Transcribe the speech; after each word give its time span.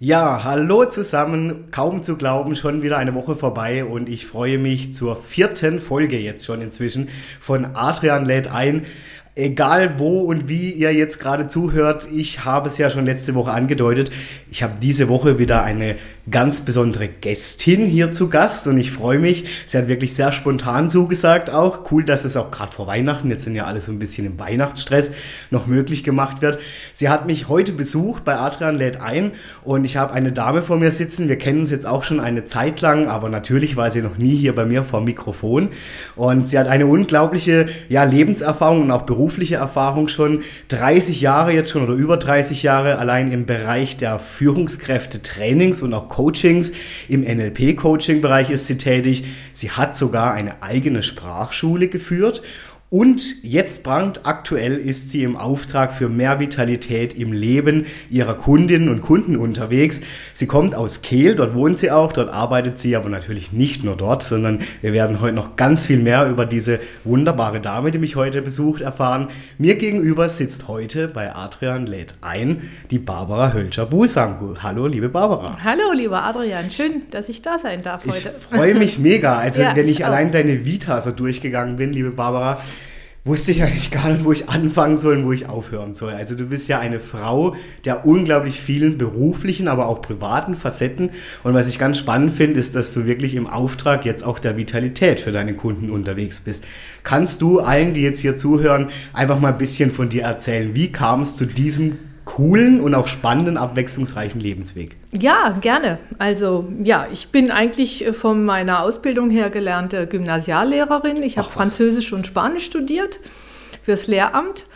Ja, 0.00 0.44
hallo 0.44 0.84
zusammen. 0.84 1.72
Kaum 1.72 2.04
zu 2.04 2.16
glauben, 2.16 2.54
schon 2.54 2.82
wieder 2.82 2.98
eine 2.98 3.16
Woche 3.16 3.34
vorbei 3.34 3.84
und 3.84 4.08
ich 4.08 4.26
freue 4.26 4.56
mich 4.56 4.94
zur 4.94 5.16
vierten 5.16 5.80
Folge 5.80 6.16
jetzt 6.20 6.44
schon 6.46 6.62
inzwischen 6.62 7.08
von 7.40 7.74
Adrian 7.74 8.24
lädt 8.24 8.46
ein. 8.46 8.86
Egal 9.38 10.00
wo 10.00 10.22
und 10.22 10.48
wie 10.48 10.72
ihr 10.72 10.92
jetzt 10.92 11.20
gerade 11.20 11.46
zuhört, 11.46 12.08
ich 12.12 12.44
habe 12.44 12.68
es 12.68 12.76
ja 12.76 12.90
schon 12.90 13.06
letzte 13.06 13.36
Woche 13.36 13.52
angedeutet. 13.52 14.10
Ich 14.50 14.64
habe 14.64 14.80
diese 14.82 15.08
Woche 15.08 15.38
wieder 15.38 15.62
eine 15.62 15.94
ganz 16.28 16.62
besondere 16.62 17.08
Gästin 17.08 17.86
hier 17.86 18.10
zu 18.10 18.28
Gast 18.28 18.66
und 18.66 18.78
ich 18.78 18.90
freue 18.90 19.20
mich. 19.20 19.44
Sie 19.66 19.78
hat 19.78 19.86
wirklich 19.86 20.14
sehr 20.14 20.32
spontan 20.32 20.90
zugesagt 20.90 21.50
auch. 21.50 21.90
Cool, 21.90 22.04
dass 22.04 22.24
es 22.24 22.36
auch 22.36 22.50
gerade 22.50 22.72
vor 22.72 22.88
Weihnachten, 22.88 23.30
jetzt 23.30 23.44
sind 23.44 23.54
ja 23.54 23.64
alle 23.64 23.80
so 23.80 23.92
ein 23.92 24.00
bisschen 24.00 24.26
im 24.26 24.40
Weihnachtsstress, 24.40 25.12
noch 25.50 25.66
möglich 25.66 26.02
gemacht 26.02 26.42
wird. 26.42 26.58
Sie 26.92 27.08
hat 27.08 27.26
mich 27.26 27.48
heute 27.48 27.72
besucht 27.72 28.24
bei 28.24 28.36
Adrian 28.36 28.76
lädt 28.76 29.00
ein 29.00 29.32
und 29.62 29.84
ich 29.84 29.96
habe 29.96 30.12
eine 30.12 30.32
Dame 30.32 30.62
vor 30.62 30.78
mir 30.78 30.90
sitzen. 30.90 31.28
Wir 31.28 31.38
kennen 31.38 31.60
uns 31.60 31.70
jetzt 31.70 31.86
auch 31.86 32.02
schon 32.02 32.18
eine 32.18 32.44
Zeit 32.44 32.80
lang, 32.80 33.06
aber 33.06 33.28
natürlich 33.28 33.76
war 33.76 33.92
sie 33.92 34.02
noch 34.02 34.18
nie 34.18 34.36
hier 34.36 34.54
bei 34.54 34.64
mir 34.64 34.82
vor 34.82 35.00
dem 35.00 35.04
Mikrofon 35.04 35.68
und 36.16 36.48
sie 36.48 36.58
hat 36.58 36.66
eine 36.66 36.86
unglaubliche 36.86 37.68
ja, 37.88 38.02
Lebenserfahrung 38.02 38.82
und 38.82 38.90
auch 38.90 39.06
berufliche 39.28 39.56
Erfahrung 39.56 40.08
schon. 40.08 40.42
30 40.68 41.20
Jahre 41.20 41.52
jetzt 41.52 41.70
schon 41.70 41.84
oder 41.84 41.92
über 41.92 42.16
30 42.16 42.62
Jahre 42.62 42.98
allein 42.98 43.30
im 43.30 43.44
Bereich 43.44 43.98
der 43.98 44.18
Führungskräfte 44.18 45.22
Trainings 45.22 45.82
und 45.82 45.92
auch 45.92 46.08
Coachings. 46.08 46.72
Im 47.10 47.20
NLP-Coaching-Bereich 47.20 48.48
ist 48.48 48.66
sie 48.68 48.78
tätig. 48.78 49.24
Sie 49.52 49.70
hat 49.70 49.98
sogar 49.98 50.32
eine 50.32 50.62
eigene 50.62 51.02
Sprachschule 51.02 51.88
geführt 51.88 52.40
und 52.90 53.42
jetzt 53.42 53.84
brandaktuell 53.84 54.78
ist 54.78 55.10
sie 55.10 55.22
im 55.22 55.36
Auftrag 55.36 55.92
für 55.92 56.08
mehr 56.08 56.40
Vitalität 56.40 57.12
im 57.12 57.34
Leben 57.34 57.84
ihrer 58.08 58.32
Kundinnen 58.32 58.88
und 58.88 59.02
Kunden 59.02 59.36
unterwegs. 59.36 60.00
Sie 60.32 60.46
kommt 60.46 60.74
aus 60.74 61.02
Kehl, 61.02 61.34
dort 61.34 61.54
wohnt 61.54 61.78
sie 61.78 61.90
auch, 61.90 62.14
dort 62.14 62.32
arbeitet 62.32 62.78
sie 62.78 62.96
aber 62.96 63.10
natürlich 63.10 63.52
nicht 63.52 63.84
nur 63.84 63.94
dort, 63.94 64.22
sondern 64.22 64.60
wir 64.80 64.94
werden 64.94 65.20
heute 65.20 65.34
noch 65.34 65.56
ganz 65.56 65.84
viel 65.84 65.98
mehr 65.98 66.30
über 66.30 66.46
diese 66.46 66.80
wunderbare 67.04 67.60
Dame, 67.60 67.90
die 67.90 67.98
mich 67.98 68.16
heute 68.16 68.40
besucht, 68.40 68.80
erfahren. 68.80 69.28
Mir 69.58 69.74
gegenüber 69.74 70.30
sitzt 70.30 70.66
heute 70.66 71.08
bei 71.08 71.34
Adrian 71.34 71.84
lädt 71.84 72.14
ein 72.22 72.70
die 72.90 72.98
Barbara 72.98 73.52
Hölscher-Busangu. 73.52 74.62
Hallo, 74.62 74.86
liebe 74.86 75.10
Barbara. 75.10 75.58
Hallo, 75.62 75.92
lieber 75.92 76.24
Adrian. 76.24 76.70
Schön, 76.70 77.02
dass 77.10 77.28
ich 77.28 77.42
da 77.42 77.58
sein 77.58 77.82
darf 77.82 78.06
heute. 78.06 78.16
Ich 78.16 78.46
freue 78.48 78.74
mich 78.74 78.98
mega. 78.98 79.36
Also, 79.36 79.60
ja, 79.62 79.76
wenn 79.76 79.84
ich, 79.84 79.98
ich 79.98 80.06
allein 80.06 80.32
deine 80.32 80.64
Vita 80.64 81.02
so 81.02 81.10
durchgegangen 81.10 81.76
bin, 81.76 81.92
liebe 81.92 82.12
Barbara, 82.12 82.58
wusste 83.28 83.52
ich 83.52 83.62
eigentlich 83.62 83.90
gar 83.90 84.08
nicht, 84.08 84.24
wo 84.24 84.32
ich 84.32 84.48
anfangen 84.48 84.96
soll 84.96 85.18
und 85.18 85.26
wo 85.26 85.32
ich 85.32 85.46
aufhören 85.46 85.94
soll. 85.94 86.14
Also 86.14 86.34
du 86.34 86.46
bist 86.46 86.66
ja 86.66 86.78
eine 86.78 86.98
Frau 86.98 87.54
der 87.84 88.06
unglaublich 88.06 88.60
vielen 88.60 88.98
beruflichen, 88.98 89.68
aber 89.68 89.86
auch 89.86 90.00
privaten 90.00 90.56
Facetten. 90.56 91.10
Und 91.44 91.54
was 91.54 91.68
ich 91.68 91.78
ganz 91.78 91.98
spannend 91.98 92.32
finde, 92.32 92.58
ist, 92.58 92.74
dass 92.74 92.94
du 92.94 93.04
wirklich 93.04 93.34
im 93.34 93.46
Auftrag 93.46 94.06
jetzt 94.06 94.24
auch 94.24 94.38
der 94.38 94.56
Vitalität 94.56 95.20
für 95.20 95.30
deine 95.30 95.54
Kunden 95.54 95.90
unterwegs 95.90 96.40
bist. 96.40 96.64
Kannst 97.02 97.42
du 97.42 97.60
allen, 97.60 97.92
die 97.94 98.02
jetzt 98.02 98.20
hier 98.20 98.36
zuhören, 98.36 98.88
einfach 99.12 99.38
mal 99.38 99.52
ein 99.52 99.58
bisschen 99.58 99.92
von 99.92 100.08
dir 100.08 100.22
erzählen? 100.22 100.74
Wie 100.74 100.90
kam 100.90 101.20
es 101.22 101.36
zu 101.36 101.44
diesem 101.44 101.98
coolen 102.28 102.80
und 102.80 102.94
auch 102.94 103.06
spannenden, 103.06 103.56
abwechslungsreichen 103.56 104.40
Lebensweg? 104.40 104.96
Ja, 105.12 105.56
gerne. 105.60 105.98
Also 106.18 106.68
ja, 106.82 107.06
ich 107.10 107.28
bin 107.28 107.50
eigentlich 107.50 108.06
äh, 108.06 108.12
von 108.12 108.44
meiner 108.44 108.82
Ausbildung 108.82 109.30
her 109.30 109.48
gelernte 109.48 110.06
Gymnasiallehrerin. 110.06 111.22
Ich 111.22 111.38
habe 111.38 111.48
Französisch 111.48 112.12
und 112.12 112.26
Spanisch 112.26 112.66
studiert 112.66 113.18
fürs 113.82 114.06
Lehramt 114.06 114.66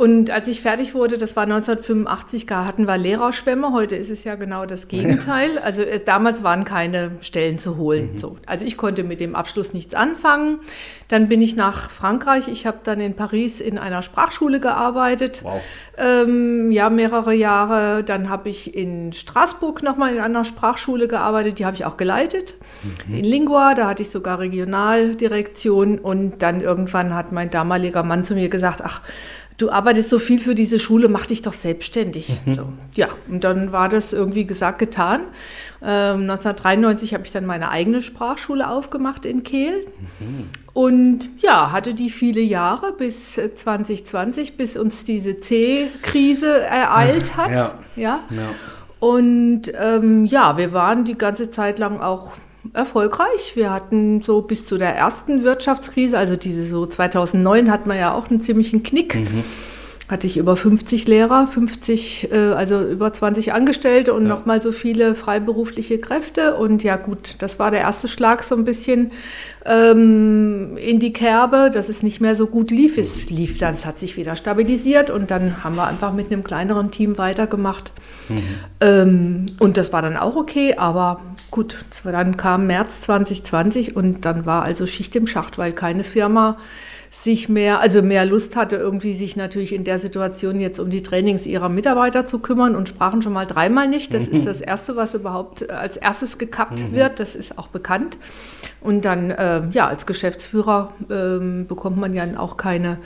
und 0.00 0.30
als 0.30 0.48
ich 0.48 0.62
fertig 0.62 0.94
wurde, 0.94 1.18
das 1.18 1.36
war 1.36 1.42
1985, 1.42 2.46
hatten 2.48 2.86
wir 2.86 2.96
Lehrerschwämme. 2.96 3.70
Heute 3.74 3.96
ist 3.96 4.08
es 4.08 4.24
ja 4.24 4.34
genau 4.36 4.64
das 4.64 4.88
Gegenteil. 4.88 5.58
Also 5.58 5.82
äh, 5.82 6.00
damals 6.02 6.42
waren 6.42 6.64
keine 6.64 7.10
Stellen 7.20 7.58
zu 7.58 7.76
holen. 7.76 8.14
Mhm. 8.14 8.18
So. 8.18 8.38
Also 8.46 8.64
ich 8.64 8.78
konnte 8.78 9.04
mit 9.04 9.20
dem 9.20 9.34
Abschluss 9.34 9.74
nichts 9.74 9.92
anfangen. 9.92 10.60
Dann 11.08 11.28
bin 11.28 11.42
ich 11.42 11.54
nach 11.54 11.90
Frankreich. 11.90 12.48
Ich 12.48 12.64
habe 12.64 12.78
dann 12.82 12.98
in 12.98 13.14
Paris 13.14 13.60
in 13.60 13.76
einer 13.76 14.02
Sprachschule 14.02 14.58
gearbeitet. 14.58 15.42
Wow. 15.42 15.60
Ähm, 15.98 16.70
ja, 16.70 16.88
mehrere 16.88 17.34
Jahre. 17.34 18.02
Dann 18.02 18.30
habe 18.30 18.48
ich 18.48 18.74
in 18.74 19.12
Straßburg 19.12 19.82
nochmal 19.82 20.14
in 20.14 20.20
einer 20.20 20.46
Sprachschule 20.46 21.08
gearbeitet. 21.08 21.58
Die 21.58 21.66
habe 21.66 21.76
ich 21.76 21.84
auch 21.84 21.98
geleitet. 21.98 22.54
Mhm. 23.06 23.16
In 23.16 23.24
Lingua, 23.26 23.74
da 23.74 23.88
hatte 23.88 24.00
ich 24.00 24.08
sogar 24.08 24.38
Regionaldirektion. 24.38 25.98
Und 25.98 26.40
dann 26.40 26.62
irgendwann 26.62 27.14
hat 27.14 27.32
mein 27.32 27.50
damaliger 27.50 28.02
Mann 28.02 28.24
zu 28.24 28.34
mir 28.34 28.48
gesagt, 28.48 28.80
ach, 28.82 29.02
du 29.60 29.70
arbeitest 29.70 30.10
so 30.10 30.18
viel 30.18 30.40
für 30.40 30.54
diese 30.54 30.78
Schule, 30.78 31.08
mach 31.08 31.26
dich 31.26 31.42
doch 31.42 31.52
selbstständig. 31.52 32.40
Mhm. 32.44 32.54
So, 32.54 32.66
ja, 32.94 33.08
und 33.28 33.44
dann 33.44 33.72
war 33.72 33.88
das 33.88 34.12
irgendwie 34.12 34.44
gesagt, 34.44 34.78
getan. 34.78 35.20
Ähm, 35.82 36.22
1993 36.30 37.14
habe 37.14 37.24
ich 37.24 37.32
dann 37.32 37.46
meine 37.46 37.70
eigene 37.70 38.02
Sprachschule 38.02 38.68
aufgemacht 38.68 39.24
in 39.24 39.42
Kehl. 39.42 39.86
Mhm. 40.18 40.48
Und 40.72 41.28
ja, 41.40 41.72
hatte 41.72 41.94
die 41.94 42.10
viele 42.10 42.40
Jahre 42.40 42.92
bis 42.92 43.34
2020, 43.34 44.56
bis 44.56 44.76
uns 44.76 45.04
diese 45.04 45.40
C-Krise 45.40 46.60
ereilt 46.60 47.36
hat. 47.36 47.50
Ja. 47.50 47.74
ja. 47.96 48.20
ja. 48.30 48.48
Und 49.00 49.72
ähm, 49.80 50.26
ja, 50.26 50.58
wir 50.58 50.72
waren 50.72 51.04
die 51.04 51.16
ganze 51.16 51.50
Zeit 51.50 51.78
lang 51.78 52.00
auch 52.00 52.32
erfolgreich. 52.72 53.52
Wir 53.54 53.72
hatten 53.72 54.22
so 54.22 54.42
bis 54.42 54.66
zu 54.66 54.78
der 54.78 54.94
ersten 54.94 55.44
Wirtschaftskrise, 55.44 56.18
also 56.18 56.36
diese 56.36 56.64
so 56.66 56.86
2009 56.86 57.70
hatten 57.70 57.88
wir 57.88 57.96
ja 57.96 58.14
auch 58.14 58.30
einen 58.30 58.40
ziemlichen 58.40 58.82
Knick. 58.82 59.14
Mhm. 59.14 59.44
Hatte 60.08 60.26
ich 60.26 60.36
über 60.38 60.56
50 60.56 61.06
Lehrer, 61.06 61.46
50, 61.46 62.32
äh, 62.32 62.36
also 62.36 62.82
über 62.82 63.12
20 63.12 63.52
Angestellte 63.52 64.12
und 64.12 64.24
ja. 64.24 64.28
nochmal 64.28 64.60
so 64.60 64.72
viele 64.72 65.14
freiberufliche 65.14 65.98
Kräfte. 66.00 66.56
Und 66.56 66.82
ja 66.82 66.96
gut, 66.96 67.36
das 67.38 67.60
war 67.60 67.70
der 67.70 67.80
erste 67.80 68.08
Schlag 68.08 68.42
so 68.42 68.56
ein 68.56 68.64
bisschen 68.64 69.12
ähm, 69.66 70.76
in 70.76 71.00
die 71.00 71.12
Kerbe, 71.12 71.70
dass 71.72 71.88
es 71.88 72.02
nicht 72.02 72.20
mehr 72.20 72.34
so 72.34 72.46
gut 72.46 72.70
lief. 72.70 72.96
Es 72.98 73.30
lief 73.30 73.58
dann, 73.58 73.74
es 73.74 73.86
hat 73.86 73.98
sich 73.98 74.16
wieder 74.16 74.36
stabilisiert 74.36 75.10
und 75.10 75.30
dann 75.30 75.62
haben 75.62 75.76
wir 75.76 75.86
einfach 75.86 76.12
mit 76.12 76.32
einem 76.32 76.44
kleineren 76.44 76.90
Team 76.90 77.18
weitergemacht. 77.18 77.92
Mhm. 78.28 78.38
Ähm, 78.80 79.46
und 79.58 79.76
das 79.76 79.92
war 79.92 80.02
dann 80.02 80.16
auch 80.16 80.36
okay, 80.36 80.74
aber 80.76 81.20
gut, 81.50 81.84
dann 82.04 82.36
kam 82.36 82.66
März 82.66 83.02
2020 83.02 83.96
und 83.96 84.24
dann 84.24 84.46
war 84.46 84.62
also 84.62 84.86
Schicht 84.86 85.14
im 85.16 85.26
Schacht, 85.26 85.58
weil 85.58 85.72
keine 85.72 86.04
Firma 86.04 86.56
sich 87.12 87.48
mehr, 87.48 87.80
also 87.80 88.02
mehr 88.02 88.24
Lust 88.24 88.54
hatte, 88.54 88.76
irgendwie 88.76 89.14
sich 89.14 89.34
natürlich 89.34 89.74
in 89.74 89.82
der 89.82 89.98
Situation 89.98 90.60
jetzt 90.60 90.78
um 90.78 90.90
die 90.90 91.02
Trainings 91.02 91.44
ihrer 91.44 91.68
Mitarbeiter 91.68 92.24
zu 92.24 92.38
kümmern 92.38 92.76
und 92.76 92.88
sprachen 92.88 93.20
schon 93.20 93.32
mal 93.32 93.46
dreimal 93.46 93.88
nicht. 93.88 94.14
Das 94.14 94.28
ist 94.28 94.46
das 94.46 94.60
Erste, 94.60 94.94
was 94.94 95.14
überhaupt 95.14 95.68
als 95.70 95.96
erstes 95.96 96.38
gekappt 96.38 96.78
mhm. 96.78 96.92
wird. 96.92 97.18
Das 97.18 97.34
ist 97.34 97.58
auch 97.58 97.66
bekannt. 97.66 98.16
Und 98.80 99.04
dann, 99.04 99.32
äh, 99.32 99.62
ja, 99.72 99.88
als 99.88 100.06
Geschäftsführer 100.06 100.92
äh, 101.10 101.64
bekommt 101.64 101.98
man 101.98 102.14
ja 102.14 102.24
auch 102.38 102.56
keine, 102.56 102.98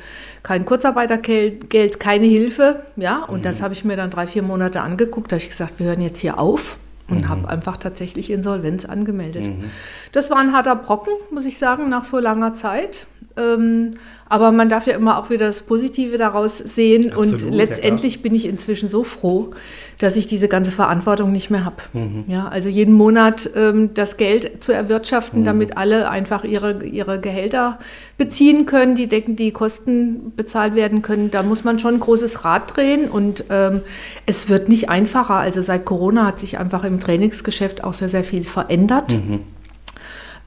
kein 0.42 0.66
Kurzarbeitergeld, 0.66 1.98
keine 1.98 2.26
Hilfe. 2.26 2.84
Ja, 2.96 3.24
und 3.24 3.38
mhm. 3.38 3.42
das 3.42 3.62
habe 3.62 3.72
ich 3.72 3.86
mir 3.86 3.96
dann 3.96 4.10
drei, 4.10 4.26
vier 4.26 4.42
Monate 4.42 4.82
angeguckt. 4.82 5.32
Da 5.32 5.36
habe 5.36 5.42
ich 5.42 5.48
gesagt, 5.48 5.78
wir 5.78 5.86
hören 5.86 6.02
jetzt 6.02 6.18
hier 6.20 6.38
auf 6.38 6.76
und 7.08 7.22
mhm. 7.22 7.28
habe 7.28 7.48
einfach 7.48 7.76
tatsächlich 7.76 8.30
Insolvenz 8.30 8.84
angemeldet. 8.84 9.44
Mhm. 9.44 9.70
Das 10.12 10.30
war 10.30 10.38
ein 10.38 10.52
harter 10.52 10.76
Brocken, 10.76 11.12
muss 11.30 11.44
ich 11.44 11.58
sagen, 11.58 11.88
nach 11.88 12.04
so 12.04 12.18
langer 12.18 12.54
Zeit. 12.54 13.06
Ähm, 13.36 13.94
aber 14.28 14.52
man 14.52 14.68
darf 14.68 14.86
ja 14.86 14.94
immer 14.94 15.18
auch 15.18 15.30
wieder 15.30 15.46
das 15.46 15.62
Positive 15.62 16.18
daraus 16.18 16.58
sehen. 16.58 17.12
Absolut, 17.12 17.42
und 17.44 17.52
letztendlich 17.52 18.16
ja, 18.16 18.22
bin 18.22 18.34
ich 18.34 18.46
inzwischen 18.46 18.88
so 18.88 19.04
froh, 19.04 19.50
dass 19.98 20.16
ich 20.16 20.26
diese 20.26 20.48
ganze 20.48 20.72
Verantwortung 20.72 21.30
nicht 21.30 21.50
mehr 21.50 21.64
habe. 21.64 21.76
Mhm. 21.92 22.24
Ja, 22.26 22.48
also 22.48 22.68
jeden 22.68 22.94
Monat 22.94 23.50
ähm, 23.54 23.90
das 23.94 24.16
Geld 24.16 24.62
zu 24.62 24.72
erwirtschaften, 24.72 25.40
mhm. 25.40 25.44
damit 25.44 25.76
alle 25.76 26.08
einfach 26.08 26.44
ihre, 26.44 26.84
ihre 26.84 27.20
Gehälter 27.20 27.78
beziehen 28.16 28.66
können, 28.66 28.94
die 28.94 29.08
decken, 29.08 29.36
die 29.36 29.50
Kosten 29.50 30.32
bezahlt 30.36 30.74
werden 30.74 31.02
können. 31.02 31.30
Da 31.30 31.42
muss 31.42 31.64
man 31.64 31.78
schon 31.78 31.94
ein 31.94 32.00
großes 32.00 32.44
Rad 32.44 32.76
drehen 32.76 33.08
und 33.08 33.44
ähm, 33.50 33.82
es 34.26 34.48
wird 34.48 34.68
nicht 34.68 34.88
einfacher. 34.90 35.34
Also 35.34 35.62
seit 35.62 35.84
Corona 35.84 36.26
hat 36.26 36.40
sich 36.40 36.58
einfach 36.58 36.84
im 36.84 37.00
Trainingsgeschäft 37.00 37.84
auch 37.84 37.94
sehr, 37.94 38.08
sehr 38.08 38.24
viel 38.24 38.44
verändert. 38.44 39.12
Mhm. 39.12 39.40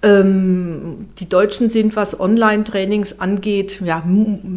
Ähm, 0.04 1.08
die 1.18 1.28
Deutschen 1.28 1.72
sind, 1.72 1.96
was 1.96 2.20
Online-Trainings 2.20 3.20
angeht, 3.20 3.82
ja, 3.84 4.04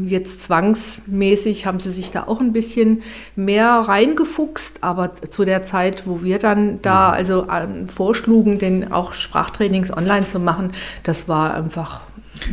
jetzt 0.05 0.43
zwangsmäßig 0.43 1.65
haben 1.65 1.81
sie 1.81 1.91
sich 1.91 2.11
da 2.11 2.25
auch 2.27 2.41
ein 2.41 2.53
bisschen 2.53 3.03
mehr 3.37 3.71
reingefuchst, 3.71 4.83
aber 4.83 5.13
zu 5.31 5.47
der 5.47 5.65
Zeit, 5.65 6.07
wo 6.07 6.23
wir 6.23 6.39
dann 6.39 6.83
da 6.83 7.11
also 7.11 7.47
ähm, 7.51 7.89
vorschlugen, 7.89 8.59
den 8.59 8.93
auch 8.93 9.15
Sprachtrainings 9.15 9.91
online 9.97 10.27
zu 10.27 10.41
machen, 10.41 10.73
das 11.05 11.27
war 11.27 11.55
einfach 11.55 12.03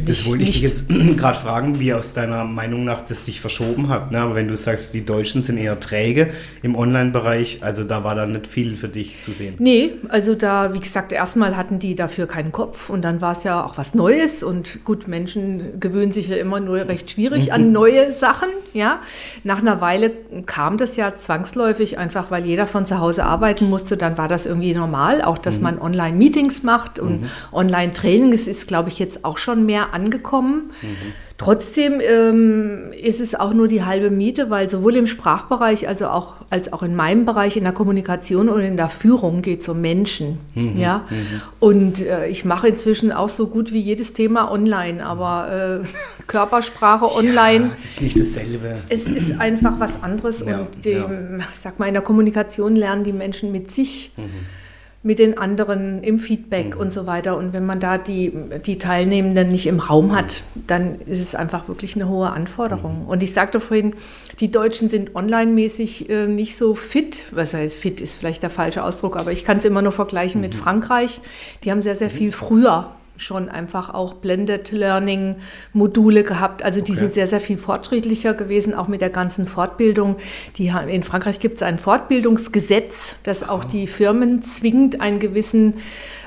das 0.06 0.26
wollte 0.26 0.44
ich 0.44 0.52
dich 0.52 0.62
jetzt 0.62 0.90
gerade 1.18 1.40
fragen, 1.40 1.80
wie 1.80 1.94
aus 1.94 2.14
deiner 2.14 2.44
Meinung 2.46 2.84
nach 2.84 3.02
das 3.02 3.26
sich 3.26 3.42
verschoben 3.42 3.90
hat. 3.90 4.12
Ne? 4.12 4.20
Aber 4.20 4.36
wenn 4.36 4.48
du 4.48 4.56
sagst, 4.56 4.94
die 4.94 5.06
Deutschen 5.06 5.44
sind 5.44 5.58
eher 5.58 5.80
träge 5.80 6.32
im 6.62 6.76
Online-Bereich, 6.76 7.60
also 7.62 7.84
da 7.84 8.04
war 8.04 8.16
da 8.16 8.26
nicht 8.26 8.48
viel 8.48 8.76
für 8.76 8.90
dich 8.90 9.22
zu 9.22 9.34
sehen. 9.34 9.56
Nee, 9.60 9.92
also 10.10 10.36
da, 10.36 10.74
wie 10.74 10.80
gesagt, 10.80 11.12
erstmal 11.12 11.58
hatten 11.58 11.80
die 11.80 11.96
dafür 11.96 12.28
keinen 12.28 12.52
Kopf 12.52 12.90
und 12.90 13.04
dann 13.04 13.22
war 13.22 13.34
es 13.34 13.44
ja 13.44 13.64
auch 13.64 13.78
was 13.78 13.94
Neues 13.94 14.44
und 14.44 14.84
gut, 14.84 15.08
Menschen 15.08 15.80
gewöhnen 15.80 16.12
sich 16.12 16.28
ja 16.28 16.38
immer 16.38 16.60
nur 16.60 16.88
recht 16.88 17.12
schwierig 17.12 17.54
an 17.54 17.72
neue 17.78 18.12
Sachen. 18.12 18.50
Ja, 18.74 19.00
nach 19.44 19.60
einer 19.60 19.82
Weile 19.82 20.12
kam 20.46 20.78
das 20.78 20.98
ja 20.98 21.16
zwangsläufig 21.16 21.98
einfach, 21.98 22.30
weil 22.30 22.46
jeder 22.46 22.68
von 22.68 22.86
zu 22.86 23.00
Hause 23.00 23.26
arbeiten 23.26 23.70
musste. 23.70 23.98
Dann 23.98 24.18
war 24.18 24.28
das 24.28 24.46
irgendwie 24.46 24.74
normal, 24.74 25.22
auch 25.22 25.38
dass 25.38 25.58
mhm. 25.58 25.64
man 25.64 25.80
Online-Meetings 25.80 26.64
macht 26.64 27.00
und 27.00 27.22
mhm. 27.22 27.30
Online-Training. 27.52 28.34
Es 28.34 28.48
ist, 28.48 28.68
glaube 28.68 28.90
ich, 28.90 29.00
jetzt 29.00 29.26
auch 29.26 29.38
schon 29.38 29.66
mehr 29.66 29.77
angekommen. 29.86 30.72
Mhm. 30.82 31.14
Trotzdem 31.38 32.02
ähm, 32.02 32.92
ist 33.00 33.22
es 33.22 33.36
auch 33.36 33.54
nur 33.54 33.68
die 33.68 33.84
halbe 33.84 34.10
Miete, 34.10 34.50
weil 34.50 34.72
sowohl 34.72 34.96
im 34.96 35.06
Sprachbereich 35.06 35.88
also 35.88 36.08
auch, 36.08 36.34
als 36.50 36.74
auch 36.74 36.82
in 36.82 36.96
meinem 36.96 37.26
Bereich 37.26 37.56
in 37.58 37.64
der 37.64 37.74
Kommunikation 37.74 38.50
und 38.50 38.62
in 38.62 38.76
der 38.76 38.90
Führung 38.90 39.44
geht 39.44 39.62
es 39.62 39.70
um 39.70 39.80
Menschen. 39.80 40.40
Mhm, 40.56 40.80
ja? 40.80 41.06
Mhm. 41.10 41.42
Und 41.60 42.02
äh, 42.02 42.28
ich 42.28 42.44
mache 42.44 42.70
inzwischen 42.70 43.12
auch 43.12 43.30
so 43.30 43.48
gut 43.48 43.72
wie 43.72 43.80
jedes 43.80 44.14
Thema 44.14 44.52
online, 44.52 45.06
aber 45.06 45.84
äh, 45.84 45.88
Körpersprache 46.28 47.14
online. 47.14 47.66
Ja, 47.66 47.72
das 47.76 47.86
ist 47.86 48.02
nicht 48.02 48.20
dasselbe. 48.20 48.78
Es 48.90 49.04
ist 49.04 49.40
einfach 49.40 49.80
was 49.80 50.02
anderes 50.02 50.44
ja, 50.44 50.62
und 50.62 50.86
dem, 50.86 51.40
ja. 51.40 51.46
ich 51.54 51.60
sag 51.60 51.78
mal, 51.78 51.86
in 51.86 51.94
der 51.94 52.04
Kommunikation 52.04 52.76
lernen 52.76 53.04
die 53.04 53.14
Menschen 53.14 53.52
mit 53.52 53.72
sich. 53.72 54.12
Mhm 54.18 54.58
mit 55.04 55.20
den 55.20 55.38
anderen 55.38 56.04
im 56.04 56.20
Feedback 56.20 56.76
mhm. 56.76 56.82
und 56.82 56.94
so 56.94 57.06
weiter. 57.06 57.38
Und 57.38 57.54
wenn 57.54 57.66
man 57.66 57.80
da 57.80 57.98
die, 57.98 58.34
die 58.66 58.78
Teilnehmenden 58.78 59.52
nicht 59.52 59.68
im 59.68 59.80
Raum 59.80 60.16
hat, 60.16 60.44
dann 60.68 61.00
ist 61.02 61.22
es 61.22 61.36
einfach 61.36 61.68
wirklich 61.68 61.96
eine 61.96 62.10
hohe 62.10 62.30
Anforderung. 62.30 63.04
Mhm. 63.04 63.08
Und 63.08 63.24
ich 63.24 63.34
sagte 63.34 63.60
vorhin, 63.60 63.94
die 64.40 64.52
Deutschen 64.52 64.90
sind 64.90 65.16
online-mäßig 65.16 66.10
äh, 66.10 66.28
nicht 66.28 66.58
so 66.58 66.76
fit. 66.76 67.26
Was 67.32 67.54
heißt 67.54 67.76
fit 67.76 68.02
ist 68.02 68.16
vielleicht 68.16 68.44
der 68.44 68.50
falsche 68.50 68.84
Ausdruck, 68.84 69.20
aber 69.20 69.32
ich 69.32 69.46
kann 69.46 69.60
es 69.60 69.66
immer 69.66 69.82
nur 69.82 69.92
vergleichen 69.94 70.42
mhm. 70.42 70.48
mit 70.48 70.56
Frankreich. 70.56 71.22
Die 71.64 71.72
haben 71.72 71.84
sehr, 71.84 71.96
sehr 71.96 72.10
mhm. 72.10 72.14
viel 72.14 72.32
früher 72.32 72.92
schon 73.18 73.50
einfach 73.50 73.94
auch 73.94 74.14
Blended 74.14 74.72
Learning 74.72 75.38
Module 75.74 76.24
gehabt. 76.24 76.64
Also 76.64 76.82
die 76.82 76.92
okay. 76.92 77.02
sind 77.02 77.14
sehr, 77.14 77.28
sehr 77.28 77.42
viel 77.42 77.58
fortschrittlicher 77.58 78.34
gewesen, 78.34 78.74
auch 78.74 78.88
mit 78.88 79.02
der 79.02 79.10
ganzen 79.10 79.48
Fortbildung. 79.48 80.18
Die, 80.58 80.72
in 80.88 81.04
Frankreich 81.04 81.40
gibt 81.40 81.58
es 81.58 81.64
ein 81.64 81.80
Fortbildungsgesetz, 81.80 83.16
das 83.24 83.48
auch 83.48 83.64
die 83.64 83.88
Firmen 83.88 84.42
zwingt, 84.42 85.02
einen 85.02 85.20
gewissen 85.20 85.76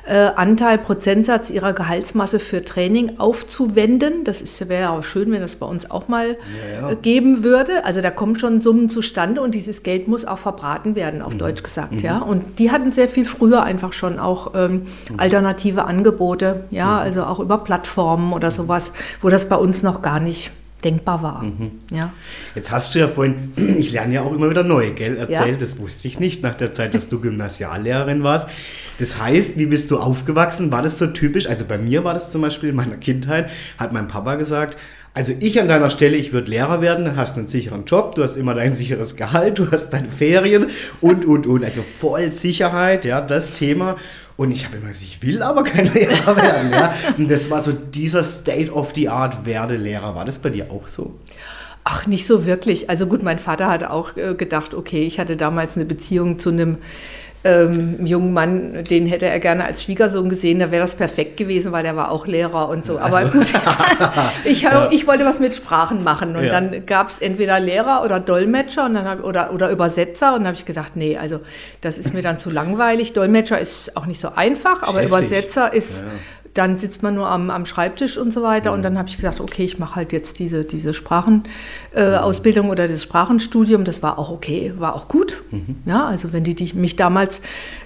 äh, 0.07 0.31
Anteil, 0.37 0.79
Prozentsatz 0.79 1.51
ihrer 1.51 1.73
Gehaltsmasse 1.73 2.41
für 2.41 2.65
Training 2.65 3.19
aufzuwenden. 3.19 4.25
Das 4.25 4.43
wäre 4.69 4.91
auch 4.91 5.05
schön, 5.05 5.31
wenn 5.33 5.41
das 5.41 5.57
bei 5.57 5.67
uns 5.67 5.91
auch 5.91 6.09
mal 6.09 6.29
ja, 6.29 6.81
ja. 6.81 6.91
Äh, 6.91 6.97
geben 6.97 7.45
würde. 7.45 7.85
Also 7.85 8.01
da 8.01 8.11
kommen 8.11 8.37
schon 8.37 8.61
Summen 8.61 8.91
zustande 8.91 9.41
und 9.41 9.55
dieses 9.55 9.83
Geld 9.83 10.09
muss 10.09 10.25
auch 10.25 10.39
verbraten 10.39 10.95
werden, 10.95 11.23
auf 11.23 11.35
mhm. 11.35 11.39
Deutsch 11.39 11.63
gesagt. 11.63 11.93
Mhm. 11.93 11.99
Ja. 12.01 12.19
Und 12.19 12.59
die 12.59 12.71
hatten 12.71 12.93
sehr 12.93 13.09
viel 13.09 13.25
früher 13.25 13.63
einfach 13.63 13.93
schon 13.93 14.19
auch 14.19 14.55
ähm, 14.55 14.83
mhm. 15.09 15.19
alternative 15.19 15.85
Angebote, 15.85 16.65
ja, 16.71 16.87
mhm. 16.87 16.99
also 16.99 17.25
auch 17.25 17.39
über 17.39 17.59
Plattformen 17.59 18.33
oder 18.33 18.51
sowas, 18.51 18.93
wo 19.21 19.29
das 19.29 19.49
bei 19.49 19.57
uns 19.57 19.83
noch 19.83 20.03
gar 20.03 20.21
nicht 20.21 20.51
denkbar 20.85 21.23
war. 21.23 21.43
Mhm. 21.43 21.73
Ja. 21.93 22.13
Jetzt 22.55 22.71
hast 22.73 22.95
du 22.95 22.99
ja 22.99 23.09
vorhin, 23.09 23.53
ich 23.79 23.93
lerne 23.93 24.15
ja 24.15 24.23
auch 24.23 24.33
immer 24.33 24.51
wieder 24.51 24.63
neu, 24.63 24.91
gell, 24.93 25.17
erzählt, 25.17 25.53
ja. 25.53 25.57
das 25.57 25.79
wusste 25.79 26.09
ich 26.09 26.19
nicht 26.19 26.43
nach 26.43 26.55
der 26.55 26.75
Zeit, 26.75 26.95
dass 26.95 27.09
du 27.09 27.21
Gymnasiallehrerin 27.21 28.23
warst. 28.23 28.49
Das 29.01 29.19
heißt, 29.19 29.57
wie 29.57 29.67
bist 29.67 29.91
du 29.91 29.99
aufgewachsen? 29.99 30.71
War 30.71 30.83
das 30.83 30.99
so 30.99 31.07
typisch? 31.07 31.49
Also 31.49 31.65
bei 31.65 31.79
mir 31.79 32.05
war 32.05 32.13
das 32.13 32.31
zum 32.31 32.43
Beispiel 32.43 32.69
in 32.69 32.77
meiner 32.77 32.99
Kindheit, 32.99 33.51
hat 33.79 33.95
mein 33.95 34.09
Papa 34.09 34.35
gesagt, 34.35 34.77
also 35.15 35.33
ich 35.41 35.59
an 35.59 35.69
deiner 35.69 35.91
Stelle, 35.91 36.17
ich 36.17 36.33
würde 36.33 36.51
Lehrer 36.51 36.83
werden, 36.83 37.17
hast 37.17 37.37
einen 37.37 37.49
sicheren 37.49 37.87
Job, 37.87 38.15
du 38.15 38.23
hast 38.23 38.37
immer 38.37 38.55
dein 38.55 38.77
sicheres 38.77 39.17
Gehalt, 39.17 39.59
du 39.59 39.71
hast 39.71 39.91
deine 39.91 40.09
Ferien 40.09 40.67
und, 41.01 41.25
und, 41.25 41.47
und. 41.47 41.65
Also 41.65 41.83
voll 41.99 42.31
Sicherheit, 42.33 43.07
ja, 43.07 43.23
das 43.23 43.55
Thema. 43.55 43.97
Und 44.37 44.53
ich 44.53 44.67
habe 44.67 44.77
immer 44.77 44.89
gesagt, 44.89 45.05
ich 45.05 45.23
will 45.23 45.43
aber 45.43 45.65
kein 45.65 45.87
Lehrer 45.95 46.37
werden. 46.37 46.71
Ja. 46.71 46.95
Und 47.17 47.31
das 47.31 47.51
war 47.51 47.63
so 47.63 47.73
dieser 47.73 48.23
State 48.23 48.71
of 48.71 48.93
the 48.95 49.09
Art 49.09 49.47
werde 49.47 49.77
Lehrer. 49.77 50.15
War 50.15 50.27
das 50.27 50.39
bei 50.39 50.51
dir 50.51 50.71
auch 50.71 50.89
so? 50.89 51.19
Ach, 51.85 52.07
nicht 52.07 52.27
so 52.27 52.45
wirklich. 52.45 52.91
Also 52.91 53.07
gut, 53.07 53.23
mein 53.23 53.39
Vater 53.39 53.69
hat 53.69 53.85
auch 53.85 54.17
äh, 54.17 54.35
gedacht, 54.35 54.75
okay, 54.75 55.07
ich 55.07 55.19
hatte 55.19 55.37
damals 55.37 55.77
eine 55.77 55.87
Beziehung 55.87 56.39
zu 56.39 56.51
einem 56.51 56.77
ähm, 57.43 58.05
jungen 58.05 58.33
Mann, 58.33 58.85
den 58.85 59.07
hätte 59.07 59.27
er 59.27 59.41
gerne 59.41 59.65
als 59.65 59.83
Schwiegersohn 59.83 60.29
gesehen, 60.29 60.59
da 60.59 60.71
wäre 60.71 60.83
das 60.83 60.95
perfekt 60.95 61.39
gewesen, 61.39 61.73
weil 61.73 61.83
der 61.83 61.97
war 61.97 62.11
auch 62.11 62.27
Lehrer 62.27 62.69
und 62.69 62.85
so. 62.85 62.99
Aber 62.99 63.19
also. 63.19 63.33
gut, 63.33 63.53
ich, 64.45 64.63
ja. 64.63 64.89
ich 64.91 65.07
wollte 65.07 65.25
was 65.25 65.41
mit 65.41 65.55
Sprachen 65.55 66.05
machen 66.05 66.37
und 66.37 66.45
ja. 66.45 66.61
dann 66.61 66.85
gab 66.85 67.09
es 67.09 67.19
entweder 67.19 67.59
Lehrer 67.59 68.03
oder 68.05 68.21
Dolmetscher 68.21 68.85
und 68.85 68.95
dann 68.95 69.09
hab, 69.09 69.25
oder, 69.25 69.55
oder 69.55 69.71
Übersetzer 69.71 70.35
und 70.35 70.41
dann 70.41 70.49
habe 70.49 70.57
ich 70.57 70.67
gedacht, 70.67 70.97
nee, 70.97 71.17
also 71.17 71.41
das 71.81 71.97
ist 71.97 72.13
mir 72.13 72.23
dann 72.23 72.39
zu 72.39 72.51
langweilig. 72.51 73.15
Dolmetscher 73.15 73.59
ist 73.59 73.97
auch 73.97 74.07
nicht 74.07 74.21
so 74.21 74.33
einfach, 74.35 74.83
aber 74.83 75.03
Übersetzer 75.03 75.73
ist... 75.73 76.01
Ja 76.01 76.07
dann 76.55 76.77
sitzt 76.77 77.03
man 77.03 77.15
nur 77.15 77.29
am, 77.29 77.49
am 77.51 77.65
Schreibtisch 77.65 78.19
und 78.19 78.33
so 78.33 78.43
weiter. 78.43 78.71
Mhm. 78.71 78.77
Und 78.77 78.83
dann 78.83 78.99
habe 78.99 79.09
ich 79.09 79.17
gesagt, 79.17 79.41
okay, 79.41 79.65
ich 79.65 79.79
mache 79.79 79.97
halt 79.97 80.13
jetzt 80.13 80.39
diese, 80.39 80.65
diese 80.65 80.95
Sprachenausbildung 80.95 82.67
äh, 82.67 82.71
oder 82.71 82.89
das 82.89 83.03
Sprachenstudium. 83.03 83.85
Das 83.85 84.03
war 84.03 84.19
auch 84.19 84.31
okay, 84.31 84.73
war 84.77 84.95
auch 84.95 85.09
gut. 85.09 85.43
Mhm. 85.51 85.77
Ja, 85.87 86.07
also 86.07 86.33
wenn 86.33 86.43
die, 86.43 86.55
die 86.55 86.73
mich 86.75 86.97
damals 86.97 87.41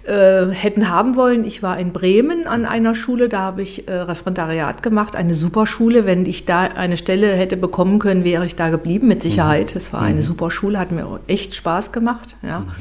äh, 0.05 0.47
hätten 0.47 0.89
haben 0.89 1.17
wollen, 1.17 1.45
ich 1.45 1.63
war 1.63 1.79
in 1.79 1.93
Bremen 1.93 2.47
an 2.47 2.65
einer 2.65 2.95
Schule, 2.95 3.29
da 3.29 3.41
habe 3.41 3.63
ich 3.63 3.87
äh, 3.87 3.93
Referendariat 3.93 4.83
gemacht, 4.83 5.15
eine 5.15 5.35
super 5.35 5.67
Schule. 5.67 6.07
Wenn 6.07 6.25
ich 6.25 6.47
da 6.47 6.63
eine 6.63 6.97
Stelle 6.97 7.33
hätte 7.33 7.57
bekommen 7.57 7.99
können, 7.99 8.25
wäre 8.25 8.47
ich 8.47 8.57
da 8.57 8.71
geblieben, 8.71 9.09
mit 9.09 9.23
Sicherheit. 9.23 9.77
Es 9.77 9.93
mhm. 9.93 9.97
war 9.97 10.03
eine 10.03 10.17
mhm. 10.17 10.23
super 10.23 10.51
Schule, 10.51 10.79
hat 10.79 10.91
mir 10.91 11.21
echt 11.27 11.55
Spaß 11.55 11.93
gemacht. 11.93 12.35
Ja. 12.43 12.61
Mhm. 12.61 12.73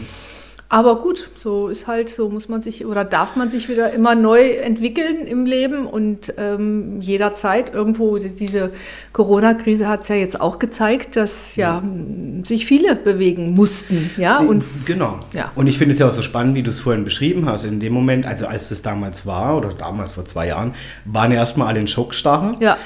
Aber 0.74 0.96
gut, 0.96 1.30
so 1.36 1.68
ist 1.68 1.86
halt, 1.86 2.10
so 2.10 2.30
muss 2.30 2.50
man 2.50 2.64
sich 2.64 2.84
oder 2.84 3.06
darf 3.06 3.36
man 3.36 3.52
sich 3.52 3.70
wieder 3.70 3.94
immer 3.94 4.16
neu 4.16 4.54
entwickeln 4.54 5.28
im 5.28 5.46
Leben 5.46 5.86
und 5.86 6.34
ähm, 6.36 7.00
jederzeit 7.00 7.76
irgendwo, 7.76 8.18
diese 8.18 8.72
Corona-Krise 9.12 9.88
hat 9.88 10.02
es 10.02 10.08
ja 10.08 10.16
jetzt 10.16 10.42
auch 10.42 10.58
gezeigt, 10.58 11.16
dass 11.16 11.56
ja, 11.58 11.76
ja, 11.76 12.44
sich 12.44 12.66
viele 12.66 12.96
bewegen 12.96 13.54
mussten. 13.54 14.10
Ja, 14.18 14.40
und, 14.40 14.64
genau. 14.88 15.20
Ja. 15.32 15.52
Und 15.54 15.68
ich 15.68 15.78
finde 15.78 15.92
es 15.92 16.00
ja 16.00 16.10
auch 16.10 16.12
so 16.12 16.24
spannend, 16.24 16.56
wie 16.56 16.64
du 16.64 16.72
es 16.72 16.80
vorhin 16.80 17.04
beschrieben 17.04 17.48
hast. 17.48 17.66
In 17.66 17.80
dem 17.80 17.94
Moment, 17.94 18.26
also 18.26 18.48
als 18.48 18.70
das 18.70 18.82
damals 18.82 19.28
war 19.28 19.56
oder 19.56 19.70
damals 19.74 20.14
vor 20.14 20.26
zwei 20.26 20.48
Jahren, 20.48 20.74
waren 21.06 21.32
erstmal 21.32 21.68
alle 21.68 21.82
in 21.82 21.88
Schockstarre. 21.88 22.56
Ja 22.60 22.78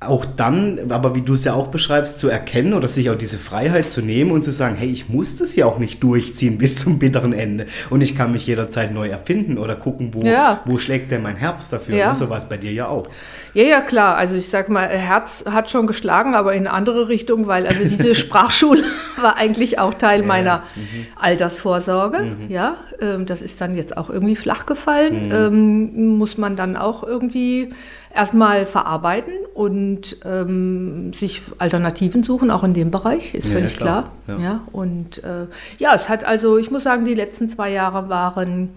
auch 0.00 0.24
dann, 0.24 0.90
aber 0.90 1.14
wie 1.14 1.22
du 1.22 1.34
es 1.34 1.44
ja 1.44 1.54
auch 1.54 1.68
beschreibst, 1.68 2.18
zu 2.18 2.28
erkennen 2.28 2.74
oder 2.74 2.88
sich 2.88 3.10
auch 3.10 3.14
diese 3.14 3.38
Freiheit 3.38 3.90
zu 3.90 4.02
nehmen 4.02 4.32
und 4.32 4.44
zu 4.44 4.52
sagen, 4.52 4.76
hey, 4.76 4.90
ich 4.90 5.08
muss 5.08 5.36
das 5.36 5.56
ja 5.56 5.66
auch 5.66 5.78
nicht 5.78 6.02
durchziehen 6.02 6.58
bis 6.58 6.76
zum 6.76 6.98
bitteren 6.98 7.32
Ende 7.32 7.66
und 7.90 8.02
ich 8.02 8.16
kann 8.16 8.32
mich 8.32 8.46
jederzeit 8.46 8.92
neu 8.92 9.08
erfinden 9.08 9.56
oder 9.56 9.76
gucken, 9.76 10.10
wo, 10.12 10.20
ja. 10.20 10.60
wo 10.66 10.78
schlägt 10.78 11.10
denn 11.10 11.22
mein 11.22 11.36
Herz 11.36 11.70
dafür. 11.70 11.96
Ja. 11.96 12.10
Ne? 12.10 12.16
So 12.16 12.28
war 12.28 12.38
es 12.38 12.44
bei 12.44 12.56
dir 12.56 12.72
ja 12.72 12.88
auch. 12.88 13.08
Ja, 13.54 13.62
ja, 13.62 13.80
klar. 13.80 14.16
Also 14.16 14.34
ich 14.34 14.48
sag 14.48 14.68
mal, 14.68 14.88
Herz 14.88 15.44
hat 15.48 15.70
schon 15.70 15.86
geschlagen, 15.86 16.34
aber 16.34 16.52
in 16.54 16.66
eine 16.66 16.72
andere 16.72 17.08
Richtung, 17.08 17.46
weil 17.46 17.66
also 17.66 17.84
diese 17.84 18.14
Sprachschule 18.14 18.82
war 19.20 19.36
eigentlich 19.36 19.78
auch 19.78 19.94
Teil 19.94 20.20
ja, 20.20 20.26
meiner 20.26 20.62
mhm. 20.74 21.06
Altersvorsorge. 21.16 22.18
Mhm. 22.20 22.50
Ja, 22.50 22.78
ähm, 23.00 23.26
das 23.26 23.42
ist 23.42 23.60
dann 23.60 23.76
jetzt 23.76 23.96
auch 23.96 24.10
irgendwie 24.10 24.36
flach 24.36 24.66
gefallen. 24.66 25.26
Mhm. 25.26 25.32
Ähm, 25.32 26.18
muss 26.18 26.36
man 26.36 26.56
dann 26.56 26.76
auch 26.76 27.04
irgendwie 27.04 27.70
erstmal 28.14 28.66
verarbeiten 28.66 29.34
und 29.54 30.16
ähm, 30.24 31.12
sich 31.12 31.42
Alternativen 31.58 32.22
suchen, 32.22 32.50
auch 32.50 32.64
in 32.64 32.74
dem 32.74 32.90
Bereich, 32.90 33.34
ist 33.34 33.48
völlig 33.48 33.72
ja, 33.72 33.78
klar. 33.78 34.12
klar. 34.24 34.38
Ja. 34.38 34.44
ja. 34.44 34.60
und 34.72 35.22
äh, 35.24 35.46
ja, 35.78 35.94
es 35.94 36.08
hat 36.08 36.24
also, 36.24 36.58
ich 36.58 36.70
muss 36.70 36.84
sagen, 36.84 37.04
die 37.04 37.14
letzten 37.14 37.48
zwei 37.48 37.70
Jahre 37.70 38.08
waren, 38.08 38.70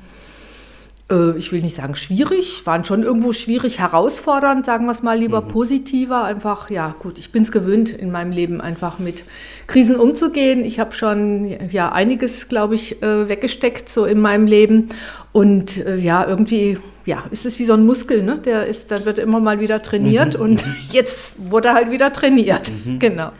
äh, 1.12 1.38
ich 1.38 1.51
will 1.51 1.62
nicht 1.62 1.75
sagen 1.75 1.96
schwierig, 1.96 2.65
waren 2.65 2.84
schon 2.84 3.03
irgendwo 3.03 3.34
schwierig, 3.34 3.79
herausfordernd, 3.79 4.65
sagen 4.65 4.86
wir 4.86 4.91
es 4.91 5.03
mal 5.03 5.17
lieber 5.17 5.41
mhm. 5.41 5.48
positiver. 5.50 6.24
Einfach, 6.24 6.70
ja, 6.70 6.96
gut, 7.00 7.20
ich 7.20 7.32
bin 7.32 7.44
es 7.44 7.51
gewöhnt, 7.51 7.89
in 7.89 8.12
meinem 8.12 8.32
Leben 8.32 8.60
einfach 8.60 9.00
mit 9.00 9.24
Krisen 9.67 9.96
umzugehen. 9.96 10.65
Ich 10.65 10.79
habe 10.79 10.94
schon 10.94 11.70
ja 11.70 11.91
einiges, 11.91 12.50
glaube 12.50 12.75
ich, 12.75 13.01
äh, 13.01 13.29
weggesteckt 13.29 13.89
so 13.89 14.06
in 14.06 14.20
meinem 14.20 14.48
Leben 14.48 14.89
und 15.32 15.77
äh, 15.86 15.98
ja, 15.98 16.25
irgendwie 16.27 16.79
ja, 17.07 17.23
ist 17.31 17.45
es 17.45 17.57
wie 17.57 17.65
so 17.65 17.73
ein 17.73 17.85
Muskel, 17.85 18.21
ne? 18.21 18.37
Der 18.43 18.65
ist, 18.65 18.91
da 18.91 19.05
wird 19.05 19.17
immer 19.17 19.39
mal 19.39 19.61
wieder 19.61 19.81
trainiert 19.81 20.35
mhm. 20.35 20.41
und 20.41 20.67
mhm. 20.67 20.75
jetzt 20.91 21.33
wurde 21.37 21.73
halt 21.73 21.89
wieder 21.89 22.13
trainiert. 22.13 22.71
Mhm. 22.85 22.99
Genau. 23.07 23.31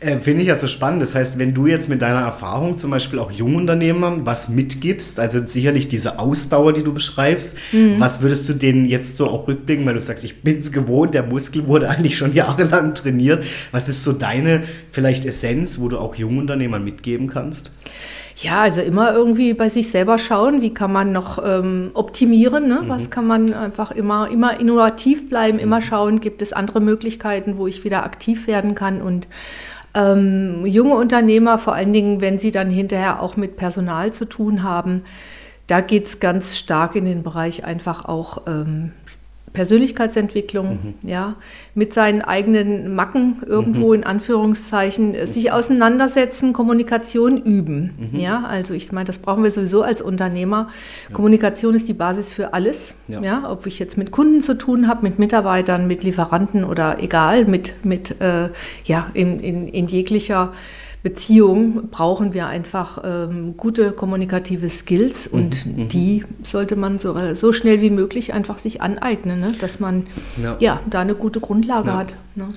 Äh, 0.00 0.18
Finde 0.18 0.42
ich 0.42 0.48
ja 0.48 0.56
so 0.56 0.66
spannend. 0.66 1.00
Das 1.00 1.14
heißt, 1.14 1.38
wenn 1.38 1.54
du 1.54 1.66
jetzt 1.66 1.88
mit 1.88 2.02
deiner 2.02 2.20
Erfahrung 2.20 2.76
zum 2.76 2.90
Beispiel 2.90 3.18
auch 3.18 3.30
Jungunternehmern 3.30 4.26
was 4.26 4.48
mitgibst, 4.48 5.20
also 5.20 5.46
sicherlich 5.46 5.88
diese 5.88 6.18
Ausdauer, 6.18 6.72
die 6.72 6.82
du 6.82 6.92
beschreibst, 6.92 7.56
mhm. 7.72 7.94
was 7.98 8.20
würdest 8.20 8.48
du 8.48 8.54
denen 8.54 8.86
jetzt 8.86 9.16
so 9.16 9.28
auch 9.28 9.46
rückblicken, 9.46 9.86
weil 9.86 9.94
du 9.94 10.00
sagst, 10.00 10.24
ich 10.24 10.42
bin 10.42 10.58
es 10.58 10.72
gewohnt, 10.72 11.14
der 11.14 11.22
Muskel 11.22 11.66
wurde 11.66 11.88
eigentlich 11.90 12.18
schon 12.18 12.34
jahrelang 12.34 12.94
trainiert. 12.94 13.44
Was 13.70 13.88
ist 13.88 14.02
so 14.02 14.12
deine 14.12 14.64
vielleicht 14.90 15.24
Essenz, 15.24 15.78
wo 15.78 15.88
du 15.88 15.98
auch 15.98 16.16
Jungunternehmern 16.16 16.82
mitgeben 16.82 17.28
kannst? 17.28 17.70
Ja, 18.38 18.62
also 18.62 18.82
immer 18.82 19.14
irgendwie 19.14 19.54
bei 19.54 19.70
sich 19.70 19.90
selber 19.90 20.18
schauen, 20.18 20.60
wie 20.60 20.74
kann 20.74 20.92
man 20.92 21.10
noch 21.10 21.42
ähm, 21.42 21.90
optimieren, 21.94 22.68
ne? 22.68 22.82
Mhm. 22.82 22.88
was 22.88 23.08
kann 23.08 23.26
man 23.26 23.52
einfach 23.54 23.90
immer, 23.92 24.30
immer 24.30 24.60
innovativ 24.60 25.30
bleiben, 25.30 25.56
mhm. 25.56 25.62
immer 25.62 25.80
schauen, 25.80 26.20
gibt 26.20 26.42
es 26.42 26.52
andere 26.52 26.80
Möglichkeiten, 26.80 27.56
wo 27.56 27.66
ich 27.66 27.82
wieder 27.82 28.04
aktiv 28.04 28.46
werden 28.46 28.74
kann 28.74 29.00
und 29.00 29.26
ähm, 29.94 30.66
junge 30.66 30.96
Unternehmer, 30.96 31.58
vor 31.58 31.74
allen 31.74 31.94
Dingen, 31.94 32.20
wenn 32.20 32.38
sie 32.38 32.50
dann 32.50 32.68
hinterher 32.68 33.22
auch 33.22 33.36
mit 33.36 33.56
Personal 33.56 34.12
zu 34.12 34.26
tun 34.26 34.62
haben, 34.62 35.04
da 35.66 35.80
geht 35.80 36.06
es 36.06 36.20
ganz 36.20 36.58
stark 36.58 36.94
in 36.94 37.06
den 37.06 37.22
Bereich 37.22 37.64
einfach 37.64 38.04
auch 38.04 38.42
ähm, 38.46 38.92
Persönlichkeitsentwicklung, 39.56 40.94
mhm. 41.02 41.08
ja, 41.08 41.36
mit 41.74 41.94
seinen 41.94 42.20
eigenen 42.20 42.94
Macken 42.94 43.38
irgendwo 43.46 43.88
mhm. 43.88 43.94
in 43.94 44.04
Anführungszeichen, 44.04 45.12
mhm. 45.12 45.26
sich 45.26 45.50
auseinandersetzen, 45.50 46.52
Kommunikation 46.52 47.38
üben. 47.38 48.10
Mhm. 48.12 48.20
Ja, 48.20 48.44
also 48.44 48.74
ich 48.74 48.92
meine, 48.92 49.06
das 49.06 49.16
brauchen 49.16 49.42
wir 49.42 49.50
sowieso 49.50 49.80
als 49.80 50.02
Unternehmer. 50.02 50.68
Ja. 51.08 51.14
Kommunikation 51.14 51.74
ist 51.74 51.88
die 51.88 51.94
Basis 51.94 52.34
für 52.34 52.52
alles. 52.52 52.92
Ja. 53.08 53.22
ja, 53.22 53.50
ob 53.50 53.66
ich 53.66 53.78
jetzt 53.78 53.96
mit 53.96 54.10
Kunden 54.10 54.42
zu 54.42 54.58
tun 54.58 54.88
habe, 54.88 55.02
mit 55.02 55.18
Mitarbeitern, 55.18 55.86
mit 55.86 56.04
Lieferanten 56.04 56.62
oder 56.62 57.02
egal, 57.02 57.46
mit, 57.46 57.82
mit 57.82 58.20
äh, 58.20 58.50
ja, 58.84 59.10
in, 59.14 59.40
in, 59.40 59.68
in 59.68 59.86
jeglicher 59.86 60.52
Beziehung 61.06 61.88
brauchen 61.92 62.34
wir 62.34 62.48
einfach 62.48 63.00
ähm, 63.04 63.56
gute 63.56 63.92
kommunikative 63.92 64.68
Skills 64.68 65.30
mhm, 65.30 65.38
und 65.38 65.66
mhm, 65.66 65.88
die 65.88 66.24
sollte 66.42 66.74
man 66.74 66.98
so, 66.98 67.14
so 67.36 67.52
schnell 67.52 67.80
wie 67.80 67.90
möglich 67.90 68.34
einfach 68.34 68.58
sich 68.58 68.82
aneignen, 68.82 69.38
ne? 69.38 69.54
dass 69.60 69.78
man 69.78 70.08
ja. 70.42 70.56
ja. 70.58 70.80
da 70.90 71.02
eine 71.02 71.14
gute 71.14 71.38
Grundlage 71.38 71.90
ja. 71.90 71.96
hat. 71.96 72.16
Ne? 72.34 72.48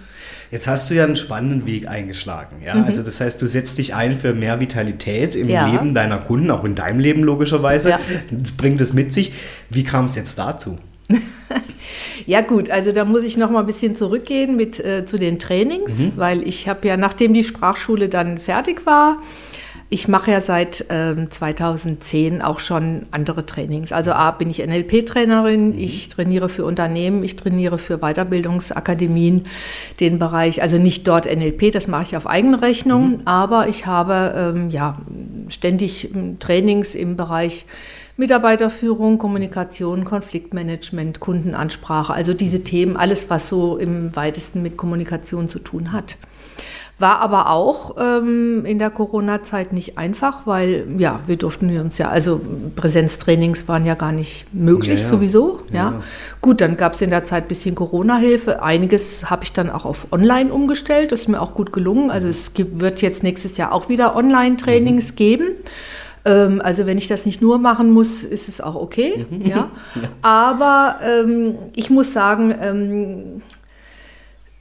Jetzt 0.50 0.68
hast 0.68 0.89
du 0.89 0.96
ja 0.96 1.03
einen 1.03 1.15
spannenden 1.15 1.68
Weg 1.68 1.88
eingeschlagen. 1.88 2.56
Ja? 2.65 2.74
Mhm. 2.74 2.86
Also 2.86 3.03
das 3.03 3.22
heißt, 3.22 3.39
du 3.39 3.46
setzt 3.46 3.77
dich 3.77 3.94
ein 3.94 4.18
für 4.18 4.34
mehr 4.34 4.60
Vitalität 4.60 5.36
im 5.36 5.48
ja. 5.48 5.68
Leben 5.68 5.94
deiner 5.94 6.18
Kunden, 6.18 6.50
auch 6.50 6.63
in 6.63 6.74
deinem 6.74 7.00
Leben 7.00 7.22
logischerweise. 7.22 8.00
Bringt 8.58 8.82
es 8.82 8.94
mit 8.94 9.13
sich. 9.13 9.32
Wie 9.70 9.84
kam 9.84 10.06
es 10.06 10.15
jetzt 10.15 10.39
dazu? 10.39 10.79
ja 12.25 12.42
gut, 12.42 12.70
also 12.70 12.92
da 12.92 13.06
muss 13.06 13.24
ich 13.24 13.38
noch 13.38 13.50
mal 13.50 13.62
ein 13.62 13.66
bisschen 13.66 13.96
zurückgehen 13.96 14.56
mit 14.56 14.80
äh, 14.80 15.06
zu 15.06 15.18
den 15.18 15.39
Trainings, 15.39 15.98
mhm. 15.98 16.13
weil 16.16 16.48
ich 16.48 16.68
habe 16.68 16.88
ja, 16.88 16.98
nachdem 16.98 17.34
die 17.34 17.44
Sprachschule 17.44 18.10
dann 18.10 18.38
fertig 18.38 18.86
war, 18.86 19.18
ich 19.92 20.08
mache 20.08 20.30
ja 20.30 20.42
seit 20.42 20.86
ähm, 20.89 21.32
2010 21.32 22.44
auch 22.44 22.60
schon 22.60 23.08
andere 23.10 23.48
Trainings. 23.48 23.92
Also 23.92 24.12
A, 24.12 24.30
bin 24.30 24.51
ich 24.51 24.60
NLP-Trainerin, 24.60 25.72
mhm. 25.72 25.80
ich 25.80 26.10
trainiere 26.10 26.48
für 26.48 26.63
Unternehmen, 26.63 27.24
ich 27.24 27.36
trainiere 27.36 27.80
für 27.80 27.98
Weiterbildungsakademien 27.98 29.48
den 30.00 30.20
Bereich, 30.20 30.62
also 30.62 30.78
nicht 30.78 31.08
dort 31.08 31.25
NLP, 31.25 31.72
das 31.72 31.88
mache 31.88 32.04
ich 32.04 32.18
auf 32.18 32.28
eigene 32.28 32.62
Rechnung, 32.62 33.10
mhm. 33.10 33.22
aber 33.25 33.68
ich 33.68 33.88
habe 33.88 34.54
ähm, 34.56 34.70
ja 34.70 34.98
ständig 35.48 36.13
ähm, 36.13 36.38
Trainings 36.38 36.94
im 36.94 37.16
Bereich 37.16 37.66
Mitarbeiterführung, 38.20 39.18
Kommunikation, 39.18 40.04
Konfliktmanagement, 40.04 41.22
Kundenansprache, 41.22 42.14
also 42.14 42.34
diese 42.34 42.66
Themen, 42.66 42.98
alles, 42.98 43.30
was 43.30 43.48
so 43.48 43.78
im 43.78 44.14
weitesten 44.14 44.62
mit 44.62 44.76
Kommunikation 44.76 45.48
zu 45.48 45.60
tun 45.60 45.94
hat. 45.94 46.18
War 46.98 47.20
aber 47.20 47.50
auch 47.50 47.96
ähm, 47.98 48.66
in 48.66 48.78
der 48.78 48.90
Corona-Zeit 48.90 49.72
nicht 49.72 49.98
einfach, 49.98 50.46
weil 50.46 50.86
ja, 50.98 51.22
wir 51.28 51.38
durften 51.38 51.74
uns 51.80 51.98
ja, 51.98 52.10
also 52.10 52.42
Präsenztrainings 52.76 53.70
waren 53.70 53.86
ja 53.86 53.96
gar 53.96 54.12
nicht 54.12 54.54
möglich 54.54 55.00
ja, 55.00 55.08
sowieso. 55.08 55.62
Ja. 55.72 55.76
ja. 55.76 56.04
Gut, 56.42 56.60
dann 56.60 56.76
gab 56.76 56.96
es 56.96 57.02
in 57.02 57.12
der 57.12 57.24
Zeit 57.24 57.46
ein 57.46 57.48
bisschen 57.48 57.74
Corona-Hilfe. 57.74 58.62
Einiges 58.62 59.30
habe 59.30 59.46
ich 59.46 59.54
dann 59.54 59.70
auch 59.70 59.86
auf 59.86 60.08
Online 60.12 60.52
umgestellt. 60.52 61.14
Das 61.14 61.22
ist 61.22 61.30
mir 61.30 61.42
auch 61.42 61.54
gut 61.54 61.72
gelungen. 61.72 62.12
Also 62.12 62.28
es 62.28 62.54
gibt, 62.54 62.82
wird 62.82 63.02
jetzt 63.02 63.24
nächstes 63.24 63.56
Jahr 63.56 63.72
auch 63.72 63.88
wieder 63.88 64.18
Online-Trainings 64.18 65.12
mhm. 65.12 65.16
geben. 65.16 65.48
Ähm, 66.26 66.62
also 66.64 66.86
wenn 66.86 66.98
ich 66.98 67.08
das 67.08 67.26
nicht 67.26 67.42
nur 67.42 67.58
machen 67.58 67.92
muss, 67.92 68.24
ist 68.24 68.50
es 68.50 68.62
auch 68.62 68.76
okay. 68.76 69.26
Mhm. 69.30 69.42
ja. 69.46 69.72
Aber 70.22 71.00
ähm, 71.04 71.56
ich 71.76 71.90
muss 71.90 72.14
sagen, 72.14 72.54
ähm, 72.62 73.42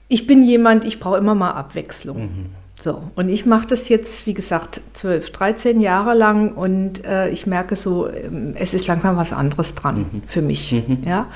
ich 0.08 0.26
bin 0.26 0.44
jemand, 0.44 0.84
ich 0.84 1.00
brauche 1.00 1.18
immer 1.18 1.34
mal 1.34 1.52
Abwechslung. 1.52 2.20
Mhm. 2.20 2.46
So, 2.80 3.02
und 3.16 3.28
ich 3.28 3.44
mache 3.44 3.66
das 3.66 3.88
jetzt, 3.88 4.26
wie 4.26 4.34
gesagt, 4.34 4.80
12, 4.94 5.32
13 5.32 5.80
Jahre 5.80 6.14
lang 6.14 6.52
und 6.52 7.04
äh, 7.04 7.28
ich 7.30 7.46
merke 7.46 7.74
so, 7.74 8.08
ähm, 8.08 8.54
es 8.56 8.72
ist 8.72 8.86
langsam 8.86 9.16
was 9.16 9.32
anderes 9.32 9.74
dran 9.74 10.06
mhm. 10.12 10.22
für 10.26 10.42
mich. 10.42 10.72
Mhm. 10.72 11.02
Ja? 11.04 11.26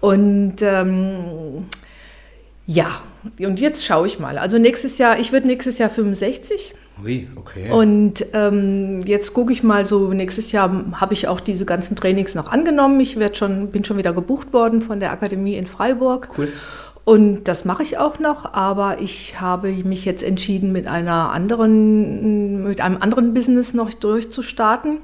Und 0.00 0.56
ähm, 0.60 1.66
ja, 2.66 3.00
und 3.38 3.60
jetzt 3.60 3.84
schaue 3.84 4.08
ich 4.08 4.18
mal. 4.18 4.38
Also 4.38 4.58
nächstes 4.58 4.98
Jahr, 4.98 5.18
ich 5.20 5.32
werde 5.32 5.46
nächstes 5.46 5.78
Jahr 5.78 5.88
65. 5.88 6.74
Ui, 7.04 7.28
okay. 7.36 7.70
Und 7.70 8.26
ähm, 8.32 9.00
jetzt 9.04 9.32
gucke 9.34 9.52
ich 9.52 9.62
mal 9.62 9.86
so, 9.86 10.12
nächstes 10.12 10.52
Jahr 10.52 10.84
habe 10.94 11.14
ich 11.14 11.28
auch 11.28 11.40
diese 11.40 11.64
ganzen 11.64 11.96
Trainings 11.96 12.34
noch 12.34 12.50
angenommen. 12.50 13.00
Ich 13.00 13.16
schon, 13.34 13.68
bin 13.68 13.84
schon 13.84 13.98
wieder 13.98 14.12
gebucht 14.12 14.52
worden 14.52 14.80
von 14.80 15.00
der 15.00 15.12
Akademie 15.12 15.54
in 15.54 15.66
Freiburg. 15.66 16.28
Cool. 16.36 16.48
Und 17.04 17.44
das 17.44 17.64
mache 17.64 17.82
ich 17.82 17.96
auch 17.96 18.18
noch, 18.18 18.52
aber 18.52 19.00
ich 19.00 19.40
habe 19.40 19.68
mich 19.68 20.04
jetzt 20.04 20.22
entschieden, 20.22 20.72
mit 20.72 20.86
einer 20.86 21.32
anderen, 21.32 22.64
mit 22.64 22.82
einem 22.82 22.98
anderen 23.00 23.32
Business 23.32 23.72
noch 23.72 23.94
durchzustarten. 23.94 24.98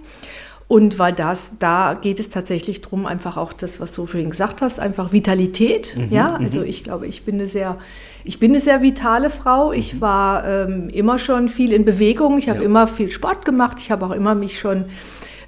Und 0.67 0.99
weil 0.99 1.13
das, 1.13 1.53
da 1.59 1.95
geht 1.95 2.21
es 2.21 2.31
tatsächlich 2.31 2.81
darum, 2.81 3.07
einfach 3.07 3.37
auch 3.37 3.53
das, 3.53 3.81
was 3.81 3.93
du 3.93 4.07
vorhin 4.07 4.31
gesagt 4.31 4.61
hast, 4.61 4.81
einfach 4.81 5.13
Vitalität. 5.13 5.95
Mhm, 5.97 6.09
ja, 6.11 6.35
also 6.35 6.59
mhm. 6.59 6.67
ich 6.67 6.85
glaube, 6.85 7.07
ich 7.07 7.25
bin 7.25 7.37
eine 7.37 7.49
sehr 7.49 7.79
ich 8.25 8.39
bin 8.39 8.53
eine 8.53 8.61
sehr 8.61 8.83
vitale 8.83 9.31
Frau. 9.31 9.73
Ich 9.73 9.95
mhm. 9.95 10.01
war 10.01 10.47
ähm, 10.47 10.89
immer 10.89 11.19
schon 11.19 11.49
viel 11.49 11.73
in 11.73 11.85
Bewegung. 11.85 12.39
Ich 12.39 12.49
habe 12.49 12.61
ja. 12.61 12.65
immer 12.65 12.87
viel 12.87 13.11
Sport 13.11 13.45
gemacht. 13.45 13.77
Ich 13.81 13.91
habe 13.91 14.07
auch 14.07 14.11
immer 14.13 14.35
mich 14.35 14.59
schon 14.59 14.87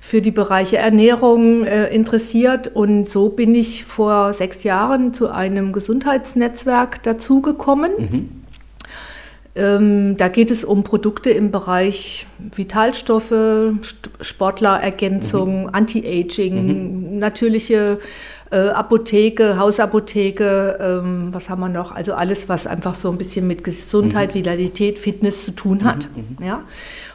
für 0.01 0.21
die 0.21 0.31
Bereiche 0.31 0.77
Ernährung 0.77 1.65
äh, 1.65 1.89
interessiert. 1.89 2.69
Und 2.69 3.09
so 3.09 3.31
bin 3.31 3.55
ich 3.55 3.85
vor 3.85 4.35
sechs 4.35 4.63
Jahren 4.63 5.15
zu 5.15 5.31
einem 5.31 5.73
Gesundheitsnetzwerk 5.73 7.03
dazugekommen. 7.03 7.93
Mhm. 7.99 8.29
Ähm, 9.57 10.17
da 10.19 10.29
geht 10.29 10.51
es 10.51 10.65
um 10.65 10.85
Produkte 10.85 11.31
im 11.31 11.51
Bereich 11.51 12.27
Vitalstoffe, 12.55 13.73
Sportlerergänzung, 14.21 15.63
mhm. 15.63 15.71
Anti-Aging, 15.73 17.13
mhm. 17.15 17.19
natürliche 17.19 17.99
äh, 18.51 18.69
Apotheke, 18.69 19.59
Hausapotheke, 19.59 20.79
ähm, 20.81 21.29
was 21.33 21.49
haben 21.49 21.61
wir 21.61 21.69
noch? 21.69 21.93
Also 21.93 22.15
alles, 22.15 22.49
was 22.49 22.67
einfach 22.67 22.95
so 22.95 23.11
ein 23.11 23.19
bisschen 23.19 23.47
mit 23.47 23.65
Gesundheit, 23.65 24.31
mhm. 24.31 24.39
Vitalität, 24.39 24.99
Fitness 24.99 25.45
zu 25.45 25.53
tun 25.53 25.85
hat. 25.85 26.09
Mhm, 26.15 26.37
mhm. 26.39 26.47
Ja? 26.47 26.63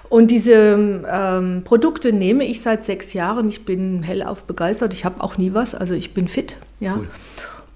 Und 0.09 0.29
diese 0.29 1.03
ähm, 1.09 1.61
Produkte 1.63 2.11
nehme 2.11 2.43
ich 2.43 2.61
seit 2.61 2.83
sechs 2.83 3.13
Jahren. 3.13 3.47
Ich 3.47 3.63
bin 3.63 4.03
hellauf 4.03 4.43
begeistert. 4.43 4.93
Ich 4.93 5.05
habe 5.05 5.23
auch 5.23 5.37
nie 5.37 5.53
was, 5.53 5.73
also 5.73 5.93
ich 5.93 6.13
bin 6.13 6.27
fit. 6.27 6.57
Ja. 6.81 6.97
Cool. 6.97 7.07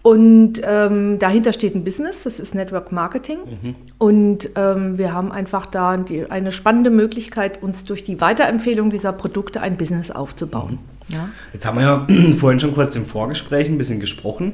Und 0.02 0.62
ähm, 0.64 1.18
dahinter 1.18 1.52
steht 1.52 1.74
ein 1.74 1.84
Business, 1.84 2.24
das 2.24 2.40
ist 2.40 2.54
Network 2.54 2.92
Marketing. 2.92 3.40
Mhm. 3.40 3.76
Und 3.98 4.50
ähm, 4.56 5.00
wir 5.00 5.14
haben 5.14 5.32
einfach 5.32 5.66
da 5.66 5.98
die, 5.98 6.30
eine 6.30 6.52
spannende 6.52 6.92
Möglichkeit, 6.92 7.64
uns 7.64 7.86
durch 7.86 8.04
die 8.04 8.22
Weiterempfehlung 8.22 8.92
dieser 8.92 9.14
Produkte 9.14 9.62
ein 9.62 9.78
Business 9.78 10.12
aufzubauen. 10.12 10.74
Mhm. 10.74 10.95
Ja. 11.08 11.30
Jetzt 11.54 11.66
haben 11.66 11.78
wir 11.78 11.84
ja 11.84 12.08
vorhin 12.38 12.60
schon 12.60 12.74
kurz 12.74 12.96
im 12.96 13.06
Vorgespräch 13.06 13.68
ein 13.68 13.78
bisschen 13.78 14.00
gesprochen. 14.00 14.54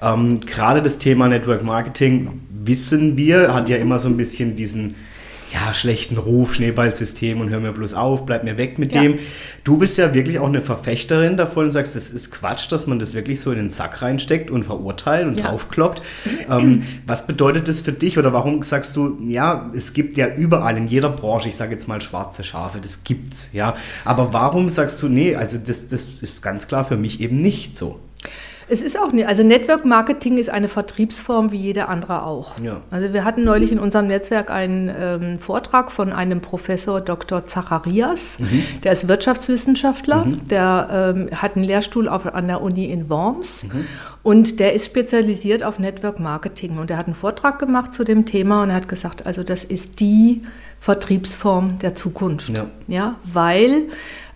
Ähm, 0.00 0.40
gerade 0.40 0.82
das 0.82 0.98
Thema 0.98 1.28
Network 1.28 1.62
Marketing 1.62 2.40
wissen 2.50 3.16
wir, 3.16 3.54
hat 3.54 3.68
ja 3.68 3.76
immer 3.76 3.98
so 3.98 4.08
ein 4.08 4.16
bisschen 4.16 4.56
diesen 4.56 4.94
ja, 5.52 5.72
schlechten 5.74 6.18
Ruf, 6.18 6.54
Schneeballsystem 6.54 7.40
und 7.40 7.50
hör 7.50 7.60
mir 7.60 7.72
bloß 7.72 7.94
auf, 7.94 8.26
bleib 8.26 8.44
mir 8.44 8.56
weg 8.56 8.78
mit 8.78 8.94
ja. 8.94 9.02
dem. 9.02 9.18
Du 9.64 9.78
bist 9.78 9.98
ja 9.98 10.14
wirklich 10.14 10.38
auch 10.38 10.46
eine 10.46 10.62
Verfechterin 10.62 11.36
davon 11.36 11.66
und 11.66 11.70
sagst, 11.72 11.96
das 11.96 12.10
ist 12.10 12.30
Quatsch, 12.30 12.70
dass 12.70 12.86
man 12.86 12.98
das 12.98 13.14
wirklich 13.14 13.40
so 13.40 13.50
in 13.50 13.58
den 13.58 13.70
Sack 13.70 14.02
reinsteckt 14.02 14.50
und 14.50 14.64
verurteilt 14.64 15.26
und 15.26 15.36
ja. 15.36 15.48
draufkloppt. 15.48 16.02
Ähm, 16.48 16.82
was 17.06 17.26
bedeutet 17.26 17.68
das 17.68 17.82
für 17.82 17.92
dich 17.92 18.16
oder 18.16 18.32
warum 18.32 18.62
sagst 18.62 18.96
du, 18.96 19.18
ja, 19.20 19.70
es 19.74 19.92
gibt 19.92 20.16
ja 20.16 20.28
überall 20.34 20.78
in 20.78 20.88
jeder 20.88 21.10
Branche, 21.10 21.48
ich 21.48 21.56
sage 21.56 21.72
jetzt 21.72 21.88
mal 21.88 22.00
schwarze 22.00 22.42
Schafe, 22.42 22.80
das 22.80 23.04
gibt's, 23.04 23.50
ja. 23.52 23.76
Aber 24.04 24.32
warum 24.32 24.70
sagst 24.70 25.02
du, 25.02 25.08
nee, 25.08 25.34
also 25.34 25.58
das, 25.58 25.88
das 25.88 26.22
ist 26.22 26.42
ganz 26.42 26.66
klar 26.66 26.84
für 26.86 26.96
mich 26.96 27.20
eben 27.20 27.42
nicht 27.42 27.76
so? 27.76 28.00
Es 28.70 28.82
ist 28.82 28.98
auch 28.98 29.12
nicht, 29.12 29.26
also 29.26 29.42
Network 29.42 29.84
Marketing 29.84 30.36
ist 30.36 30.50
eine 30.50 30.68
Vertriebsform 30.68 31.52
wie 31.52 31.56
jede 31.56 31.88
andere 31.88 32.24
auch. 32.24 32.58
Ja. 32.62 32.82
Also 32.90 33.12
wir 33.12 33.24
hatten 33.24 33.44
neulich 33.44 33.72
in 33.72 33.78
unserem 33.78 34.08
Netzwerk 34.08 34.50
einen 34.50 34.90
ähm, 34.98 35.38
Vortrag 35.38 35.90
von 35.90 36.12
einem 36.12 36.40
Professor 36.40 37.00
Dr. 37.00 37.46
Zacharias, 37.46 38.38
mhm. 38.38 38.64
der 38.84 38.92
ist 38.92 39.08
Wirtschaftswissenschaftler, 39.08 40.24
mhm. 40.26 40.44
der 40.48 41.14
ähm, 41.16 41.28
hat 41.34 41.56
einen 41.56 41.64
Lehrstuhl 41.64 42.08
auf, 42.08 42.26
an 42.26 42.46
der 42.46 42.60
Uni 42.60 42.86
in 42.86 43.08
Worms 43.08 43.64
mhm. 43.64 43.86
und 44.22 44.60
der 44.60 44.74
ist 44.74 44.86
spezialisiert 44.86 45.64
auf 45.64 45.78
Network 45.78 46.20
Marketing 46.20 46.78
und 46.78 46.90
er 46.90 46.98
hat 46.98 47.06
einen 47.06 47.14
Vortrag 47.14 47.58
gemacht 47.58 47.94
zu 47.94 48.04
dem 48.04 48.26
Thema 48.26 48.62
und 48.62 48.70
er 48.70 48.76
hat 48.76 48.88
gesagt, 48.88 49.26
also 49.26 49.42
das 49.42 49.64
ist 49.64 50.00
die 50.00 50.42
Vertriebsform 50.80 51.78
der 51.78 51.94
Zukunft. 51.94 52.50
Ja, 52.50 52.66
ja 52.86 53.14
weil 53.24 53.88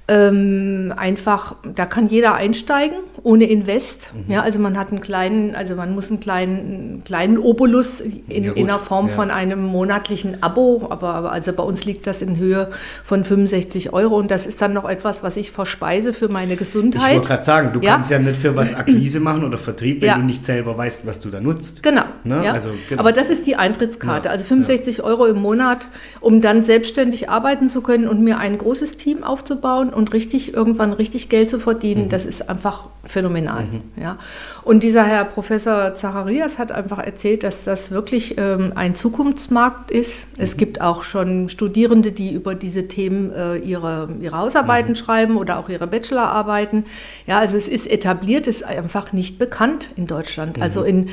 ähm, 0.09 0.93
einfach, 0.97 1.57
da 1.75 1.87
kann 1.87 2.07
jeder 2.09 2.35
einsteigen 2.35 2.99
ohne 3.25 3.45
Invest. 3.45 4.13
Mhm. 4.15 4.33
Ja, 4.33 4.43
also 4.43 4.59
man 4.59 4.77
hat 4.79 4.91
einen 4.91 5.01
kleinen, 5.01 5.55
also 5.55 5.77
man 5.77 5.95
muss 5.95 6.11
einen 6.11 6.19
kleinen, 6.19 7.03
kleinen 7.05 7.39
Obolus 7.39 8.01
in, 8.01 8.45
ja, 8.45 8.53
in 8.53 8.67
der 8.67 8.79
Form 8.79 9.09
ja. 9.09 9.15
von 9.15 9.31
einem 9.31 9.65
monatlichen 9.65 10.43
Abo, 10.43 10.89
aber 10.91 11.31
also 11.31 11.53
bei 11.53 11.63
uns 11.63 11.85
liegt 11.85 12.07
das 12.07 12.21
in 12.21 12.37
Höhe 12.37 12.71
von 13.05 13.25
65 13.25 13.93
Euro 13.93 14.17
und 14.19 14.31
das 14.31 14.47
ist 14.47 14.61
dann 14.61 14.73
noch 14.73 14.89
etwas, 14.89 15.23
was 15.23 15.37
ich 15.37 15.53
verspeise 15.53 16.13
für 16.13 16.29
meine 16.29 16.57
Gesundheit. 16.57 17.11
Ich 17.11 17.15
wollte 17.17 17.29
gerade 17.29 17.45
sagen, 17.45 17.71
du 17.73 17.81
ja? 17.81 17.95
kannst 17.95 18.11
ja 18.11 18.19
nicht 18.19 18.37
für 18.37 18.57
was 18.57 18.75
Akquise 18.75 19.21
machen 19.21 19.45
oder 19.45 19.59
Vertrieb, 19.59 20.03
wenn 20.03 20.15
du 20.15 20.27
nicht 20.27 20.45
selber 20.45 20.77
weißt, 20.77 21.07
was 21.07 21.21
du 21.21 21.31
da 21.31 21.41
nutzt. 21.41 21.83
Genau. 21.83 22.05
Ne? 22.25 22.41
Also, 22.51 22.71
genau. 22.89 23.01
Aber 23.01 23.13
das 23.13 23.31
ist 23.31 23.47
die 23.47 23.55
Eintrittskarte, 23.55 24.31
also 24.31 24.45
65 24.45 25.05
Euro 25.05 25.27
im 25.27 25.41
Monat, 25.41 25.87
um 26.21 26.41
dann 26.41 26.63
selbstständig 26.63 27.31
arbeiten 27.31 27.69
zu 27.69 27.83
können 27.83 28.09
und 28.09 28.21
mir 28.21 28.39
ein 28.39 28.59
großes 28.59 28.97
Team 28.97 29.23
aufzubauen 29.23 29.91
und 29.91 30.13
richtig 30.13 30.55
irgendwann 30.55 30.93
richtig 30.93 31.29
Geld 31.29 31.51
zu 31.51 31.61
verdienen, 31.61 32.05
mhm. 32.05 32.09
das 32.09 32.27
ist 32.27 32.49
einfach 32.49 32.85
phänomenal. 33.13 33.65
Mhm. 33.65 34.03
Ja. 34.03 34.19
Und 34.65 34.83
dieser 34.83 35.05
Herr 35.05 35.25
Professor 35.25 35.95
Zacharias 35.95 36.59
hat 36.59 36.73
einfach 36.73 36.99
erzählt, 36.99 37.45
dass 37.45 37.63
das 37.63 37.91
wirklich 37.91 38.37
ähm, 38.39 38.73
ein 38.75 38.95
Zukunftsmarkt 38.95 39.91
ist. 39.91 40.27
Mhm. 40.37 40.43
Es 40.43 40.57
gibt 40.57 40.81
auch 40.81 41.05
schon 41.05 41.49
Studierende, 41.49 42.13
die 42.13 42.33
über 42.33 42.55
diese 42.55 42.89
Themen 42.89 43.33
äh, 43.33 43.57
ihre, 43.59 44.09
ihre 44.21 44.37
Hausarbeiten 44.37 44.93
mhm. 44.93 44.97
schreiben 44.97 45.37
oder 45.37 45.59
auch 45.59 45.69
ihre 45.69 45.87
Bachelorarbeiten. 45.87 46.87
Ja, 47.27 47.39
also 47.39 47.57
es 47.57 47.69
ist 47.69 47.91
etabliert, 47.91 48.47
ist 48.47 48.65
einfach 48.65 49.13
nicht 49.13 49.39
bekannt 49.39 49.89
in 49.97 50.07
Deutschland. 50.07 50.61
Also 50.61 50.81
mhm. 50.81 50.87
in 50.87 51.09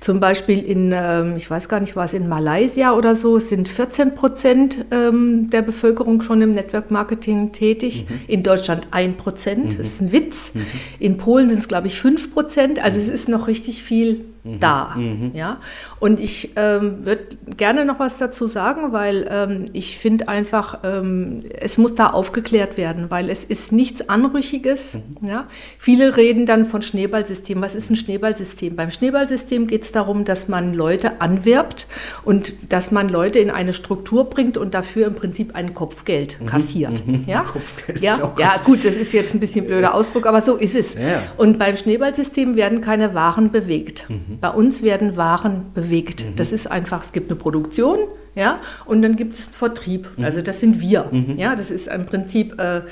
zum 0.00 0.20
Beispiel 0.20 0.60
in, 0.64 0.92
ähm, 0.94 1.36
ich 1.36 1.50
weiß 1.50 1.68
gar 1.68 1.80
nicht, 1.80 1.96
war 1.96 2.04
es 2.04 2.14
in 2.14 2.28
Malaysia 2.28 2.94
oder 2.94 3.16
so, 3.16 3.38
sind 3.38 3.68
14 3.68 4.14
Prozent 4.14 4.84
ähm, 4.90 5.50
der 5.50 5.62
Bevölkerung 5.62 6.22
schon 6.22 6.40
im 6.40 6.54
Network 6.54 6.90
Marketing 6.90 7.52
tätig. 7.52 8.06
Mhm. 8.08 8.20
In 8.28 8.42
Deutschland 8.42 8.88
1 8.92 9.16
Prozent, 9.16 9.64
mhm. 9.64 9.78
das 9.78 9.86
ist 9.86 10.00
ein 10.00 10.12
Witz. 10.12 10.52
Mhm. 10.54 10.66
In 11.00 11.16
Polen 11.16 11.48
sind 11.48 11.60
es, 11.60 11.68
glaube 11.68 11.88
ich, 11.88 12.00
5 12.00 12.32
Prozent. 12.32 12.82
Also 12.82 13.00
es 13.00 13.08
ist 13.08 13.28
noch 13.28 13.48
richtig 13.48 13.82
viel 13.82 14.24
mhm. 14.44 14.60
da. 14.60 14.94
Mhm. 14.96 15.32
Ja? 15.34 15.58
Und 16.00 16.20
ich 16.20 16.52
ähm, 16.56 17.04
würde 17.04 17.36
gerne 17.56 17.84
noch 17.84 17.98
was 17.98 18.18
dazu 18.18 18.46
sagen, 18.46 18.92
weil 18.92 19.28
ähm, 19.30 19.66
ich 19.72 19.98
finde 19.98 20.28
einfach, 20.28 20.80
ähm, 20.84 21.44
es 21.58 21.78
muss 21.78 21.94
da 21.94 22.08
aufgeklärt 22.08 22.76
werden, 22.76 23.10
weil 23.10 23.30
es 23.30 23.44
ist 23.44 23.72
nichts 23.72 24.08
Anrüchiges. 24.08 24.94
Mhm. 24.94 25.28
Ja? 25.28 25.46
Viele 25.78 26.16
reden 26.16 26.46
dann 26.46 26.66
von 26.66 26.82
Schneeballsystem. 26.82 27.60
Was 27.60 27.74
ist 27.74 27.90
ein 27.90 27.96
Schneeballsystem? 27.96 28.76
Beim 28.76 28.90
Schneeballsystem 28.90 29.66
geht 29.66 29.82
es 29.82 29.92
darum, 29.92 30.24
dass 30.24 30.48
man 30.48 30.74
Leute 30.74 31.20
anwirbt 31.20 31.88
und 32.24 32.52
dass 32.68 32.90
man 32.90 33.08
Leute 33.08 33.38
in 33.38 33.50
eine 33.50 33.72
Struktur 33.72 34.30
bringt 34.30 34.56
und 34.56 34.74
dafür 34.74 35.06
im 35.06 35.14
Prinzip 35.14 35.54
ein 35.54 35.74
Kopfgeld 35.74 36.40
mhm. 36.40 36.46
kassiert. 36.46 37.06
Mhm. 37.06 37.24
Ja? 37.26 37.40
Kopfgeld 37.52 38.00
ja? 38.00 38.16
ja, 38.38 38.54
gut, 38.64 38.84
das 38.84 38.96
ist 38.96 39.12
jetzt 39.12 39.34
ein 39.34 39.40
bisschen 39.40 39.66
blöder 39.66 39.94
Ausdruck, 39.94 40.26
aber 40.26 40.42
so 40.42 40.56
ist 40.56 40.74
es. 40.74 40.94
Ja. 40.94 41.22
Und 41.36 41.58
beim 41.58 41.76
Schneeballsystem 41.76 42.56
werden 42.56 42.80
keine 42.80 43.14
Waren 43.14 43.50
bewegt. 43.50 44.08
Mhm. 44.08 44.37
Bei 44.40 44.50
uns 44.50 44.82
werden 44.82 45.16
Waren 45.16 45.72
bewegt. 45.74 46.24
Mhm. 46.24 46.36
Das 46.36 46.52
ist 46.52 46.70
einfach, 46.70 47.04
es 47.04 47.12
gibt 47.12 47.30
eine 47.30 47.38
Produktion, 47.38 47.98
ja, 48.34 48.60
und 48.84 49.02
dann 49.02 49.16
gibt 49.16 49.34
es 49.34 49.46
Vertrieb. 49.46 50.08
Mhm. 50.16 50.24
Also 50.24 50.42
das 50.42 50.60
sind 50.60 50.80
wir. 50.80 51.08
Mhm. 51.10 51.38
Ja, 51.38 51.56
das 51.56 51.70
ist 51.70 51.88
im 51.88 52.06
Prinzip, 52.06 52.58
äh, 52.60 52.82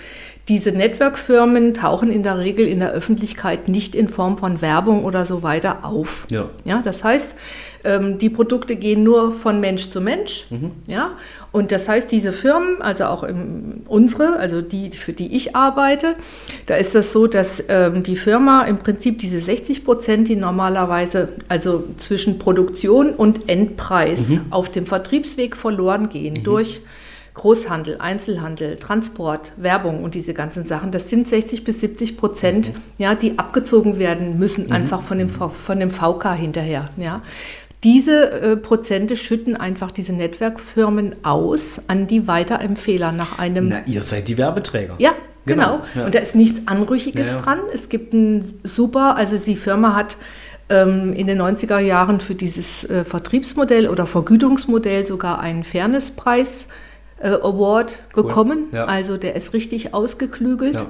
diese 0.48 0.70
Network-Firmen 0.70 1.74
tauchen 1.74 2.10
in 2.10 2.22
der 2.22 2.38
Regel 2.38 2.68
in 2.68 2.78
der 2.78 2.92
Öffentlichkeit 2.92 3.66
nicht 3.68 3.96
in 3.96 4.08
Form 4.08 4.38
von 4.38 4.62
Werbung 4.62 5.04
oder 5.04 5.24
so 5.24 5.42
weiter 5.42 5.84
auf. 5.84 6.26
Ja. 6.30 6.50
Ja, 6.64 6.82
das 6.84 7.02
heißt, 7.02 7.34
ähm, 7.86 8.18
die 8.18 8.28
Produkte 8.28 8.76
gehen 8.76 9.02
nur 9.02 9.32
von 9.32 9.60
Mensch 9.60 9.88
zu 9.90 10.00
Mensch. 10.00 10.46
Mhm. 10.50 10.72
Ja? 10.86 11.12
Und 11.52 11.72
das 11.72 11.88
heißt, 11.88 12.10
diese 12.12 12.32
Firmen, 12.32 12.82
also 12.82 13.04
auch 13.04 13.22
im, 13.22 13.82
unsere, 13.86 14.36
also 14.36 14.60
die, 14.60 14.90
für 14.90 15.12
die 15.12 15.34
ich 15.36 15.56
arbeite, 15.56 16.16
da 16.66 16.74
ist 16.74 16.94
das 16.94 17.12
so, 17.12 17.26
dass 17.26 17.64
ähm, 17.68 18.02
die 18.02 18.16
Firma 18.16 18.62
im 18.64 18.78
Prinzip 18.78 19.20
diese 19.20 19.38
60 19.38 19.84
Prozent, 19.84 20.28
die 20.28 20.36
normalerweise 20.36 21.30
also 21.48 21.84
zwischen 21.96 22.38
Produktion 22.38 23.10
und 23.10 23.48
Endpreis 23.48 24.28
mhm. 24.28 24.46
auf 24.50 24.70
dem 24.70 24.86
Vertriebsweg 24.86 25.56
verloren 25.56 26.08
gehen 26.08 26.34
mhm. 26.38 26.44
durch 26.44 26.80
Großhandel, 27.36 27.98
Einzelhandel, 27.98 28.76
Transport, 28.76 29.52
Werbung 29.58 30.02
und 30.02 30.14
diese 30.14 30.32
ganzen 30.32 30.64
Sachen, 30.64 30.90
das 30.90 31.10
sind 31.10 31.28
60 31.28 31.64
bis 31.64 31.80
70 31.80 32.16
Prozent, 32.16 32.68
mhm. 32.68 32.74
ja, 32.96 33.14
die 33.14 33.38
abgezogen 33.38 33.98
werden 33.98 34.38
müssen, 34.38 34.66
mhm. 34.66 34.72
einfach 34.72 35.02
von 35.02 35.18
dem, 35.18 35.28
von 35.28 35.78
dem 35.78 35.90
VK 35.90 36.34
hinterher. 36.34 36.88
Ja. 36.96 37.20
Diese 37.84 38.30
äh, 38.30 38.56
Prozente 38.56 39.16
schütten 39.16 39.56
einfach 39.56 39.90
diese 39.90 40.12
Netzwerkfirmen 40.12 41.16
aus 41.24 41.80
an 41.88 42.06
die 42.06 42.26
Weiterempfehler 42.26 43.12
nach 43.12 43.38
einem. 43.38 43.68
Na, 43.68 43.84
ihr 43.86 44.02
seid 44.02 44.28
die 44.28 44.38
Werbeträger. 44.38 44.94
Ja, 44.98 45.14
genau. 45.44 45.64
genau. 45.64 45.84
Ja. 45.94 46.06
Und 46.06 46.14
da 46.14 46.18
ist 46.20 46.34
nichts 46.34 46.62
Anrüchiges 46.66 47.26
ja, 47.26 47.34
ja. 47.34 47.40
dran. 47.40 47.60
Es 47.72 47.88
gibt 47.88 48.12
ein 48.14 48.54
super, 48.62 49.16
also 49.16 49.36
die 49.36 49.56
Firma 49.56 49.94
hat 49.94 50.16
ähm, 50.68 51.12
in 51.12 51.26
den 51.26 51.40
90er 51.40 51.78
Jahren 51.78 52.20
für 52.20 52.34
dieses 52.34 52.84
äh, 52.84 53.04
Vertriebsmodell 53.04 53.88
oder 53.88 54.06
Vergütungsmodell 54.06 55.06
sogar 55.06 55.40
einen 55.40 55.62
Fairnesspreis 55.62 56.68
äh, 57.20 57.28
Award 57.28 57.98
cool. 58.16 58.22
bekommen. 58.24 58.64
Also 58.74 59.16
der 59.16 59.36
ist 59.36 59.52
richtig 59.52 59.94
ausgeklügelt. 59.94 60.84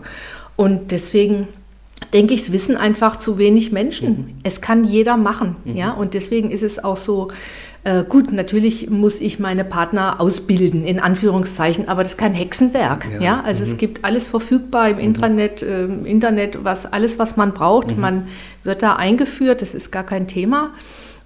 Und 0.57 0.91
deswegen 0.93 1.49
denke 2.13 2.35
ich, 2.35 2.43
es 2.43 2.53
wissen 2.53 2.77
einfach 2.77 3.17
zu 3.19 3.39
wenig 3.39 3.73
Menschen. 3.73 4.09
Mhm. 4.09 4.35
Es 4.43 4.61
kann 4.61 4.85
jeder 4.85 5.17
machen. 5.17 5.57
Mhm. 5.65 5.77
Ja? 5.77 5.91
Und 5.93 6.15
deswegen 6.15 6.51
ist 6.51 6.63
es 6.63 6.83
auch 6.83 6.97
so, 6.97 7.29
äh, 7.85 8.05
gut, 8.05 8.33
natürlich 8.33 8.91
muss 8.91 9.21
ich 9.21 9.39
meine 9.39 9.65
Partner 9.65 10.21
ausbilden, 10.21 10.85
in 10.85 10.99
Anführungszeichen, 10.99 11.89
aber 11.89 12.03
das 12.03 12.13
ist 12.13 12.19
kein 12.19 12.35
Hexenwerk. 12.35 13.07
Ja, 13.15 13.21
ja? 13.21 13.43
Also 13.45 13.65
mhm. 13.65 13.71
es 13.71 13.77
gibt 13.79 14.05
alles 14.05 14.29
verfügbar 14.29 14.89
im 14.89 14.97
mhm. 14.97 15.03
Intranet, 15.03 15.63
äh, 15.63 15.85
Internet, 15.85 16.65
was, 16.65 16.85
alles, 16.93 17.19
was 17.19 17.37
man 17.37 17.55
braucht. 17.55 17.95
Mhm. 17.95 18.01
Man 18.01 18.29
wird 18.65 18.83
da 18.83 18.97
eingeführt, 18.97 19.63
das 19.63 19.75
ist 19.75 19.91
gar 19.91 20.05
kein 20.05 20.27
Thema. 20.27 20.73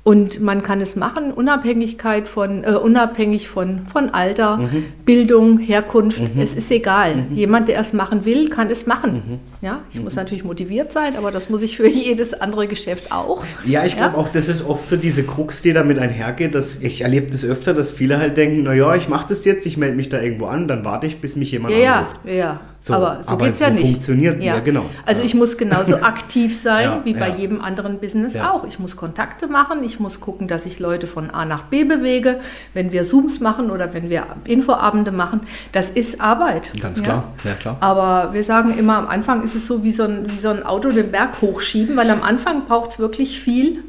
Und 0.02 0.40
man 0.40 0.62
kann 0.62 0.80
es 0.80 0.96
machen, 0.96 1.30
Unabhängigkeit 1.30 2.26
von, 2.26 2.64
äh, 2.64 2.70
unabhängig 2.70 3.48
von, 3.48 3.86
von 3.86 4.08
Alter, 4.08 4.56
mhm. 4.56 4.84
Bildung, 5.04 5.58
Herkunft. 5.58 6.20
Mhm. 6.20 6.40
Es 6.40 6.54
ist 6.54 6.70
egal. 6.70 7.16
Mhm. 7.16 7.36
Jemand, 7.36 7.68
der 7.68 7.78
es 7.78 7.92
machen 7.92 8.24
will, 8.24 8.48
kann 8.48 8.70
es 8.70 8.86
machen. 8.86 9.12
Mhm. 9.12 9.38
Ja, 9.60 9.80
ich 9.92 10.00
muss 10.00 10.14
mhm. 10.14 10.20
natürlich 10.20 10.42
motiviert 10.42 10.94
sein, 10.94 11.16
aber 11.16 11.30
das 11.30 11.50
muss 11.50 11.60
ich 11.60 11.76
für 11.76 11.86
jedes 11.88 12.32
andere 12.32 12.66
Geschäft 12.66 13.12
auch. 13.12 13.44
Ja, 13.66 13.84
ich 13.84 13.96
glaube 13.96 14.14
ja? 14.14 14.22
auch, 14.22 14.30
das 14.30 14.48
ist 14.48 14.66
oft 14.66 14.88
so 14.88 14.96
diese 14.96 15.22
Krux, 15.22 15.60
die 15.60 15.74
damit 15.74 15.98
einhergeht. 15.98 16.54
Dass 16.54 16.78
ich 16.80 17.02
erlebe 17.02 17.30
das 17.30 17.44
öfter, 17.44 17.74
dass 17.74 17.92
viele 17.92 18.18
halt 18.18 18.38
denken, 18.38 18.62
naja, 18.62 18.94
ich 18.94 19.08
mache 19.10 19.28
das 19.28 19.44
jetzt, 19.44 19.66
ich 19.66 19.76
melde 19.76 19.96
mich 19.96 20.08
da 20.08 20.20
irgendwo 20.20 20.46
an, 20.46 20.66
dann 20.66 20.82
warte 20.82 21.06
ich, 21.06 21.20
bis 21.20 21.36
mich 21.36 21.50
jemand 21.50 21.74
ja, 21.74 21.98
anruft. 21.98 22.16
Ja, 22.24 22.32
ja. 22.32 22.60
So, 22.82 22.94
aber 22.94 23.20
so 23.26 23.36
geht 23.36 23.50
es 23.50 23.60
ja 23.60 23.68
so 23.68 23.74
nicht. 23.74 23.92
funktioniert, 23.92 24.42
ja, 24.42 24.54
ja 24.54 24.60
genau. 24.60 24.86
Also 25.04 25.22
ich 25.22 25.34
muss 25.34 25.58
genauso 25.58 25.96
aktiv 26.00 26.58
sein 26.58 26.84
ja, 26.84 27.00
wie 27.04 27.12
bei 27.12 27.28
ja. 27.28 27.36
jedem 27.36 27.60
anderen 27.60 27.98
Business 27.98 28.34
auch. 28.36 28.64
Ich 28.66 28.78
muss 28.78 28.96
Kontakte 28.96 29.48
machen, 29.48 29.84
ich 29.84 30.00
muss 30.00 30.20
gucken, 30.20 30.48
dass 30.48 30.64
ich 30.64 30.78
Leute 30.78 31.06
von 31.06 31.30
A 31.30 31.44
nach 31.44 31.64
B 31.64 31.84
bewege. 31.84 32.40
Wenn 32.72 32.90
wir 32.90 33.04
Zooms 33.04 33.40
machen 33.40 33.70
oder 33.70 33.92
wenn 33.92 34.08
wir 34.08 34.24
Infoabende 34.44 35.12
machen, 35.12 35.42
das 35.72 35.90
ist 35.90 36.22
Arbeit. 36.22 36.72
Ganz 36.80 37.02
klar, 37.02 37.24
ja, 37.44 37.52
klar. 37.52 37.76
Aber 37.80 38.32
wir 38.32 38.44
sagen 38.44 38.78
immer, 38.78 38.96
am 38.96 39.08
Anfang 39.08 39.42
ist 39.42 39.54
es 39.54 39.66
so 39.66 39.84
wie 39.84 39.92
so 39.92 40.04
ein, 40.04 40.30
wie 40.30 40.38
so 40.38 40.48
ein 40.48 40.62
Auto 40.62 40.90
den 40.90 41.10
Berg 41.10 41.42
hochschieben, 41.42 41.96
weil 41.98 42.08
am 42.08 42.22
Anfang 42.22 42.64
braucht 42.64 42.92
es 42.92 42.98
wirklich 42.98 43.40
viel 43.40 43.84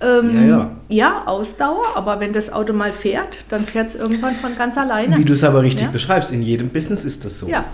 ähm, 0.00 0.48
ja, 0.48 0.58
ja. 0.58 0.70
ja, 0.88 1.22
Ausdauer, 1.26 1.96
aber 1.96 2.20
wenn 2.20 2.32
das 2.32 2.52
Auto 2.52 2.72
mal 2.72 2.92
fährt, 2.92 3.38
dann 3.48 3.66
fährt 3.66 3.88
es 3.88 3.94
irgendwann 3.96 4.36
von 4.36 4.56
ganz 4.56 4.78
alleine. 4.78 5.16
Wie 5.16 5.24
du 5.24 5.32
es 5.32 5.42
aber 5.42 5.62
richtig 5.62 5.86
ja? 5.86 5.90
beschreibst, 5.90 6.30
in 6.30 6.42
jedem 6.42 6.68
Business 6.68 7.04
ist 7.04 7.24
das 7.24 7.40
so. 7.40 7.48
Ja, 7.48 7.64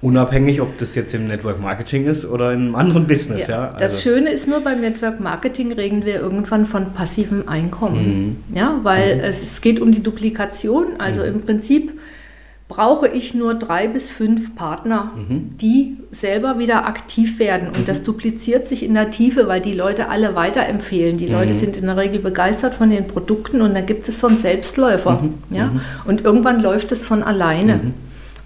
Unabhängig, 0.00 0.60
ob 0.60 0.78
das 0.78 0.94
jetzt 0.94 1.12
im 1.14 1.26
Network 1.26 1.60
Marketing 1.60 2.06
ist 2.06 2.24
oder 2.24 2.52
in 2.52 2.60
einem 2.60 2.74
anderen 2.76 3.06
Business. 3.08 3.48
Ja. 3.48 3.56
ja? 3.56 3.64
Also. 3.68 3.78
Das 3.80 4.02
Schöne 4.02 4.30
ist 4.30 4.46
nur 4.46 4.60
beim 4.60 4.80
Network 4.80 5.18
Marketing 5.18 5.72
reden 5.72 6.04
wir 6.04 6.20
irgendwann 6.20 6.66
von 6.66 6.92
passivem 6.92 7.48
Einkommen. 7.48 8.38
Mhm. 8.50 8.56
Ja, 8.56 8.78
weil 8.84 9.16
mhm. 9.16 9.22
es, 9.22 9.42
es, 9.42 9.60
geht 9.60 9.80
um 9.80 9.90
die 9.90 10.02
Duplikation. 10.02 10.98
Also 10.98 11.22
mhm. 11.22 11.28
im 11.28 11.40
Prinzip 11.42 11.92
brauche 12.68 13.08
ich 13.08 13.34
nur 13.34 13.54
drei 13.54 13.88
bis 13.88 14.10
fünf 14.10 14.54
Partner, 14.54 15.10
mhm. 15.16 15.56
die 15.56 15.96
selber 16.12 16.60
wieder 16.60 16.86
aktiv 16.86 17.40
werden. 17.40 17.68
Und 17.74 17.88
das 17.88 18.00
mhm. 18.00 18.04
dupliziert 18.04 18.68
sich 18.68 18.84
in 18.84 18.94
der 18.94 19.10
Tiefe, 19.10 19.48
weil 19.48 19.60
die 19.60 19.72
Leute 19.72 20.10
alle 20.10 20.36
weiterempfehlen. 20.36 21.16
Die 21.16 21.26
Leute 21.26 21.54
mhm. 21.54 21.58
sind 21.58 21.76
in 21.76 21.86
der 21.86 21.96
Regel 21.96 22.20
begeistert 22.20 22.76
von 22.76 22.90
den 22.90 23.08
Produkten 23.08 23.62
und 23.62 23.74
dann 23.74 23.86
gibt 23.86 24.08
es 24.08 24.20
so 24.20 24.28
einen 24.28 24.38
Selbstläufer. 24.38 25.24
Ja? 25.50 25.72
Und 26.04 26.24
irgendwann 26.24 26.60
läuft 26.60 26.92
es 26.92 27.04
von 27.04 27.24
alleine. 27.24 27.80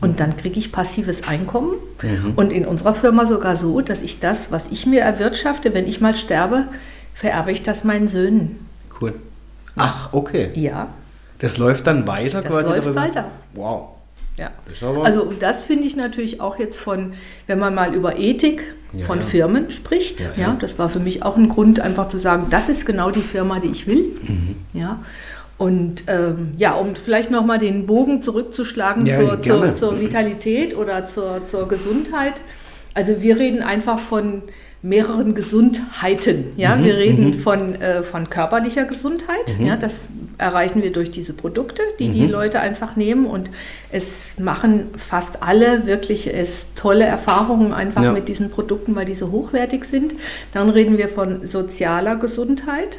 Und 0.03 0.21
dann 0.21 0.37
kriege 0.37 0.59
ich 0.59 0.73
passives 0.73 1.27
Einkommen. 1.27 1.77
Mhm. 2.03 2.33
Und 2.37 2.53
in 2.53 2.67
unserer 2.67 2.95
Firma 2.95 3.25
sogar 3.25 3.57
so, 3.57 3.81
dass 3.81 4.03
ich 4.03 4.21
das, 4.21 4.51
was 4.51 4.65
ich 4.71 4.85
mir 4.85 5.01
erwirtschafte, 5.01 5.73
wenn 5.73 5.87
ich 5.87 6.01
mal 6.01 6.17
sterbe, 6.17 6.67
vererbe 7.15 7.53
ich 7.53 7.63
das 7.63 7.85
meinen 7.85 8.09
Söhnen. 8.09 8.67
Cool. 9.01 9.15
Ach, 9.77 10.13
okay. 10.13 10.51
Ja. 10.55 10.89
Das 11.39 11.57
läuft 11.57 11.87
dann 11.87 12.07
weiter 12.07 12.43
das 12.43 12.51
quasi? 12.51 12.69
Das 12.69 12.85
läuft 12.85 12.87
darüber? 12.87 13.01
weiter. 13.01 13.31
Wow. 13.55 13.89
Ja. 14.37 14.51
Also 15.03 15.33
das 15.39 15.63
finde 15.63 15.85
ich 15.85 15.95
natürlich 15.95 16.41
auch 16.41 16.59
jetzt 16.59 16.81
von, 16.81 17.13
wenn 17.47 17.59
man 17.59 17.75
mal 17.75 17.95
über 17.95 18.19
Ethik 18.19 18.63
ja, 18.93 19.07
von 19.07 19.21
ja. 19.21 19.25
Firmen 19.25 19.71
spricht, 19.71 20.25
ja, 20.37 20.57
das 20.59 20.79
war 20.79 20.89
für 20.89 20.99
mich 20.99 21.23
auch 21.23 21.37
ein 21.37 21.49
Grund, 21.49 21.81
einfach 21.81 22.09
zu 22.09 22.19
sagen, 22.19 22.47
das 22.51 22.69
ist 22.69 22.87
genau 22.87 23.11
die 23.11 23.23
Firma, 23.23 23.61
die 23.61 23.69
ich 23.69 23.87
will. 23.87 24.05
Mhm. 24.23 24.57
Ja. 24.73 25.01
Und 25.59 26.05
ähm, 26.09 26.55
ja, 26.57 26.73
um 26.75 26.97
vielleicht 26.97 27.31
nochmal 27.31 27.59
den 27.59 27.87
Bogen 27.87 28.23
zurückzuschlagen 28.23 29.07
zur, 29.07 29.41
zur, 29.43 29.77
zur, 29.77 30.01
Vitalität 30.01 30.77
oder 30.77 31.07
zur, 31.07 31.47
zur 31.47 31.69
Gesundheit. 31.69 32.35
Also 32.95 33.23
wir 33.23 33.39
reden 33.39 33.63
einfach 33.63 34.01
von 34.01 34.43
mehreren 34.83 35.35
Gesundheiten. 35.35 36.47
Ja? 36.57 36.75
Mhm, 36.75 36.85
wir 36.85 36.97
reden 36.97 37.27
mhm. 37.29 37.35
von, 37.35 37.75
äh, 37.77 38.03
von 38.03 38.29
körperlicher 38.29 38.85
Gesundheit. 38.85 39.59
Mhm. 39.59 39.67
Ja? 39.67 39.77
Das 39.77 39.95
erreichen 40.39 40.83
wir 40.83 40.93
durch 40.93 41.13
diese 41.13 41.33
Produkte, 41.33 41.83
die 42.01 42.11
die 42.11 42.23
mhm. 42.23 42.31
Leute 42.31 42.59
einfach 42.61 42.97
nehmen. 42.97 43.27
Und 43.27 43.49
es 43.93 44.39
machen 44.41 44.87
fast 44.97 45.43
alle 45.43 45.87
wirklich 45.87 46.33
es 46.35 46.67
tolle 46.75 47.05
Erfahrungen 47.05 47.73
einfach 47.73 48.03
ja. 48.03 48.13
mit 48.13 48.27
diesen 48.27 48.51
Produkten, 48.51 48.97
weil 48.97 49.05
die 49.05 49.15
so 49.15 49.31
hochwertig 49.31 49.85
sind. 49.85 50.15
Dann 50.53 50.69
reden 50.69 50.99
wir 50.99 51.09
von 51.09 51.47
sozialer 51.47 52.17
Gesundheit. 52.17 52.99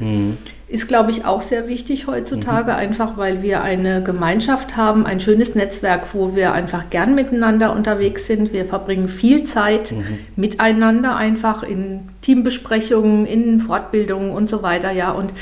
Ist, 0.68 0.88
glaube 0.88 1.12
ich, 1.12 1.26
auch 1.26 1.42
sehr 1.42 1.68
wichtig 1.68 2.08
heutzutage, 2.08 2.72
mhm. 2.72 2.78
einfach 2.78 3.18
weil 3.18 3.44
wir 3.44 3.62
eine 3.62 4.02
Gemeinschaft 4.02 4.76
haben, 4.76 5.06
ein 5.06 5.20
schönes 5.20 5.56
Netzwerk, 5.56 6.14
wo 6.14 6.36
wir 6.36 6.54
einfach 6.54 6.90
gern 6.90 7.16
miteinander 7.16 7.76
unterwegs 7.76 8.28
sind. 8.28 8.54
Wir 8.54 8.66
verbringen 8.66 9.08
viel 9.10 9.44
Zeit 9.44 9.92
mhm. 9.92 10.20
miteinander 10.36 11.16
einfach 11.16 11.64
in 11.64 12.08
Teambesprechungen, 12.22 13.26
in 13.26 13.60
Fortbildungen 13.60 14.32
und 14.32 14.50
so 14.50 14.64
weiter. 14.64 14.92
Ja, 14.92 15.12
und 15.12 15.34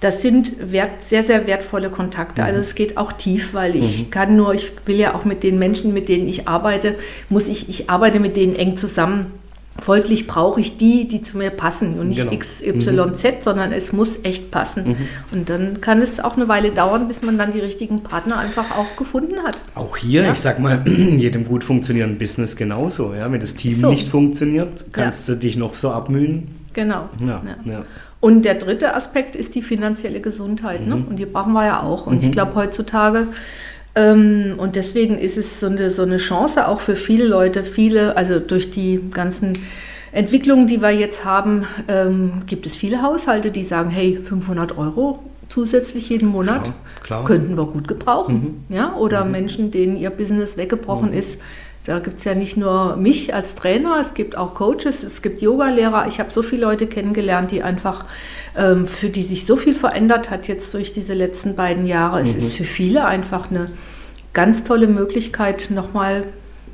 das 0.00 0.22
sind 0.22 0.72
wert, 0.72 1.02
sehr, 1.02 1.24
sehr 1.24 1.46
wertvolle 1.46 1.90
Kontakte. 1.90 2.44
Also 2.44 2.58
mhm. 2.58 2.62
es 2.62 2.74
geht 2.74 2.96
auch 2.96 3.12
tief, 3.12 3.52
weil 3.52 3.74
ich 3.74 4.06
mhm. 4.06 4.10
kann 4.10 4.36
nur, 4.36 4.54
ich 4.54 4.70
will 4.86 4.96
ja 4.96 5.14
auch 5.14 5.24
mit 5.24 5.42
den 5.42 5.58
Menschen, 5.58 5.92
mit 5.92 6.08
denen 6.08 6.28
ich 6.28 6.46
arbeite, 6.46 6.94
muss 7.28 7.48
ich, 7.48 7.68
ich 7.68 7.90
arbeite 7.90 8.20
mit 8.20 8.36
denen 8.36 8.54
eng 8.54 8.76
zusammen. 8.76 9.32
Folglich 9.80 10.26
brauche 10.26 10.60
ich 10.60 10.76
die, 10.76 11.06
die 11.06 11.22
zu 11.22 11.38
mir 11.38 11.50
passen 11.50 11.98
und 11.98 12.08
nicht 12.08 12.18
genau. 12.18 12.36
XYZ, 12.36 12.66
mhm. 12.74 13.42
sondern 13.42 13.72
es 13.72 13.92
muss 13.92 14.18
echt 14.24 14.50
passen. 14.50 14.88
Mhm. 14.88 14.96
Und 15.30 15.50
dann 15.50 15.80
kann 15.80 16.02
es 16.02 16.18
auch 16.18 16.36
eine 16.36 16.48
Weile 16.48 16.72
dauern, 16.72 17.06
bis 17.06 17.22
man 17.22 17.38
dann 17.38 17.52
die 17.52 17.60
richtigen 17.60 18.02
Partner 18.02 18.38
einfach 18.38 18.76
auch 18.76 18.96
gefunden 18.96 19.36
hat. 19.44 19.62
Auch 19.74 19.96
hier, 19.96 20.22
ja? 20.22 20.32
ich 20.32 20.40
sag 20.40 20.58
mal, 20.58 20.82
jedem 20.86 21.44
gut 21.44 21.62
funktionierenden 21.62 22.18
Business 22.18 22.56
genauso. 22.56 23.14
Ja? 23.14 23.30
Wenn 23.30 23.40
das 23.40 23.54
Team 23.54 23.80
so. 23.80 23.90
nicht 23.90 24.08
funktioniert, 24.08 24.86
kannst 24.92 25.28
ja. 25.28 25.34
du 25.34 25.40
dich 25.40 25.56
noch 25.56 25.74
so 25.74 25.90
abmühen. 25.90 26.48
Genau. 26.72 27.08
Ja, 27.20 27.42
ja. 27.64 27.84
Und 28.20 28.44
der 28.44 28.54
dritte 28.54 28.94
Aspekt 28.96 29.36
ist 29.36 29.54
die 29.54 29.62
finanzielle 29.62 30.20
Gesundheit. 30.20 30.86
Ne? 30.86 30.96
Mhm. 30.96 31.02
Ne? 31.02 31.06
Und 31.10 31.18
die 31.18 31.26
brauchen 31.26 31.52
wir 31.52 31.66
ja 31.66 31.82
auch. 31.82 32.06
Und 32.06 32.20
mhm. 32.20 32.28
ich 32.28 32.32
glaube, 32.32 32.54
heutzutage 32.56 33.28
und 33.98 34.76
deswegen 34.76 35.18
ist 35.18 35.38
es 35.38 35.60
so 35.60 35.66
eine, 35.66 35.90
so 35.90 36.02
eine 36.02 36.18
Chance 36.18 36.68
auch 36.68 36.80
für 36.80 36.96
viele 36.96 37.26
Leute, 37.26 37.64
viele, 37.64 38.16
also 38.16 38.38
durch 38.38 38.70
die 38.70 39.00
ganzen 39.12 39.52
Entwicklungen, 40.12 40.66
die 40.66 40.80
wir 40.80 40.90
jetzt 40.90 41.24
haben, 41.24 41.66
ähm, 41.88 42.42
gibt 42.46 42.66
es 42.66 42.76
viele 42.76 43.02
Haushalte, 43.02 43.50
die 43.50 43.64
sagen, 43.64 43.90
hey, 43.90 44.18
500 44.22 44.76
Euro 44.78 45.20
zusätzlich 45.48 46.08
jeden 46.08 46.28
Monat 46.28 46.62
klar, 46.62 46.74
klar. 47.02 47.24
könnten 47.24 47.56
wir 47.56 47.66
gut 47.66 47.88
gebrauchen. 47.88 48.64
Mhm. 48.68 48.74
Ja? 48.74 48.94
Oder 48.94 49.24
mhm. 49.24 49.32
Menschen, 49.32 49.70
denen 49.70 49.96
ihr 49.96 50.10
Business 50.10 50.56
weggebrochen 50.56 51.10
mhm. 51.10 51.18
ist. 51.18 51.40
Da 51.88 52.00
gibt 52.00 52.18
es 52.18 52.24
ja 52.24 52.34
nicht 52.34 52.58
nur 52.58 52.96
mich 52.96 53.32
als 53.32 53.54
Trainer, 53.54 53.96
es 53.98 54.12
gibt 54.12 54.36
auch 54.36 54.52
Coaches, 54.52 55.02
es 55.02 55.22
gibt 55.22 55.40
Yogalehrer. 55.40 56.06
Ich 56.06 56.20
habe 56.20 56.30
so 56.30 56.42
viele 56.42 56.66
Leute 56.66 56.86
kennengelernt, 56.86 57.50
die 57.50 57.62
einfach 57.62 58.04
ähm, 58.58 58.86
für 58.86 59.08
die 59.08 59.22
sich 59.22 59.46
so 59.46 59.56
viel 59.56 59.74
verändert 59.74 60.28
hat 60.28 60.48
jetzt 60.48 60.74
durch 60.74 60.92
diese 60.92 61.14
letzten 61.14 61.54
beiden 61.54 61.86
Jahre. 61.86 62.20
Es 62.20 62.34
mhm. 62.34 62.42
ist 62.42 62.52
für 62.52 62.64
viele 62.64 63.06
einfach 63.06 63.50
eine 63.50 63.70
ganz 64.34 64.64
tolle 64.64 64.86
Möglichkeit, 64.86 65.70
nochmal 65.70 66.24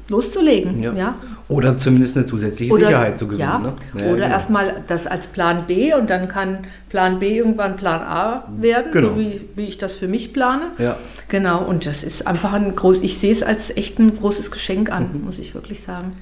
loszulegen. 0.08 0.82
Ja. 0.82 0.92
ja. 0.92 1.14
Oder 1.48 1.76
zumindest 1.76 2.16
eine 2.16 2.26
zusätzliche 2.26 2.72
oder, 2.72 2.86
Sicherheit 2.86 3.18
zu 3.18 3.26
gewinnen. 3.26 3.48
Ja, 3.48 3.58
ne? 3.58 3.74
ja 3.98 4.06
oder 4.06 4.14
genau. 4.22 4.28
erstmal 4.28 4.82
das 4.86 5.06
als 5.06 5.26
Plan 5.26 5.66
B 5.66 5.94
und 5.94 6.08
dann 6.08 6.28
kann 6.28 6.66
Plan 6.88 7.18
B 7.18 7.36
irgendwann 7.36 7.76
Plan 7.76 8.02
A 8.02 8.48
werden, 8.58 8.92
genau. 8.92 9.08
so 9.10 9.18
wie, 9.18 9.42
wie 9.54 9.64
ich 9.64 9.78
das 9.78 9.94
für 9.94 10.08
mich 10.08 10.32
plane. 10.32 10.72
Ja. 10.78 10.96
Genau, 11.28 11.64
und 11.64 11.86
das 11.86 12.02
ist 12.02 12.26
einfach 12.26 12.52
ein 12.52 12.74
groß, 12.74 13.02
ich 13.02 13.18
sehe 13.18 13.32
es 13.32 13.42
als 13.42 13.76
echt 13.76 13.98
ein 13.98 14.14
großes 14.14 14.50
Geschenk 14.50 14.90
an, 14.90 15.10
mhm. 15.12 15.24
muss 15.24 15.38
ich 15.38 15.54
wirklich 15.54 15.80
sagen. 15.82 16.12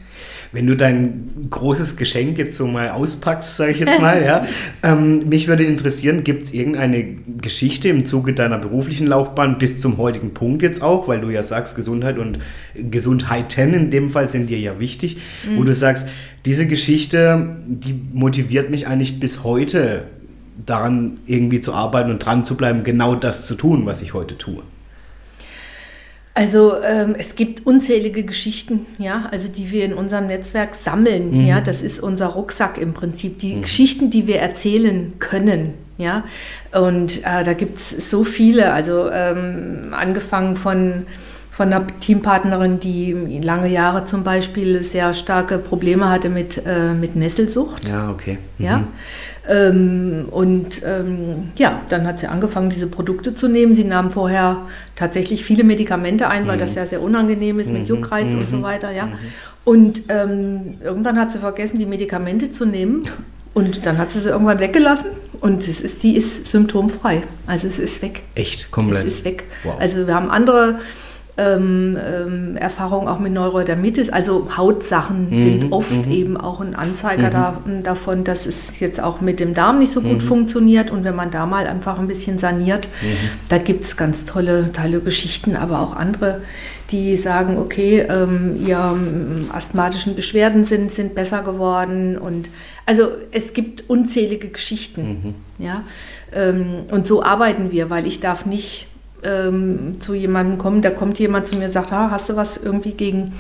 Wenn 0.53 0.67
du 0.67 0.77
dein 0.77 1.49
großes 1.51 1.97
Geschenk 1.97 2.37
jetzt 2.39 2.57
so 2.57 2.67
mal 2.67 2.91
auspackst, 2.91 3.57
sage 3.57 3.73
ich 3.73 3.79
jetzt 3.81 4.01
mal, 4.01 4.23
ja, 4.23 4.47
ähm, 4.83 5.29
mich 5.29 5.49
würde 5.49 5.65
interessieren, 5.65 6.25
gibt 6.25 6.43
es 6.43 6.53
irgendeine 6.53 7.05
Geschichte 7.41 7.89
im 7.89 8.05
Zuge 8.05 8.35
deiner 8.35 8.59
beruflichen 8.59 9.07
Laufbahn 9.07 9.59
bis 9.59 9.81
zum 9.81 9.97
heutigen 9.97 10.35
Punkt 10.35 10.63
jetzt 10.63 10.83
auch, 10.83 11.09
weil 11.09 11.21
du 11.21 11.31
ja 11.31 11.43
sagst, 11.43 11.75
Gesundheit 11.75 12.19
und 12.19 12.39
Gesundheiten 12.75 13.75
in 13.75 13.91
dem 13.91 14.11
Fall 14.11 14.29
sind 14.29 14.51
dir 14.51 14.59
ja 14.59 14.79
wichtig, 14.79 15.19
mhm. 15.49 15.59
wo 15.59 15.65
du 15.65 15.73
sagst, 15.73 16.07
diese 16.45 16.67
Geschichte, 16.67 17.57
die 17.67 17.95
motiviert 18.13 18.69
mich 18.69 18.87
eigentlich 18.87 19.21
bis 19.21 19.45
heute 19.45 20.05
daran 20.67 21.21
irgendwie 21.27 21.61
zu 21.61 21.73
arbeiten 21.73 22.11
und 22.11 22.25
dran 22.25 22.45
zu 22.45 22.57
bleiben, 22.57 22.85
genau 22.85 23.15
das 23.15 23.47
zu 23.47 23.55
tun, 23.55 23.87
was 23.87 24.03
ich 24.03 24.13
heute 24.13 24.37
tue. 24.37 24.63
Also 26.35 26.81
ähm, 26.83 27.15
es 27.19 27.37
gibt 27.37 27.67
unzählige 27.67 28.23
Geschichten, 28.23 28.87
ja, 28.99 29.29
also 29.31 29.49
die 29.49 29.71
wir 29.71 29.85
in 29.85 29.93
unserem 29.93 30.29
Netzwerk 30.29 30.75
sammeln. 30.75 31.31
Mhm. 31.31 31.47
Ja, 31.47 31.61
das 31.61 31.83
ist 31.83 32.01
unser 32.01 32.29
Rucksack 32.29 32.79
im 32.79 32.95
Prinzip. 32.95 33.39
Die 33.41 33.57
mhm. 33.57 33.63
Geschichten, 33.63 34.11
die 34.11 34.27
wir 34.27 34.41
erzählen 34.41 35.13
können. 35.19 35.75
Ja, 35.99 36.25
und 36.73 37.19
äh, 37.19 37.45
da 37.45 37.53
gibt 37.53 37.79
es 37.79 38.11
so 38.11 38.25
viele. 38.25 38.73
Also 38.73 39.11
ähm, 39.11 39.93
angefangen 39.93 40.57
von 40.57 41.07
von 41.53 41.71
einer 41.71 41.87
Teampartnerin, 42.01 42.81
die 42.81 43.13
lange 43.43 43.69
Jahre 43.69 44.07
zum 44.07 44.25
Beispiel 44.25 44.83
sehr 44.83 45.13
starke 45.13 45.59
Probleme 45.59 46.09
hatte 46.09 46.31
mit, 46.31 46.63
äh, 46.67 46.95
mit 46.95 47.15
Nesselsucht. 47.15 47.87
Ja, 47.87 48.11
okay. 48.11 48.39
Mhm. 48.57 48.65
Ja. 48.65 48.85
Ähm, 49.49 50.27
und 50.31 50.83
ähm, 50.85 51.51
ja, 51.57 51.81
dann 51.89 52.07
hat 52.07 52.21
sie 52.21 52.29
angefangen, 52.29 52.71
diese 52.71 52.87
Produkte 52.87 53.35
zu 53.35 53.49
nehmen. 53.49 53.75
Sie 53.75 53.85
nahm 53.85 54.11
vorher 54.11 54.67
tatsächlich 54.95 55.45
viele 55.45 55.65
Medikamente 55.65 56.29
ein, 56.29 56.47
weil 56.47 56.57
mhm. 56.57 56.61
das 56.61 56.75
ja 56.75 56.87
sehr 56.87 57.03
unangenehm 57.03 57.59
ist 57.59 57.71
mit 57.71 57.83
mhm. 57.83 57.89
Juckreiz 57.89 58.35
und 58.35 58.49
so 58.49 58.59
mhm. 58.59 58.63
weiter. 58.63 58.91
Ja. 58.93 59.07
Mhm. 59.07 59.13
Und 59.65 60.03
ähm, 60.09 60.75
irgendwann 60.83 61.19
hat 61.19 61.33
sie 61.33 61.39
vergessen, 61.39 61.79
die 61.79 61.87
Medikamente 61.87 62.53
zu 62.53 62.65
nehmen. 62.65 63.03
Und 63.55 63.85
dann 63.85 63.99
hat 63.99 64.11
sie 64.11 64.21
sie 64.21 64.31
irgendwann 64.31 64.61
weggelassen 64.61 65.11
und 65.41 65.61
es 65.69 65.83
ist, 65.83 66.01
sie 66.01 66.17
ist 66.17 66.47
symptomfrei. 66.47 67.23
Also 67.47 67.67
es 67.67 67.79
ist 67.79 68.01
weg. 68.01 68.23
Echt? 68.35 68.71
Komplett? 68.71 69.07
Es 69.07 69.15
ist 69.15 69.25
weg. 69.27 69.45
Wow. 69.63 69.75
Also 69.79 70.07
wir 70.07 70.15
haben 70.15 70.31
andere 70.31 70.79
ähm, 71.39 71.97
ähm, 71.97 72.57
Erfahrung 72.57 73.09
auch 73.09 73.19
mit 73.19 73.33
Neurodermitis. 73.33 74.11
Also 74.11 74.49
Hautsachen 74.57 75.31
mhm, 75.31 75.43
sind 75.43 75.73
oft 75.73 76.07
mhm. 76.07 76.13
eben 76.13 76.37
auch 76.37 76.61
ein 76.61 76.75
Anzeiger 76.75 77.29
mhm. 77.29 77.33
da, 77.33 77.63
davon, 77.83 78.25
dass 78.25 78.45
es 78.45 78.79
jetzt 78.81 79.03
auch 79.03 79.23
mit 79.23 79.41
dem 79.41 79.55
Darm 79.55 79.79
nicht 79.79 79.93
so 79.93 80.03
gut 80.03 80.19
mhm. 80.19 80.21
funktioniert. 80.21 80.91
Und 80.91 81.05
wenn 81.05 81.17
man 81.17 81.31
da 81.31 81.47
mal 81.47 81.67
einfach 81.67 81.99
ein 81.99 82.07
bisschen 82.07 82.39
saniert, 82.39 82.89
mhm. 83.01 83.17
da 83.49 83.59
gibt 83.59 83.85
es 83.85 83.97
ganz 83.97 84.27
tolle, 84.27 84.73
tolle 84.73 85.01
Geschichten, 85.01 85.57
aber 85.57 85.81
auch 85.81 85.97
andere, 85.97 86.43
die 86.91 87.17
sagen, 87.17 87.57
okay, 87.57 88.01
ähm, 88.01 88.63
ihre 88.67 88.93
ähm, 88.93 89.47
asthmatischen 89.51 90.15
Beschwerden 90.15 90.65
sind, 90.65 90.93
sind 90.93 91.15
besser 91.15 91.43
geworden. 91.43 92.19
Und 92.19 92.51
also 92.85 93.09
es 93.31 93.55
gibt 93.55 93.89
unzählige 93.89 94.49
Geschichten. 94.49 95.35
Mhm. 95.59 95.65
Ja? 95.65 95.85
Ähm, 96.35 96.83
und 96.91 97.07
so 97.07 97.23
arbeiten 97.23 97.71
wir, 97.71 97.89
weil 97.89 98.07
ich 98.07 98.21
darf 98.21 98.45
nicht 98.45 98.89
ähm, 99.25 99.97
zu 100.01 100.15
jemandem 100.15 100.59
kommen, 100.59 100.83
da 100.83 100.91
kommt 100.91 101.19
jemand 101.19 101.49
zu 101.49 101.59
mir 101.59 101.67
und 101.67 101.73
sagt, 101.73 101.93
ah, 101.93 102.11
hast 102.11 102.29
du 102.29 102.37
was 102.37 102.57
irgendwie 102.57 102.93
gegen, 102.93 103.33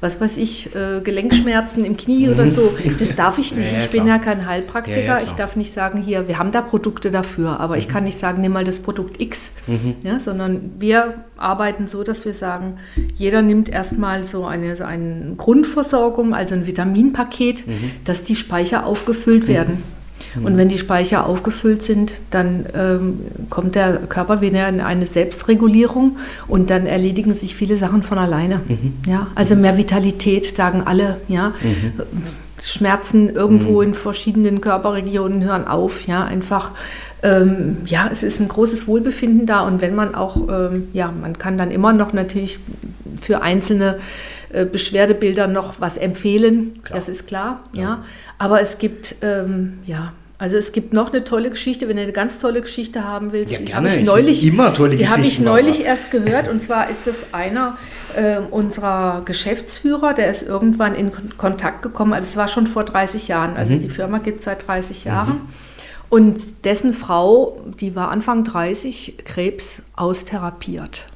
was 0.00 0.20
weiß 0.20 0.36
ich, 0.38 0.74
äh, 0.74 1.00
Gelenkschmerzen 1.00 1.84
im 1.84 1.96
Knie 1.96 2.28
oder 2.28 2.48
so. 2.48 2.74
Das 2.98 3.14
darf 3.14 3.38
ich 3.38 3.54
nicht. 3.54 3.62
Ja, 3.72 3.78
ja, 3.78 3.84
ich 3.84 3.90
bin 3.90 4.06
ja 4.06 4.18
kein 4.18 4.46
Heilpraktiker. 4.46 5.00
Ja, 5.00 5.20
ich 5.20 5.32
darf 5.32 5.54
nicht 5.54 5.72
sagen, 5.72 6.02
hier, 6.02 6.26
wir 6.26 6.38
haben 6.38 6.50
da 6.50 6.60
Produkte 6.60 7.12
dafür, 7.12 7.60
aber 7.60 7.74
mhm. 7.74 7.80
ich 7.80 7.88
kann 7.88 8.04
nicht 8.04 8.18
sagen, 8.18 8.40
nimm 8.40 8.52
mal 8.52 8.64
das 8.64 8.80
Produkt 8.80 9.20
X, 9.20 9.52
mhm. 9.68 9.94
ja, 10.02 10.18
sondern 10.18 10.72
wir 10.78 11.14
arbeiten 11.36 11.86
so, 11.86 12.02
dass 12.02 12.24
wir 12.24 12.34
sagen, 12.34 12.78
jeder 13.14 13.42
nimmt 13.42 13.68
erstmal 13.68 14.24
so 14.24 14.44
eine, 14.44 14.74
so 14.74 14.84
eine 14.84 15.34
Grundversorgung, 15.36 16.34
also 16.34 16.54
ein 16.54 16.66
Vitaminpaket, 16.66 17.66
mhm. 17.66 17.92
dass 18.04 18.24
die 18.24 18.36
Speicher 18.36 18.84
aufgefüllt 18.86 19.46
mhm. 20.34 20.44
Und 20.44 20.56
wenn 20.56 20.68
die 20.68 20.78
Speicher 20.78 21.26
aufgefüllt 21.26 21.82
sind, 21.82 22.14
dann 22.30 22.66
ähm, 22.74 23.20
kommt 23.50 23.74
der 23.74 23.98
Körper 24.08 24.40
wieder 24.40 24.68
in 24.68 24.80
eine 24.80 25.06
Selbstregulierung 25.06 26.18
und 26.48 26.70
dann 26.70 26.86
erledigen 26.86 27.34
sich 27.34 27.54
viele 27.54 27.76
Sachen 27.76 28.02
von 28.02 28.18
alleine. 28.18 28.60
Mhm. 28.68 28.94
Ja, 29.06 29.28
also 29.34 29.56
mehr 29.56 29.76
Vitalität, 29.76 30.56
sagen 30.56 30.82
alle. 30.84 31.18
Ja, 31.28 31.52
mhm. 31.62 32.02
Schmerzen 32.62 33.28
irgendwo 33.28 33.82
mhm. 33.82 33.88
in 33.88 33.94
verschiedenen 33.94 34.60
Körperregionen 34.60 35.42
hören 35.42 35.66
auf. 35.66 36.06
Ja, 36.06 36.24
einfach, 36.24 36.70
ähm, 37.22 37.78
ja, 37.86 38.08
es 38.12 38.22
ist 38.22 38.40
ein 38.40 38.48
großes 38.48 38.86
Wohlbefinden 38.86 39.46
da 39.46 39.62
und 39.62 39.80
wenn 39.80 39.94
man 39.94 40.14
auch, 40.14 40.36
ähm, 40.48 40.88
ja, 40.92 41.10
man 41.12 41.38
kann 41.38 41.58
dann 41.58 41.70
immer 41.70 41.92
noch 41.92 42.12
natürlich 42.12 42.60
für 43.20 43.42
einzelne 43.42 43.98
äh, 44.50 44.64
Beschwerdebilder 44.64 45.48
noch 45.48 45.80
was 45.80 45.96
empfehlen, 45.96 46.82
klar. 46.82 46.98
das 46.98 47.08
ist 47.08 47.26
klar, 47.26 47.64
ja. 47.72 47.82
ja. 47.82 48.04
Aber 48.38 48.60
es 48.60 48.78
gibt, 48.78 49.16
ähm, 49.22 49.78
ja, 49.84 50.12
also 50.42 50.56
es 50.56 50.72
gibt 50.72 50.92
noch 50.92 51.12
eine 51.12 51.22
tolle 51.22 51.50
Geschichte, 51.50 51.86
wenn 51.86 51.96
du 51.96 52.02
eine 52.02 52.10
ganz 52.10 52.40
tolle 52.40 52.62
Geschichte 52.62 53.04
haben 53.04 53.30
willst. 53.30 53.52
Ja, 53.52 53.60
gerne. 53.60 53.96
Ich 53.96 54.04
neulich, 54.04 54.44
immer 54.44 54.74
tolle 54.74 54.96
die 54.96 55.08
habe 55.08 55.22
ich 55.22 55.38
neulich 55.38 55.84
erst 55.84 56.10
gehört 56.10 56.50
und 56.50 56.60
zwar 56.60 56.90
ist 56.90 57.06
es 57.06 57.26
einer 57.30 57.78
äh, 58.16 58.38
unserer 58.50 59.22
Geschäftsführer, 59.24 60.14
der 60.14 60.32
ist 60.32 60.42
irgendwann 60.42 60.96
in 60.96 61.12
Kontakt 61.38 61.82
gekommen, 61.82 62.12
also 62.12 62.26
es 62.28 62.36
war 62.36 62.48
schon 62.48 62.66
vor 62.66 62.82
30 62.82 63.28
Jahren, 63.28 63.56
also 63.56 63.74
mhm. 63.74 63.78
die 63.78 63.88
Firma 63.88 64.18
gibt 64.18 64.40
es 64.40 64.46
seit 64.46 64.66
30 64.66 65.04
Jahren. 65.04 65.34
Mhm. 65.34 65.48
Und 66.08 66.64
dessen 66.64 66.92
Frau, 66.92 67.62
die 67.80 67.94
war 67.94 68.10
Anfang 68.10 68.42
30, 68.42 69.18
Krebs 69.24 69.84
austherapiert. 69.94 71.06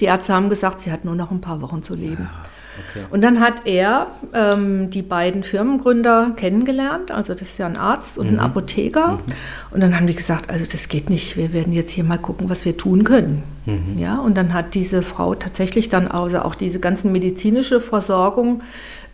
Die 0.00 0.06
Ärzte 0.06 0.32
haben 0.32 0.48
gesagt, 0.48 0.80
sie 0.80 0.90
hat 0.90 1.04
nur 1.04 1.16
noch 1.16 1.30
ein 1.32 1.42
paar 1.42 1.60
Wochen 1.60 1.82
zu 1.82 1.94
leben. 1.94 2.30
Ja. 2.32 2.48
Okay. 2.90 3.04
Und 3.10 3.22
dann 3.22 3.40
hat 3.40 3.66
er 3.66 4.12
ähm, 4.32 4.90
die 4.90 5.02
beiden 5.02 5.42
Firmengründer 5.42 6.32
kennengelernt. 6.36 7.10
Also 7.10 7.34
das 7.34 7.42
ist 7.42 7.58
ja 7.58 7.66
ein 7.66 7.76
Arzt 7.76 8.18
und 8.18 8.30
mhm. 8.30 8.38
ein 8.38 8.40
Apotheker. 8.40 9.12
Mhm. 9.12 9.32
Und 9.72 9.80
dann 9.80 9.96
haben 9.96 10.06
die 10.06 10.14
gesagt, 10.14 10.50
also 10.50 10.64
das 10.70 10.88
geht 10.88 11.10
nicht. 11.10 11.36
Wir 11.36 11.52
werden 11.52 11.72
jetzt 11.72 11.90
hier 11.90 12.04
mal 12.04 12.18
gucken, 12.18 12.48
was 12.48 12.64
wir 12.64 12.76
tun 12.76 13.04
können. 13.04 13.42
Mhm. 13.66 13.98
Ja, 13.98 14.18
und 14.18 14.36
dann 14.36 14.54
hat 14.54 14.74
diese 14.74 15.02
Frau 15.02 15.34
tatsächlich 15.34 15.88
dann 15.88 16.08
also 16.08 16.40
auch 16.40 16.54
diese 16.54 16.80
ganzen 16.80 17.12
medizinische 17.12 17.80
Versorgung 17.80 18.62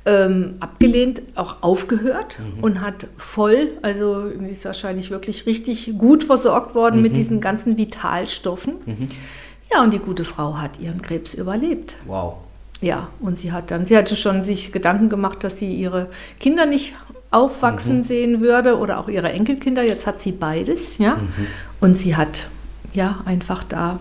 ähm, 0.07 0.55
abgelehnt, 0.61 1.23
auch 1.35 1.63
aufgehört 1.63 2.39
mhm. 2.39 2.63
und 2.63 2.81
hat 2.81 3.09
voll, 3.17 3.73
also 3.83 4.27
ist 4.49 4.65
wahrscheinlich 4.65 5.11
wirklich 5.11 5.47
richtig 5.47 5.93
gut 5.99 6.25
versorgt 6.25 6.75
worden 6.75 7.03
mit 7.03 7.13
mhm. 7.13 7.17
diesen 7.17 7.41
ganzen 7.41 7.77
Vitalstoffen. 7.77 8.75
Mhm. 8.87 9.09
Ja, 9.71 9.83
und 9.83 9.93
die 9.93 9.99
gute 9.99 10.25
Frau 10.25 10.57
hat 10.57 10.81
ihren 10.81 11.03
Krebs 11.03 11.35
überlebt. 11.35 11.97
Wow. 12.07 12.37
Ja, 12.81 13.09
und 13.19 13.39
sie 13.39 13.53
hat 13.53 13.71
dann, 13.71 13.87
sie 13.87 13.97
hatte 13.97 14.15
schon 14.15 14.45
sich 14.45 14.73
Gedanken 14.73 15.09
gemacht, 15.09 15.43
dass 15.43 15.59
sie 15.59 15.75
ihre 15.75 16.11
Kinder 16.39 16.65
nicht 16.65 16.95
aufwachsen 17.31 17.99
mhm. 17.99 18.05
sehen 18.05 18.41
würde 18.41 18.79
oder 18.79 18.99
auch 18.99 19.09
ihre 19.09 19.31
Enkelkinder. 19.31 19.83
Jetzt 19.83 20.07
hat 20.07 20.23
sie 20.23 20.33
beides, 20.33 20.99
ja. 20.99 21.17
Mhm. 21.17 21.47
Und 21.81 21.99
sie 21.99 22.17
hat 22.17 22.47
ja 22.95 23.21
einfach 23.25 23.65
da 23.65 24.01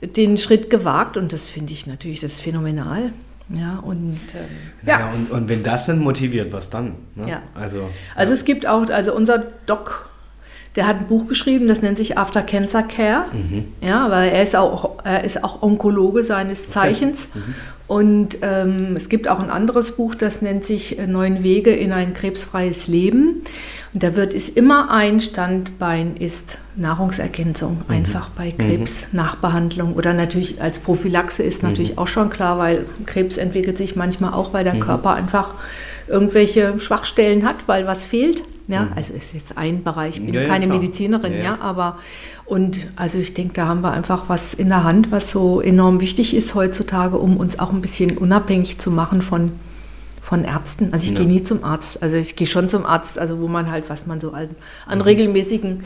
den 0.00 0.36
Schritt 0.36 0.68
gewagt 0.68 1.16
und 1.16 1.32
das 1.32 1.48
finde 1.48 1.72
ich 1.72 1.86
natürlich 1.86 2.20
das 2.20 2.40
phänomenal. 2.40 3.12
Ja, 3.48 3.78
und, 3.78 4.20
ähm, 4.34 4.48
naja, 4.82 5.00
ja. 5.00 5.12
Und, 5.12 5.30
und 5.30 5.48
wenn 5.48 5.62
das 5.62 5.86
dann 5.86 5.98
motiviert, 5.98 6.52
was 6.52 6.70
dann? 6.70 6.94
Ne? 7.14 7.28
Ja. 7.28 7.42
Also, 7.54 7.90
also 8.14 8.32
ja. 8.32 8.38
es 8.38 8.44
gibt 8.44 8.66
auch, 8.66 8.88
also 8.88 9.14
unser 9.14 9.44
Doc 9.66 10.08
der 10.76 10.86
hat 10.86 11.00
ein 11.00 11.06
Buch 11.06 11.28
geschrieben, 11.28 11.68
das 11.68 11.82
nennt 11.82 11.98
sich 11.98 12.16
After 12.16 12.42
Cancer 12.42 12.82
Care. 12.82 13.26
Mhm. 13.32 13.64
Ja, 13.80 14.10
weil 14.10 14.30
er 14.30 14.42
ist 14.42 14.56
auch, 14.56 14.98
er 15.04 15.24
ist 15.24 15.44
auch 15.44 15.62
Onkologe 15.62 16.24
seines 16.24 16.70
Zeichens. 16.70 17.28
Okay. 17.30 17.38
Mhm. 17.38 17.54
Und 17.88 18.38
ähm, 18.40 18.94
es 18.96 19.10
gibt 19.10 19.28
auch 19.28 19.38
ein 19.38 19.50
anderes 19.50 19.96
Buch, 19.96 20.14
das 20.14 20.40
nennt 20.40 20.64
sich 20.64 20.96
Neun 21.06 21.42
Wege 21.42 21.72
in 21.72 21.92
ein 21.92 22.14
krebsfreies 22.14 22.86
Leben. 22.86 23.42
Und 23.92 24.02
da 24.02 24.16
wird 24.16 24.32
es 24.32 24.48
immer 24.48 24.90
ein 24.90 25.20
Standbein 25.20 26.16
ist 26.16 26.56
Nahrungsergänzung, 26.76 27.82
mhm. 27.86 27.94
einfach 27.94 28.30
bei 28.30 28.54
mhm. 28.56 28.58
Krebsnachbehandlung 28.58 29.92
oder 29.92 30.14
natürlich 30.14 30.62
als 30.62 30.78
Prophylaxe 30.78 31.42
ist 31.42 31.62
natürlich 31.62 31.92
mhm. 31.92 31.98
auch 31.98 32.08
schon 32.08 32.30
klar, 32.30 32.56
weil 32.56 32.86
Krebs 33.04 33.36
entwickelt 33.36 33.76
sich 33.76 33.94
manchmal 33.94 34.32
auch, 34.32 34.54
weil 34.54 34.64
der 34.64 34.74
mhm. 34.74 34.80
Körper 34.80 35.12
einfach 35.12 35.50
irgendwelche 36.08 36.80
Schwachstellen 36.80 37.44
hat, 37.44 37.56
weil 37.66 37.86
was 37.86 38.06
fehlt. 38.06 38.42
Ja, 38.68 38.82
mhm. 38.82 38.92
also 38.94 39.12
ist 39.12 39.34
jetzt 39.34 39.58
ein 39.58 39.82
Bereich, 39.82 40.18
ich 40.18 40.24
bin 40.24 40.34
ja, 40.34 40.46
keine 40.46 40.66
ja, 40.66 40.72
Medizinerin, 40.72 41.32
ja, 41.32 41.42
ja, 41.42 41.58
aber 41.60 41.98
und 42.44 42.86
also 42.96 43.18
ich 43.18 43.34
denke, 43.34 43.54
da 43.54 43.66
haben 43.66 43.80
wir 43.80 43.92
einfach 43.92 44.24
was 44.28 44.54
in 44.54 44.68
der 44.68 44.84
Hand, 44.84 45.10
was 45.10 45.32
so 45.32 45.60
enorm 45.60 46.00
wichtig 46.00 46.34
ist 46.34 46.54
heutzutage, 46.54 47.18
um 47.18 47.36
uns 47.36 47.58
auch 47.58 47.72
ein 47.72 47.80
bisschen 47.80 48.16
unabhängig 48.16 48.78
zu 48.78 48.90
machen 48.90 49.20
von, 49.20 49.52
von 50.22 50.44
Ärzten. 50.44 50.90
Also 50.92 51.10
ich 51.10 51.16
gehe 51.16 51.26
nie 51.26 51.42
zum 51.42 51.64
Arzt, 51.64 52.02
also 52.02 52.16
ich 52.16 52.36
gehe 52.36 52.46
schon 52.46 52.68
zum 52.68 52.86
Arzt, 52.86 53.18
also 53.18 53.40
wo 53.40 53.48
man 53.48 53.70
halt, 53.70 53.88
was 53.88 54.06
man 54.06 54.20
so 54.20 54.32
an, 54.32 54.50
an 54.86 54.98
mhm. 54.98 55.04
regelmäßigen 55.04 55.84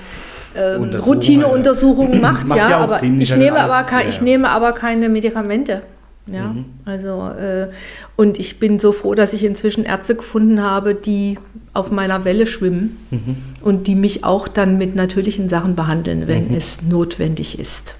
ähm, 0.54 0.94
Routineuntersuchungen 0.94 2.20
macht, 2.20 2.46
macht, 2.46 2.58
ja, 2.58 2.78
aber 2.78 2.96
Sinn, 2.96 3.20
ich 3.20 3.34
nehme 3.34 3.58
aber, 3.58 3.86
ich 4.08 4.20
nehme 4.20 4.48
aber 4.50 4.72
keine 4.72 5.08
Medikamente. 5.08 5.82
Ja, 6.26 6.48
mhm. 6.48 6.64
also 6.84 7.28
äh, 7.38 7.68
und 8.16 8.38
ich 8.38 8.58
bin 8.58 8.80
so 8.80 8.92
froh, 8.92 9.14
dass 9.14 9.32
ich 9.32 9.44
inzwischen 9.44 9.84
Ärzte 9.84 10.16
gefunden 10.16 10.60
habe, 10.60 10.94
die 10.94 11.38
auf 11.72 11.90
meiner 11.92 12.24
Welle 12.24 12.46
schwimmen 12.46 12.96
mhm. 13.10 13.36
und 13.60 13.86
die 13.86 13.94
mich 13.94 14.24
auch 14.24 14.48
dann 14.48 14.76
mit 14.76 14.96
natürlichen 14.96 15.48
Sachen 15.48 15.76
behandeln, 15.76 16.26
wenn 16.26 16.48
mhm. 16.48 16.56
es 16.56 16.82
notwendig 16.82 17.58
ist. 17.58 17.94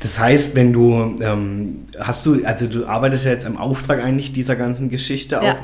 Das 0.00 0.18
heißt, 0.18 0.54
wenn 0.54 0.72
du, 0.72 1.16
ähm, 1.20 1.86
hast 1.98 2.26
du, 2.26 2.44
also 2.44 2.66
du 2.66 2.86
arbeitest 2.86 3.24
ja 3.24 3.30
jetzt 3.30 3.46
im 3.46 3.56
Auftrag 3.56 4.02
eigentlich 4.02 4.32
dieser 4.32 4.56
ganzen 4.56 4.90
Geschichte 4.90 5.36
ja. 5.42 5.52
auch 5.52 5.56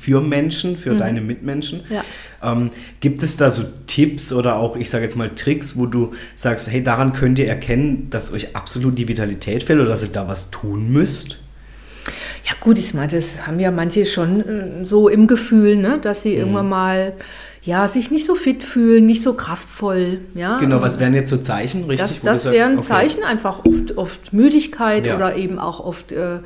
für 0.00 0.20
Menschen, 0.20 0.76
für 0.76 0.94
mhm. 0.94 0.98
deine 0.98 1.20
Mitmenschen. 1.20 1.80
Ja. 1.90 2.04
Ähm, 2.42 2.70
gibt 3.00 3.22
es 3.22 3.36
da 3.36 3.50
so 3.50 3.64
Tipps 3.86 4.32
oder 4.32 4.56
auch, 4.56 4.76
ich 4.76 4.90
sage 4.90 5.04
jetzt 5.04 5.16
mal 5.16 5.30
Tricks, 5.30 5.76
wo 5.76 5.86
du 5.86 6.12
sagst, 6.34 6.70
hey, 6.70 6.82
daran 6.82 7.12
könnt 7.12 7.38
ihr 7.38 7.46
erkennen, 7.46 8.08
dass 8.10 8.32
euch 8.32 8.56
absolut 8.56 8.98
die 8.98 9.08
Vitalität 9.08 9.64
fehlt 9.64 9.80
oder 9.80 9.88
dass 9.88 10.02
ihr 10.02 10.08
da 10.08 10.26
was 10.28 10.50
tun 10.50 10.92
müsst? 10.92 11.38
Ja 12.44 12.54
gut, 12.60 12.78
ich 12.78 12.94
meine, 12.94 13.12
das 13.12 13.46
haben 13.46 13.60
ja 13.60 13.70
manche 13.70 14.06
schon 14.06 14.40
äh, 14.40 14.86
so 14.86 15.08
im 15.08 15.26
Gefühl, 15.26 15.76
ne, 15.76 15.98
dass 16.02 16.22
sie 16.22 16.32
mhm. 16.32 16.38
irgendwann 16.38 16.68
mal 16.68 17.12
ja, 17.64 17.86
sich 17.86 18.10
nicht 18.10 18.26
so 18.26 18.34
fit 18.34 18.64
fühlen, 18.64 19.06
nicht 19.06 19.22
so 19.22 19.34
kraftvoll. 19.34 20.20
Ja? 20.34 20.58
Genau, 20.58 20.82
was 20.82 20.98
wären 20.98 21.14
jetzt 21.14 21.30
so 21.30 21.36
Zeichen, 21.36 21.84
richtig? 21.84 22.20
Das, 22.22 22.42
das 22.42 22.52
wären 22.52 22.78
okay. 22.78 22.86
Zeichen 22.86 23.22
einfach 23.22 23.60
oft, 23.64 23.96
oft 23.96 24.32
Müdigkeit 24.32 25.06
ja. 25.06 25.14
oder 25.14 25.36
eben 25.36 25.60
auch 25.60 25.78
oft 25.78 26.10
äh, 26.10 26.40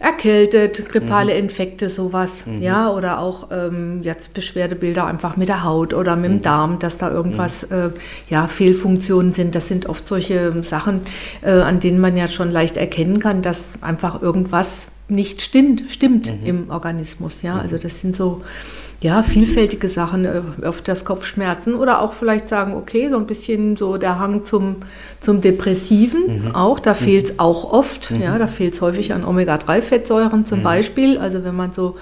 erkältet, 0.00 0.86
grippale 0.88 1.32
mhm. 1.32 1.40
Infekte, 1.40 1.88
sowas. 1.88 2.44
Mhm. 2.44 2.60
Ja, 2.60 2.90
oder 2.90 3.20
auch 3.20 3.48
ähm, 3.50 4.00
jetzt 4.02 4.34
Beschwerdebilder 4.34 5.06
einfach 5.06 5.38
mit 5.38 5.48
der 5.48 5.64
Haut 5.64 5.94
oder 5.94 6.16
mit 6.16 6.30
dem 6.30 6.36
mhm. 6.36 6.42
Darm, 6.42 6.78
dass 6.78 6.98
da 6.98 7.10
irgendwas, 7.10 7.70
mhm. 7.70 7.76
äh, 7.76 7.90
ja, 8.28 8.46
Fehlfunktionen 8.46 9.32
sind. 9.32 9.54
Das 9.54 9.66
sind 9.66 9.86
oft 9.86 10.06
solche 10.06 10.62
Sachen, 10.62 11.02
äh, 11.40 11.52
an 11.52 11.80
denen 11.80 12.00
man 12.00 12.18
ja 12.18 12.28
schon 12.28 12.50
leicht 12.50 12.76
erkennen 12.76 13.18
kann, 13.18 13.40
dass 13.40 13.64
einfach 13.80 14.20
irgendwas 14.20 14.88
nicht 15.10 15.42
stimmt, 15.42 15.90
stimmt 15.90 16.26
mhm. 16.26 16.46
im 16.46 16.70
Organismus. 16.70 17.42
Ja, 17.42 17.58
also 17.58 17.78
das 17.78 18.00
sind 18.00 18.16
so 18.16 18.42
ja, 19.02 19.22
vielfältige 19.22 19.88
Sachen, 19.88 20.24
äh, 20.26 20.42
öfters 20.60 21.04
Kopfschmerzen 21.04 21.74
oder 21.74 22.02
auch 22.02 22.12
vielleicht 22.12 22.48
sagen, 22.48 22.74
okay, 22.74 23.08
so 23.08 23.16
ein 23.16 23.26
bisschen 23.26 23.76
so 23.76 23.96
der 23.96 24.18
Hang 24.18 24.44
zum, 24.44 24.76
zum 25.20 25.40
Depressiven 25.40 26.44
mhm. 26.44 26.54
auch, 26.54 26.78
da 26.78 26.94
fehlt 26.94 27.26
es 27.26 27.32
mhm. 27.32 27.40
auch 27.40 27.72
oft, 27.72 28.10
mhm. 28.10 28.20
ja, 28.20 28.38
da 28.38 28.46
fehlt 28.46 28.74
es 28.74 28.82
häufig 28.82 29.14
an 29.14 29.24
Omega-3-Fettsäuren 29.24 30.44
zum 30.44 30.58
mhm. 30.58 30.64
Beispiel, 30.64 31.18
also 31.18 31.44
wenn 31.44 31.56
man 31.56 31.72
so 31.72 31.96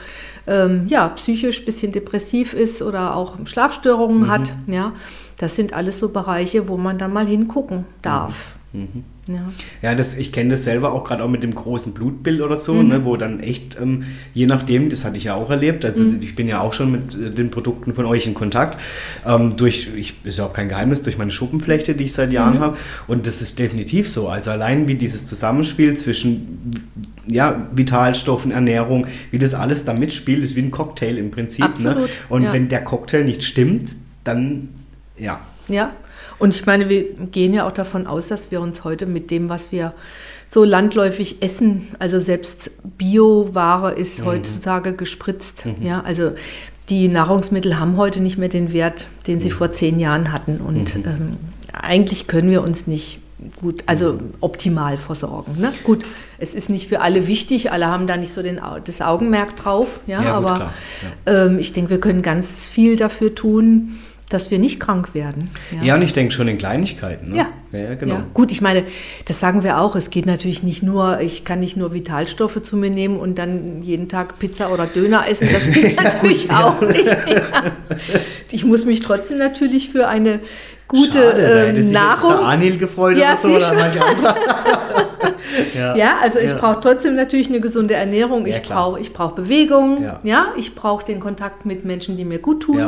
ähm, 0.48 0.86
ja, 0.88 1.08
psychisch 1.10 1.60
ein 1.60 1.66
bisschen 1.66 1.92
depressiv 1.92 2.52
ist 2.52 2.82
oder 2.82 3.14
auch 3.14 3.36
Schlafstörungen 3.44 4.22
mhm. 4.22 4.28
hat, 4.28 4.52
ja, 4.66 4.92
das 5.38 5.54
sind 5.54 5.74
alles 5.74 6.00
so 6.00 6.08
Bereiche, 6.08 6.68
wo 6.68 6.76
man 6.76 6.98
dann 6.98 7.12
mal 7.12 7.26
hingucken 7.26 7.84
darf. 8.02 8.57
Mhm. 8.72 9.04
Ja, 9.26 9.52
ja 9.80 9.94
das, 9.94 10.16
ich 10.16 10.30
kenne 10.30 10.50
das 10.50 10.64
selber 10.64 10.92
auch 10.92 11.04
gerade 11.04 11.24
auch 11.24 11.28
mit 11.28 11.42
dem 11.42 11.54
großen 11.54 11.94
Blutbild 11.94 12.42
oder 12.42 12.56
so, 12.56 12.74
mhm. 12.74 12.88
ne, 12.88 13.04
wo 13.04 13.16
dann 13.16 13.40
echt, 13.40 13.78
ähm, 13.80 14.04
je 14.34 14.46
nachdem, 14.46 14.90
das 14.90 15.04
hatte 15.04 15.16
ich 15.16 15.24
ja 15.24 15.34
auch 15.34 15.50
erlebt, 15.50 15.84
also 15.84 16.04
mhm. 16.04 16.18
ich 16.20 16.34
bin 16.34 16.48
ja 16.48 16.60
auch 16.60 16.74
schon 16.74 16.92
mit 16.92 17.14
äh, 17.14 17.30
den 17.30 17.50
Produkten 17.50 17.94
von 17.94 18.04
euch 18.04 18.26
in 18.26 18.34
Kontakt, 18.34 18.78
ähm, 19.26 19.56
durch, 19.56 19.88
ich, 19.96 20.14
ist 20.24 20.38
ja 20.38 20.44
auch 20.44 20.52
kein 20.52 20.68
Geheimnis, 20.68 21.02
durch 21.02 21.16
meine 21.16 21.32
Schuppenflechte, 21.32 21.94
die 21.94 22.04
ich 22.04 22.12
seit 22.12 22.30
Jahren 22.30 22.56
mhm. 22.56 22.60
habe 22.60 22.76
und 23.06 23.26
das 23.26 23.40
ist 23.40 23.58
definitiv 23.58 24.10
so, 24.10 24.28
also 24.28 24.50
allein 24.50 24.86
wie 24.86 24.96
dieses 24.96 25.24
Zusammenspiel 25.24 25.96
zwischen 25.96 26.90
ja, 27.26 27.68
Vitalstoffen, 27.72 28.50
Ernährung, 28.52 29.06
wie 29.30 29.38
das 29.38 29.54
alles 29.54 29.84
da 29.84 29.92
mitspielt, 29.94 30.42
ist 30.44 30.56
wie 30.56 30.62
ein 30.62 30.70
Cocktail 30.70 31.18
im 31.18 31.30
Prinzip. 31.30 31.60
Ne? 31.60 31.66
Absolut, 31.66 31.98
ne? 31.98 32.08
Und 32.28 32.42
ja. 32.44 32.52
wenn 32.52 32.68
der 32.68 32.82
Cocktail 32.84 33.24
nicht 33.24 33.44
stimmt, 33.44 33.96
dann 34.24 34.70
ja. 35.18 35.40
Ja, 35.68 35.92
und 36.38 36.54
ich 36.54 36.66
meine, 36.66 36.88
wir 36.88 37.04
gehen 37.14 37.54
ja 37.54 37.66
auch 37.66 37.72
davon 37.72 38.06
aus, 38.06 38.28
dass 38.28 38.50
wir 38.50 38.60
uns 38.60 38.84
heute 38.84 39.06
mit 39.06 39.30
dem, 39.30 39.48
was 39.48 39.72
wir 39.72 39.94
so 40.50 40.64
landläufig 40.64 41.42
essen, 41.42 41.88
also 41.98 42.18
selbst 42.18 42.70
Bioware 42.96 43.92
ist 43.92 44.20
mhm. 44.20 44.26
heutzutage 44.26 44.94
gespritzt. 44.94 45.66
Mhm. 45.66 45.86
Ja, 45.86 46.00
also 46.00 46.32
die 46.88 47.08
Nahrungsmittel 47.08 47.78
haben 47.78 47.96
heute 47.96 48.20
nicht 48.20 48.38
mehr 48.38 48.48
den 48.48 48.72
Wert, 48.72 49.06
den 49.26 49.40
sie 49.40 49.50
mhm. 49.50 49.54
vor 49.54 49.72
zehn 49.72 50.00
Jahren 50.00 50.32
hatten. 50.32 50.58
Und 50.58 50.96
mhm. 50.96 51.04
ähm, 51.04 51.36
eigentlich 51.72 52.26
können 52.26 52.50
wir 52.50 52.62
uns 52.62 52.86
nicht 52.86 53.20
gut, 53.60 53.84
also 53.86 54.14
mhm. 54.14 54.34
optimal 54.40 54.96
versorgen. 54.96 55.60
Ne? 55.60 55.72
Gut, 55.84 56.04
es 56.38 56.54
ist 56.54 56.70
nicht 56.70 56.88
für 56.88 57.00
alle 57.00 57.26
wichtig, 57.26 57.70
alle 57.70 57.86
haben 57.86 58.06
da 58.06 58.16
nicht 58.16 58.32
so 58.32 58.42
den, 58.42 58.60
das 58.84 59.00
Augenmerk 59.00 59.56
drauf, 59.56 60.00
ja, 60.06 60.22
ja 60.22 60.34
aber 60.34 60.52
gut, 60.52 60.68
ja. 61.26 61.46
ähm, 61.46 61.58
ich 61.58 61.72
denke, 61.72 61.90
wir 61.90 62.00
können 62.00 62.22
ganz 62.22 62.64
viel 62.64 62.96
dafür 62.96 63.34
tun, 63.34 63.98
dass 64.28 64.50
wir 64.50 64.58
nicht 64.58 64.80
krank 64.80 65.14
werden. 65.14 65.50
Ja, 65.70 65.82
ja 65.82 65.94
und 65.94 66.02
ich 66.02 66.12
denke 66.12 66.32
schon 66.32 66.48
in 66.48 66.58
Kleinigkeiten. 66.58 67.32
Ne? 67.32 67.38
Ja. 67.38 67.78
ja, 67.78 67.94
genau. 67.94 68.14
Ja. 68.14 68.26
Gut, 68.34 68.52
ich 68.52 68.60
meine, 68.60 68.84
das 69.24 69.40
sagen 69.40 69.62
wir 69.62 69.80
auch. 69.80 69.96
Es 69.96 70.10
geht 70.10 70.26
natürlich 70.26 70.62
nicht 70.62 70.82
nur, 70.82 71.20
ich 71.20 71.44
kann 71.44 71.60
nicht 71.60 71.76
nur 71.76 71.92
Vitalstoffe 71.92 72.62
zu 72.62 72.76
mir 72.76 72.90
nehmen 72.90 73.18
und 73.18 73.38
dann 73.38 73.82
jeden 73.82 74.08
Tag 74.08 74.38
Pizza 74.38 74.70
oder 74.72 74.86
Döner 74.86 75.28
essen. 75.28 75.48
Das 75.52 75.64
geht 75.72 76.02
natürlich 76.02 76.50
auch 76.50 76.80
nicht. 76.80 77.16
Ich 78.50 78.64
muss 78.64 78.84
mich 78.84 79.00
trotzdem 79.00 79.38
natürlich 79.38 79.90
für 79.90 80.08
eine 80.08 80.40
gute 80.88 81.18
Schade, 81.18 81.74
ähm, 81.76 81.92
Nahrung. 81.92 82.32
Jetzt 82.32 82.44
Anil 82.44 82.78
gefreut 82.78 83.16
ja, 83.16 83.32
oder 83.32 83.36
so 83.36 83.48
oder 83.48 83.74
manche 83.74 84.04
andere. 84.04 84.34
ja. 85.74 85.96
ja. 85.96 86.18
also 86.22 86.38
ich 86.38 86.50
ja. 86.50 86.56
brauche 86.56 86.80
trotzdem 86.80 87.14
natürlich 87.14 87.48
eine 87.48 87.60
gesunde 87.60 87.94
Ernährung. 87.94 88.46
Ich 88.46 88.56
ja, 88.56 88.62
brauche 88.66 89.00
brauch 89.10 89.32
Bewegung. 89.32 90.02
Ja, 90.02 90.20
ja 90.22 90.46
ich 90.56 90.74
brauche 90.74 91.04
den 91.04 91.20
Kontakt 91.20 91.66
mit 91.66 91.84
Menschen, 91.84 92.16
die 92.16 92.24
mir 92.24 92.38
gut 92.38 92.62
tun. 92.62 92.78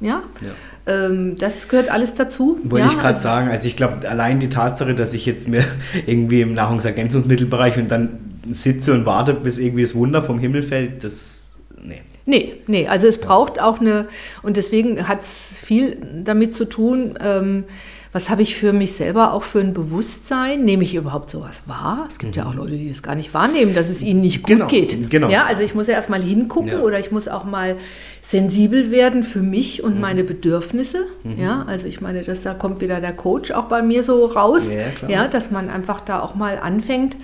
Ja. 0.00 0.22
ja? 0.40 1.04
Ähm, 1.06 1.36
das 1.36 1.68
gehört 1.68 1.90
alles 1.90 2.14
dazu. 2.14 2.58
Wollte 2.64 2.86
ich 2.86 2.94
gerade 2.94 3.16
also, 3.16 3.28
sagen, 3.28 3.50
also 3.50 3.66
ich 3.66 3.76
glaube, 3.76 4.08
allein 4.08 4.40
die 4.40 4.48
Tatsache, 4.48 4.94
dass 4.94 5.14
ich 5.14 5.26
jetzt 5.26 5.48
mir 5.48 5.64
irgendwie 6.06 6.40
im 6.40 6.54
Nahrungsergänzungsmittelbereich 6.54 7.76
und 7.78 7.90
dann 7.90 8.18
sitze 8.50 8.94
und 8.94 9.06
warte, 9.06 9.34
bis 9.34 9.58
irgendwie 9.58 9.82
das 9.82 9.94
Wunder 9.94 10.22
vom 10.22 10.38
Himmel 10.38 10.62
fällt, 10.62 11.04
das 11.04 11.48
nee. 11.82 12.02
Nee, 12.24 12.56
nee, 12.66 12.86
also 12.86 13.06
es 13.06 13.18
braucht 13.18 13.60
auch 13.60 13.80
eine, 13.80 14.06
und 14.42 14.56
deswegen 14.56 15.08
hat 15.08 15.22
es 15.22 15.56
viel 15.58 15.96
damit 16.24 16.54
zu 16.54 16.66
tun, 16.66 17.14
ähm, 17.22 17.64
was 18.12 18.30
habe 18.30 18.42
ich 18.42 18.56
für 18.56 18.72
mich 18.72 18.92
selber 18.92 19.34
auch 19.34 19.42
für 19.42 19.60
ein 19.60 19.74
Bewusstsein? 19.74 20.64
Nehme 20.64 20.82
ich 20.82 20.94
überhaupt 20.94 21.30
sowas 21.30 21.62
wahr? 21.66 22.06
Es 22.10 22.18
gibt 22.18 22.36
ja 22.36 22.46
auch 22.46 22.54
Leute, 22.54 22.76
die 22.76 22.88
es 22.88 23.02
gar 23.02 23.14
nicht 23.14 23.34
wahrnehmen, 23.34 23.74
dass 23.74 23.90
es 23.90 24.02
ihnen 24.02 24.20
nicht 24.20 24.42
gut 24.42 24.56
genau, 24.56 24.66
geht. 24.66 25.10
Genau. 25.10 25.28
Ja, 25.28 25.44
also 25.44 25.62
ich 25.62 25.74
muss 25.74 25.86
ja 25.88 25.94
erstmal 25.94 26.22
hingucken 26.22 26.72
ja. 26.72 26.80
oder 26.80 26.98
ich 26.98 27.10
muss 27.10 27.28
auch 27.28 27.44
mal 27.44 27.76
sensibel 28.22 28.90
werden 28.90 29.24
für 29.24 29.40
mich 29.40 29.82
und 29.82 29.96
mhm. 29.96 30.00
meine 30.00 30.24
Bedürfnisse. 30.24 31.04
Mhm. 31.24 31.38
Ja, 31.38 31.64
also 31.66 31.88
ich 31.88 32.00
meine, 32.00 32.22
dass 32.22 32.42
da 32.42 32.54
kommt 32.54 32.80
wieder 32.80 33.00
der 33.00 33.12
Coach 33.12 33.50
auch 33.50 33.64
bei 33.64 33.82
mir 33.82 34.02
so 34.04 34.26
raus. 34.26 34.68
Ja, 34.72 35.08
ja 35.08 35.28
dass 35.28 35.50
man 35.50 35.68
einfach 35.68 36.00
da 36.00 36.20
auch 36.20 36.34
mal 36.34 36.58
anfängt 36.58 37.16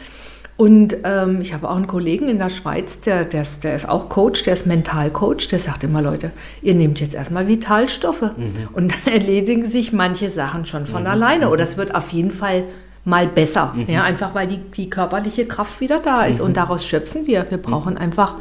und 0.57 0.97
ähm, 1.03 1.41
ich 1.41 1.53
habe 1.53 1.69
auch 1.69 1.75
einen 1.75 1.89
Kollegen 1.89 2.29
in 2.29 2.39
der 2.39 2.49
Schweiz, 2.49 3.01
der, 3.01 3.25
der, 3.25 3.43
ist, 3.43 3.65
der 3.65 3.75
ist 3.75 3.89
auch 3.89 4.09
Coach, 4.09 4.45
der 4.45 4.53
ist 4.53 4.67
Mentalcoach, 4.67 5.49
der 5.49 5.59
sagt 5.59 5.83
immer, 5.83 6.01
Leute, 6.01 6.31
ihr 6.63 6.75
nehmt 6.75 7.01
jetzt 7.01 7.15
erstmal 7.15 7.49
Vitalstoffe 7.49 8.23
mhm. 8.23 8.69
und 8.73 8.93
dann 8.93 9.13
erledigen 9.13 9.69
sich 9.69 9.93
manche 9.93 10.31
Sachen 10.31 10.65
schon 10.65 10.87
von 10.87 11.03
mhm. 11.03 11.09
alleine. 11.09 11.51
Oder 11.51 11.65
es 11.65 11.77
wird 11.77 11.97
auf 11.97 12.11
jeden 12.11 12.31
Fall 12.31 12.65
mal 13.05 13.27
besser. 13.27 13.75
Mhm. 13.75 13.87
Ja, 13.89 14.05
einfach 14.05 14.35
weil 14.37 14.47
die, 14.47 14.59
die 14.59 14.89
körperliche 14.89 15.45
Kraft 15.47 15.81
wieder 15.81 15.99
da 15.99 16.25
ist 16.25 16.41
und 16.41 16.51
mhm. 16.51 16.55
daraus 16.55 16.87
schöpfen 16.87 17.27
wir. 17.27 17.47
Wir 17.51 17.59
brauchen 17.59 17.95
mhm. 17.95 18.01
einfach 18.01 18.37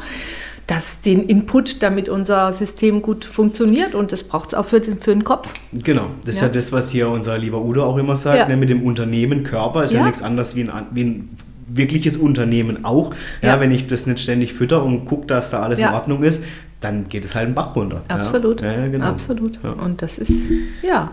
das, 0.68 1.02
den 1.02 1.24
Input, 1.24 1.82
damit 1.82 2.10
unser 2.10 2.54
System 2.54 3.02
gut 3.02 3.26
funktioniert 3.26 3.96
und 3.96 4.12
das 4.12 4.24
braucht 4.24 4.50
es 4.50 4.54
auch 4.54 4.68
für 4.68 4.80
den, 4.80 5.02
für 5.02 5.12
den 5.12 5.24
Kopf. 5.24 5.52
Genau, 5.74 6.12
das 6.26 6.40
ja. 6.40 6.46
ist 6.46 6.54
ja 6.54 6.60
das, 6.62 6.72
was 6.72 6.92
hier 6.92 7.10
unser 7.10 7.40
lieber 7.40 7.60
Udo 7.60 7.84
auch 7.84 7.98
immer 7.98 8.16
sagt, 8.16 8.38
ja. 8.38 8.48
ne, 8.48 8.56
mit 8.56 8.70
dem 8.70 8.84
Unternehmen 8.84 9.44
Körper 9.44 9.84
ist 9.84 9.94
ja, 9.94 10.02
ja 10.02 10.06
nichts 10.06 10.22
anderes 10.22 10.56
wie 10.56 10.62
ein, 10.62 10.86
wie 10.92 11.04
ein 11.04 11.38
wirkliches 11.76 12.18
Unternehmen 12.18 12.86
auch. 12.86 13.14
Ja. 13.42 13.50
ja. 13.50 13.60
wenn 13.60 13.72
ich 13.72 13.88
das 13.88 14.06
nicht 14.06 14.20
ständig 14.20 14.54
fütter 14.54 14.84
und 14.84 15.06
gucke, 15.06 15.28
dass 15.28 15.52
da 15.52 15.62
alles 15.62 15.80
ja. 15.80 15.90
in 15.90 15.96
Ordnung 15.96 16.24
ist, 16.24 16.44
dann 16.82 17.08
geht 17.08 17.26
es 17.26 17.36
halt 17.36 17.46
einen 17.46 17.56
Bach 17.56 17.76
runter. 17.76 18.02
Absolut. 18.08 18.62
Ja, 18.62 18.88
genau. 18.88 19.06
Absolut. 19.06 19.60
Und 19.64 20.02
das 20.02 20.18
ist, 20.18 20.50
ja, 20.82 21.12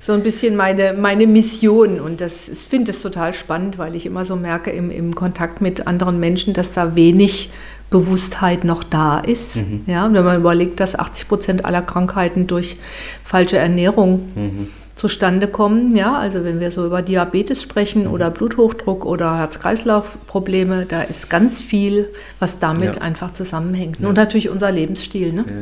so 0.00 0.12
ein 0.12 0.22
bisschen 0.22 0.56
meine, 0.56 0.92
meine 0.92 1.26
Mission. 1.26 2.00
Und 2.00 2.20
das, 2.20 2.48
ich 2.48 2.58
finde 2.58 2.90
es 2.90 3.00
total 3.00 3.32
spannend, 3.32 3.78
weil 3.78 3.94
ich 3.94 4.06
immer 4.06 4.24
so 4.24 4.36
merke 4.36 4.70
im, 4.70 4.90
im 4.90 5.14
Kontakt 5.14 5.60
mit 5.60 5.86
anderen 5.86 6.20
Menschen, 6.20 6.52
dass 6.52 6.72
da 6.72 6.96
wenig 6.96 7.50
Bewusstheit 7.90 8.64
noch 8.64 8.82
da 8.82 9.20
ist. 9.20 9.56
Mhm. 9.56 9.82
Ja, 9.86 10.12
wenn 10.12 10.24
man 10.24 10.40
überlegt, 10.40 10.80
dass 10.80 10.98
80 10.98 11.28
Prozent 11.28 11.64
aller 11.64 11.82
Krankheiten 11.82 12.46
durch 12.46 12.76
falsche 13.24 13.58
Ernährung 13.58 14.32
mhm 14.34 14.68
zustande 14.96 15.48
kommen. 15.48 15.94
Ja, 15.96 16.18
also 16.18 16.44
wenn 16.44 16.60
wir 16.60 16.70
so 16.70 16.86
über 16.86 17.02
Diabetes 17.02 17.62
sprechen 17.62 18.06
oder 18.06 18.30
Bluthochdruck 18.30 19.04
oder 19.04 19.38
Herz-Kreislauf-Probleme, 19.38 20.86
da 20.86 21.02
ist 21.02 21.30
ganz 21.30 21.60
viel, 21.62 22.08
was 22.38 22.58
damit 22.58 22.96
ja. 22.96 23.02
einfach 23.02 23.32
zusammenhängt. 23.32 24.00
Ja. 24.00 24.08
Und 24.08 24.16
natürlich 24.16 24.48
unser 24.48 24.70
Lebensstil. 24.70 25.32
Ne? 25.32 25.44
Ja. 25.46 25.54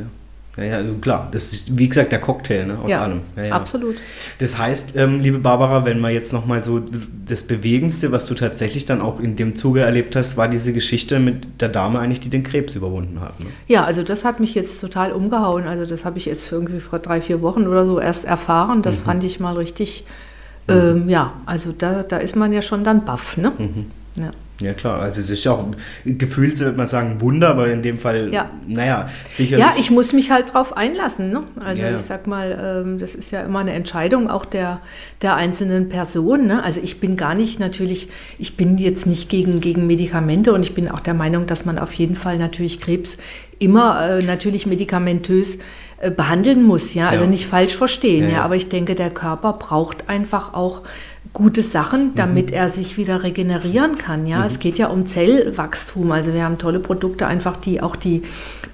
Ja, 0.57 0.65
ja, 0.65 0.77
also 0.77 0.95
klar. 0.95 1.29
Das 1.31 1.53
ist, 1.53 1.79
wie 1.79 1.89
gesagt, 1.89 2.11
der 2.11 2.21
Cocktail 2.21 2.67
ne, 2.67 2.79
aus 2.79 2.91
ja, 2.91 3.03
allem. 3.03 3.21
Ja, 3.37 3.45
ja. 3.45 3.53
Absolut. 3.55 3.97
Das 4.39 4.59
heißt, 4.59 4.97
ähm, 4.97 5.21
liebe 5.21 5.39
Barbara, 5.39 5.85
wenn 5.85 6.01
man 6.01 6.13
jetzt 6.13 6.33
nochmal 6.33 6.65
so 6.65 6.83
das 7.27 7.45
Bewegendste, 7.45 8.11
was 8.11 8.27
du 8.27 8.35
tatsächlich 8.35 8.85
dann 8.85 9.01
auch 9.01 9.21
in 9.21 9.37
dem 9.37 9.55
Zuge 9.55 9.81
erlebt 9.81 10.17
hast, 10.17 10.37
war 10.37 10.49
diese 10.49 10.73
Geschichte 10.73 11.21
mit 11.21 11.61
der 11.61 11.69
Dame 11.69 12.01
eigentlich, 12.01 12.21
die 12.21 12.31
den 12.31 12.43
Krebs 12.43 12.75
überwunden 12.75 13.21
hat. 13.21 13.39
Ne? 13.41 13.47
Ja, 13.69 13.85
also 13.85 14.03
das 14.03 14.25
hat 14.25 14.41
mich 14.41 14.55
jetzt 14.55 14.81
total 14.81 15.13
umgehauen. 15.13 15.67
Also 15.67 15.87
das 15.87 16.05
habe 16.05 16.19
ich 16.19 16.27
jetzt 16.27 16.51
irgendwie 16.51 16.81
vor 16.81 16.99
drei, 16.99 17.21
vier 17.21 17.43
Wochen 17.43 17.67
oder 17.67 17.87
so 17.87 18.01
erst 18.01 18.25
erfahren. 18.25 18.83
Das 18.83 19.01
mhm. 19.01 19.05
fand 19.05 19.25
ich 19.25 19.39
mal 19.39 19.57
richtig, 19.57 20.05
mhm. 20.67 20.75
ähm, 20.75 21.09
ja, 21.09 21.33
also 21.47 21.73
da, 21.73 22.03
da 22.03 22.17
ist 22.17 22.35
man 22.35 22.53
ja 22.53 22.63
schon 22.63 22.83
dann 22.83 23.05
baff, 23.05 23.37
ne? 23.37 23.53
Mhm. 23.57 23.87
Ja. 24.17 24.31
Ja 24.61 24.75
klar, 24.75 25.01
also 25.01 25.21
das 25.21 25.31
ist 25.31 25.45
ja 25.45 25.53
auch 25.53 25.67
gefühlt, 26.05 26.59
würde 26.61 26.77
man 26.77 26.87
sagen, 26.87 27.21
Wunder, 27.21 27.49
aber 27.49 27.69
in 27.69 27.83
dem 27.83 27.99
Fall, 27.99 28.33
ja. 28.33 28.51
naja, 28.67 29.09
sicherlich. 29.31 29.65
Ja, 29.65 29.75
ich 29.79 29.91
muss 29.91 30.13
mich 30.13 30.31
halt 30.31 30.53
drauf 30.53 30.77
einlassen. 30.77 31.31
Ne? 31.31 31.45
Also 31.59 31.83
ja. 31.83 31.95
ich 31.95 32.03
sag 32.03 32.27
mal, 32.27 32.85
ähm, 32.85 32.99
das 32.99 33.15
ist 33.15 33.31
ja 33.31 33.43
immer 33.43 33.61
eine 33.61 33.73
Entscheidung 33.73 34.29
auch 34.29 34.45
der, 34.45 34.81
der 35.23 35.37
einzelnen 35.37 35.89
Person. 35.89 36.47
Ne? 36.47 36.63
Also 36.63 36.81
ich 36.83 37.01
bin 37.01 37.17
gar 37.17 37.35
nicht 37.35 37.59
natürlich, 37.59 38.09
ich 38.39 38.57
bin 38.57 38.77
jetzt 38.79 39.07
nicht 39.07 39.29
gegen, 39.29 39.61
gegen 39.61 39.87
Medikamente 39.87 40.53
und 40.53 40.63
ich 40.63 40.75
bin 40.75 40.89
auch 40.89 41.01
der 41.01 41.15
Meinung, 41.15 41.47
dass 41.47 41.65
man 41.65 41.79
auf 41.79 41.93
jeden 41.95 42.17
Fall 42.17 42.39
natürlich 42.39 42.81
Krebs 42.81 43.17
immer 43.61 44.19
äh, 44.19 44.23
natürlich 44.23 44.67
medikamentös 44.67 45.59
äh, 45.99 46.11
behandeln 46.11 46.65
muss, 46.65 46.95
ja, 46.95 47.09
also 47.09 47.27
nicht 47.27 47.47
falsch 47.47 47.77
verstehen, 47.77 48.25
ja, 48.25 48.37
ja, 48.37 48.43
aber 48.43 48.57
ich 48.57 48.69
denke, 48.69 48.97
der 48.97 49.11
Körper 49.11 49.53
braucht 49.53 50.09
einfach 50.09 50.55
auch 50.55 50.83
gute 51.33 51.63
Sachen, 51.63 52.15
damit 52.17 52.49
mhm. 52.49 52.57
er 52.57 52.69
sich 52.69 52.97
wieder 52.97 53.23
regenerieren 53.23 53.99
kann. 53.99 54.27
Ja, 54.27 54.39
mhm. 54.39 54.47
es 54.47 54.59
geht 54.59 54.79
ja 54.79 54.89
um 54.89 55.07
Zellwachstum. 55.07 56.11
Also 56.11 56.35
wir 56.35 56.45
haben 56.45 56.59
tolle 56.59 56.81
Produkte 56.81 57.27
einfach, 57.27 57.57
die 57.57 57.81
auch 57.81 57.97
die, 57.97 58.23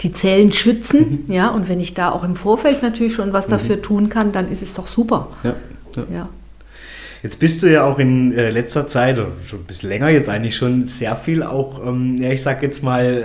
die 0.00 0.12
Zellen 0.12 0.52
schützen. 0.52 1.24
Mhm. 1.26 1.32
Ja, 1.32 1.48
und 1.48 1.68
wenn 1.68 1.80
ich 1.80 1.94
da 1.94 2.10
auch 2.10 2.24
im 2.24 2.36
Vorfeld 2.36 2.82
natürlich 2.82 3.14
schon 3.14 3.32
was 3.32 3.48
mhm. 3.48 3.52
dafür 3.52 3.82
tun 3.82 4.08
kann, 4.08 4.32
dann 4.32 4.50
ist 4.50 4.62
es 4.62 4.72
doch 4.72 4.86
super. 4.86 5.28
Ja. 5.42 5.54
ja. 6.12 6.28
Jetzt 7.22 7.40
bist 7.40 7.62
du 7.62 7.70
ja 7.70 7.84
auch 7.84 7.98
in 7.98 8.36
äh, 8.36 8.50
letzter 8.50 8.88
Zeit, 8.88 9.18
oder 9.18 9.32
schon 9.44 9.60
ein 9.60 9.64
bisschen 9.64 9.88
länger 9.88 10.08
jetzt 10.10 10.28
eigentlich 10.28 10.56
schon, 10.56 10.86
sehr 10.86 11.16
viel 11.16 11.42
auch, 11.42 11.86
ähm, 11.86 12.16
ja, 12.18 12.30
ich 12.30 12.42
sag 12.42 12.62
jetzt 12.62 12.82
mal, 12.82 13.24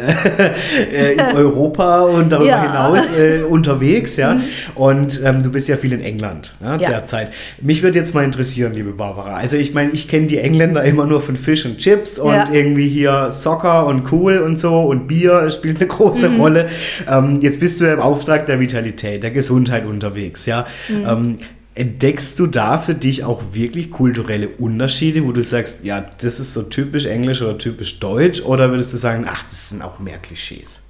äh, 0.93 1.13
in 1.13 1.35
Europa 1.35 2.01
und 2.01 2.31
darüber 2.31 2.49
ja. 2.49 2.61
hinaus 2.61 3.07
äh, 3.17 3.43
unterwegs, 3.43 4.17
ja. 4.17 4.35
Mhm. 4.35 4.43
Und 4.75 5.21
ähm, 5.23 5.43
du 5.43 5.51
bist 5.51 5.67
ja 5.67 5.77
viel 5.77 5.93
in 5.93 6.01
England 6.01 6.55
ja, 6.61 6.77
ja. 6.77 6.89
derzeit. 6.89 7.31
Mich 7.61 7.83
würde 7.83 7.99
jetzt 7.99 8.15
mal 8.15 8.23
interessieren, 8.23 8.73
liebe 8.73 8.91
Barbara. 8.91 9.35
Also 9.35 9.57
ich 9.57 9.73
meine, 9.73 9.91
ich 9.91 10.07
kenne 10.07 10.27
die 10.27 10.37
Engländer 10.37 10.83
immer 10.83 11.05
nur 11.05 11.21
von 11.21 11.35
Fish 11.35 11.65
und 11.65 11.77
Chips 11.77 12.19
und 12.19 12.35
irgendwie 12.51 12.87
hier 12.87 13.31
Soccer 13.31 13.85
und 13.85 14.11
Cool 14.11 14.39
und 14.39 14.57
so 14.57 14.81
und 14.81 15.07
Bier 15.07 15.49
spielt 15.51 15.77
eine 15.77 15.87
große 15.87 16.29
mhm. 16.29 16.39
Rolle. 16.39 16.69
Ähm, 17.09 17.39
jetzt 17.41 17.59
bist 17.59 17.79
du 17.79 17.85
ja 17.85 17.93
im 17.93 17.99
Auftrag 17.99 18.45
der 18.45 18.59
Vitalität, 18.59 19.23
der 19.23 19.31
Gesundheit 19.31 19.85
unterwegs, 19.85 20.45
ja. 20.45 20.65
Mhm. 20.89 21.37
Entdeckst 21.81 22.37
du 22.37 22.45
da 22.45 22.77
für 22.77 22.93
dich 22.93 23.23
auch 23.23 23.41
wirklich 23.53 23.89
kulturelle 23.89 24.49
Unterschiede, 24.49 25.25
wo 25.25 25.31
du 25.31 25.41
sagst, 25.41 25.83
ja, 25.83 26.05
das 26.21 26.39
ist 26.39 26.53
so 26.53 26.61
typisch 26.61 27.07
Englisch 27.07 27.41
oder 27.41 27.57
typisch 27.57 27.99
Deutsch? 27.99 28.43
Oder 28.43 28.69
würdest 28.69 28.93
du 28.93 28.97
sagen, 28.97 29.25
ach, 29.27 29.43
das 29.49 29.69
sind 29.69 29.81
auch 29.81 29.97
mehr 29.97 30.19
Klischees? 30.19 30.81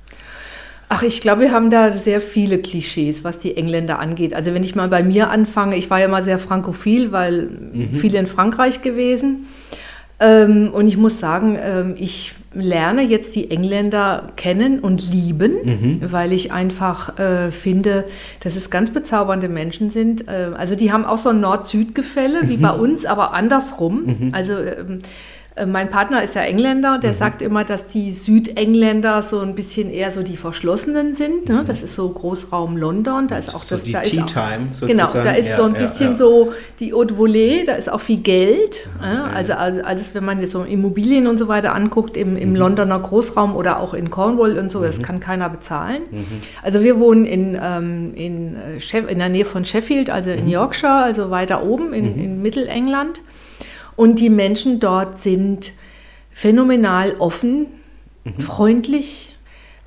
Ach, 0.90 1.02
ich 1.02 1.22
glaube, 1.22 1.44
wir 1.44 1.54
haben 1.54 1.70
da 1.70 1.94
sehr 1.94 2.20
viele 2.20 2.60
Klischees, 2.62 3.24
was 3.24 3.40
die 3.40 3.56
Engländer 3.56 4.00
angeht. 4.00 4.34
Also 4.34 4.54
wenn 4.54 4.66
ich 4.66 4.76
mal 4.76 4.90
bei 4.90 5.02
mir 5.02 5.30
anfange, 5.30 5.78
ich 5.78 5.90
war 5.90 6.02
ja 6.02 6.10
mal 6.10 6.26
sehr 6.26 6.40
frankophil, 6.40 7.14
weil 7.14 7.44
mhm. 7.72 7.94
viel 7.94 8.14
in 8.14 8.28
Frankreich 8.28 8.82
gewesen. 8.82 9.48
Ähm, 10.20 10.72
und 10.74 10.88
ich 10.88 10.98
muss 10.98 11.22
sagen, 11.22 11.58
ähm, 11.64 11.96
ich 11.98 12.34
lerne 12.54 13.02
jetzt 13.02 13.36
die 13.36 13.50
Engländer 13.50 14.28
kennen 14.36 14.80
und 14.80 15.10
lieben, 15.10 15.54
mhm. 15.64 16.12
weil 16.12 16.34
ich 16.34 16.52
einfach 16.52 17.18
äh, 17.18 17.52
finde, 17.52 18.06
dass 18.42 18.56
es 18.56 18.70
ganz 18.70 18.92
bezaubernde 18.92 19.48
Menschen 19.48 19.90
sind. 19.90 20.28
Äh, 20.28 20.52
also 20.58 20.76
die 20.76 20.92
haben 20.92 21.06
auch 21.06 21.18
so 21.18 21.30
ein 21.30 21.40
Nord-Süd-Gefälle 21.40 22.50
wie 22.50 22.58
mhm. 22.58 22.62
bei 22.62 22.72
uns, 22.72 23.06
aber 23.06 23.34
andersrum. 23.34 24.04
Mhm. 24.06 24.30
Also 24.34 24.54
ähm, 24.54 25.00
äh, 25.00 25.02
mein 25.68 25.90
Partner 25.90 26.24
ist 26.24 26.34
ja 26.36 26.44
Engländer, 26.44 26.98
der 26.98 27.12
mhm. 27.12 27.18
sagt 27.18 27.42
immer, 27.42 27.66
dass 27.66 27.90
die 27.90 28.14
Südengländer 28.14 29.22
so 29.22 29.40
ein 29.40 29.54
bisschen 29.54 29.92
eher 29.92 30.12
so 30.12 30.24
die 30.24 30.38
Verschlossenen 30.38 31.14
sind. 31.14 31.50
Ne? 31.50 31.62
Mhm. 31.62 31.66
Das 31.66 31.84
ist 31.84 31.96
so 31.96 32.08
Großraum 32.10 32.78
London, 32.78 33.28
da 33.28 33.36
ist 33.36 33.54
auch 33.54 33.60
so 33.60 33.76
das. 33.76 33.84
Die 33.84 33.92
da 33.92 34.02
Tea 34.02 34.22
auch, 34.22 34.26
Time 34.28 34.68
sozusagen. 34.72 34.94
Genau, 34.94 35.24
da 35.26 35.32
ist 35.32 35.50
ja, 35.50 35.58
so 35.58 35.64
ein 35.64 35.74
bisschen 35.74 36.06
ja, 36.06 36.12
ja. 36.12 36.18
so 36.18 36.54
die 36.80 36.94
Haute 36.94 37.16
Volée, 37.16 37.66
da 37.66 37.74
ist 37.74 37.92
auch 37.92 38.00
viel 38.00 38.20
Geld. 38.20 38.88
Also, 39.02 39.54
also, 39.54 39.82
also, 39.84 40.04
wenn 40.14 40.24
man 40.24 40.42
jetzt 40.42 40.54
so 40.54 40.64
Immobilien 40.64 41.28
und 41.28 41.38
so 41.38 41.50
weiter 41.50 41.76
anguckt, 41.76 42.16
im, 42.16 42.38
im 42.38 42.52
mhm. 42.52 42.56
Londoner 42.56 43.00
Großraum 43.00 43.56
oder 43.56 43.80
auch 43.80 43.94
in 43.94 44.10
Cornwall 44.10 44.58
und 44.58 44.72
so, 44.72 44.82
das 44.82 45.00
mhm. 45.00 45.04
kann 45.04 45.20
keiner 45.20 45.50
bezahlen. 45.50 46.04
Mhm. 46.12 46.26
Also 46.64 46.82
wir 46.82 46.98
wohnen 46.98 47.26
in, 47.26 47.60
ähm, 47.62 48.14
in, 48.16 48.56
äh, 48.56 48.98
in 49.00 49.20
der 49.20 49.30
Nähe 49.30 49.46
von 49.46 49.66
Sheffield, 49.66 50.10
also 50.10 50.30
in 50.30 50.46
mhm. 50.46 50.52
Yorkshire, 50.52 51.04
also 51.04 51.30
weiter 51.30 51.64
oben 51.64 51.94
in, 51.94 52.18
in 52.18 52.42
Mittelengland. 52.42 53.22
Und 54.02 54.16
die 54.16 54.32
Menschen 54.32 54.80
dort 54.80 55.22
sind 55.22 55.74
phänomenal 56.32 57.18
offen, 57.20 57.68
mhm. 58.24 58.42
freundlich, 58.42 59.36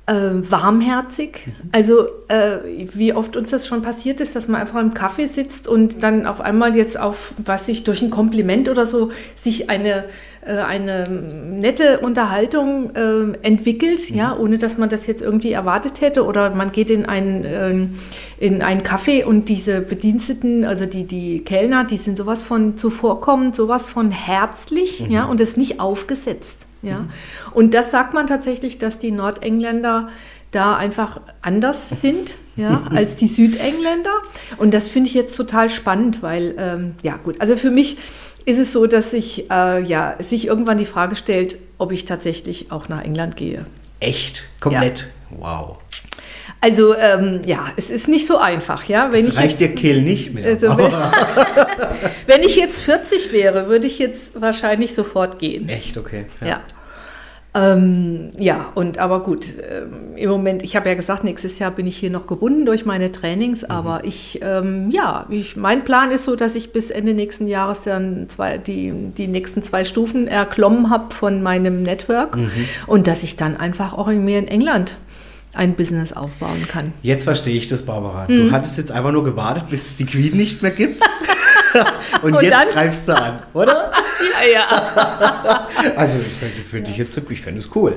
äh, 0.07 0.13
warmherzig. 0.13 1.47
Also 1.71 2.05
äh, 2.27 2.57
wie 2.93 3.13
oft 3.13 3.35
uns 3.35 3.49
das 3.51 3.67
schon 3.67 3.81
passiert 3.81 4.21
ist, 4.21 4.35
dass 4.35 4.47
man 4.47 4.61
einfach 4.61 4.79
im 4.79 4.93
Kaffee 4.93 5.25
sitzt 5.25 5.67
und 5.67 6.03
dann 6.03 6.27
auf 6.27 6.41
einmal 6.41 6.75
jetzt 6.75 6.99
auf, 6.99 7.33
was 7.43 7.65
sich 7.65 7.83
durch 7.83 8.01
ein 8.01 8.11
Kompliment 8.11 8.69
oder 8.69 8.85
so, 8.85 9.11
sich 9.35 9.69
eine, 9.71 10.05
äh, 10.45 10.57
eine 10.57 11.05
nette 11.09 11.99
Unterhaltung 11.99 12.91
äh, 12.95 13.37
entwickelt, 13.41 14.11
mhm. 14.11 14.15
ja, 14.15 14.37
ohne 14.37 14.59
dass 14.59 14.77
man 14.77 14.89
das 14.89 15.07
jetzt 15.07 15.23
irgendwie 15.23 15.51
erwartet 15.51 16.01
hätte. 16.01 16.23
Oder 16.23 16.51
man 16.51 16.71
geht 16.71 16.91
in 16.91 17.05
einen, 17.05 17.43
ähm, 17.43 17.95
in 18.37 18.61
einen 18.61 18.81
Café 18.81 19.25
und 19.25 19.49
diese 19.49 19.81
Bediensteten, 19.81 20.65
also 20.65 20.85
die, 20.85 21.05
die 21.05 21.43
Kellner, 21.43 21.83
die 21.83 21.97
sind 21.97 22.17
sowas 22.17 22.43
von 22.43 22.77
zuvorkommend, 22.77 23.55
sowas 23.55 23.89
von 23.89 24.11
herzlich, 24.11 25.07
mhm. 25.07 25.11
ja, 25.11 25.25
und 25.25 25.39
das 25.39 25.57
nicht 25.57 25.79
aufgesetzt. 25.79 26.64
Ja? 26.85 26.99
Mhm. 26.99 27.09
Und 27.53 27.73
das 27.73 27.91
sagt 27.91 28.13
man 28.13 28.27
tatsächlich, 28.27 28.77
dass 28.77 28.99
die 28.99 29.11
Nordengländer 29.11 30.09
da 30.51 30.77
einfach 30.77 31.19
anders 31.41 31.89
sind 32.01 32.35
ja, 32.55 32.83
als 32.95 33.15
die 33.15 33.27
Südengländer. 33.27 34.13
Und 34.57 34.73
das 34.73 34.87
finde 34.87 35.09
ich 35.09 35.13
jetzt 35.13 35.35
total 35.35 35.69
spannend, 35.69 36.21
weil, 36.21 36.55
ähm, 36.57 36.95
ja 37.01 37.17
gut, 37.17 37.41
also 37.41 37.57
für 37.57 37.71
mich 37.71 37.97
ist 38.45 38.59
es 38.59 38.71
so, 38.71 38.85
dass 38.85 39.11
sich, 39.11 39.49
äh, 39.51 39.83
ja, 39.83 40.15
sich 40.19 40.47
irgendwann 40.47 40.77
die 40.77 40.85
Frage 40.85 41.15
stellt, 41.15 41.57
ob 41.77 41.91
ich 41.91 42.05
tatsächlich 42.05 42.71
auch 42.71 42.89
nach 42.89 43.03
England 43.03 43.35
gehe. 43.35 43.65
Echt? 43.99 44.45
Komplett? 44.61 45.07
Ja. 45.31 45.37
Wow. 45.39 45.77
Also 46.61 46.95
ähm, 46.95 47.41
ja, 47.45 47.71
es 47.75 47.89
ist 47.89 48.07
nicht 48.07 48.25
so 48.25 48.37
einfach, 48.37 48.85
ja. 48.85 49.11
Wenn 49.11 49.27
Reicht 49.27 49.59
der 49.59 49.75
Kehl 49.75 50.01
nicht 50.01 50.33
mehr. 50.33 50.45
Also, 50.45 50.75
wenn, 50.77 50.91
wenn, 52.27 52.43
ich 52.43 52.55
jetzt 52.55 52.79
40 52.79 53.31
wäre, 53.31 53.67
würde 53.67 53.85
ich 53.87 53.99
jetzt 53.99 54.41
wahrscheinlich 54.41 54.95
sofort 54.95 55.37
gehen. 55.37 55.69
Echt, 55.69 55.97
okay. 55.97 56.25
Ja. 56.41 56.47
ja. 56.47 56.61
Ähm, 57.55 58.31
ja, 58.37 58.71
und 58.75 58.97
aber 58.97 59.23
gut, 59.23 59.45
ähm, 59.45 60.17
im 60.17 60.29
Moment, 60.29 60.61
ich 60.61 60.75
habe 60.75 60.89
ja 60.89 60.95
gesagt, 60.95 61.23
nächstes 61.23 61.57
Jahr 61.57 61.71
bin 61.71 61.87
ich 61.87 61.95
hier 61.95 62.09
noch 62.09 62.27
gebunden 62.27 62.65
durch 62.65 62.85
meine 62.85 63.13
Trainings, 63.13 63.61
mhm. 63.61 63.71
aber 63.71 64.03
ich, 64.03 64.41
ähm, 64.43 64.89
ja, 64.89 65.25
ich, 65.29 65.55
mein 65.55 65.85
Plan 65.85 66.11
ist 66.11 66.25
so, 66.25 66.35
dass 66.35 66.55
ich 66.55 66.73
bis 66.73 66.91
Ende 66.91 67.13
nächsten 67.13 67.47
Jahres 67.47 67.83
dann 67.83 68.27
zwei, 68.27 68.57
die, 68.57 68.91
die 69.17 69.27
nächsten 69.27 69.63
zwei 69.63 69.85
Stufen 69.85 70.27
erklommen 70.27 70.89
habe 70.89 71.13
von 71.13 71.41
meinem 71.41 71.81
Network 71.81 72.35
mhm. 72.35 72.51
und 72.87 73.07
dass 73.07 73.23
ich 73.23 73.37
dann 73.37 73.55
einfach 73.55 73.93
auch 73.93 74.09
in 74.09 74.25
mir 74.25 74.37
in 74.37 74.49
England 74.49 74.97
ein 75.53 75.75
Business 75.75 76.11
aufbauen 76.11 76.67
kann. 76.67 76.91
Jetzt 77.01 77.23
verstehe 77.23 77.55
ich 77.55 77.67
das, 77.67 77.83
Barbara. 77.83 78.25
Mhm. 78.27 78.47
Du 78.47 78.51
hattest 78.51 78.77
jetzt 78.77 78.91
einfach 78.91 79.13
nur 79.13 79.23
gewartet, 79.23 79.69
bis 79.69 79.91
es 79.91 79.95
die 79.95 80.05
Queen 80.05 80.35
nicht 80.35 80.61
mehr 80.61 80.71
gibt. 80.71 81.01
und, 82.21 82.35
und, 82.35 82.43
jetzt 82.43 82.53
dann? 82.53 82.69
greifst 82.69 83.07
du 83.07 83.15
an, 83.15 83.39
oder? 83.53 83.91
ja, 84.43 84.53
ja. 84.53 85.67
also 85.95 86.17
das 86.17 86.27
finde 86.69 86.91
ich 86.91 86.97
jetzt, 86.97 87.17
ich 87.17 87.41
finde 87.41 87.59
es 87.59 87.75
cool. 87.75 87.95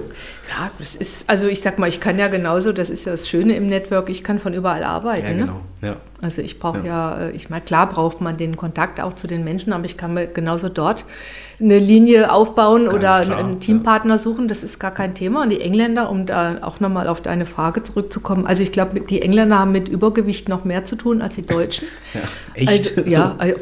Ja, 0.48 0.70
das 0.78 0.96
ist, 0.96 1.28
also 1.28 1.46
ich 1.46 1.60
sag 1.60 1.78
mal, 1.78 1.88
ich 1.88 2.00
kann 2.00 2.18
ja 2.18 2.28
genauso, 2.28 2.72
das 2.72 2.90
ist 2.90 3.06
ja 3.06 3.12
das 3.12 3.28
Schöne 3.28 3.54
im 3.56 3.68
Network, 3.68 4.08
ich 4.08 4.24
kann 4.24 4.40
von 4.40 4.54
überall 4.54 4.82
arbeiten. 4.82 5.26
Ja, 5.26 5.32
ne? 5.32 5.40
genau. 5.40 5.60
Ne? 5.80 5.88
Ja. 5.88 5.96
Also 6.20 6.42
ich 6.42 6.58
brauche 6.58 6.78
ja. 6.78 7.20
ja. 7.20 7.28
ich 7.30 7.50
meine, 7.50 7.64
klar 7.64 7.88
braucht 7.88 8.20
man 8.20 8.36
den 8.36 8.56
Kontakt 8.56 9.00
auch 9.00 9.12
zu 9.12 9.26
den 9.26 9.44
Menschen, 9.44 9.72
aber 9.72 9.84
ich 9.84 9.96
kann 9.96 10.14
mir 10.14 10.26
genauso 10.26 10.68
dort 10.68 11.04
eine 11.60 11.78
Linie 11.78 12.32
aufbauen 12.32 12.84
Ganz 12.84 12.94
oder 12.94 13.20
klar, 13.20 13.38
einen 13.38 13.60
Teampartner 13.60 14.14
ja. 14.14 14.18
suchen, 14.18 14.46
das 14.46 14.62
ist 14.62 14.78
gar 14.78 14.92
kein 14.92 15.14
Thema. 15.14 15.42
Und 15.42 15.50
die 15.50 15.60
Engländer, 15.60 16.10
um 16.10 16.24
da 16.24 16.58
auch 16.62 16.78
nochmal 16.80 17.08
auf 17.08 17.20
deine 17.20 17.46
Frage 17.46 17.82
zurückzukommen, 17.82 18.46
also 18.46 18.62
ich 18.62 18.70
glaube, 18.70 19.00
die 19.00 19.22
Engländer 19.22 19.58
haben 19.58 19.72
mit 19.72 19.88
Übergewicht 19.88 20.48
noch 20.48 20.64
mehr 20.64 20.84
zu 20.84 20.96
tun 20.96 21.20
als 21.20 21.34
die 21.34 21.46
Deutschen. 21.46 21.88
Ja, 22.14 22.72
echt? 22.72 22.98
Also, 22.98 23.10
ja, 23.10 23.34
also, 23.38 23.56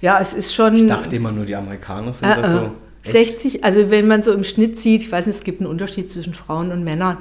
ja, 0.00 0.18
es 0.20 0.32
ist 0.32 0.54
schon. 0.54 0.76
Ich 0.76 0.86
dachte 0.86 1.16
immer 1.16 1.32
nur, 1.32 1.44
die 1.44 1.54
Amerikaner 1.54 2.14
sind 2.14 2.28
äh, 2.28 2.36
das 2.36 2.50
so. 2.50 2.70
60, 3.04 3.64
also 3.64 3.90
wenn 3.90 4.06
man 4.06 4.22
so 4.22 4.32
im 4.32 4.44
Schnitt 4.44 4.80
sieht, 4.80 5.02
ich 5.02 5.12
weiß 5.12 5.26
nicht, 5.26 5.36
es 5.36 5.44
gibt 5.44 5.60
einen 5.60 5.68
Unterschied 5.68 6.10
zwischen 6.10 6.32
Frauen 6.32 6.72
und 6.72 6.84
Männern. 6.84 7.18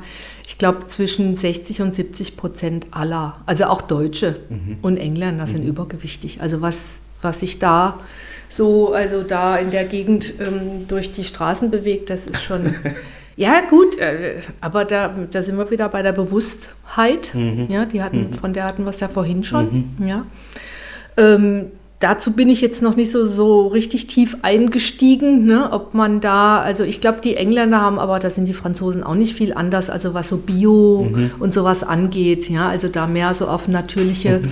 Ich 0.48 0.58
glaube, 0.58 0.88
zwischen 0.88 1.36
60 1.36 1.82
und 1.82 1.94
70 1.94 2.38
Prozent 2.38 2.88
aller, 2.92 3.38
also 3.46 3.66
auch 3.66 3.82
Deutsche 3.82 4.38
mhm. 4.50 4.78
und 4.82 4.98
Engländer 4.98 5.46
sind 5.46 5.64
mhm. 5.64 5.70
übergewichtig. 5.70 6.42
Also 6.42 6.62
was, 6.62 7.02
was 7.22 7.42
sich 7.42 7.60
da 7.60 8.00
so, 8.54 8.94
also 8.94 9.24
da 9.24 9.58
in 9.58 9.72
der 9.72 9.86
Gegend 9.86 10.34
ähm, 10.40 10.88
durch 10.88 11.12
die 11.12 11.24
Straßen 11.24 11.72
bewegt, 11.72 12.12
das 12.12 12.28
ist 12.28 12.44
schon. 12.44 12.76
ja, 13.36 13.62
gut, 13.68 13.98
äh, 13.98 14.42
aber 14.62 14.86
da, 14.86 15.14
da 15.32 15.42
sind 15.42 15.58
wir 15.58 15.72
wieder 15.72 15.90
bei 15.90 16.04
der 16.04 16.12
Bewusstheit. 16.12 17.34
Mhm. 17.34 17.66
Ja, 17.70 17.86
die 17.86 18.04
hatten, 18.04 18.30
mhm. 18.30 18.34
von 18.34 18.54
der 18.54 18.66
hatten 18.66 18.84
wir 18.84 18.92
es 18.92 19.00
ja 19.00 19.08
vorhin 19.08 19.44
schon. 19.44 19.96
Mhm. 19.98 20.08
Ja. 20.08 20.26
Ähm, 21.18 21.72
Dazu 22.04 22.34
bin 22.34 22.50
ich 22.50 22.60
jetzt 22.60 22.82
noch 22.82 22.98
nicht 22.98 23.12
so, 23.12 23.28
so 23.28 23.68
richtig 23.68 24.08
tief 24.08 24.36
eingestiegen, 24.42 25.46
ne? 25.46 25.72
ob 25.72 25.94
man 25.94 26.20
da, 26.20 26.60
also 26.60 26.84
ich 26.84 27.00
glaube, 27.00 27.22
die 27.24 27.38
Engländer 27.38 27.80
haben, 27.80 27.98
aber 27.98 28.20
da 28.20 28.30
sind 28.30 28.46
die 28.46 28.54
Franzosen 28.54 29.04
auch 29.04 29.16
nicht 29.16 29.38
viel 29.38 29.54
anders, 29.54 29.90
also 29.90 30.14
was 30.14 30.28
so 30.28 30.36
Bio 30.36 31.08
mhm. 31.10 31.32
und 31.40 31.54
sowas 31.54 31.82
angeht, 31.82 32.50
ja, 32.50 32.68
also 32.68 32.90
da 32.90 33.08
mehr 33.08 33.34
so 33.34 33.48
auf 33.48 33.70
natürliche 33.70 34.40
mhm. 34.40 34.52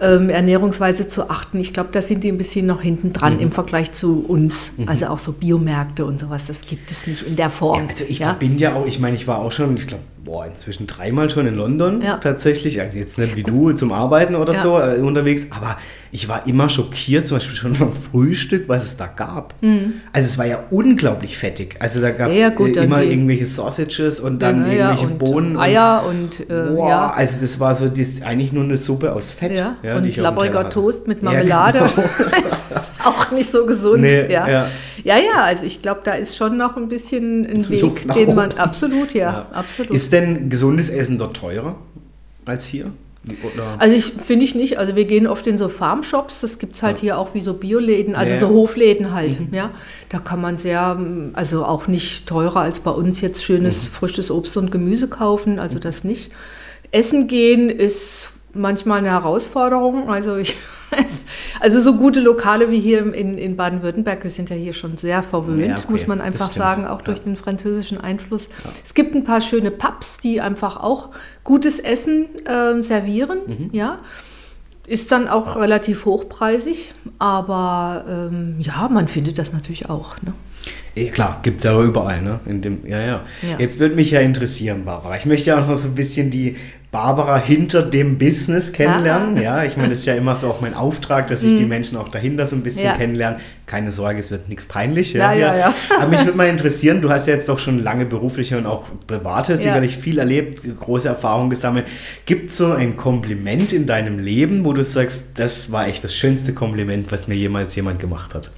Ähm, 0.00 0.28
Ernährungsweise 0.28 1.08
zu 1.08 1.30
achten. 1.30 1.58
Ich 1.60 1.72
glaube, 1.72 1.90
da 1.92 2.02
sind 2.02 2.24
die 2.24 2.32
ein 2.32 2.38
bisschen 2.38 2.66
noch 2.66 2.82
hinten 2.82 3.12
dran 3.12 3.34
mhm. 3.34 3.40
im 3.40 3.52
Vergleich 3.52 3.92
zu 3.94 4.24
uns, 4.26 4.72
mhm. 4.76 4.88
also 4.88 5.06
auch 5.06 5.18
so 5.18 5.32
Biomärkte 5.32 6.04
und 6.04 6.20
sowas, 6.20 6.46
das 6.46 6.66
gibt 6.66 6.90
es 6.90 7.06
nicht 7.06 7.22
in 7.22 7.36
der 7.36 7.50
Form. 7.50 7.82
Ja, 7.82 7.88
also 7.88 8.04
ich 8.08 8.18
ja? 8.18 8.32
bin 8.34 8.58
ja 8.58 8.74
auch, 8.74 8.86
ich 8.86 8.98
meine, 8.98 9.16
ich 9.16 9.26
war 9.26 9.38
auch 9.38 9.52
schon, 9.52 9.76
ich 9.76 9.86
glaube, 9.86 10.02
boah, 10.26 10.44
inzwischen 10.44 10.86
dreimal 10.86 11.30
schon 11.30 11.46
in 11.46 11.54
London 11.54 12.02
ja. 12.02 12.18
tatsächlich. 12.18 12.74
Jetzt 12.74 13.18
nicht 13.18 13.36
wie 13.36 13.44
du 13.44 13.72
zum 13.72 13.92
Arbeiten 13.92 14.34
oder 14.34 14.52
ja. 14.52 14.60
so 14.60 14.78
äh, 14.78 14.98
unterwegs, 14.98 15.46
aber 15.50 15.78
ich 16.10 16.28
war 16.28 16.46
immer 16.46 16.68
schockiert, 16.68 17.28
zum 17.28 17.36
Beispiel 17.36 17.56
schon 17.56 17.74
beim 17.78 17.92
Frühstück, 17.92 18.68
was 18.68 18.84
es 18.84 18.96
da 18.96 19.06
gab. 19.06 19.54
Mhm. 19.62 19.94
Also 20.12 20.28
es 20.28 20.36
war 20.36 20.44
ja 20.44 20.64
unglaublich 20.70 21.38
fettig. 21.38 21.76
Also 21.78 22.00
da 22.00 22.10
gab 22.10 22.32
es 22.32 22.38
ja, 22.38 22.48
äh, 22.48 22.84
immer 22.84 23.02
irgendwelche 23.02 23.46
Sausages 23.46 24.18
und 24.18 24.40
dann 24.40 24.66
ja, 24.66 24.72
irgendwelche 24.72 25.06
und 25.06 25.18
Bohnen. 25.18 25.56
Eier 25.56 26.04
und, 26.08 26.40
und 26.40 26.50
äh, 26.50 26.74
boah, 26.74 26.88
ja. 26.88 27.10
Also 27.10 27.40
das 27.40 27.60
war 27.60 27.74
so 27.74 27.88
das, 27.88 28.20
eigentlich 28.22 28.52
nur 28.52 28.64
eine 28.64 28.76
Suppe 28.76 29.12
aus 29.12 29.30
Fett. 29.30 29.58
Ja, 29.58 29.76
und 29.96 30.16
labbriger 30.16 30.68
Toast 30.68 31.06
mit 31.06 31.22
Marmelade. 31.22 31.88
Genau. 32.16 32.80
auch 33.04 33.30
nicht 33.30 33.52
so 33.52 33.66
gesund. 33.66 34.02
Nee, 34.02 34.32
ja. 34.32 34.68
Ja. 35.06 35.18
Ja, 35.18 35.42
also 35.42 35.64
ich 35.64 35.82
glaube, 35.82 36.00
da 36.04 36.14
ist 36.14 36.36
schon 36.36 36.56
noch 36.56 36.76
ein 36.76 36.88
bisschen 36.88 37.46
ein 37.46 37.68
Weg, 37.68 38.12
den 38.14 38.34
man 38.34 38.52
absolut, 38.52 39.14
ja, 39.14 39.30
ja, 39.30 39.46
absolut. 39.52 39.94
Ist 39.94 40.12
denn 40.12 40.48
gesundes 40.50 40.88
Essen 40.88 41.18
dort 41.18 41.36
teurer 41.36 41.76
als 42.44 42.66
hier? 42.66 42.92
Oder? 43.42 43.74
Also 43.78 43.96
ich 43.96 44.04
finde 44.04 44.44
ich 44.44 44.54
nicht. 44.54 44.78
Also 44.78 44.94
wir 44.94 45.04
gehen 45.04 45.26
oft 45.26 45.46
in 45.46 45.58
so 45.58 45.68
Farmshops, 45.68 46.40
das 46.40 46.58
gibt 46.58 46.76
es 46.76 46.82
halt 46.82 46.98
ja. 46.98 47.02
hier 47.02 47.18
auch 47.18 47.34
wie 47.34 47.40
so 47.40 47.54
Bioläden, 47.54 48.14
also 48.14 48.34
ja. 48.34 48.38
so 48.38 48.48
Hofläden 48.50 49.12
halt. 49.12 49.40
Mhm. 49.40 49.48
Ja, 49.52 49.70
da 50.08 50.18
kann 50.18 50.40
man 50.40 50.58
sehr, 50.58 50.98
also 51.32 51.64
auch 51.64 51.88
nicht 51.88 52.26
teurer 52.26 52.60
als 52.60 52.80
bei 52.80 52.92
uns 52.92 53.20
jetzt 53.20 53.44
schönes 53.44 53.84
mhm. 53.84 53.94
frisches 53.94 54.30
Obst 54.30 54.56
und 54.56 54.70
Gemüse 54.70 55.08
kaufen. 55.08 55.58
Also 55.58 55.78
das 55.78 56.04
nicht. 56.04 56.30
Essen 56.92 57.26
gehen 57.26 57.68
ist 57.68 58.30
manchmal 58.56 58.98
eine 58.98 59.10
Herausforderung. 59.10 60.08
Also 60.10 60.36
ich 60.36 60.56
also 61.60 61.80
so 61.80 61.96
gute 61.96 62.20
Lokale 62.20 62.70
wie 62.70 62.80
hier 62.80 63.14
in, 63.14 63.38
in 63.38 63.56
Baden-Württemberg, 63.56 64.22
wir 64.22 64.30
sind 64.30 64.50
ja 64.50 64.56
hier 64.56 64.72
schon 64.72 64.96
sehr 64.96 65.22
verwöhnt, 65.22 65.66
ja, 65.66 65.76
okay. 65.76 65.86
muss 65.88 66.06
man 66.06 66.20
einfach 66.20 66.50
sagen, 66.50 66.86
auch 66.86 67.02
durch 67.02 67.22
den 67.22 67.36
französischen 67.36 68.00
Einfluss. 68.00 68.48
Ja. 68.64 68.70
Es 68.84 68.94
gibt 68.94 69.14
ein 69.14 69.24
paar 69.24 69.40
schöne 69.40 69.70
Pubs, 69.70 70.18
die 70.18 70.40
einfach 70.40 70.76
auch 70.76 71.10
gutes 71.44 71.80
Essen 71.80 72.26
äh, 72.46 72.82
servieren, 72.82 73.38
mhm. 73.46 73.70
ja. 73.72 73.98
Ist 74.86 75.10
dann 75.10 75.26
auch 75.26 75.56
relativ 75.56 76.04
hochpreisig, 76.04 76.94
aber 77.18 78.04
ähm, 78.08 78.54
ja, 78.60 78.88
man 78.88 79.08
findet 79.08 79.36
das 79.36 79.52
natürlich 79.52 79.90
auch. 79.90 80.14
Ne? 80.22 80.32
Klar, 81.10 81.40
gibt 81.42 81.58
es 81.58 81.64
ja 81.64 81.82
überall, 81.82 82.22
ne? 82.22 82.38
In 82.46 82.62
dem, 82.62 82.86
ja, 82.86 83.00
ja, 83.00 83.24
ja. 83.42 83.58
Jetzt 83.58 83.80
würde 83.80 83.96
mich 83.96 84.12
ja 84.12 84.20
interessieren, 84.20 84.84
Barbara. 84.84 85.16
Ich 85.16 85.26
möchte 85.26 85.50
ja 85.50 85.60
auch 85.60 85.66
noch 85.66 85.74
so 85.74 85.88
ein 85.88 85.96
bisschen 85.96 86.30
die 86.30 86.56
Barbara 86.96 87.36
hinter 87.36 87.82
dem 87.82 88.16
Business 88.16 88.72
kennenlernen. 88.72 89.36
Ja, 89.36 89.62
ich 89.64 89.76
meine, 89.76 89.90
das 89.90 89.98
ist 89.98 90.06
ja 90.06 90.14
immer 90.14 90.34
so 90.34 90.48
auch 90.48 90.62
mein 90.62 90.72
Auftrag, 90.72 91.26
dass 91.26 91.42
ich 91.42 91.52
mhm. 91.52 91.58
die 91.58 91.64
Menschen 91.66 91.98
auch 91.98 92.08
dahinter 92.08 92.46
so 92.46 92.56
ein 92.56 92.62
bisschen 92.62 92.86
ja. 92.86 92.96
kennenlerne. 92.96 93.36
Keine 93.66 93.92
Sorge, 93.92 94.18
es 94.18 94.30
wird 94.30 94.48
nichts 94.48 94.64
peinlich. 94.64 95.12
Ja, 95.12 95.34
ja, 95.34 95.54
ja. 95.54 95.74
Aber 95.94 96.08
mich 96.08 96.24
würde 96.24 96.38
mal 96.38 96.46
interessieren, 96.48 97.02
du 97.02 97.10
hast 97.10 97.26
ja 97.26 97.34
jetzt 97.34 97.50
doch 97.50 97.58
schon 97.58 97.84
lange 97.84 98.06
berufliche 98.06 98.56
und 98.56 98.64
auch 98.64 98.84
private, 99.06 99.58
sicherlich 99.58 99.98
viel 99.98 100.18
erlebt, 100.18 100.62
große 100.80 101.06
Erfahrungen 101.06 101.50
gesammelt. 101.50 101.84
Gibt 102.24 102.48
es 102.48 102.56
so 102.56 102.72
ein 102.72 102.96
Kompliment 102.96 103.74
in 103.74 103.84
deinem 103.84 104.18
Leben, 104.18 104.64
wo 104.64 104.72
du 104.72 104.82
sagst, 104.82 105.38
das 105.38 105.70
war 105.72 105.88
echt 105.88 106.02
das 106.02 106.14
schönste 106.14 106.54
Kompliment, 106.54 107.12
was 107.12 107.28
mir 107.28 107.34
jemals 107.34 107.76
jemand 107.76 107.98
gemacht 107.98 108.34
hat? 108.34 108.50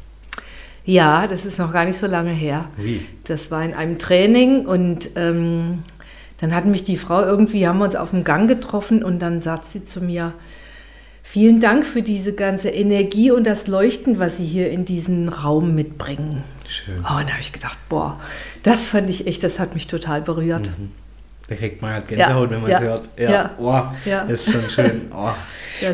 Ja, 0.84 1.26
das 1.26 1.44
ist 1.44 1.58
noch 1.58 1.72
gar 1.72 1.86
nicht 1.86 1.98
so 1.98 2.06
lange 2.06 2.30
her. 2.30 2.66
Wie? 2.76 3.04
Das 3.24 3.50
war 3.50 3.64
in 3.64 3.74
einem 3.74 3.98
Training 3.98 4.64
und 4.64 5.10
ähm, 5.16 5.80
dann 6.38 6.54
hat 6.54 6.64
mich 6.64 6.84
die 6.84 6.96
Frau 6.96 7.22
irgendwie, 7.22 7.66
haben 7.66 7.78
wir 7.78 7.84
uns 7.84 7.96
auf 7.96 8.10
dem 8.10 8.24
Gang 8.24 8.48
getroffen 8.48 9.02
und 9.02 9.18
dann 9.20 9.40
sagt 9.40 9.70
sie 9.70 9.84
zu 9.84 10.00
mir, 10.00 10.32
vielen 11.22 11.60
Dank 11.60 11.84
für 11.84 12.02
diese 12.02 12.32
ganze 12.32 12.70
Energie 12.70 13.30
und 13.30 13.44
das 13.44 13.66
Leuchten, 13.66 14.18
was 14.18 14.38
Sie 14.38 14.46
hier 14.46 14.70
in 14.70 14.84
diesen 14.84 15.28
Raum 15.28 15.74
mitbringen. 15.74 16.42
Schön. 16.66 17.00
Oh, 17.00 17.18
und 17.18 17.28
da 17.28 17.32
habe 17.32 17.40
ich 17.40 17.52
gedacht, 17.52 17.78
boah, 17.88 18.20
das 18.62 18.86
fand 18.86 19.10
ich 19.10 19.26
echt, 19.26 19.42
das 19.42 19.58
hat 19.58 19.74
mich 19.74 19.88
total 19.88 20.22
berührt. 20.22 20.70
Mhm. 20.78 20.92
Da 21.48 21.54
kriegt 21.54 21.80
man 21.80 21.92
halt 21.94 22.08
Gänsehaut, 22.08 22.50
ja, 22.50 22.50
wenn 22.50 22.62
man 22.62 22.70
es 22.70 22.80
hört. 22.80 23.08
Ja, 23.16 23.30
ja. 23.30 23.50
Oh, 23.58 23.82
das 24.28 24.46
ist 24.46 24.52
schon 24.52 24.70
schön. 24.70 25.00
Oh. 25.14 25.30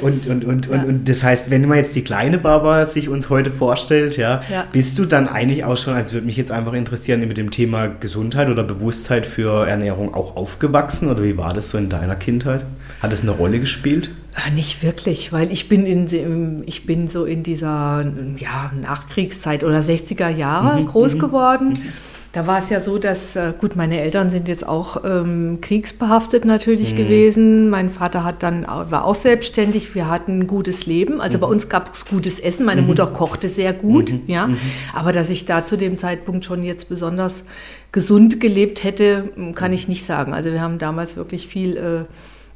Und, 0.00 0.26
und, 0.26 0.46
und, 0.46 0.68
und, 0.68 0.84
und 0.86 1.08
das 1.10 1.22
heißt, 1.22 1.50
wenn 1.50 1.68
man 1.68 1.76
jetzt 1.76 1.94
die 1.94 2.02
kleine 2.02 2.38
Barbara 2.38 2.86
sich 2.86 3.10
uns 3.10 3.28
heute 3.28 3.50
vorstellt, 3.50 4.16
ja, 4.16 4.40
bist 4.72 4.98
du 4.98 5.04
dann 5.04 5.28
eigentlich 5.28 5.64
auch 5.64 5.76
schon, 5.76 5.92
also 5.92 6.14
würde 6.14 6.26
mich 6.26 6.38
jetzt 6.38 6.50
einfach 6.50 6.72
interessieren, 6.72 7.20
mit 7.20 7.36
dem 7.36 7.50
Thema 7.50 7.88
Gesundheit 7.88 8.48
oder 8.48 8.64
Bewusstheit 8.64 9.26
für 9.26 9.68
Ernährung 9.68 10.14
auch 10.14 10.36
aufgewachsen 10.36 11.10
oder 11.10 11.22
wie 11.22 11.36
war 11.36 11.52
das 11.52 11.68
so 11.68 11.76
in 11.76 11.90
deiner 11.90 12.16
Kindheit? 12.16 12.64
Hat 13.02 13.12
es 13.12 13.22
eine 13.22 13.32
Rolle 13.32 13.60
gespielt? 13.60 14.10
Ah, 14.34 14.50
nicht 14.50 14.82
wirklich, 14.82 15.34
weil 15.34 15.52
ich 15.52 15.68
bin, 15.68 15.84
in, 15.84 16.64
ich 16.66 16.86
bin 16.86 17.08
so 17.08 17.26
in 17.26 17.42
dieser 17.42 18.10
ja, 18.38 18.72
Nachkriegszeit 18.80 19.64
oder 19.64 19.80
60er 19.80 20.30
Jahre 20.30 20.80
mhm, 20.80 20.86
groß 20.86 21.14
mhm. 21.14 21.18
geworden. 21.18 21.68
Mhm 21.68 22.13
da 22.34 22.48
war 22.48 22.58
es 22.58 22.68
ja 22.68 22.80
so, 22.80 22.98
dass, 22.98 23.36
äh, 23.36 23.54
gut, 23.56 23.76
meine 23.76 24.00
Eltern 24.00 24.28
sind 24.28 24.48
jetzt 24.48 24.66
auch 24.66 25.04
ähm, 25.04 25.58
kriegsbehaftet 25.60 26.44
natürlich 26.44 26.92
mhm. 26.92 26.96
gewesen. 26.96 27.70
Mein 27.70 27.90
Vater 27.90 28.24
hat 28.24 28.42
dann, 28.42 28.66
war 28.66 29.04
auch 29.04 29.14
selbstständig. 29.14 29.94
Wir 29.94 30.08
hatten 30.08 30.40
ein 30.40 30.46
gutes 30.48 30.84
Leben. 30.84 31.20
Also 31.20 31.38
mhm. 31.38 31.42
bei 31.42 31.46
uns 31.46 31.68
gab 31.68 31.94
es 31.94 32.04
gutes 32.04 32.40
Essen. 32.40 32.66
Meine 32.66 32.82
mhm. 32.82 32.88
Mutter 32.88 33.06
kochte 33.06 33.48
sehr 33.48 33.72
gut, 33.72 34.10
mhm. 34.10 34.22
ja. 34.26 34.48
Mhm. 34.48 34.58
Aber 34.92 35.12
dass 35.12 35.30
ich 35.30 35.44
da 35.44 35.64
zu 35.64 35.76
dem 35.76 35.96
Zeitpunkt 35.96 36.44
schon 36.44 36.64
jetzt 36.64 36.88
besonders 36.88 37.44
gesund 37.92 38.40
gelebt 38.40 38.82
hätte, 38.82 39.28
kann 39.54 39.72
ich 39.72 39.86
nicht 39.86 40.04
sagen. 40.04 40.34
Also 40.34 40.50
wir 40.50 40.60
haben 40.60 40.78
damals 40.78 41.16
wirklich 41.16 41.46
viel 41.46 41.76
äh, 41.76 42.04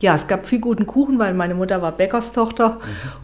ja, 0.01 0.15
es 0.15 0.29
gab 0.29 0.47
viel 0.47 0.61
guten 0.61 0.87
Kuchen, 0.87 1.19
weil 1.19 1.35
meine 1.35 1.55
Mutter 1.55 1.83
war 1.83 1.93
Bäckerstochter 1.93 2.71
mhm. 2.71 2.79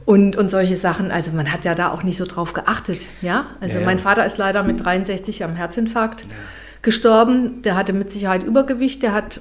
und, 0.07 0.37
und 0.37 0.51
solche 0.51 0.77
Sachen. 0.77 1.11
Also 1.11 1.31
man 1.33 1.53
hat 1.53 1.65
ja 1.65 1.75
da 1.75 1.93
auch 1.93 2.03
nicht 2.03 2.17
so 2.17 2.25
drauf 2.25 2.53
geachtet. 2.53 3.07
Ja, 3.23 3.47
also 3.61 3.75
ja, 3.75 3.81
ja. 3.81 3.87
mein 3.87 3.99
Vater 3.99 4.27
ist 4.27 4.39
leider 4.39 4.63
mit 4.65 4.85
63 4.85 5.45
am 5.45 5.55
Herzinfarkt 5.55 6.23
ja. 6.23 6.29
gestorben. 6.83 7.63
Der 7.63 7.77
hatte 7.77 7.93
mit 7.93 8.11
Sicherheit 8.11 8.43
Übergewicht. 8.43 9.03
Der 9.03 9.13
hat 9.13 9.41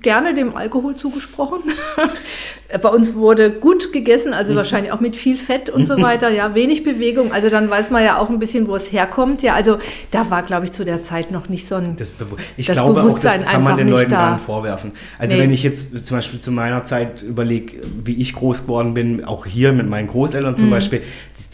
gerne 0.00 0.34
dem 0.34 0.56
Alkohol 0.56 0.96
zugesprochen. 0.96 1.60
Bei 2.82 2.88
uns 2.88 3.14
wurde 3.14 3.50
gut 3.50 3.92
gegessen, 3.92 4.32
also 4.32 4.54
mhm. 4.54 4.56
wahrscheinlich 4.56 4.92
auch 4.92 5.00
mit 5.00 5.14
viel 5.14 5.36
Fett 5.36 5.68
und 5.68 5.86
so 5.86 6.00
weiter, 6.02 6.30
ja, 6.30 6.54
wenig 6.54 6.84
Bewegung. 6.84 7.30
Also 7.30 7.50
dann 7.50 7.68
weiß 7.68 7.90
man 7.90 8.02
ja 8.02 8.16
auch 8.16 8.30
ein 8.30 8.38
bisschen, 8.38 8.66
wo 8.66 8.74
es 8.76 8.90
herkommt. 8.90 9.42
Ja, 9.42 9.52
also 9.54 9.76
da 10.10 10.30
war, 10.30 10.42
glaube 10.42 10.64
ich, 10.64 10.72
zu 10.72 10.84
der 10.84 11.04
Zeit 11.04 11.30
noch 11.30 11.50
nicht 11.50 11.68
so 11.68 11.74
ein 11.74 11.96
das 11.96 12.12
Be 12.12 12.24
Ich 12.56 12.66
das 12.66 12.76
glaube 12.76 13.02
Bewusstsein 13.02 13.40
auch, 13.40 13.44
das 13.44 13.52
kann 13.52 13.62
man 13.62 13.76
den 13.76 13.88
Leuten 13.88 14.10
gar 14.10 14.34
nicht 14.34 14.44
vorwerfen. 14.44 14.92
Also 15.18 15.34
nee. 15.34 15.42
wenn 15.42 15.52
ich 15.52 15.62
jetzt 15.62 16.06
zum 16.06 16.16
Beispiel 16.16 16.40
zu 16.40 16.50
meiner 16.50 16.86
Zeit 16.86 17.22
überlege, 17.22 17.82
wie 18.02 18.14
ich 18.14 18.34
groß 18.34 18.62
geworden 18.62 18.94
bin, 18.94 19.24
auch 19.24 19.44
hier 19.44 19.72
mit 19.72 19.88
meinen 19.88 20.08
Großeltern 20.08 20.56
zum 20.56 20.66
mhm. 20.66 20.70
Beispiel, 20.70 21.02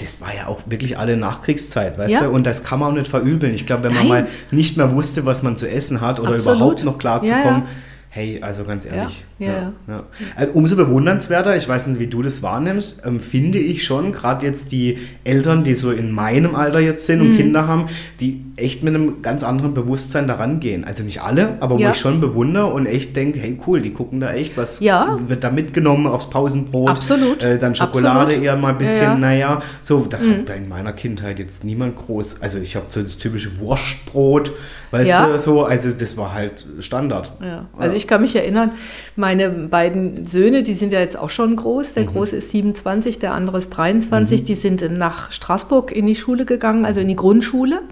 das 0.01 0.21
war 0.21 0.29
ja 0.29 0.47
auch 0.47 0.61
wirklich 0.67 0.99
alle 0.99 1.17
Nachkriegszeit, 1.17 1.99
weißt 1.99 2.13
ja. 2.13 2.21
du? 2.25 2.31
Und 2.31 2.47
das 2.47 2.63
kann 2.63 2.79
man 2.79 2.93
auch 2.93 2.97
nicht 2.97 3.09
verübeln. 3.09 3.55
Ich 3.55 3.67
glaube, 3.67 3.85
wenn 3.85 3.95
man 3.95 4.07
Nein. 4.07 4.25
mal 4.25 4.27
nicht 4.53 4.77
mehr 4.77 4.95
wusste, 4.95 5.27
was 5.27 5.43
man 5.43 5.57
zu 5.57 5.69
essen 5.69 6.01
hat 6.01 6.21
oder 6.21 6.37
Absolut. 6.37 6.57
überhaupt 6.57 6.85
noch 6.85 6.99
klar 6.99 7.23
zu 7.25 7.33
kommen, 7.33 7.45
ja, 7.45 7.51
ja 7.59 7.67
Hey, 8.19 8.41
also 8.43 8.65
ganz 8.65 8.85
ehrlich. 8.85 9.25
Ja, 9.39 9.47
ja, 9.47 9.73
ja. 9.87 10.07
Also 10.35 10.53
umso 10.55 10.75
bewundernswerter, 10.75 11.57
ich 11.57 11.69
weiß 11.69 11.87
nicht, 11.87 12.01
wie 12.01 12.09
du 12.09 12.21
das 12.21 12.43
wahrnimmst, 12.43 13.03
ähm, 13.07 13.21
finde 13.21 13.61
ich 13.61 13.85
schon, 13.85 14.11
gerade 14.11 14.45
jetzt 14.45 14.73
die 14.73 14.99
Eltern, 15.23 15.63
die 15.63 15.77
so 15.77 15.93
in 15.93 16.11
meinem 16.11 16.57
Alter 16.57 16.81
jetzt 16.81 17.07
sind 17.07 17.21
und 17.21 17.35
mhm. 17.35 17.37
Kinder 17.37 17.69
haben, 17.69 17.87
die 18.19 18.43
echt 18.59 18.83
mit 18.83 18.95
einem 18.95 19.23
ganz 19.23 19.43
anderen 19.43 19.75
Bewusstsein 19.75 20.27
daran 20.29 20.61
gehen. 20.61 20.85
Also 20.85 21.03
nicht 21.03 21.23
alle, 21.23 21.57
aber 21.61 21.79
wo 21.79 21.83
ich 21.83 21.97
schon 21.97 22.21
bewundere 22.21 22.67
und 22.67 22.87
echt 22.87 23.17
denke, 23.17 23.39
hey 23.39 23.59
cool, 23.67 23.81
die 23.81 23.93
gucken 23.93 24.21
da 24.21 24.33
echt, 24.33 24.57
was 24.57 24.81
wird 24.81 25.45
da 25.45 25.51
mitgenommen 25.51 26.07
aufs 26.07 26.31
Pausenbrot. 26.31 26.91
Absolut. 26.91 27.43
Äh, 27.43 27.59
dann 27.59 27.75
Schokolade 27.75 28.21
Absolut. 28.21 28.45
eher 28.45 28.57
mal 28.57 28.71
ein 28.71 28.79
bisschen, 28.79 29.21
naja, 29.21 29.63
so, 29.83 30.07
da 30.09 30.19
mhm. 30.19 30.47
hat 30.49 30.57
in 30.57 30.69
meiner 30.69 30.93
Kindheit 30.93 31.39
jetzt 31.39 31.65
niemand 31.65 31.97
groß, 31.97 32.43
also 32.43 32.59
ich 32.59 32.77
habe 32.77 32.87
so 32.89 33.03
das 33.03 33.19
typische 33.19 33.59
Wurstbrot, 33.59 34.53
weißt 34.91 35.13
du, 35.13 35.39
so, 35.39 35.65
also 35.65 35.91
das 35.91 36.17
war 36.17 36.35
halt 36.35 36.67
Standard. 36.81 37.33
Ja. 37.43 37.67
Also 37.77 37.97
ich 37.97 38.07
kann 38.07 38.23
mich 38.23 38.35
erinnern, 38.35 38.73
meine 39.17 39.51
beiden 39.51 40.27
Söhne, 40.27 40.63
die 40.63 40.75
sind 40.75 40.93
ja 40.93 41.01
jetzt 41.01 41.19
auch 41.19 41.31
schon 41.31 41.57
groß. 41.57 41.95
Der 41.95 42.05
mhm. 42.05 42.09
Große 42.09 42.37
ist 42.37 42.51
27, 42.51 43.19
der 43.19 43.33
andere 43.33 43.59
ist 43.59 43.71
23. 43.71 44.43
Mhm. 44.43 44.47
Die 44.47 44.55
sind 44.55 44.99
nach 44.99 45.33
Straßburg 45.33 45.93
in 45.93 46.07
die 46.07 46.17
Schule 46.17 46.45
gegangen, 46.45 46.85
also 46.85 47.01
in 47.01 47.09
die 47.09 47.17
Grundschule. 47.17 47.83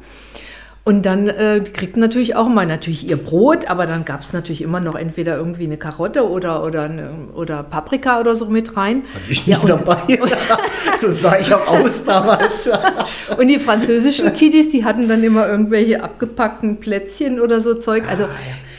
Und 0.86 1.04
dann 1.04 1.26
äh, 1.26 1.60
kriegten 1.72 2.00
natürlich 2.00 2.36
auch 2.36 2.48
mal 2.48 2.64
natürlich 2.64 3.08
ihr 3.08 3.16
Brot, 3.16 3.68
aber 3.68 3.86
dann 3.86 4.04
gab 4.04 4.20
es 4.20 4.32
natürlich 4.32 4.62
immer 4.62 4.78
noch 4.78 4.94
entweder 4.94 5.36
irgendwie 5.36 5.64
eine 5.64 5.78
Karotte 5.78 6.30
oder, 6.30 6.62
oder, 6.62 6.84
eine, 6.84 7.10
oder 7.34 7.64
Paprika 7.64 8.20
oder 8.20 8.36
so 8.36 8.46
mit 8.46 8.76
rein. 8.76 9.02
Hatte 9.12 9.24
ich 9.28 9.48
nicht 9.48 9.60
ja, 9.60 9.66
dabei. 9.66 9.96
so 11.00 11.10
sah 11.10 11.40
ich 11.40 11.52
auch 11.52 11.66
aus 11.66 12.04
damals. 12.04 12.70
und 13.36 13.48
die 13.48 13.58
französischen 13.58 14.32
Kiddies, 14.32 14.68
die 14.68 14.84
hatten 14.84 15.08
dann 15.08 15.24
immer 15.24 15.48
irgendwelche 15.48 16.04
abgepackten 16.04 16.76
Plätzchen 16.76 17.40
oder 17.40 17.60
so 17.60 17.74
Zeug. 17.74 18.04
Also, 18.08 18.22
ah, 18.22 18.28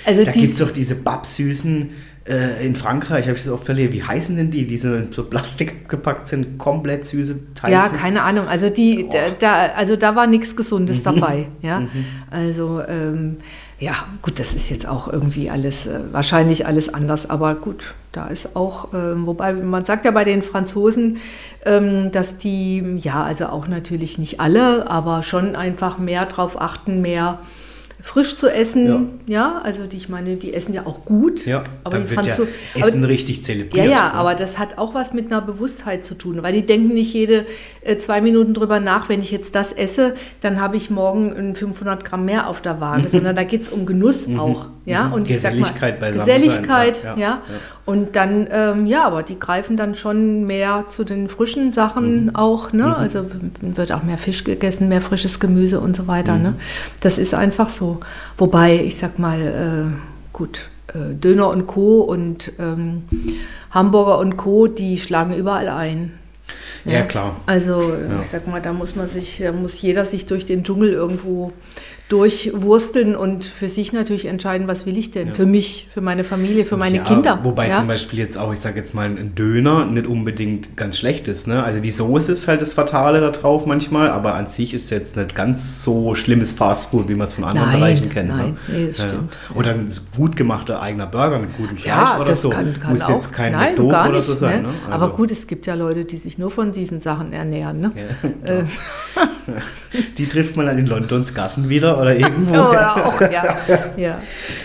also 0.05 0.23
da 0.23 0.31
gibt 0.31 0.53
es 0.53 0.59
doch 0.59 0.71
diese 0.71 0.95
babsüßen 0.95 1.89
äh, 2.27 2.65
in 2.65 2.75
Frankreich, 2.75 3.27
habe 3.27 3.37
ich 3.37 3.43
das 3.43 3.51
oft 3.51 3.67
erlebt. 3.69 3.93
Wie 3.93 4.03
heißen 4.03 4.35
denn 4.35 4.51
die, 4.51 4.67
die 4.67 4.77
so 4.77 4.93
in 4.93 5.11
so 5.11 5.23
Plastik 5.23 5.73
abgepackt 5.83 6.27
sind, 6.27 6.57
komplett 6.57 7.05
süße 7.05 7.53
Teile? 7.55 7.73
Ja, 7.73 7.89
keine 7.89 8.23
Ahnung. 8.23 8.47
Also, 8.47 8.69
die, 8.69 9.07
da, 9.11 9.29
da, 9.39 9.73
also 9.75 9.95
da 9.95 10.15
war 10.15 10.27
nichts 10.27 10.55
Gesundes 10.55 10.99
mhm. 10.99 11.03
dabei. 11.03 11.47
Ja? 11.61 11.81
Mhm. 11.81 11.89
Also, 12.29 12.81
ähm, 12.87 13.37
ja, 13.79 13.93
gut, 14.21 14.39
das 14.39 14.53
ist 14.53 14.69
jetzt 14.69 14.87
auch 14.87 15.11
irgendwie 15.11 15.49
alles, 15.49 15.85
äh, 15.85 15.99
wahrscheinlich 16.11 16.65
alles 16.65 16.93
anders, 16.93 17.29
aber 17.29 17.55
gut, 17.55 17.93
da 18.11 18.27
ist 18.27 18.55
auch, 18.55 18.93
äh, 18.93 19.25
wobei 19.25 19.53
man 19.53 19.85
sagt 19.85 20.05
ja 20.05 20.11
bei 20.11 20.23
den 20.23 20.41
Franzosen, 20.41 21.17
ähm, 21.65 22.11
dass 22.11 22.39
die, 22.39 22.97
ja, 22.97 23.23
also 23.23 23.47
auch 23.47 23.67
natürlich 23.67 24.17
nicht 24.17 24.39
alle, 24.39 24.89
aber 24.89 25.21
schon 25.21 25.55
einfach 25.55 25.99
mehr 25.99 26.25
drauf 26.25 26.59
achten, 26.59 27.01
mehr 27.01 27.39
frisch 28.07 28.37
zu 28.37 28.47
essen. 28.47 28.87
Ja, 28.87 29.01
ja 29.27 29.61
also 29.63 29.85
die, 29.85 29.97
ich 29.97 30.07
meine, 30.07 30.37
die 30.37 30.53
essen 30.53 30.73
ja 30.73 30.85
auch 30.85 31.03
gut. 31.03 31.45
Ja, 31.45 31.63
aber 31.83 31.99
die 31.99 32.09
wird 32.09 32.25
ja 32.25 32.33
so, 32.33 32.47
Essen 32.73 33.03
aber, 33.03 33.11
richtig 33.11 33.43
zelebriert. 33.43 33.85
Ja, 33.85 33.91
ja, 33.91 34.05
ne? 34.07 34.13
aber 34.13 34.33
das 34.33 34.57
hat 34.57 34.77
auch 34.77 34.93
was 34.93 35.13
mit 35.13 35.27
einer 35.27 35.41
Bewusstheit 35.41 36.05
zu 36.05 36.15
tun, 36.15 36.41
weil 36.41 36.53
die 36.53 36.65
denken 36.65 36.93
nicht 36.93 37.13
jede 37.13 37.45
äh, 37.81 37.97
zwei 37.97 38.21
Minuten 38.21 38.53
drüber 38.53 38.79
nach, 38.79 39.09
wenn 39.09 39.19
ich 39.19 39.29
jetzt 39.31 39.55
das 39.55 39.73
esse, 39.73 40.15
dann 40.39 40.61
habe 40.61 40.77
ich 40.77 40.89
morgen 40.89 41.53
500 41.53 42.05
Gramm 42.05 42.23
mehr 42.23 42.47
auf 42.47 42.61
der 42.61 42.79
Waage, 42.79 43.09
sondern 43.11 43.35
da 43.35 43.43
geht 43.43 43.63
es 43.63 43.69
um 43.69 43.85
Genuss 43.85 44.27
mhm. 44.27 44.39
auch. 44.39 44.67
Ja, 44.87 45.09
mhm. 45.09 45.13
und 45.15 45.27
Geselligkeit 45.27 45.99
bei 45.99 46.11
Geselligkeit, 46.11 47.03
ja, 47.03 47.15
ja, 47.17 47.19
ja. 47.19 47.41
Und 47.83 48.15
dann, 48.15 48.47
ähm, 48.49 48.85
ja, 48.85 49.03
aber 49.03 49.21
die 49.21 49.37
greifen 49.37 49.75
dann 49.75 49.95
schon 49.95 50.45
mehr 50.45 50.85
zu 50.87 51.03
den 51.03 51.27
frischen 51.27 51.73
Sachen 51.73 52.27
mhm. 52.27 52.35
auch, 52.37 52.71
ne? 52.71 52.85
Mhm. 52.85 52.93
Also 52.93 53.25
wird 53.59 53.91
auch 53.91 54.03
mehr 54.03 54.17
Fisch 54.17 54.45
gegessen, 54.45 54.87
mehr 54.87 55.01
frisches 55.01 55.41
Gemüse 55.41 55.81
und 55.81 55.97
so 55.97 56.07
weiter, 56.07 56.37
ne? 56.37 56.53
Das 57.01 57.17
ist 57.17 57.33
einfach 57.33 57.67
so. 57.67 57.99
Wobei, 58.37 58.81
ich 58.81 58.97
sag 58.97 59.19
mal, 59.19 59.41
äh, 59.41 60.31
gut, 60.31 60.69
äh, 60.93 61.13
Döner 61.15 61.49
und 61.49 61.67
Co. 61.67 61.99
und 61.99 62.53
ähm, 62.57 63.03
Hamburger 63.71 64.19
und 64.19 64.37
Co., 64.37 64.67
die 64.67 64.97
schlagen 64.99 65.33
überall 65.33 65.67
ein. 65.67 66.13
Ja, 66.85 66.93
ja 66.93 67.01
klar. 67.01 67.35
Also 67.45 67.91
ich 68.21 68.29
sag 68.29 68.47
mal, 68.47 68.61
da 68.61 68.71
muss 68.71 68.95
man 68.95 69.09
sich, 69.09 69.39
da 69.43 69.51
muss 69.51 69.81
jeder 69.81 70.05
sich 70.05 70.27
durch 70.27 70.45
den 70.45 70.63
Dschungel 70.63 70.93
irgendwo 70.93 71.51
durchwursteln 72.09 73.17
und 73.17 73.43
für 73.43 73.67
sich 73.67 73.91
natürlich 73.91 74.25
entscheiden, 74.25 74.67
was 74.67 74.85
will 74.85 74.97
ich 74.97 75.11
denn? 75.11 75.29
Ja. 75.29 75.33
Für 75.33 75.45
mich, 75.45 75.89
für 75.93 75.99
meine 75.99 76.23
Familie, 76.23 76.63
für 76.63 76.77
meine 76.77 76.97
ja, 76.97 77.03
Kinder. 77.03 77.39
Wobei 77.43 77.67
ja? 77.67 77.75
zum 77.75 77.87
Beispiel 77.87 78.19
jetzt 78.19 78.37
auch, 78.37 78.53
ich 78.53 78.61
sage 78.61 78.77
jetzt 78.77 78.95
mal, 78.95 79.05
ein 79.05 79.35
Döner 79.35 79.85
nicht 79.85 80.07
unbedingt 80.07 80.77
ganz 80.77 80.97
schlecht 80.97 81.27
ist. 81.27 81.47
Ne? 81.47 81.61
Also 81.61 81.81
die 81.81 81.91
Soße 81.91 82.31
ist 82.31 82.47
halt 82.47 82.61
das 82.61 82.73
Fatale 82.73 83.19
da 83.19 83.31
drauf 83.31 83.65
manchmal, 83.65 84.09
aber 84.09 84.35
an 84.35 84.47
sich 84.47 84.73
ist 84.73 84.89
jetzt 84.89 85.17
nicht 85.17 85.35
ganz 85.35 85.83
so 85.83 86.15
schlimmes 86.15 86.53
Fastfood, 86.53 87.09
wie 87.09 87.15
man 87.15 87.27
es 87.27 87.33
von 87.33 87.43
anderen 87.43 87.71
nein, 87.71 87.79
Bereichen 87.79 88.09
kennt. 88.09 88.29
Ne? 88.29 88.35
Nein, 88.37 88.57
ne? 88.67 88.77
nee, 88.77 88.87
das 88.87 89.03
stimmt. 89.03 89.37
Oder 89.53 89.71
ein 89.71 89.89
gut 90.15 90.37
gemachter 90.37 90.81
eigener 90.81 91.07
Burger 91.07 91.39
mit 91.39 91.57
gutem 91.57 91.77
Fleisch 91.77 92.15
oder 92.15 92.25
das 92.25 92.41
so. 92.41 92.51
Kann, 92.51 92.73
kann 92.79 92.91
Muss 92.91 93.01
auch, 93.01 93.15
jetzt 93.15 93.33
kein 93.33 93.51
nein, 93.51 93.75
doof 93.75 93.93
oder 94.07 94.21
so 94.21 94.35
sein. 94.35 94.63
Ne? 94.63 94.69
Also 94.89 94.91
aber 95.05 95.13
gut, 95.13 95.29
es 95.31 95.45
gibt 95.45 95.67
ja 95.67 95.73
Leute, 95.73 96.05
die 96.05 96.17
sich 96.17 96.37
nur 96.37 96.51
von 96.51 96.71
diesen 96.71 97.01
Sachen 97.01 97.33
ernähren. 97.33 97.81
Ne? 97.81 97.91
Äh. 98.43 98.63
die 100.17 100.27
trifft 100.27 100.57
man 100.57 100.67
dann 100.67 100.77
in 100.77 100.85
Londons 100.85 101.33
Gassen 101.33 101.69
wieder 101.69 101.96
oder 102.01 102.15
irgendwo. 102.15 102.53
oder 102.69 103.05
auch, 103.05 103.21
ja. 103.21 103.57
ja. 103.97 104.21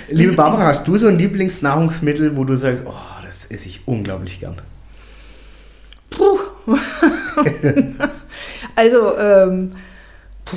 Liebe 0.08 0.32
Barbara, 0.32 0.66
hast 0.66 0.86
du 0.86 0.96
so 0.96 1.08
ein 1.08 1.18
Lieblingsnahrungsmittel, 1.18 2.36
wo 2.36 2.44
du 2.44 2.56
sagst, 2.56 2.84
oh, 2.86 3.24
das 3.24 3.46
esse 3.46 3.68
ich 3.68 3.86
unglaublich 3.86 4.40
gern? 4.40 4.60
Puh. 6.10 6.38
also, 8.76 9.18
ähm, 9.18 9.72
puh 10.44 10.56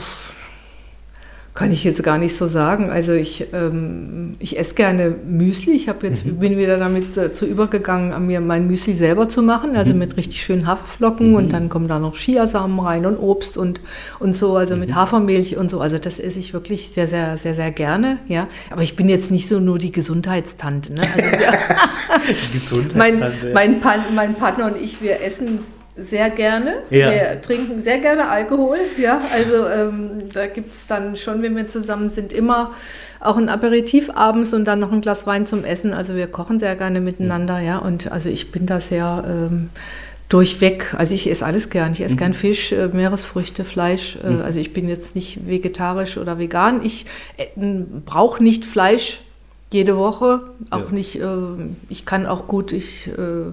kann 1.56 1.72
ich 1.72 1.86
jetzt 1.86 2.04
gar 2.04 2.18
nicht 2.18 2.36
so 2.36 2.48
sagen. 2.48 2.90
Also 2.90 3.14
ich, 3.14 3.48
ähm, 3.54 4.34
ich 4.40 4.60
esse 4.60 4.76
gerne 4.76 5.16
Müsli. 5.26 5.72
Ich 5.72 5.88
habe 5.88 6.06
jetzt 6.06 6.26
mhm. 6.26 6.38
bin 6.38 6.58
wieder 6.58 6.78
damit 6.78 7.16
äh, 7.16 7.34
zu 7.34 7.46
übergegangen, 7.46 8.28
mir 8.28 8.42
mein 8.42 8.68
Müsli 8.68 8.94
selber 8.94 9.30
zu 9.30 9.42
machen, 9.42 9.78
also 9.78 9.94
mhm. 9.94 10.00
mit 10.00 10.18
richtig 10.18 10.44
schönen 10.44 10.68
Haferflocken 10.68 11.30
mhm. 11.30 11.36
und 11.36 11.54
dann 11.54 11.70
kommen 11.70 11.88
da 11.88 11.98
noch 11.98 12.16
Chiasamen 12.16 12.78
rein 12.82 13.06
und 13.06 13.18
Obst 13.18 13.58
und, 13.58 13.80
und 14.20 14.36
so, 14.36 14.58
also 14.58 14.76
mit 14.76 14.90
mhm. 14.90 14.96
Hafermilch 14.96 15.56
und 15.56 15.72
so. 15.72 15.80
Also 15.80 15.98
das 15.98 16.20
esse 16.20 16.40
ich 16.40 16.54
wirklich 16.54 16.90
sehr, 16.90 17.08
sehr, 17.08 17.38
sehr, 17.38 17.56
sehr 17.56 17.72
gerne. 17.72 18.18
Ja, 18.28 18.50
aber 18.70 18.82
ich 18.82 18.98
bin 18.98 19.08
jetzt 19.08 19.32
nicht 19.32 19.48
so 19.48 19.62
nur 19.62 19.80
die 19.80 19.94
Gesundheitstante. 19.94 20.92
Ne? 20.92 21.04
Also, 21.16 21.26
ja. 21.42 21.54
Gesundheitstante. 22.52 23.54
Mein, 23.54 23.80
mein, 23.80 24.02
mein 24.14 24.36
Partner 24.36 24.66
und 24.66 24.82
ich, 24.82 25.02
wir 25.02 25.22
essen 25.22 25.60
sehr 25.98 26.30
gerne. 26.30 26.78
Ja. 26.90 27.12
Wir 27.12 27.42
trinken 27.42 27.80
sehr 27.80 28.00
gerne 28.00 28.28
Alkohol. 28.28 28.78
Ja, 28.98 29.22
also 29.34 29.68
ähm, 29.68 30.24
da 30.34 30.48
gibt 30.48 30.74
es 30.74 30.88
dann 30.88 31.16
schon, 31.16 31.42
wenn 31.42 31.56
wir 31.56 31.68
zusammen 31.68 32.10
sind, 32.10 32.34
immer 32.34 32.72
auch 33.22 33.38
ein 33.38 33.50
Aperitif 33.50 34.10
abends 34.14 34.54
und 34.54 34.66
dann 34.66 34.80
noch 34.80 34.92
ein 34.92 35.02
Glas 35.02 35.26
Wein 35.26 35.48
zum 35.48 35.64
Essen. 35.64 35.94
Also 35.94 36.16
wir 36.16 36.28
kochen 36.28 36.60
sehr 36.60 36.76
gerne 36.76 37.00
miteinander, 37.00 37.60
ja. 37.60 37.78
Und 37.78 38.12
also 38.12 38.30
ich 38.30 38.52
bin 38.52 38.66
da 38.66 38.80
sehr 38.80 39.24
ähm, 39.28 39.70
durchweg. 40.30 40.94
Also 40.98 41.16
ich 41.16 41.30
esse 41.30 41.46
alles 41.46 41.70
gern. 41.70 41.94
Ich 41.94 42.02
esse 42.02 42.16
mhm. 42.16 42.20
gern 42.20 42.34
Fisch, 42.34 42.72
äh, 42.72 42.88
Meeresfrüchte, 42.88 43.64
Fleisch. 43.64 44.18
Äh, 44.24 44.30
mhm. 44.32 44.42
Also 44.42 44.60
ich 44.60 44.74
bin 44.74 44.90
jetzt 44.90 45.16
nicht 45.16 45.48
vegetarisch 45.48 46.18
oder 46.18 46.40
vegan. 46.40 46.84
Ich 46.84 47.06
äh, 47.38 47.46
brauche 48.06 48.44
nicht 48.44 48.66
Fleisch 48.66 49.22
jede 49.72 49.98
Woche. 49.98 50.42
Auch 50.70 50.86
ja. 50.86 50.92
nicht, 50.92 51.20
äh, 51.22 51.26
ich 51.90 52.06
kann 52.06 52.26
auch 52.26 52.48
gut, 52.48 52.74
ich 52.74 53.08
äh, 53.08 53.52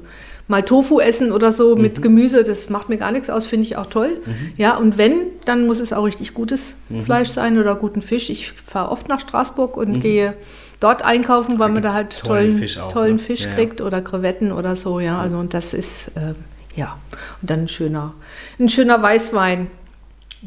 mal 0.53 0.63
Tofu 0.63 1.01
essen 1.01 1.33
oder 1.33 1.51
so 1.51 1.75
mhm. 1.75 1.83
mit 1.83 2.03
Gemüse, 2.03 2.45
das 2.45 2.69
macht 2.69 2.91
mir 2.91 2.99
gar 2.99 3.11
nichts 3.11 3.31
aus, 3.31 3.47
finde 3.47 3.65
ich 3.65 3.77
auch 3.77 3.87
toll. 3.87 4.21
Mhm. 4.25 4.53
Ja, 4.59 4.77
und 4.77 4.99
wenn, 4.99 5.23
dann 5.47 5.67
muss 5.67 5.81
es 5.81 5.95
auch 5.95 6.05
richtig 6.05 6.35
gutes 6.35 6.77
mhm. 6.91 7.03
Fleisch 7.03 7.31
sein 7.31 7.59
oder 7.59 7.75
guten 7.75 8.03
Fisch. 8.03 8.29
Ich 8.29 8.53
fahre 8.53 8.93
oft 8.93 9.09
nach 9.09 9.19
Straßburg 9.19 9.79
und 9.79 9.97
mhm. 9.97 10.01
gehe 10.01 10.35
dort 10.79 11.03
einkaufen, 11.03 11.59
weil 11.59 11.69
da 11.69 11.75
man 11.75 11.83
da 11.83 11.95
halt 11.95 12.19
tollen, 12.19 12.49
tollen 12.49 12.59
Fisch, 12.59 12.79
auch, 12.79 12.93
tollen 12.93 13.17
ne? 13.17 13.19
Fisch 13.19 13.45
ja. 13.45 13.55
kriegt 13.55 13.81
oder 13.81 14.03
Krevetten 14.03 14.53
oder 14.53 14.77
so, 14.77 15.01
ja. 15.01 15.19
Also 15.19 15.39
und 15.39 15.55
das 15.55 15.73
ist, 15.73 16.09
äh, 16.09 16.35
ja, 16.77 16.99
und 17.41 17.51
dann 17.51 17.61
ein 17.61 17.69
schöner, 17.69 18.13
ein 18.61 18.69
schöner 18.69 19.03
Weißwein. 19.03 19.69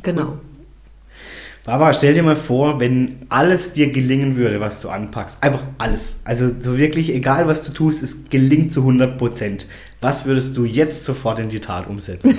Genau. 0.03 0.23
Cool. 0.23 0.39
Aber 1.67 1.93
stell 1.93 2.13
dir 2.13 2.21
mal 2.21 2.35
vor, 2.35 2.79
wenn 2.79 3.25
alles 3.29 3.73
dir 3.73 3.91
gelingen 3.91 4.35
würde, 4.35 4.59
was 4.59 4.81
du 4.81 4.89
anpackst. 4.89 5.41
Einfach 5.41 5.63
alles. 5.79 6.19
Also 6.23 6.51
so 6.59 6.77
wirklich, 6.77 7.09
egal 7.09 7.47
was 7.47 7.63
du 7.63 7.71
tust, 7.71 8.03
es 8.03 8.29
gelingt 8.29 8.71
zu 8.71 8.81
100 8.81 9.17
Prozent. 9.17 9.67
Was 10.01 10.25
würdest 10.25 10.55
du 10.57 10.65
jetzt 10.65 11.05
sofort 11.05 11.39
in 11.39 11.49
die 11.49 11.59
Tat 11.59 11.87
umsetzen? 11.87 12.37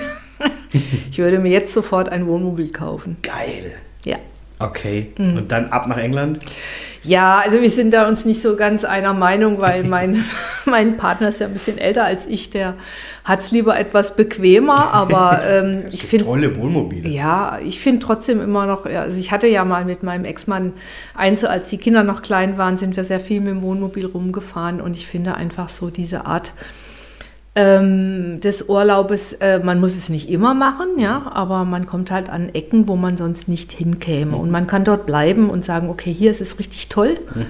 ich 1.11 1.19
würde 1.19 1.39
mir 1.39 1.51
jetzt 1.51 1.73
sofort 1.73 2.09
ein 2.09 2.27
Wohnmobil 2.27 2.71
kaufen. 2.71 3.17
Geil. 3.23 3.73
Ja. 4.05 4.19
Okay. 4.59 5.13
Mhm. 5.19 5.37
Und 5.37 5.53
dann 5.53 5.69
ab 5.69 5.87
nach 5.87 5.99
England? 5.99 6.41
Ja, 7.03 7.39
also 7.39 7.63
wir 7.63 7.71
sind 7.71 7.95
da 7.95 8.09
uns 8.09 8.25
nicht 8.25 8.43
so 8.43 8.57
ganz 8.57 8.85
einer 8.85 9.13
Meinung, 9.13 9.61
weil 9.61 9.85
mein, 9.85 10.25
mein 10.65 10.97
Partner 10.97 11.29
ist 11.29 11.41
ja 11.41 11.47
ein 11.47 11.53
bisschen 11.53 11.79
älter 11.79 12.05
als 12.05 12.27
ich, 12.27 12.51
der 12.51 12.75
hat 13.23 13.41
es 13.41 13.53
lieber 13.53 13.79
etwas 13.79 14.17
bequemer, 14.17 14.93
aber 14.93 15.41
ähm, 15.49 15.85
ich 15.93 16.05
finde... 16.05 16.25
Tolle 16.25 16.57
Wohnmobile. 16.57 17.09
Ja, 17.09 17.61
ich 17.65 17.81
finde 17.81 18.05
trotzdem 18.05 18.41
immer 18.41 18.67
noch, 18.67 18.87
also 18.87 19.19
ich 19.19 19.31
hatte 19.31 19.47
ja 19.47 19.65
mal 19.65 19.85
mit 19.85 20.03
meinem 20.03 20.25
Ex-Mann 20.25 20.73
eins, 21.15 21.45
als 21.45 21.71
die 21.71 21.79
Kinder 21.79 22.03
noch 22.03 22.23
klein 22.23 22.59
waren, 22.59 22.77
sind 22.79 22.97
wir 22.97 23.05
sehr 23.05 23.21
viel 23.21 23.41
mit 23.41 23.51
dem 23.51 23.63
Wohnmobil 23.63 24.07
rumgefahren 24.07 24.81
und 24.81 24.97
ich 24.97 25.07
finde 25.07 25.37
einfach 25.37 25.69
so 25.69 25.91
diese 25.91 26.27
Art 26.27 26.53
ähm, 27.57 28.39
des 28.41 28.69
Urlaubes, 28.69 29.33
äh, 29.33 29.59
man 29.59 29.81
muss 29.81 29.97
es 29.97 30.11
nicht 30.11 30.29
immer 30.29 30.53
machen, 30.53 30.99
ja, 30.99 31.31
aber 31.33 31.65
man 31.65 31.87
kommt 31.87 32.11
halt 32.11 32.29
an 32.29 32.51
Ecken, 32.51 32.87
wo 32.87 32.97
man 32.97 33.17
sonst 33.17 33.49
nicht 33.49 33.73
hinkäme. 33.73 34.37
Und 34.37 34.51
man 34.51 34.67
kann 34.67 34.85
dort 34.85 35.07
bleiben 35.07 35.49
und 35.49 35.65
sagen, 35.65 35.89
okay, 35.89 36.13
hier 36.13 36.31
ist 36.31 36.43
es 36.43 36.59
richtig 36.59 36.89
toll. 36.89 37.19
Mhm. 37.35 37.47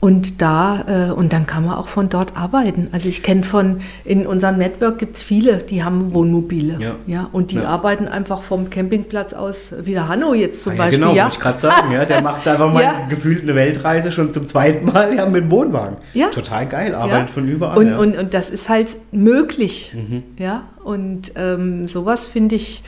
Und 0.00 0.40
da, 0.40 1.08
äh, 1.08 1.12
und 1.12 1.32
dann 1.32 1.46
kann 1.46 1.64
man 1.64 1.74
auch 1.74 1.88
von 1.88 2.08
dort 2.08 2.36
arbeiten. 2.36 2.88
Also 2.92 3.08
ich 3.08 3.24
kenne 3.24 3.42
von, 3.42 3.80
in 4.04 4.28
unserem 4.28 4.56
Network 4.58 4.98
gibt 4.98 5.16
es 5.16 5.24
viele, 5.24 5.58
die 5.58 5.82
haben 5.82 6.14
Wohnmobile. 6.14 6.76
Ja. 6.78 6.94
ja 7.06 7.28
und 7.32 7.50
die 7.50 7.56
ja. 7.56 7.64
arbeiten 7.64 8.06
einfach 8.06 8.42
vom 8.42 8.70
Campingplatz 8.70 9.32
aus, 9.32 9.74
wie 9.82 9.94
der 9.94 10.06
Hanno 10.06 10.34
jetzt 10.34 10.62
zum 10.62 10.74
ah, 10.74 10.76
ja, 10.76 10.82
Beispiel. 10.84 11.00
Genau, 11.00 11.14
ja. 11.14 11.28
ich 11.28 11.40
gerade 11.40 11.58
sagen, 11.58 11.90
ja, 11.92 12.04
der 12.04 12.22
macht 12.22 12.46
einfach 12.46 12.72
mal 12.72 12.88
gefühlt 13.08 13.42
eine 13.42 13.56
Weltreise 13.56 14.12
schon 14.12 14.32
zum 14.32 14.46
zweiten 14.46 14.86
Mal 14.86 15.16
ja, 15.16 15.26
mit 15.26 15.42
dem 15.42 15.50
Wohnwagen. 15.50 15.96
Ja. 16.14 16.28
Total 16.28 16.66
geil, 16.66 16.94
arbeitet 16.94 17.30
von 17.30 17.48
überall. 17.48 17.78
Und, 17.78 17.92
und, 17.94 18.16
und 18.16 18.34
das 18.34 18.50
ist 18.50 18.68
halt 18.68 18.96
möglich. 19.10 19.92
Mhm. 19.94 20.22
Ja, 20.38 20.62
und 20.84 21.32
ähm, 21.34 21.88
sowas 21.88 22.28
finde 22.28 22.54
ich, 22.54 22.84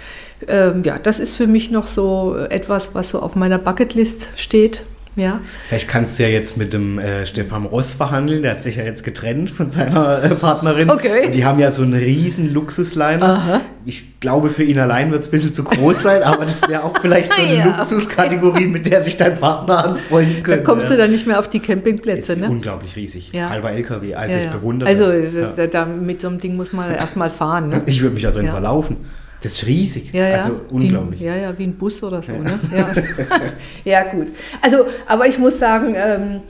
ähm, 0.47 0.83
ja, 0.85 0.99
das 0.99 1.19
ist 1.19 1.37
für 1.37 1.49
mich 1.49 1.73
noch 1.73 1.89
so 1.89 2.37
etwas, 2.37 2.95
was 2.95 3.11
so 3.11 3.21
auf 3.21 3.35
meiner 3.35 3.59
Bucketlist 3.59 4.29
steht. 4.37 4.83
Ja. 5.17 5.41
Vielleicht 5.67 5.89
kannst 5.89 6.19
du 6.19 6.23
ja 6.23 6.29
jetzt 6.29 6.57
mit 6.57 6.73
dem 6.73 6.99
äh, 6.99 7.27
Stefan 7.27 7.67
Ross 7.67 7.95
verhandeln. 7.95 8.43
Der 8.43 8.53
hat 8.53 8.63
sich 8.63 8.77
ja 8.77 8.85
jetzt 8.85 9.03
getrennt 9.03 9.51
von 9.51 9.71
seiner 9.71 10.23
äh, 10.23 10.35
Partnerin. 10.37 10.89
Okay. 10.89 11.27
Und 11.27 11.35
die 11.35 11.45
haben 11.45 11.59
ja 11.59 11.73
so 11.73 11.83
einen 11.83 11.95
riesen 11.95 12.53
Luxusliner. 12.53 13.25
Aha. 13.25 13.61
Ich 13.85 14.21
glaube, 14.21 14.51
für 14.51 14.63
ihn 14.63 14.79
allein 14.79 15.11
wird 15.11 15.23
es 15.23 15.29
ein 15.29 15.31
bisschen 15.33 15.53
zu 15.53 15.65
groß 15.65 16.03
sein, 16.03 16.23
aber 16.23 16.45
das 16.45 16.69
wäre 16.69 16.85
auch 16.85 16.97
vielleicht 17.01 17.33
so 17.35 17.43
eine 17.43 17.55
ja, 17.59 17.65
Luxuskategorie, 17.65 18.59
okay. 18.59 18.67
mit 18.67 18.87
der 18.87 19.03
sich 19.03 19.17
dein 19.17 19.39
Partner 19.39 19.85
anfreunden 19.85 20.43
könnte. 20.43 20.61
Da 20.61 20.65
kommst 20.65 20.89
ja. 20.89 20.93
du 20.93 20.99
dann 21.03 21.11
nicht 21.11 21.27
mehr 21.27 21.41
auf 21.41 21.51
die 21.51 21.61
Campingplätze, 21.61 22.37
ne? 22.37 22.49
Unglaublich 22.49 22.95
riesig. 22.95 23.33
Ja. 23.33 23.51
Halber 23.51 23.73
LKW. 23.73 24.15
Also 24.15 24.39
ich 24.39 24.49
bewundere 24.49 24.89
also, 24.89 25.05
das. 25.11 25.35
Also 25.35 25.67
da, 25.67 25.87
mit 25.87 26.21
so 26.21 26.29
einem 26.29 26.39
Ding 26.39 26.57
muss 26.57 26.73
man 26.73 26.91
erstmal 26.91 27.31
fahren. 27.31 27.69
Ne? 27.69 27.83
Ich 27.87 28.01
würde 28.01 28.15
mich 28.15 28.23
da 28.23 28.31
drin 28.31 28.49
verlaufen. 28.49 28.99
Das 29.43 29.53
ist 29.53 29.67
riesig. 29.67 30.13
Ja, 30.13 30.29
ja. 30.29 30.37
Also 30.37 30.61
unglaublich. 30.71 31.21
Wie, 31.21 31.25
ja, 31.25 31.37
ja, 31.37 31.59
wie 31.59 31.65
ein 31.65 31.75
Bus 31.75 32.03
oder 32.03 32.21
so. 32.21 32.33
Ja, 32.33 32.39
ne? 32.39 32.61
ja, 32.77 32.87
also, 32.87 33.03
ja 33.85 34.03
gut. 34.05 34.29
Also, 34.61 34.87
aber 35.07 35.27
ich 35.27 35.39
muss 35.39 35.59
sagen, 35.59 35.95
ähm, 35.97 36.41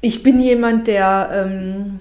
ich 0.00 0.22
bin 0.22 0.40
jemand, 0.40 0.86
der 0.86 1.46
ähm, 1.46 2.00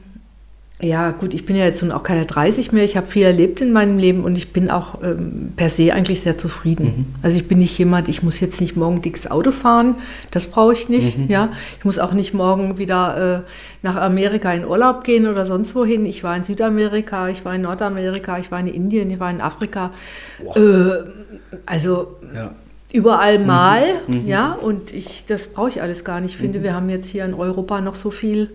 ja, 0.84 1.12
gut, 1.12 1.34
ich 1.34 1.46
bin 1.46 1.56
ja 1.56 1.64
jetzt 1.66 1.82
nun 1.82 1.92
auch 1.92 2.04
keine 2.04 2.26
30 2.26 2.72
mehr. 2.74 2.84
Ich 2.84 2.98
habe 2.98 3.08
viel 3.08 3.24
erlebt 3.24 3.62
in 3.62 3.72
meinem 3.72 3.98
Leben 3.98 4.24
und 4.24 4.38
ich 4.38 4.52
bin 4.52 4.70
auch 4.70 5.02
ähm, 5.02 5.54
per 5.56 5.70
se 5.70 5.94
eigentlich 5.94 6.22
sehr 6.22 6.38
zufrieden. 6.38 6.86
Mhm. 6.86 7.06
Also 7.22 7.38
ich 7.38 7.48
bin 7.48 7.60
nicht 7.60 7.78
jemand, 7.78 8.10
ich 8.10 8.22
muss 8.22 8.40
jetzt 8.40 8.60
nicht 8.60 8.76
morgen 8.76 9.02
dickes 9.02 9.32
Auto 9.32 9.52
fahren. 9.52 9.96
Das 10.32 10.48
brauche 10.48 10.74
ich 10.74 10.90
nicht. 10.90 11.18
Mhm. 11.18 11.28
Ja, 11.30 11.50
ich 11.78 11.86
muss 11.86 12.00
auch 12.00 12.12
nicht 12.12 12.34
morgen 12.34 12.78
wieder 12.78 13.46
äh, 13.46 13.50
nach 13.82 13.96
Amerika 13.96 14.54
in 14.54 14.66
Urlaub 14.66 15.04
gehen 15.04 15.26
oder 15.26 15.46
sonst 15.46 15.74
wohin. 15.74 16.06
Ich 16.06 16.24
war 16.24 16.36
in 16.36 16.44
Südamerika, 16.44 17.30
ich 17.30 17.46
war 17.46 17.56
in 17.56 17.62
Nordamerika, 17.62 18.38
ich 18.40 18.52
war 18.52 18.60
in 18.60 18.68
Indien, 18.68 19.10
ich 19.10 19.20
war 19.20 19.32
in 19.32 19.40
Afrika. 19.40 19.92
Wow. 20.44 20.58
Äh, 20.58 20.92
also 21.66 22.18
ja 22.36 22.52
überall 22.94 23.40
mhm. 23.40 23.48
mal, 23.48 23.84
mhm. 24.08 24.28
ja, 24.28 24.54
und 24.54 24.94
ich, 24.94 25.26
das 25.26 25.48
brauche 25.48 25.70
ich 25.70 25.82
alles 25.82 26.06
gar 26.06 26.22
nicht. 26.22 26.34
Ich 26.34 26.38
finde, 26.38 26.60
mhm. 26.60 26.64
wir 26.64 26.74
haben 26.76 26.90
jetzt 26.90 27.08
hier 27.08 27.26
in 27.26 27.34
Europa 27.34 27.82
noch 27.82 27.96
so 27.96 28.12
viel 28.12 28.52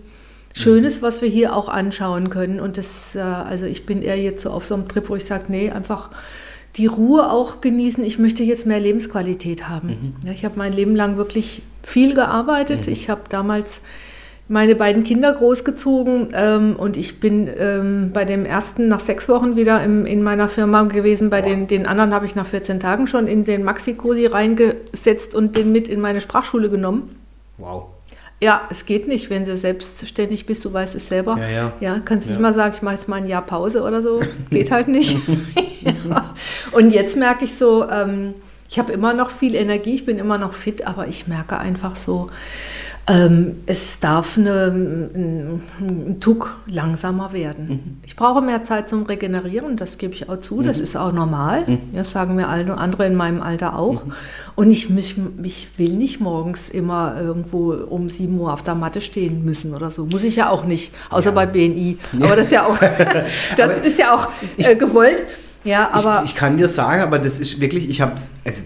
Schönes, 0.53 1.01
was 1.01 1.21
wir 1.21 1.29
hier 1.29 1.55
auch 1.55 1.69
anschauen 1.69 2.29
können. 2.29 2.59
Und 2.59 2.77
das, 2.77 3.15
äh, 3.15 3.19
also 3.19 3.65
ich 3.65 3.85
bin 3.85 4.01
eher 4.01 4.17
jetzt 4.17 4.43
so 4.43 4.51
auf 4.51 4.65
so 4.65 4.75
einem 4.75 4.87
Trip, 4.87 5.09
wo 5.09 5.15
ich 5.15 5.25
sage, 5.25 5.45
nee, 5.47 5.69
einfach 5.71 6.09
die 6.75 6.85
Ruhe 6.85 7.31
auch 7.31 7.61
genießen. 7.61 8.03
Ich 8.03 8.19
möchte 8.19 8.43
jetzt 8.43 8.65
mehr 8.65 8.79
Lebensqualität 8.79 9.69
haben. 9.69 9.87
Mhm. 9.87 10.27
Ja, 10.27 10.33
ich 10.33 10.45
habe 10.45 10.57
mein 10.57 10.73
Leben 10.73 10.95
lang 10.95 11.17
wirklich 11.17 11.61
viel 11.83 12.13
gearbeitet. 12.13 12.87
Mhm. 12.87 12.93
Ich 12.93 13.09
habe 13.09 13.21
damals 13.29 13.81
meine 14.47 14.75
beiden 14.75 15.03
Kinder 15.03 15.31
großgezogen 15.31 16.29
ähm, 16.33 16.75
und 16.75 16.97
ich 16.97 17.19
bin 17.19 17.47
ähm, 17.55 18.09
bei 18.11 18.25
dem 18.25 18.45
ersten 18.45 18.87
nach 18.87 18.99
sechs 18.99 19.29
Wochen 19.29 19.55
wieder 19.55 19.83
im, 19.83 20.07
in 20.07 20.23
meiner 20.23 20.49
Firma 20.49 20.83
gewesen. 20.83 21.29
Bei 21.29 21.41
den, 21.41 21.67
den 21.67 21.85
anderen 21.85 22.13
habe 22.13 22.25
ich 22.25 22.33
nach 22.33 22.47
14 22.47 22.79
Tagen 22.79 23.07
schon 23.07 23.27
in 23.27 23.43
den 23.43 23.63
Maxi-Cosi 23.63 24.25
reingesetzt 24.25 25.35
und 25.35 25.55
den 25.55 25.71
mit 25.71 25.87
in 25.87 26.01
meine 26.01 26.19
Sprachschule 26.19 26.69
genommen. 26.69 27.15
Wow. 27.59 27.89
Ja, 28.41 28.61
es 28.69 28.85
geht 28.85 29.07
nicht, 29.07 29.29
wenn 29.29 29.43
du 29.43 29.57
selbstständig 29.57 30.45
bist, 30.45 30.63
du 30.63 30.71
weißt 30.71 30.95
es 30.95 31.09
selber. 31.09 31.37
Ja, 31.37 31.49
ja. 31.49 31.73
ja 31.81 31.99
kannst 32.03 32.27
ja. 32.27 32.33
nicht 32.33 32.41
mal 32.41 32.53
sagen, 32.53 32.73
ich 32.75 32.81
mache 32.81 32.95
jetzt 32.95 33.09
mal 33.09 33.17
ein 33.17 33.27
Jahr 33.27 33.41
Pause 33.41 33.83
oder 33.83 34.01
so. 34.01 34.21
Geht 34.49 34.71
halt 34.71 34.87
nicht. 34.87 35.17
ja. 35.81 36.35
Und 36.71 36.91
jetzt 36.91 37.17
merke 37.17 37.45
ich 37.45 37.55
so, 37.55 37.89
ähm, 37.89 38.33
ich 38.69 38.79
habe 38.79 38.93
immer 38.93 39.13
noch 39.13 39.31
viel 39.31 39.55
Energie, 39.55 39.95
ich 39.95 40.05
bin 40.05 40.19
immer 40.19 40.37
noch 40.37 40.53
fit, 40.53 40.87
aber 40.87 41.07
ich 41.07 41.27
merke 41.27 41.57
einfach 41.57 41.95
so, 41.95 42.29
ähm, 43.09 43.63
es 43.65 43.99
darf 43.99 44.37
eine, 44.37 44.67
ein, 44.67 45.61
ein 45.81 46.19
Tuck 46.19 46.59
langsamer 46.67 47.33
werden. 47.33 47.67
Mhm. 47.67 47.97
Ich 48.05 48.15
brauche 48.15 48.39
mehr 48.41 48.63
Zeit 48.65 48.87
zum 48.87 49.03
Regenerieren, 49.03 49.77
das 49.77 49.97
gebe 49.97 50.13
ich 50.13 50.29
auch 50.29 50.39
zu, 50.39 50.57
mhm. 50.57 50.67
das 50.67 50.79
ist 50.79 50.95
auch 50.95 51.11
normal. 51.11 51.63
Mhm. 51.65 51.79
Das 51.93 52.11
sagen 52.11 52.35
mir 52.35 52.47
alle 52.47 52.77
andere 52.77 53.07
in 53.07 53.15
meinem 53.15 53.41
Alter 53.41 53.79
auch. 53.79 54.05
Mhm. 54.05 54.13
Und 54.55 54.69
ich, 54.69 54.91
mich, 54.91 55.15
ich 55.41 55.69
will 55.77 55.93
nicht 55.93 56.19
morgens 56.19 56.69
immer 56.69 57.19
irgendwo 57.19 57.73
um 57.73 58.11
7 58.11 58.37
Uhr 58.39 58.53
auf 58.53 58.61
der 58.61 58.75
Matte 58.75 59.01
stehen 59.01 59.43
müssen 59.43 59.73
oder 59.73 59.89
so. 59.89 60.05
Muss 60.05 60.23
ich 60.23 60.35
ja 60.35 60.49
auch 60.49 60.65
nicht, 60.65 60.93
außer 61.09 61.31
ja. 61.31 61.35
bei 61.35 61.47
BNI. 61.47 61.97
Aber 62.21 62.35
das 62.35 62.45
ist 62.45 62.51
ja 62.51 62.67
auch, 62.67 62.77
das 63.57 63.87
ist 63.87 63.97
ja 63.97 64.13
auch 64.13 64.27
äh, 64.57 64.75
gewollt. 64.75 65.23
Ja, 65.63 65.89
aber 65.91 66.21
ich, 66.23 66.31
ich, 66.31 66.37
kann 66.37 66.57
dir 66.57 66.67
sagen, 66.67 67.01
aber 67.01 67.17
das 67.17 67.39
ist 67.39 67.59
wirklich, 67.59 67.89
ich 67.89 68.01
habe 68.01 68.13
also 68.45 68.61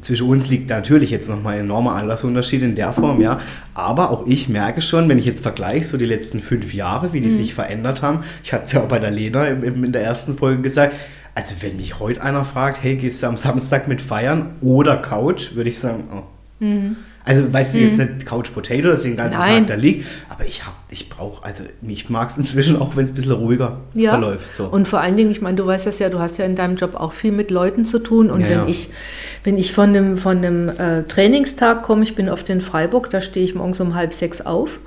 zwischen 0.00 0.28
uns 0.28 0.48
liegt 0.48 0.68
natürlich 0.68 1.10
jetzt 1.10 1.28
nochmal 1.28 1.54
ein 1.54 1.60
enormer 1.60 1.94
Anlassunterschied 1.94 2.62
in 2.62 2.74
der 2.74 2.92
Form, 2.92 3.20
ja. 3.20 3.40
Aber 3.72 4.10
auch 4.10 4.26
ich 4.26 4.48
merke 4.48 4.82
schon, 4.82 5.08
wenn 5.08 5.18
ich 5.18 5.24
jetzt 5.24 5.42
vergleiche, 5.42 5.86
so 5.86 5.96
die 5.96 6.04
letzten 6.04 6.40
fünf 6.40 6.74
Jahre, 6.74 7.12
wie 7.12 7.20
die 7.20 7.28
mhm. 7.28 7.36
sich 7.36 7.54
verändert 7.54 8.02
haben. 8.02 8.20
Ich 8.44 8.52
hatte 8.52 8.64
es 8.66 8.72
ja 8.72 8.82
auch 8.82 8.88
bei 8.88 8.98
der 8.98 9.10
Lena 9.10 9.46
in 9.46 9.92
der 9.92 10.02
ersten 10.02 10.36
Folge 10.36 10.62
gesagt. 10.62 10.94
Also, 11.34 11.56
wenn 11.60 11.76
mich 11.76 11.98
heute 11.98 12.22
einer 12.22 12.44
fragt, 12.44 12.82
hey, 12.82 12.96
gehst 12.96 13.22
du 13.22 13.26
am 13.26 13.36
Samstag 13.36 13.88
mit 13.88 14.00
feiern 14.00 14.52
oder 14.60 14.96
Couch, 14.96 15.54
würde 15.54 15.70
ich 15.70 15.78
sagen, 15.78 16.04
oh. 16.12 16.22
Mhm. 16.64 16.96
Also, 17.26 17.52
weißt 17.52 17.74
du, 17.74 17.78
jetzt 17.80 17.98
mhm. 17.98 18.14
nicht 18.14 18.26
Couch 18.26 18.54
Potato, 18.54 18.88
dass 18.88 19.04
ich 19.04 19.10
den 19.10 19.16
ganzen 19.16 19.40
Nein. 19.40 19.66
Tag 19.66 19.76
da 19.76 19.82
liegt, 19.82 20.06
aber 20.28 20.46
ich 20.46 20.64
habe, 20.64 20.76
ich 20.90 21.08
brauche, 21.08 21.44
also 21.44 21.64
ich 21.82 22.08
mag 22.08 22.30
es 22.30 22.38
inzwischen 22.38 22.80
auch, 22.80 22.94
wenn 22.94 23.04
es 23.04 23.10
ein 23.10 23.14
bisschen 23.16 23.32
ruhiger 23.32 23.78
ja. 23.94 24.12
verläuft. 24.12 24.54
So. 24.54 24.66
Und 24.66 24.86
vor 24.86 25.00
allen 25.00 25.16
Dingen, 25.16 25.32
ich 25.32 25.42
meine, 25.42 25.56
du 25.56 25.66
weißt 25.66 25.88
das 25.88 25.98
ja, 25.98 26.08
du 26.08 26.20
hast 26.20 26.38
ja 26.38 26.44
in 26.44 26.54
deinem 26.54 26.76
Job 26.76 26.94
auch 26.94 27.12
viel 27.12 27.32
mit 27.32 27.50
Leuten 27.50 27.84
zu 27.84 27.98
tun. 27.98 28.30
Und 28.30 28.42
ja, 28.42 28.48
wenn 28.48 28.58
ja. 28.58 28.66
ich, 28.68 28.90
wenn 29.42 29.58
ich 29.58 29.72
von 29.72 29.92
dem, 29.92 30.18
von 30.18 30.40
dem 30.40 30.68
äh, 30.68 31.02
Trainingstag 31.02 31.82
komme, 31.82 32.04
ich 32.04 32.14
bin 32.14 32.28
oft 32.28 32.48
in 32.48 32.60
Freiburg, 32.60 33.10
da 33.10 33.20
stehe 33.20 33.44
ich 33.44 33.56
morgens 33.56 33.80
um 33.80 33.96
halb 33.96 34.14
sechs 34.14 34.40
auf 34.40 34.78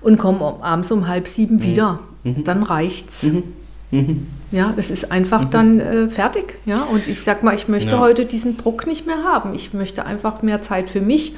und 0.00 0.18
komme 0.18 0.62
abends 0.62 0.92
um 0.92 1.08
halb 1.08 1.26
sieben 1.26 1.56
mhm. 1.56 1.62
wieder. 1.62 1.98
Mhm. 2.22 2.44
Dann 2.44 2.62
reicht's. 2.62 3.24
Mhm. 3.24 3.42
Mhm. 3.90 4.26
Ja, 4.50 4.72
das 4.76 4.90
ist 4.90 5.10
einfach 5.10 5.46
mhm. 5.46 5.50
dann 5.50 5.80
äh, 5.80 6.08
fertig. 6.08 6.54
Ja, 6.64 6.84
und 6.84 7.08
ich 7.08 7.22
sag 7.22 7.42
mal, 7.42 7.54
ich 7.54 7.68
möchte 7.68 7.92
ja. 7.92 7.98
heute 7.98 8.24
diesen 8.24 8.56
Druck 8.56 8.86
nicht 8.86 9.06
mehr 9.06 9.24
haben. 9.24 9.54
Ich 9.54 9.74
möchte 9.74 10.06
einfach 10.06 10.42
mehr 10.42 10.62
Zeit 10.62 10.90
für 10.90 11.00
mich. 11.00 11.34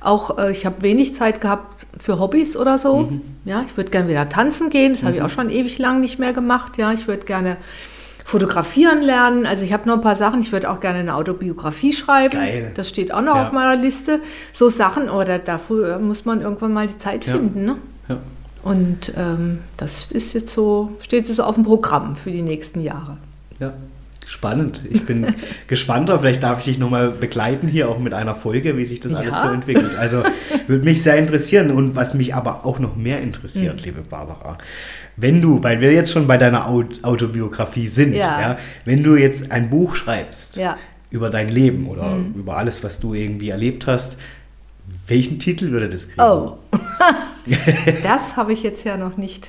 Auch 0.00 0.38
äh, 0.38 0.52
ich 0.52 0.64
habe 0.64 0.82
wenig 0.82 1.14
Zeit 1.14 1.40
gehabt 1.40 1.86
für 1.98 2.18
Hobbys 2.18 2.56
oder 2.56 2.78
so. 2.78 3.02
Mhm. 3.02 3.20
Ja, 3.44 3.64
ich 3.66 3.76
würde 3.76 3.90
gerne 3.90 4.08
wieder 4.08 4.28
tanzen 4.28 4.70
gehen. 4.70 4.92
Das 4.92 5.02
habe 5.02 5.14
ich 5.14 5.20
mhm. 5.20 5.26
auch 5.26 5.30
schon 5.30 5.50
ewig 5.50 5.78
lang 5.78 6.00
nicht 6.00 6.18
mehr 6.18 6.32
gemacht. 6.32 6.78
Ja, 6.78 6.92
ich 6.92 7.08
würde 7.08 7.24
gerne 7.24 7.56
fotografieren 8.24 9.02
lernen. 9.02 9.46
Also 9.46 9.64
ich 9.64 9.72
habe 9.72 9.88
noch 9.88 9.94
ein 9.94 10.00
paar 10.02 10.14
Sachen. 10.14 10.40
Ich 10.40 10.52
würde 10.52 10.70
auch 10.70 10.80
gerne 10.80 10.98
eine 10.98 11.14
Autobiografie 11.14 11.92
schreiben. 11.94 12.38
Geil. 12.38 12.72
Das 12.74 12.88
steht 12.88 13.12
auch 13.12 13.22
noch 13.22 13.36
ja. 13.36 13.46
auf 13.46 13.52
meiner 13.52 13.74
Liste. 13.74 14.20
So 14.52 14.68
Sachen, 14.68 15.08
oder 15.08 15.38
dafür 15.38 15.98
muss 15.98 16.26
man 16.26 16.42
irgendwann 16.42 16.74
mal 16.74 16.86
die 16.86 16.98
Zeit 16.98 17.26
ja. 17.26 17.32
finden. 17.32 17.64
Ne? 17.64 17.76
Ja. 18.08 18.18
Und 18.62 19.14
ähm, 19.16 19.60
das 19.78 20.12
ist 20.12 20.34
jetzt 20.34 20.52
so, 20.52 20.92
steht 21.00 21.26
jetzt 21.26 21.36
so 21.36 21.42
auf 21.42 21.54
dem 21.54 21.64
Programm 21.64 22.16
für 22.16 22.30
die 22.30 22.42
nächsten 22.42 22.82
Jahre. 22.82 23.16
Ja. 23.60 23.72
Spannend. 24.28 24.82
Ich 24.90 25.06
bin 25.06 25.34
gespannt 25.68 26.10
drauf. 26.10 26.20
Vielleicht 26.20 26.42
darf 26.42 26.58
ich 26.58 26.66
dich 26.66 26.78
nochmal 26.78 27.08
begleiten 27.10 27.66
hier 27.66 27.88
auch 27.88 27.98
mit 27.98 28.12
einer 28.12 28.34
Folge, 28.34 28.76
wie 28.76 28.84
sich 28.84 29.00
das 29.00 29.12
ja. 29.12 29.18
alles 29.18 29.40
so 29.40 29.48
entwickelt. 29.48 29.96
Also 29.96 30.22
würde 30.66 30.84
mich 30.84 31.02
sehr 31.02 31.16
interessieren. 31.16 31.70
Und 31.70 31.96
was 31.96 32.12
mich 32.12 32.34
aber 32.34 32.66
auch 32.66 32.78
noch 32.78 32.94
mehr 32.94 33.20
interessiert, 33.22 33.78
mhm. 33.78 33.84
liebe 33.84 34.02
Barbara, 34.02 34.58
wenn 35.16 35.40
du, 35.40 35.62
weil 35.62 35.80
wir 35.80 35.92
jetzt 35.92 36.12
schon 36.12 36.26
bei 36.26 36.36
deiner 36.36 36.68
Autobiografie 36.68 37.88
sind, 37.88 38.12
ja. 38.12 38.40
ja 38.40 38.56
wenn 38.84 39.02
du 39.02 39.16
jetzt 39.16 39.50
ein 39.50 39.70
Buch 39.70 39.96
schreibst 39.96 40.56
ja. 40.56 40.76
über 41.08 41.30
dein 41.30 41.48
Leben 41.48 41.88
oder 41.88 42.16
mhm. 42.16 42.34
über 42.34 42.58
alles, 42.58 42.84
was 42.84 43.00
du 43.00 43.14
irgendwie 43.14 43.48
erlebt 43.48 43.86
hast, 43.86 44.18
welchen 45.06 45.38
Titel 45.38 45.70
würde 45.70 45.88
das 45.88 46.06
kriegen? 46.06 46.20
Oh, 46.20 46.58
das 48.02 48.36
habe 48.36 48.52
ich 48.52 48.62
jetzt 48.62 48.84
ja 48.84 48.98
noch 48.98 49.16
nicht 49.16 49.48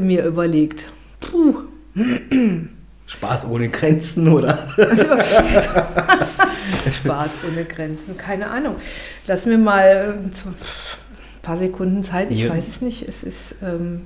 mir 0.00 0.24
überlegt. 0.24 0.86
Puh. 1.20 1.64
Spaß 3.08 3.48
ohne 3.50 3.68
Grenzen, 3.70 4.28
oder? 4.28 4.68
Spaß 7.02 7.32
ohne 7.48 7.64
Grenzen, 7.64 8.16
keine 8.18 8.50
Ahnung. 8.50 8.76
Lass 9.26 9.46
mir 9.46 9.58
mal 9.58 10.18
ein 10.22 10.30
paar 11.42 11.58
Sekunden 11.58 12.04
Zeit, 12.04 12.30
ich 12.30 12.40
ja. 12.40 12.50
weiß 12.50 12.68
es 12.68 12.82
nicht. 12.82 13.08
Es 13.08 13.22
ist, 13.22 13.56
ähm, 13.62 14.02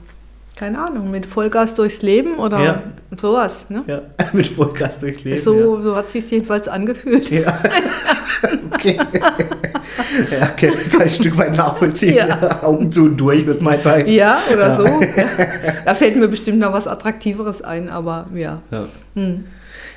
keine 0.56 0.84
Ahnung, 0.84 1.10
mit 1.10 1.26
Vollgas 1.26 1.74
durchs 1.74 2.02
Leben 2.02 2.36
oder 2.38 2.60
ja. 2.60 2.82
sowas. 3.16 3.70
Ne? 3.70 3.84
Ja, 3.86 4.02
mit 4.32 4.46
Vollgas 4.46 5.00
durchs 5.00 5.24
Leben. 5.24 5.38
So, 5.38 5.76
ja. 5.78 5.82
so 5.82 5.96
hat 5.96 6.06
es 6.06 6.12
sich 6.12 6.30
jedenfalls 6.30 6.68
angefühlt. 6.68 7.30
Ja. 7.30 7.58
okay. 8.70 8.98
ja, 10.30 10.50
okay. 10.52 10.72
kann 10.90 11.00
ich 11.00 11.00
ein 11.00 11.08
Stück 11.08 11.38
weit 11.38 11.56
nachvollziehen. 11.56 12.16
Ja. 12.16 12.62
Augen 12.62 12.92
zu 12.92 13.04
und 13.04 13.16
durch, 13.16 13.46
wird 13.46 13.62
mal 13.62 13.80
Zeit. 13.80 14.08
Ja, 14.08 14.40
oder 14.52 14.76
so. 14.76 15.00
Da 15.84 15.94
fällt 15.94 16.16
mir 16.16 16.28
bestimmt 16.28 16.58
noch 16.58 16.72
was 16.72 16.86
Attraktiveres 16.86 17.62
ein, 17.62 17.88
aber 17.88 18.28
ja. 18.34 18.62
Hm. 19.14 19.44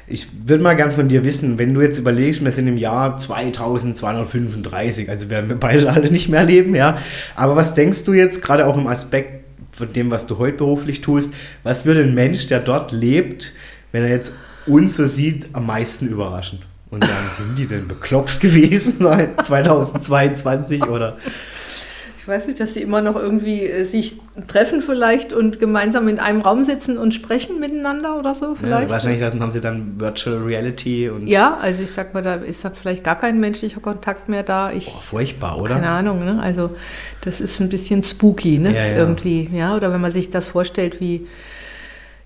Ich 0.08 0.28
würde 0.46 0.62
mal 0.64 0.76
gern 0.76 0.92
von 0.92 1.08
dir 1.10 1.24
wissen, 1.24 1.58
wenn 1.58 1.74
du 1.74 1.82
jetzt 1.82 1.98
überlegst, 1.98 2.44
wir 2.46 2.52
sind 2.52 2.68
im 2.68 2.78
Jahr 2.78 3.18
2235, 3.18 5.10
also 5.10 5.32
werden 5.32 5.50
wir 5.50 5.60
beide 5.60 5.92
alle 5.92 6.12
nicht 6.12 6.30
mehr 6.30 6.44
leben, 6.44 6.76
ja. 6.76 6.98
Aber 7.36 7.56
was 7.56 7.74
denkst 7.74 8.04
du 8.04 8.14
jetzt, 8.14 8.44
gerade 8.44 8.68
auch 8.68 8.78
im 8.78 8.86
Aspekt 8.86 9.45
von 9.76 9.92
dem, 9.92 10.12
was 10.12 10.26
du 10.26 10.38
heute 10.38 10.58
beruflich 10.58 11.02
tust, 11.02 11.34
was 11.64 11.86
würde 11.86 12.02
ein 12.02 12.14
Mensch, 12.14 12.48
der 12.48 12.60
dort 12.60 12.92
lebt, 12.92 13.54
wenn 13.92 14.04
er 14.04 14.10
jetzt 14.10 14.34
uns 14.66 14.96
so 14.96 15.06
sieht, 15.06 15.48
am 15.54 15.66
meisten 15.66 16.08
überraschen? 16.08 16.60
Und 16.92 17.04
dann 17.04 17.30
sind 17.36 17.58
die 17.58 17.66
denn 17.66 17.88
bekloppt 17.88 18.40
gewesen 18.40 19.00
2022 19.44 20.84
oder? 20.84 21.18
Ich 22.26 22.30
weiß 22.30 22.48
nicht, 22.48 22.60
dass 22.60 22.74
sie 22.74 22.82
immer 22.82 23.02
noch 23.02 23.16
irgendwie 23.18 23.68
äh, 23.68 23.84
sich 23.84 24.18
treffen 24.48 24.82
vielleicht 24.82 25.32
und 25.32 25.60
gemeinsam 25.60 26.08
in 26.08 26.18
einem 26.18 26.42
Raum 26.42 26.64
sitzen 26.64 26.98
und 26.98 27.14
sprechen 27.14 27.60
miteinander 27.60 28.18
oder 28.18 28.34
so 28.34 28.56
vielleicht. 28.56 28.88
Ja, 28.88 28.90
wahrscheinlich 28.90 29.22
haben 29.22 29.52
sie 29.52 29.62
dann 29.62 30.00
Virtual 30.00 30.38
Reality 30.38 31.08
und. 31.08 31.28
Ja, 31.28 31.56
also 31.62 31.84
ich 31.84 31.92
sag 31.92 32.16
mal, 32.16 32.24
da 32.24 32.34
ist 32.34 32.66
dann 32.66 32.74
vielleicht 32.74 33.04
gar 33.04 33.20
kein 33.20 33.40
menschlicher 33.40 33.80
Kontakt 33.80 34.28
mehr 34.28 34.42
da. 34.42 34.72
Ich, 34.72 34.88
Boah, 34.88 35.02
furchtbar, 35.04 35.62
oder? 35.62 35.76
Keine 35.76 35.90
Ahnung, 35.90 36.26
ne? 36.26 36.40
Also 36.42 36.72
das 37.22 37.42
ist 37.42 37.60
ein 37.60 37.70
bisschen 37.70 38.02
spooky, 38.02 38.58
ne? 38.58 38.74
Ja, 38.74 38.88
ja. 38.88 38.98
Irgendwie, 38.98 39.48
ja. 39.54 39.76
Oder 39.76 39.94
wenn 39.94 40.02
man 40.02 40.12
sich 40.12 40.32
das 40.32 40.48
vorstellt, 40.48 41.00
wie 41.00 41.28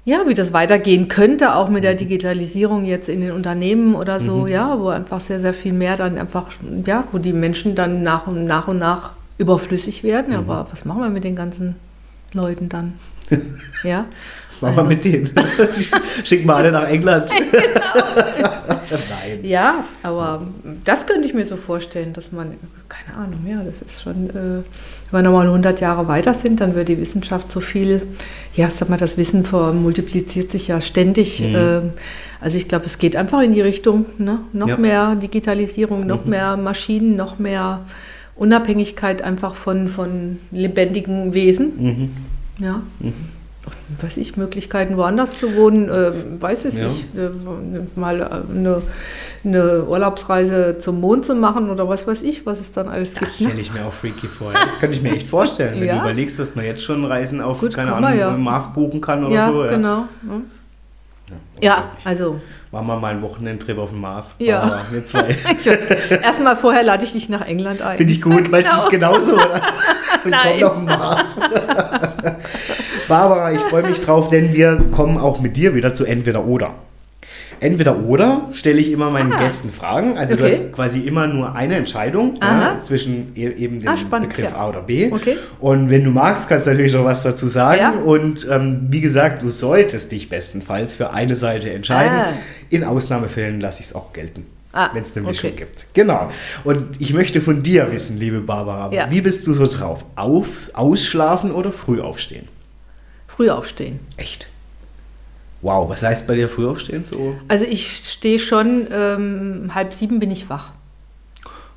ja, 0.05 0.23
wie 0.27 0.33
das 0.33 0.53
weitergehen 0.53 1.09
könnte, 1.09 1.55
auch 1.55 1.67
mit 1.67 1.83
der 1.83 1.95
mhm. 1.95 1.97
Digitalisierung 1.97 2.85
jetzt 2.85 3.09
in 3.09 3.19
den 3.19 3.33
Unternehmen 3.33 3.95
oder 3.95 4.21
so, 4.21 4.37
mhm. 4.37 4.47
ja, 4.47 4.79
wo 4.79 4.87
einfach 4.87 5.19
sehr, 5.19 5.41
sehr 5.41 5.53
viel 5.53 5.73
mehr 5.73 5.97
dann 5.97 6.17
einfach, 6.17 6.47
ja, 6.85 7.03
wo 7.11 7.17
die 7.17 7.33
Menschen 7.33 7.75
dann 7.75 8.01
nach 8.01 8.27
und 8.27 8.45
nach 8.45 8.69
und 8.69 8.79
nach 8.79 9.18
überflüssig 9.39 10.03
werden. 10.03 10.33
Mhm. 10.33 10.39
Aber 10.39 10.67
was 10.69 10.85
machen 10.85 11.01
wir 11.01 11.09
mit 11.09 11.23
den 11.23 11.35
ganzen 11.35 11.75
Leuten 12.33 12.69
dann? 12.69 12.93
ja. 13.83 14.05
Was 14.49 14.61
machen 14.61 14.79
also. 14.79 14.89
wir 14.89 14.95
mit 14.95 15.05
denen? 15.05 15.31
Schicken 16.23 16.47
wir 16.47 16.55
alle 16.55 16.71
nach 16.71 16.87
England. 16.87 17.31
genau. 17.51 18.05
Nein. 18.91 19.39
Ja, 19.43 19.85
aber 20.01 20.47
das 20.83 21.05
könnte 21.05 21.27
ich 21.27 21.33
mir 21.33 21.45
so 21.45 21.57
vorstellen, 21.57 22.13
dass 22.13 22.31
man, 22.31 22.55
keine 22.87 23.17
Ahnung, 23.17 23.45
ja, 23.47 23.61
das 23.63 23.81
ist 23.81 24.01
schon, 24.01 24.29
äh, 24.31 24.33
wenn 24.33 24.63
wir 25.11 25.21
nochmal 25.21 25.45
100 25.45 25.79
Jahre 25.79 26.07
weiter 26.07 26.33
sind, 26.33 26.59
dann 26.59 26.75
wird 26.75 26.89
die 26.89 26.99
Wissenschaft 26.99 27.51
so 27.51 27.59
viel, 27.59 28.01
ja, 28.55 28.69
sag 28.69 28.89
mal, 28.89 28.97
das 28.97 29.15
Wissen 29.17 29.45
multipliziert 29.51 30.51
sich 30.51 30.67
ja 30.67 30.81
ständig. 30.81 31.39
Mhm. 31.39 31.55
Äh, 31.55 31.81
also 32.41 32.57
ich 32.57 32.67
glaube, 32.67 32.85
es 32.85 32.97
geht 32.97 33.15
einfach 33.15 33.41
in 33.41 33.53
die 33.53 33.61
Richtung, 33.61 34.07
ne? 34.17 34.39
noch 34.53 34.69
ja. 34.69 34.77
mehr 34.77 35.15
Digitalisierung, 35.15 36.07
noch 36.07 36.25
mhm. 36.25 36.31
mehr 36.31 36.57
Maschinen, 36.57 37.15
noch 37.15 37.37
mehr 37.37 37.81
Unabhängigkeit 38.39 39.21
einfach 39.21 39.53
von, 39.53 39.89
von 39.89 40.39
lebendigen 40.51 41.33
Wesen. 41.33 41.71
Mhm. 41.77 42.09
Ja. 42.57 42.81
Mhm. 42.99 43.13
Weiß 44.01 44.17
ich, 44.17 44.37
Möglichkeiten 44.37 44.97
woanders 44.97 45.37
zu 45.37 45.55
wohnen, 45.55 45.89
äh, 45.89 46.11
weiß 46.39 46.65
es 46.65 46.79
ja. 46.79 46.87
nicht. 46.87 47.05
Äh, 47.15 47.29
mal 47.95 48.21
äh, 48.21 48.57
eine, 48.57 48.81
eine, 49.43 49.83
Urlaubsreise 49.83 50.77
zum 50.79 51.01
Mond 51.01 51.25
zu 51.25 51.35
machen 51.35 51.69
oder 51.69 51.87
was 51.89 52.07
weiß 52.07 52.23
ich, 52.23 52.45
was 52.45 52.59
es 52.61 52.71
dann 52.71 52.87
alles 52.87 53.13
das 53.13 53.19
gibt. 53.19 53.31
Das 53.31 53.39
ne? 53.41 53.47
stelle 53.47 53.61
ich 53.61 53.73
mir 53.73 53.85
auch 53.85 53.93
freaky 53.93 54.27
vor. 54.27 54.53
Das 54.53 54.79
kann 54.79 54.91
ich 54.91 55.01
mir 55.01 55.11
echt 55.11 55.27
vorstellen, 55.27 55.79
wenn 55.79 55.87
ja. 55.87 55.95
du 55.95 56.01
überlegst, 56.01 56.39
dass 56.39 56.55
man 56.55 56.65
jetzt 56.65 56.81
schon 56.81 57.03
Reisen 57.05 57.41
auf, 57.41 57.59
Gut, 57.59 57.73
keine 57.73 57.93
Ahnung, 57.93 58.17
ja. 58.17 58.31
Mars 58.37 58.73
buchen 58.73 59.01
kann 59.01 59.25
oder 59.25 59.51
so. 59.51 59.65
Ja, 59.65 59.71
genau. 59.71 60.05
Ja, 61.61 61.91
also 62.05 62.39
Machen 62.71 62.85
wir 62.85 62.97
mal 62.97 63.13
einen 63.13 63.23
Wochenendtrip 63.23 63.79
auf 63.79 63.89
dem 63.89 64.01
Mars. 64.01 64.35
Ja. 64.37 64.81
Wir 64.91 65.03
zwei. 65.03 65.35
Erstmal 66.21 66.55
vorher 66.55 66.83
lade 66.83 67.03
ich 67.03 67.13
dich 67.13 67.27
nach 67.27 67.47
England 67.47 67.81
ein. 67.81 67.97
Finde 67.97 68.13
ich 68.13 68.21
gut, 68.21 68.43
genau. 68.43 68.51
weißt 68.51 68.71
du, 68.71 68.77
es 68.77 68.89
genauso, 68.89 69.33
oder? 69.33 69.61
Willkommen 70.23 70.63
auf 70.63 70.73
dem 70.75 70.85
Mars. 70.85 71.39
Barbara, 73.07 73.53
ich 73.53 73.61
freue 73.61 73.83
mich 73.83 73.99
drauf, 74.01 74.29
denn 74.29 74.53
wir 74.53 74.85
kommen 74.91 75.17
auch 75.17 75.39
mit 75.39 75.57
dir 75.57 75.73
wieder 75.73 75.95
zu 75.95 76.05
entweder 76.05 76.45
oder. 76.45 76.75
Entweder 77.59 77.99
oder 77.99 78.47
stelle 78.53 78.79
ich 78.79 78.91
immer 78.91 79.09
meinen 79.09 79.33
ah. 79.33 79.39
Gästen 79.39 79.71
Fragen. 79.71 80.17
Also 80.17 80.35
okay. 80.35 80.43
du 80.43 80.49
hast 80.49 80.73
quasi 80.73 80.99
immer 80.99 81.27
nur 81.27 81.55
eine 81.55 81.75
Entscheidung 81.75 82.35
ja, 82.41 82.79
zwischen 82.83 83.33
e 83.35 83.47
eben 83.47 83.79
dem 83.79 83.89
ah, 83.89 83.97
spannend, 83.97 84.29
Begriff 84.29 84.51
ja. 84.51 84.57
A 84.57 84.69
oder 84.69 84.81
B. 84.81 85.11
Okay. 85.11 85.37
Und 85.59 85.89
wenn 85.89 86.03
du 86.03 86.11
magst, 86.11 86.47
kannst 86.47 86.67
du 86.67 86.71
natürlich 86.71 86.93
noch 86.93 87.05
was 87.05 87.23
dazu 87.23 87.47
sagen. 87.47 87.81
Ja. 87.81 87.91
Und 87.91 88.47
ähm, 88.49 88.87
wie 88.89 89.01
gesagt, 89.01 89.43
du 89.43 89.49
solltest 89.49 90.11
dich 90.11 90.29
bestenfalls 90.29 90.95
für 90.95 91.11
eine 91.11 91.35
Seite 91.35 91.69
entscheiden. 91.71 92.17
Ah. 92.17 92.33
In 92.69 92.83
Ausnahmefällen 92.83 93.59
lasse 93.59 93.81
ich 93.81 93.87
es 93.87 93.95
auch 93.95 94.13
gelten. 94.13 94.45
Ah, 94.71 94.91
wenn 94.93 95.01
es 95.01 95.15
eine 95.17 95.25
Mischung 95.25 95.49
okay. 95.49 95.59
gibt. 95.59 95.87
Genau. 95.93 96.29
Und 96.63 97.01
ich 97.01 97.13
möchte 97.13 97.41
von 97.41 97.63
dir 97.63 97.91
wissen, 97.91 98.17
liebe 98.17 98.39
Barbara, 98.39 98.93
ja. 98.93 99.09
wie 99.09 99.21
bist 99.21 99.47
du 99.47 99.53
so 99.53 99.65
drauf? 99.65 100.05
Auf, 100.15 100.47
ausschlafen 100.73 101.51
oder 101.51 101.71
früh 101.71 101.99
aufstehen? 101.99 102.47
Früh 103.27 103.49
aufstehen. 103.49 103.99
Echt? 104.15 104.47
Wow, 105.61 105.89
was 105.89 106.03
heißt 106.03 106.27
bei 106.27 106.35
dir 106.35 106.47
früh 106.47 106.67
aufstehen? 106.67 107.03
So? 107.05 107.35
Also 107.47 107.65
ich 107.65 107.97
stehe 107.97 108.39
schon, 108.39 108.87
ähm, 108.91 109.71
halb 109.73 109.93
sieben 109.93 110.19
bin 110.19 110.31
ich 110.31 110.49
wach. 110.49 110.71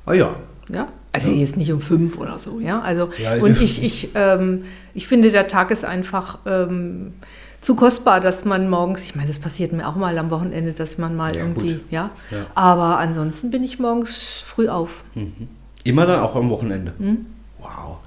Ah 0.05 0.13
ja. 0.13 0.35
Ja, 0.69 0.87
also 1.11 1.31
ja. 1.31 1.37
jetzt 1.37 1.57
nicht 1.57 1.71
um 1.71 1.81
fünf 1.81 2.17
oder 2.17 2.39
so, 2.39 2.59
ja. 2.59 2.79
Also 2.79 3.09
ja, 3.21 3.35
und 3.35 3.61
ich, 3.61 3.83
ich, 3.83 4.09
ähm, 4.15 4.63
ich 4.93 5.07
finde, 5.07 5.31
der 5.31 5.47
Tag 5.49 5.71
ist 5.71 5.83
einfach 5.83 6.39
ähm, 6.45 7.13
zu 7.61 7.75
kostbar, 7.75 8.21
dass 8.21 8.45
man 8.45 8.69
morgens, 8.69 9.03
ich 9.03 9.15
meine, 9.15 9.27
das 9.27 9.39
passiert 9.39 9.73
mir 9.73 9.87
auch 9.87 9.95
mal 9.95 10.17
am 10.17 10.29
Wochenende, 10.29 10.73
dass 10.73 10.97
man 10.97 11.15
mal 11.15 11.35
ja, 11.35 11.41
irgendwie, 11.41 11.79
ja? 11.89 12.11
ja. 12.31 12.45
Aber 12.55 12.99
ansonsten 12.99 13.51
bin 13.51 13.63
ich 13.63 13.79
morgens 13.79 14.21
früh 14.45 14.69
auf. 14.69 15.03
Mhm. 15.15 15.47
Immer 15.83 16.05
dann 16.05 16.21
auch 16.21 16.35
am 16.35 16.49
Wochenende. 16.49 16.93
Mhm. 16.97 17.25
Wow. 17.59 17.99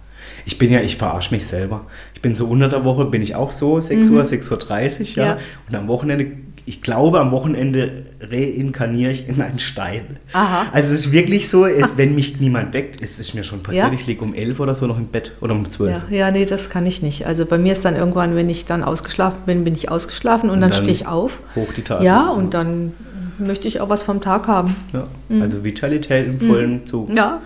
Ich 0.44 0.58
bin 0.58 0.70
ja, 0.70 0.80
ich 0.80 0.96
verarsche 0.96 1.34
mich 1.34 1.46
selber. 1.46 1.86
Ich 2.16 2.22
bin 2.22 2.34
so 2.34 2.46
unter 2.46 2.70
der 2.70 2.84
Woche, 2.86 3.04
bin 3.04 3.20
ich 3.20 3.34
auch 3.34 3.50
so, 3.50 3.78
6 3.78 4.08
mhm. 4.08 4.16
Uhr, 4.16 4.22
6.30 4.22 5.00
Uhr, 5.00 5.16
ja? 5.16 5.24
ja. 5.26 5.38
Und 5.68 5.74
am 5.74 5.86
Wochenende, 5.86 6.28
ich 6.64 6.80
glaube, 6.80 7.20
am 7.20 7.30
Wochenende 7.30 8.06
reinkarniere 8.22 9.12
ich 9.12 9.28
in 9.28 9.42
einen 9.42 9.58
Stein. 9.58 10.16
Aha. 10.32 10.64
Also 10.72 10.94
es 10.94 11.00
ist 11.00 11.12
wirklich 11.12 11.50
so, 11.50 11.66
es, 11.66 11.98
wenn 11.98 12.14
mich 12.14 12.40
niemand 12.40 12.72
weckt, 12.72 13.02
es 13.02 13.18
ist 13.18 13.34
mir 13.34 13.44
schon 13.44 13.62
passiert, 13.62 13.88
ja. 13.88 13.92
ich 13.92 14.06
liege 14.06 14.24
um 14.24 14.32
11 14.32 14.60
oder 14.60 14.74
so 14.74 14.86
noch 14.86 14.96
im 14.96 15.08
Bett 15.08 15.32
oder 15.42 15.54
um 15.54 15.68
12. 15.68 16.04
Ja, 16.10 16.16
ja, 16.16 16.30
nee, 16.30 16.46
das 16.46 16.70
kann 16.70 16.86
ich 16.86 17.02
nicht. 17.02 17.26
Also 17.26 17.44
bei 17.44 17.58
mir 17.58 17.74
ist 17.74 17.84
dann 17.84 17.94
irgendwann, 17.94 18.34
wenn 18.34 18.48
ich 18.48 18.64
dann 18.64 18.82
ausgeschlafen 18.82 19.40
bin, 19.44 19.64
bin 19.64 19.74
ich 19.74 19.90
ausgeschlafen 19.90 20.48
und, 20.48 20.54
und 20.54 20.60
dann, 20.62 20.70
dann 20.70 20.80
stehe 20.80 20.92
ich 20.92 21.06
auf. 21.06 21.40
Hoch 21.54 21.70
die 21.76 21.82
Tasse. 21.82 22.06
Ja, 22.06 22.30
und 22.30 22.54
dann 22.54 22.94
möchte 23.38 23.68
ich 23.68 23.80
auch 23.82 23.90
was 23.90 24.02
vom 24.02 24.22
Tag 24.22 24.48
haben. 24.48 24.74
Ja, 24.94 25.06
mhm. 25.28 25.42
also 25.42 25.64
Vitalität 25.64 26.26
im 26.26 26.40
vollen 26.40 26.72
mhm. 26.72 26.86
Zug. 26.86 27.14
Ja. 27.14 27.42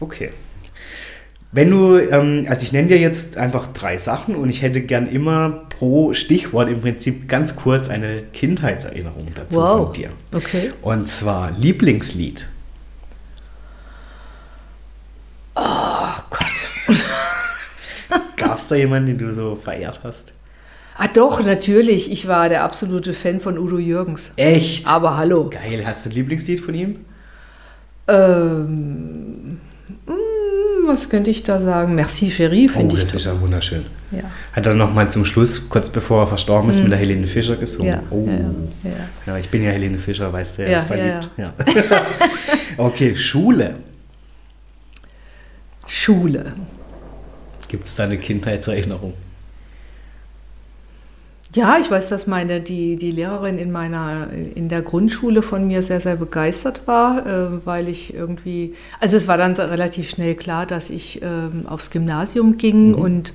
Okay. 0.00 0.30
Wenn 1.50 1.70
du, 1.70 1.96
ähm, 1.98 2.46
also 2.48 2.62
ich 2.62 2.72
nenne 2.72 2.88
dir 2.88 2.98
jetzt 2.98 3.38
einfach 3.38 3.68
drei 3.68 3.96
Sachen 3.96 4.34
und 4.36 4.50
ich 4.50 4.60
hätte 4.60 4.82
gern 4.82 5.08
immer 5.08 5.62
pro 5.78 6.12
Stichwort 6.12 6.68
im 6.68 6.80
Prinzip 6.82 7.26
ganz 7.28 7.56
kurz 7.56 7.88
eine 7.88 8.22
Kindheitserinnerung 8.34 9.28
dazu 9.34 9.58
Wow. 9.58 9.84
von 9.86 9.92
dir. 9.94 10.10
Okay. 10.34 10.72
Und 10.82 11.08
zwar 11.08 11.52
Lieblingslied. 11.52 12.46
Oh 15.54 16.14
Gott. 16.30 16.96
Gab 18.36 18.58
es 18.58 18.68
da 18.68 18.74
jemanden, 18.76 19.18
den 19.18 19.18
du 19.26 19.32
so 19.34 19.54
verehrt 19.54 20.00
hast? 20.04 20.32
Ah 20.96 21.08
doch, 21.08 21.42
natürlich. 21.44 22.10
Ich 22.10 22.26
war 22.28 22.48
der 22.48 22.62
absolute 22.64 23.14
Fan 23.14 23.40
von 23.40 23.56
Udo 23.58 23.78
Jürgens. 23.78 24.32
Echt? 24.36 24.86
Aber 24.86 25.16
hallo. 25.16 25.48
Geil. 25.50 25.82
Hast 25.86 26.04
du 26.06 26.10
ein 26.10 26.14
Lieblingslied 26.14 26.60
von 26.60 26.74
ihm? 26.74 27.04
Ähm, 28.08 29.27
was 30.88 31.08
könnte 31.08 31.30
ich 31.30 31.44
da 31.44 31.60
sagen? 31.60 31.94
Merci, 31.94 32.30
Chérie, 32.30 32.68
Oh, 32.70 32.78
finde 32.78 32.96
ich. 32.96 33.02
das 33.04 33.14
ist 33.14 33.26
ja 33.26 33.40
wunderschön. 33.40 33.84
Ja. 34.10 34.22
Hat 34.52 34.66
er 34.66 34.74
noch 34.74 34.92
mal 34.92 35.08
zum 35.10 35.24
Schluss, 35.24 35.68
kurz 35.68 35.90
bevor 35.90 36.22
er 36.22 36.26
verstorben 36.26 36.70
ist, 36.70 36.82
mit 36.82 36.90
der 36.90 36.98
Helene 36.98 37.26
Fischer 37.26 37.56
gesungen. 37.56 37.92
Ja, 37.92 38.02
oh. 38.10 38.26
ja, 38.26 38.90
ja, 38.90 38.96
ja. 39.26 39.38
Ich 39.38 39.48
bin 39.50 39.62
ja 39.62 39.70
Helene 39.70 39.98
Fischer, 39.98 40.32
weißt 40.32 40.58
du, 40.58 40.62
ja, 40.64 40.68
Ja, 40.70 40.82
verliebt. 40.82 41.30
Ja, 41.36 41.52
okay, 42.78 43.14
Schule. 43.14 43.76
Schule. 45.86 46.52
Gibt 47.68 47.84
es 47.84 47.94
da 47.94 48.04
eine 48.04 48.18
Kindheitserinnerung? 48.18 49.12
Ja, 51.58 51.76
ich 51.80 51.90
weiß, 51.90 52.08
dass 52.08 52.28
meine, 52.28 52.60
die, 52.60 52.94
die 52.94 53.10
Lehrerin 53.10 53.58
in 53.58 53.72
meiner, 53.72 54.28
in 54.54 54.68
der 54.68 54.80
Grundschule 54.80 55.42
von 55.42 55.66
mir 55.66 55.82
sehr, 55.82 56.00
sehr 56.00 56.14
begeistert 56.14 56.82
war, 56.86 57.26
äh, 57.26 57.66
weil 57.66 57.88
ich 57.88 58.14
irgendwie, 58.14 58.76
also 59.00 59.16
es 59.16 59.26
war 59.26 59.38
dann 59.38 59.54
relativ 59.54 60.08
schnell 60.08 60.36
klar, 60.36 60.66
dass 60.66 60.88
ich 60.88 61.20
ähm, 61.20 61.66
aufs 61.66 61.90
Gymnasium 61.90 62.58
ging 62.58 62.94
und 62.94 63.32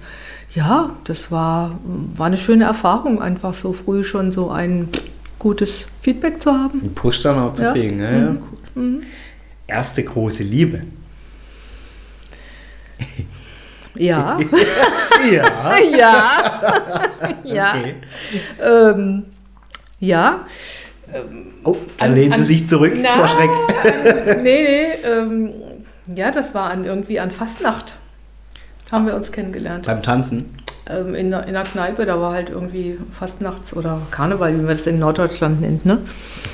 ja, 0.55 0.95
das 1.03 1.31
war, 1.31 1.77
war 2.15 2.27
eine 2.27 2.37
schöne 2.37 2.63
Erfahrung, 2.63 3.21
einfach 3.21 3.53
so 3.53 3.73
früh 3.73 4.05
schon 4.05 4.31
so 4.31 4.49
ein 4.49 4.87
gutes 5.37 5.89
Feedback 5.99 6.41
zu 6.41 6.53
haben. 6.53 6.79
Einen 6.79 6.95
Push 6.95 7.23
dann 7.23 7.37
auch 7.39 7.53
zu 7.53 7.63
Ja. 7.63 7.71
kriegen. 7.73 7.99
Ja, 7.99 8.11
ja, 8.11 8.37
cool. 8.77 9.01
Erste 9.67 10.01
große 10.01 10.43
Liebe. 10.43 10.83
Ja, 13.99 14.39
ja. 15.31 15.77
ja, 15.79 16.25
ja, 17.43 17.73
Okay. 17.75 17.95
ähm, 18.61 19.23
ja. 19.99 20.39
Oh, 21.63 21.77
da 21.97 22.05
An- 22.05 22.15
lehnen 22.15 22.33
Sie 22.33 22.39
an- 22.39 22.43
sich 22.45 22.67
zurück 22.67 22.93
Na, 22.95 23.17
vor 23.17 23.27
Schreck. 23.27 23.49
An, 23.49 24.43
nee, 24.43 24.63
nee, 24.63 25.07
ähm, 25.07 25.51
ja, 26.15 26.31
das 26.31 26.53
war 26.55 26.71
an, 26.71 26.85
irgendwie 26.85 27.19
an 27.19 27.29
Fastnacht. 27.31 27.93
Haben 28.91 29.05
wir 29.05 29.15
uns 29.15 29.31
kennengelernt. 29.31 29.85
Beim 29.85 30.01
Tanzen. 30.01 30.55
Ähm, 30.89 31.13
in, 31.15 31.29
der- 31.31 31.45
in 31.47 31.53
der 31.53 31.63
Kneipe, 31.63 32.05
da 32.05 32.19
war 32.19 32.33
halt 32.33 32.49
irgendwie 32.49 32.97
Fastnachts- 33.17 33.73
oder 33.75 34.01
Karneval, 34.11 34.53
wie 34.53 34.57
man 34.57 34.67
das 34.69 34.85
in 34.87 34.99
Norddeutschland 34.99 35.61
nennt, 35.61 35.85
ne? 35.85 35.99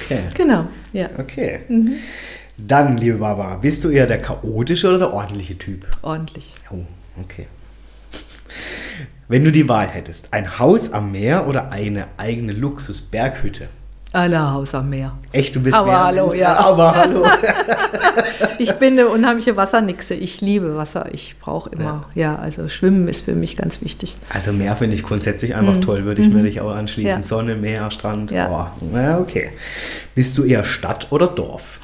Okay. 0.04 0.20
Genau, 0.36 0.66
ja. 0.94 1.08
Okay. 1.18 1.62
Mhm. 1.70 1.94
Dann, 2.58 2.98
liebe 2.98 3.18
Barbara, 3.18 3.56
bist 3.56 3.84
du 3.86 3.90
eher 3.90 4.06
der 4.06 4.22
chaotische 4.22 4.90
oder 4.90 4.98
der 5.00 5.14
ordentliche 5.14 5.58
Typ? 5.58 5.88
Ordentlich. 6.02 6.54
Oh, 6.70 6.76
okay. 7.24 7.48
Wenn 9.28 9.44
du 9.46 9.52
die 9.52 9.70
Wahl 9.70 9.88
hättest, 9.88 10.34
ein 10.34 10.58
Haus 10.58 10.92
am 10.92 11.12
Meer 11.12 11.48
oder 11.48 11.72
eine 11.72 12.08
eigene 12.18 12.52
Luxus-Berghütte? 12.54 13.68
Alle 14.12 14.52
Haus 14.52 14.74
am 14.74 14.90
Meer. 14.90 15.16
Echt, 15.32 15.56
du 15.56 15.62
bist 15.62 15.78
Aber 15.78 15.86
mehr- 15.86 16.04
hallo, 16.04 16.34
ja. 16.34 16.58
Aber 16.58 16.96
hallo. 16.96 17.26
Ich 18.58 18.74
bin 18.74 18.94
eine 19.00 19.08
unheimliche 19.08 19.56
Wassernixe. 19.56 20.14
Ich 20.16 20.42
liebe 20.42 20.76
Wasser. 20.76 21.14
Ich 21.14 21.38
brauche 21.40 21.70
immer, 21.70 22.10
ja. 22.14 22.36
also 22.38 22.68
Schwimmen 22.68 23.08
ist 23.08 23.24
für 23.24 23.34
mich 23.34 23.56
ganz 23.56 23.82
wichtig. 23.82 24.18
Also 24.34 24.52
Meer 24.52 24.76
finde 24.76 24.96
ich 24.96 25.04
grundsätzlich 25.04 25.56
einfach 25.56 25.80
toll, 25.80 26.04
würde 26.04 26.22
ich 26.22 26.28
mir 26.28 26.44
dich 26.44 26.60
auch 26.60 26.72
anschließen. 26.72 27.18
Mhm. 27.20 27.22
Ja. 27.22 27.28
Sonne, 27.28 27.56
Meer, 27.56 27.90
Strand. 27.92 28.32
Ja. 28.32 28.50
Oh, 28.82 28.86
na, 28.92 29.20
okay. 29.20 29.52
Bist 30.14 30.38
du 30.38 30.44
eher 30.44 30.66
Stadt 30.66 31.08
oder 31.12 31.28
Dorf? 31.28 31.80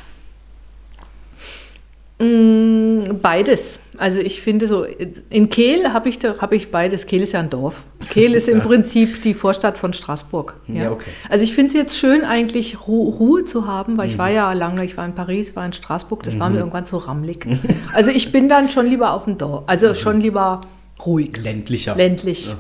Mm, 2.20 3.20
Beides. 3.22 3.80
Also 3.98 4.20
ich 4.20 4.42
finde 4.42 4.68
so, 4.68 4.86
in 5.30 5.50
Kehl 5.50 5.94
habe 5.94 6.10
ich, 6.10 6.20
da- 6.20 6.38
hab 6.40 6.52
ich 6.54 6.72
beides. 6.72 7.06
Kehl 7.08 7.22
ist 7.22 7.34
ja 7.34 7.40
ein 7.40 7.50
Dorf. 7.50 7.84
Kehl 8.10 8.34
ist 8.34 8.50
im 8.50 8.60
Prinzip 8.70 9.22
die 9.22 9.34
Vorstadt 9.34 9.78
von 9.78 9.94
Straßburg. 9.94 10.56
Ja, 10.68 10.92
okay. 10.92 11.10
Also 11.30 11.44
ich 11.44 11.54
finde 11.56 11.70
es 11.70 11.74
jetzt 11.76 11.98
schön, 11.98 12.24
eigentlich 12.24 12.88
Ru 12.88 13.10
Ruhe 13.10 13.46
zu 13.46 13.68
haben, 13.68 13.98
weil 13.98 14.08
ich 14.08 14.14
Mhm. 14.16 14.20
war 14.20 14.30
ja 14.32 14.54
lange, 14.54 14.84
ich 14.86 14.98
war 14.98 15.06
in 15.06 15.14
Paris, 15.14 15.56
war 15.56 15.66
in 15.66 15.74
Straßburg, 15.74 16.24
das 16.24 16.40
war 16.40 16.50
mir 16.50 16.60
irgendwann 16.60 16.86
so 16.86 16.98
rammelig. 16.98 17.46
Also 17.94 18.12
ich 18.12 18.32
bin 18.32 18.50
dann 18.50 18.70
schon 18.70 18.88
lieber 18.88 19.14
auf 19.14 19.26
dem 19.26 19.38
Dorf, 19.38 19.64
also 19.68 19.90
Mhm. 19.90 19.96
schon 19.96 20.22
lieber 20.22 20.62
ruhig, 21.06 21.38
Ländlicher. 21.44 21.96
ländlich. 21.96 22.54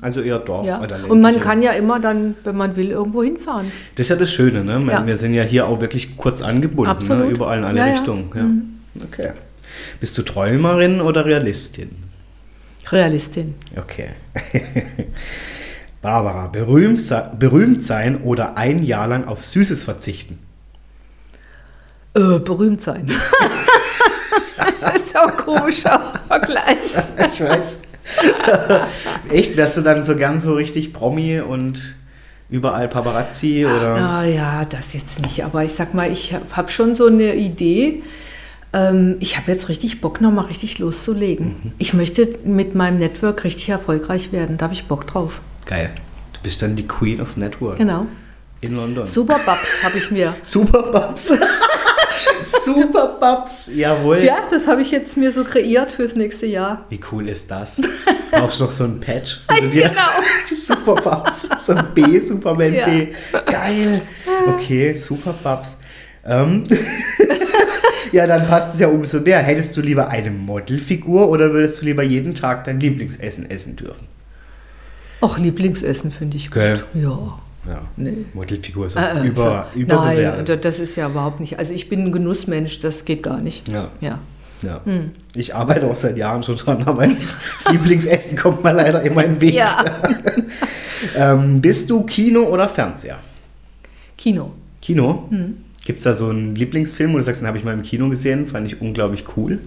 Also 0.00 0.20
eher 0.20 0.38
Dorf 0.38 0.66
Ja. 0.66 0.80
oder. 0.82 0.96
Und 1.08 1.20
man 1.20 1.40
kann 1.40 1.62
ja 1.62 1.72
immer 1.72 1.98
dann, 1.98 2.34
wenn 2.44 2.56
man 2.56 2.76
will, 2.76 2.90
irgendwo 2.90 3.22
hinfahren. 3.22 3.72
Das 3.96 4.06
ist 4.06 4.10
ja 4.10 4.16
das 4.16 4.30
Schöne, 4.30 4.62
ne? 4.64 4.78
Wir- 4.84 4.92
Ja. 4.92 5.06
Wir 5.06 5.16
sind 5.16 5.34
ja 5.34 5.42
hier 5.42 5.66
auch 5.66 5.80
wirklich 5.80 6.16
kurz 6.16 6.42
angebunden, 6.42 7.06
ne? 7.08 7.24
Überall 7.30 7.58
in 7.58 7.64
alle 7.64 7.78
Ja, 7.78 7.86
ja. 7.86 7.92
Richtungen. 7.92 8.30
Ja. 8.94 9.04
Okay. 9.06 9.32
Bist 10.00 10.16
du 10.18 10.22
Träumerin 10.22 11.00
oder 11.00 11.24
Realistin? 11.24 11.90
Realistin. 12.90 13.54
Okay. 13.76 14.10
Barbara, 16.02 16.48
berühmt, 16.48 17.02
berühmt 17.38 17.82
sein 17.82 18.22
oder 18.22 18.58
ein 18.58 18.84
Jahr 18.84 19.08
lang 19.08 19.26
auf 19.26 19.42
Süßes 19.42 19.84
verzichten? 19.84 20.38
Äh, 22.14 22.38
berühmt 22.40 22.82
sein. 22.82 23.06
das 24.80 24.96
ist 24.96 25.16
auch 25.16 25.36
komischer 25.36 26.12
Vergleich. 26.28 26.78
Ich 27.32 27.40
weiß. 27.40 27.80
Echt? 29.30 29.56
Wärst 29.56 29.78
du 29.78 29.80
dann 29.80 30.04
so 30.04 30.14
ganz 30.16 30.44
so 30.44 30.54
richtig 30.54 30.92
Promi 30.92 31.40
und 31.40 31.96
überall 32.50 32.86
Paparazzi 32.88 33.64
oder? 33.64 33.96
Ah, 33.96 34.24
ja, 34.24 34.64
das 34.66 34.92
jetzt 34.92 35.20
nicht. 35.20 35.42
Aber 35.44 35.64
ich 35.64 35.72
sag 35.72 35.94
mal, 35.94 36.12
ich 36.12 36.34
habe 36.34 36.44
hab 36.52 36.70
schon 36.70 36.94
so 36.94 37.06
eine 37.06 37.34
Idee. 37.34 38.02
Ähm, 38.74 39.16
ich 39.20 39.36
habe 39.36 39.52
jetzt 39.52 39.68
richtig 39.68 40.00
Bock, 40.00 40.20
nochmal 40.20 40.46
richtig 40.46 40.78
loszulegen. 40.78 41.46
Mhm. 41.62 41.72
Ich 41.78 41.94
möchte 41.94 42.28
mit 42.44 42.74
meinem 42.74 42.98
Network 42.98 43.44
richtig 43.44 43.68
erfolgreich 43.68 44.32
werden. 44.32 44.58
Da 44.58 44.64
habe 44.64 44.74
ich 44.74 44.84
Bock 44.86 45.06
drauf. 45.06 45.40
Geil. 45.66 45.90
Du 46.32 46.40
bist 46.42 46.60
dann 46.60 46.74
die 46.76 46.86
Queen 46.86 47.20
of 47.20 47.36
Network 47.36 47.78
Genau. 47.78 48.06
in 48.60 48.74
London. 48.76 49.06
Super 49.06 49.38
Babs 49.46 49.68
habe 49.82 49.98
ich 49.98 50.10
mir. 50.10 50.34
Super 50.42 50.82
Babs. 50.90 51.32
Super 52.64 53.16
Babs. 53.20 53.70
Jawohl. 53.72 54.18
Ja, 54.24 54.38
das 54.50 54.66
habe 54.66 54.82
ich 54.82 54.90
jetzt 54.90 55.16
mir 55.16 55.32
so 55.32 55.44
kreiert 55.44 55.92
fürs 55.92 56.14
nächste 56.16 56.46
Jahr. 56.46 56.84
Wie 56.90 57.00
cool 57.12 57.28
ist 57.28 57.50
das? 57.50 57.80
Brauchst 58.30 58.60
du 58.60 58.64
noch 58.64 58.70
so 58.70 58.84
ein 58.84 59.00
Patch? 59.00 59.40
Genau. 59.70 60.10
Super 60.54 60.94
Babs. 60.96 61.48
So 61.64 61.74
ein 61.74 61.86
B, 61.94 62.18
Superman 62.18 62.74
Ja. 62.74 62.86
B. 62.86 63.08
Geil. 63.46 64.02
Okay, 64.48 64.92
Super 64.92 65.34
Babs. 65.42 65.76
Ähm. 66.26 66.64
Ja, 68.14 68.26
dann 68.26 68.46
passt 68.46 68.72
es 68.74 68.80
ja 68.80 68.88
umso 68.88 69.20
mehr. 69.20 69.40
Hättest 69.40 69.76
du 69.76 69.80
lieber 69.80 70.08
eine 70.08 70.30
Modelfigur 70.30 71.28
oder 71.28 71.52
würdest 71.52 71.82
du 71.82 71.86
lieber 71.86 72.02
jeden 72.02 72.34
Tag 72.34 72.64
dein 72.64 72.80
Lieblingsessen 72.80 73.50
essen 73.50 73.76
dürfen? 73.76 74.06
Auch 75.20 75.38
Lieblingsessen 75.38 76.10
finde 76.12 76.36
ich 76.36 76.46
gut. 76.50 76.54
Gell? 76.62 76.84
Ja. 76.94 77.38
Ja. 77.66 77.80
Nee. 77.96 78.18
Modelfigur 78.34 78.86
ist 78.86 78.96
Äh, 78.96 79.20
äh, 79.22 79.26
über, 79.26 79.66
so- 79.74 79.78
überbewertet. 79.80 80.48
Nein, 80.48 80.60
das 80.60 80.78
ist 80.80 80.96
ja 80.96 81.08
überhaupt 81.08 81.40
nicht. 81.40 81.58
Also 81.58 81.72
ich 81.72 81.88
bin 81.88 82.04
ein 82.04 82.12
Genussmensch, 82.12 82.80
das 82.80 83.04
geht 83.06 83.22
gar 83.22 83.40
nicht. 83.40 83.66
Ja. 83.68 83.88
Ja. 84.00 84.18
Ja. 84.62 84.80
Hm. 84.84 85.10
Ich 85.34 85.54
arbeite 85.54 85.86
auch 85.90 85.96
seit 85.96 86.16
Jahren 86.16 86.42
schon 86.42 86.56
dran, 86.56 86.82
aber 86.84 87.06
das, 87.06 87.36
Lieblingsessen 87.70 88.36
kommt 88.36 88.62
mal 88.62 88.70
leider 88.72 89.02
immer 89.02 89.24
in 89.24 89.34
den 89.34 89.40
Weg. 89.40 89.54
Ja. 89.54 89.84
Ähm, 91.16 91.60
bist 91.60 91.90
du 91.90 92.02
Kino 92.04 92.44
oder 92.44 92.66
Fernseher? 92.66 93.18
Kino. 94.16 94.52
Kino? 94.80 95.26
Hm. 95.28 95.58
Gibt 95.84 95.98
es 95.98 96.04
da 96.04 96.14
so 96.14 96.28
einen 96.30 96.54
Lieblingsfilm, 96.54 97.12
wo 97.12 97.18
du 97.18 97.22
sagst, 97.22 97.42
den 97.42 97.48
habe 97.48 97.58
ich 97.58 97.64
mal 97.64 97.74
im 97.74 97.82
Kino 97.82 98.08
gesehen, 98.08 98.46
fand 98.46 98.66
ich 98.66 98.80
unglaublich 98.80 99.24
cool? 99.36 99.58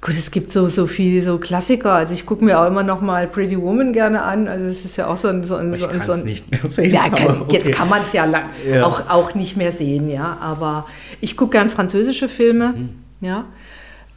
Gut, 0.00 0.14
es 0.14 0.30
gibt 0.32 0.52
so, 0.52 0.66
so 0.68 0.86
viele 0.88 1.22
so 1.22 1.38
Klassiker. 1.38 1.92
Also 1.92 2.14
ich 2.14 2.26
gucke 2.26 2.44
mir 2.44 2.60
auch 2.60 2.66
immer 2.66 2.82
noch 2.82 3.00
mal 3.00 3.28
Pretty 3.28 3.60
Woman 3.60 3.92
gerne 3.92 4.22
an. 4.22 4.48
Also 4.48 4.66
es 4.66 4.84
ist 4.84 4.96
ja 4.96 5.06
auch 5.06 5.16
so 5.16 5.28
ein... 5.28 5.44
So 5.44 5.54
ein, 5.54 5.72
Ich 5.72 5.80
so 5.80 5.86
ein, 5.86 5.98
kann 5.98 6.06
so 6.06 6.12
es 6.12 6.18
ein 6.20 6.24
nicht 6.24 6.50
mehr 6.50 6.68
sehen. 6.68 6.92
ja, 6.92 7.08
kann, 7.08 7.28
aber 7.28 7.52
jetzt 7.52 7.66
okay. 7.66 7.70
kann 7.70 7.88
man 7.88 8.02
es 8.02 8.12
ja, 8.12 8.24
lang, 8.24 8.46
Ja. 8.68 8.84
Auch, 8.84 9.08
auch 9.08 9.34
nicht 9.34 9.56
mehr 9.56 9.70
sehen, 9.70 10.08
ja. 10.10 10.38
Aber 10.40 10.86
ich 11.20 11.36
gucke 11.36 11.52
gern 11.52 11.70
französische 11.70 12.28
Filme, 12.28 12.72
Mhm. 12.72 12.88
ja. 13.20 13.44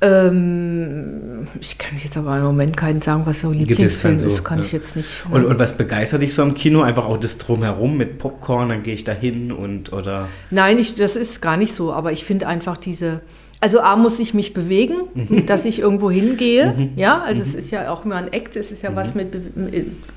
Ähm, 0.06 1.47
ich 1.60 1.78
kann 1.78 1.97
jetzt 2.03 2.16
aber 2.16 2.38
im 2.38 2.43
Moment 2.43 2.78
keinen 2.78 3.01
sagen, 3.01 3.24
was 3.26 3.41
so 3.41 3.51
Lieblingsfilm 3.51 4.20
so, 4.20 4.28
ist, 4.28 4.43
kann 4.43 4.60
ja. 4.60 4.66
ich 4.66 4.72
jetzt 4.72 4.95
nicht. 4.95 5.10
Und, 5.32 5.45
und 5.45 5.58
was 5.58 5.78
begeistert 5.78 6.22
dich 6.22 6.34
so 6.34 6.43
am 6.43 6.53
Kino? 6.53 6.82
Einfach 6.82 7.06
auch 7.06 7.18
das 7.18 7.38
Drumherum 7.39 7.97
mit 7.97 8.20
Popcorn, 8.20 8.70
dann 8.70 8.84
gehe 8.84 8.93
ich 8.93 9.03
da 9.03 9.14
hin 9.14 9.51
und 9.51 9.91
oder. 9.93 10.28
Nein, 10.51 10.78
ich, 10.78 10.95
das 10.95 11.16
ist 11.16 11.41
gar 11.41 11.58
nicht 11.58 11.74
so, 11.74 11.91
aber 11.91 12.12
ich 12.12 12.24
finde 12.24 12.47
einfach 12.47 12.78
diese, 12.78 13.22
Also 13.62 13.80
A 13.80 13.95
muss 13.95 14.20
ich 14.20 14.34
mich 14.34 14.53
bewegen, 14.53 14.95
mhm. 15.16 15.45
dass 15.47 15.66
ich 15.66 15.80
irgendwo 15.80 16.12
hingehe. 16.12 16.74
Mhm. 16.78 16.89
Ja, 16.97 17.22
also 17.22 17.41
mhm. 17.41 17.47
es 17.47 17.56
ist 17.56 17.72
ja 17.72 17.91
auch 17.91 18.06
immer 18.06 18.16
ein 18.16 18.32
Act, 18.32 18.56
es 18.56 18.72
ist 18.72 18.84
ja 18.84 18.95
was 18.95 19.16
mit, 19.16 19.34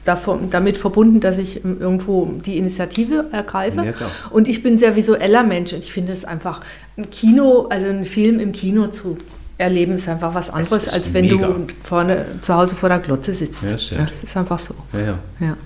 davon, 0.05 0.51
damit 0.51 0.77
verbunden, 0.77 1.21
dass 1.21 1.39
ich 1.39 1.65
irgendwo 1.65 2.27
die 2.45 2.59
Initiative 2.59 3.27
ergreife. 3.33 3.85
Ja, 3.85 3.95
und 4.31 4.49
ich 4.49 4.63
bin 4.63 4.77
sehr 4.77 4.97
visueller 4.97 5.45
Mensch 5.45 5.73
und 5.73 5.79
ich 5.79 5.93
finde 5.93 6.13
es 6.13 6.25
einfach 6.25 6.61
ein 6.99 7.11
Kino, 7.11 7.69
also 7.71 7.87
ein 7.87 8.05
Film 8.05 8.39
im 8.41 8.53
Kino 8.53 8.89
zu 8.89 9.17
erleben, 9.59 9.97
ist 9.97 10.09
einfach 10.09 10.35
was 10.35 10.51
anderes, 10.51 10.89
als 10.89 11.13
wenn 11.13 11.27
mega. 11.27 11.49
du 11.49 11.67
vorne 11.83 12.25
zu 12.43 12.55
Hause 12.55 12.77
vor 12.77 12.89
der 12.89 13.01
Glotze 13.01 13.35
sitzt. 13.35 13.65
Ja, 13.65 13.99
ja, 13.99 14.07
das 14.07 14.23
ist 14.23 14.37
einfach 14.37 14.59
so. 14.59 14.75
Ja, 14.93 15.01
ja. 15.01 15.19
ja. 15.41 15.57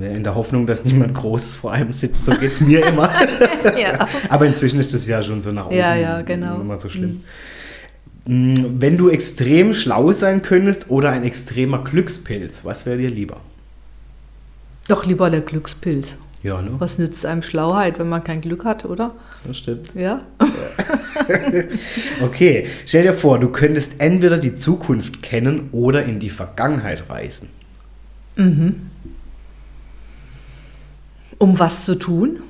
In 0.00 0.24
der 0.24 0.34
Hoffnung, 0.34 0.66
dass 0.66 0.84
niemand 0.84 1.14
Großes 1.14 1.56
vor 1.56 1.72
einem 1.72 1.92
sitzt, 1.92 2.24
so 2.24 2.32
geht 2.32 2.52
es 2.52 2.60
mir 2.60 2.84
immer. 2.86 3.08
ja. 3.78 4.06
Aber 4.28 4.44
inzwischen 4.44 4.78
ist 4.80 4.92
das 4.92 5.06
ja 5.06 5.22
schon 5.22 5.40
so 5.40 5.52
nach 5.52 5.66
oben. 5.66 5.76
Ja, 5.76 5.94
ja, 5.94 6.22
genau. 6.22 6.60
Immer 6.60 6.78
so 6.80 6.88
schlimm. 6.88 7.22
Mhm. 8.26 8.76
Wenn 8.80 8.96
du 8.96 9.08
extrem 9.08 9.74
schlau 9.74 10.12
sein 10.12 10.42
könntest 10.42 10.90
oder 10.90 11.10
ein 11.10 11.24
extremer 11.24 11.84
Glückspilz, 11.84 12.64
was 12.64 12.86
wäre 12.86 12.98
dir 12.98 13.10
lieber? 13.10 13.36
Doch 14.88 15.06
lieber 15.06 15.30
der 15.30 15.40
Glückspilz. 15.42 16.18
Ja, 16.42 16.60
ne? 16.60 16.70
Was 16.78 16.98
nützt 16.98 17.24
einem 17.24 17.42
Schlauheit, 17.42 17.98
wenn 17.98 18.08
man 18.08 18.22
kein 18.24 18.40
Glück 18.40 18.64
hat, 18.64 18.84
oder? 18.84 19.12
Das 19.46 19.58
stimmt. 19.58 19.90
Ja. 19.94 20.22
okay, 22.22 22.66
stell 22.86 23.02
dir 23.02 23.12
vor, 23.12 23.38
du 23.38 23.48
könntest 23.48 23.94
entweder 23.98 24.38
die 24.38 24.56
Zukunft 24.56 25.22
kennen 25.22 25.68
oder 25.72 26.04
in 26.04 26.18
die 26.18 26.30
Vergangenheit 26.30 27.10
reisen. 27.10 27.50
Mhm. 28.36 28.90
Um 31.38 31.58
was 31.58 31.84
zu 31.84 31.96
tun? 31.96 32.40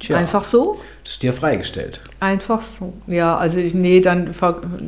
Tja, 0.00 0.18
Einfach 0.18 0.44
so? 0.44 0.80
Das 1.02 1.14
ist 1.14 1.22
dir 1.22 1.32
freigestellt. 1.32 2.02
Einfach 2.20 2.60
so. 2.60 2.92
Ja, 3.06 3.36
also 3.36 3.58
ich, 3.58 3.74
nee, 3.74 4.00
dann, 4.00 4.34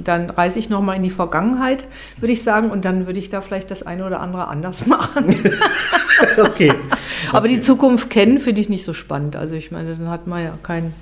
dann 0.04 0.30
reise 0.30 0.58
ich 0.58 0.68
nochmal 0.68 0.96
in 0.96 1.02
die 1.02 1.10
Vergangenheit, 1.10 1.84
würde 2.18 2.32
ich 2.32 2.42
sagen, 2.42 2.70
und 2.70 2.84
dann 2.84 3.06
würde 3.06 3.18
ich 3.18 3.30
da 3.30 3.40
vielleicht 3.40 3.70
das 3.70 3.82
eine 3.82 4.04
oder 4.06 4.20
andere 4.20 4.48
anders 4.48 4.86
machen. 4.86 5.36
okay. 6.38 6.72
Aber 7.30 7.46
okay. 7.46 7.48
die 7.48 7.60
Zukunft 7.60 8.10
kennen 8.10 8.40
finde 8.40 8.60
ich 8.60 8.68
nicht 8.68 8.84
so 8.84 8.92
spannend. 8.92 9.36
Also 9.36 9.54
ich 9.54 9.70
meine, 9.70 9.96
dann 9.96 10.10
hat 10.10 10.26
man 10.26 10.44
ja 10.44 10.58
kein 10.62 10.92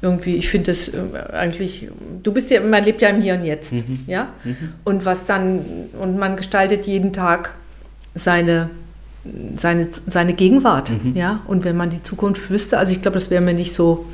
irgendwie, 0.00 0.36
ich 0.36 0.48
finde 0.48 0.66
das 0.66 0.88
äh, 0.88 1.00
eigentlich, 1.32 1.88
du 2.22 2.32
bist 2.32 2.50
ja, 2.50 2.60
man 2.60 2.84
lebt 2.84 3.02
ja 3.02 3.08
im 3.08 3.20
Hier 3.20 3.34
und 3.34 3.44
Jetzt, 3.44 3.72
mhm. 3.72 3.98
ja? 4.06 4.28
Mhm. 4.44 4.56
Und 4.84 5.04
was 5.04 5.24
dann, 5.24 5.60
und 6.00 6.18
man 6.18 6.36
gestaltet 6.36 6.86
jeden 6.86 7.12
Tag 7.12 7.54
seine 8.14 8.70
seine, 9.56 9.88
seine 10.06 10.32
Gegenwart. 10.34 10.90
Mhm. 10.90 11.14
Ja? 11.14 11.42
Und 11.46 11.64
wenn 11.64 11.76
man 11.76 11.90
die 11.90 12.02
Zukunft 12.02 12.50
wüsste, 12.50 12.78
also 12.78 12.92
ich 12.92 13.02
glaube, 13.02 13.14
das 13.14 13.30
wäre 13.30 13.42
mir 13.42 13.54
nicht 13.54 13.74
so, 13.74 14.06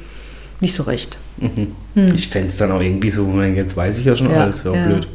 nicht 0.61 0.75
so 0.75 0.85
recht. 0.85 1.17
Mhm. 1.39 1.75
Hm. 1.95 2.15
Ich 2.15 2.29
fände 2.29 2.49
es 2.49 2.57
dann 2.57 2.73
auch 2.73 2.81
irgendwie 2.81 3.11
so, 3.11 3.41
jetzt 3.43 3.77
weiß 3.77 3.99
ich 3.99 4.05
ja 4.05 4.17
schon 4.17 4.31
ja, 4.31 4.43
alles, 4.43 4.65
ja, 4.65 4.75
ja. 4.75 4.87
blöd. 4.87 5.09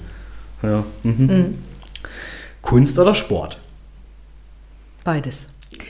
Ja. 0.63 0.83
Mhm. 1.03 1.13
mhm. 1.17 1.55
Kunst 2.61 2.99
oder 2.99 3.15
Sport? 3.15 3.57
Beides. 5.03 5.39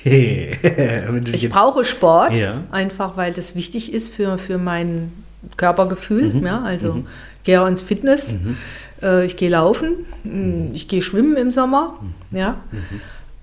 ich 1.33 1.49
brauche 1.49 1.85
Sport, 1.85 2.33
ja. 2.33 2.63
einfach 2.71 3.17
weil 3.17 3.33
das 3.33 3.55
wichtig 3.55 3.93
ist 3.93 4.13
für, 4.13 4.37
für 4.37 4.57
mein 4.57 5.11
Körpergefühl. 5.57 6.33
Mhm. 6.33 6.45
Ja, 6.45 6.61
also 6.61 6.93
mhm. 6.93 7.07
gehe 7.43 7.65
ins 7.67 7.81
Fitness, 7.81 8.31
mhm. 8.31 8.57
äh, 9.01 9.25
ich 9.25 9.37
gehe 9.37 9.49
laufen, 9.49 10.05
mhm. 10.23 10.71
ich 10.73 10.87
gehe 10.87 11.01
schwimmen 11.01 11.35
im 11.37 11.51
Sommer. 11.51 11.95
Ja. 12.31 12.61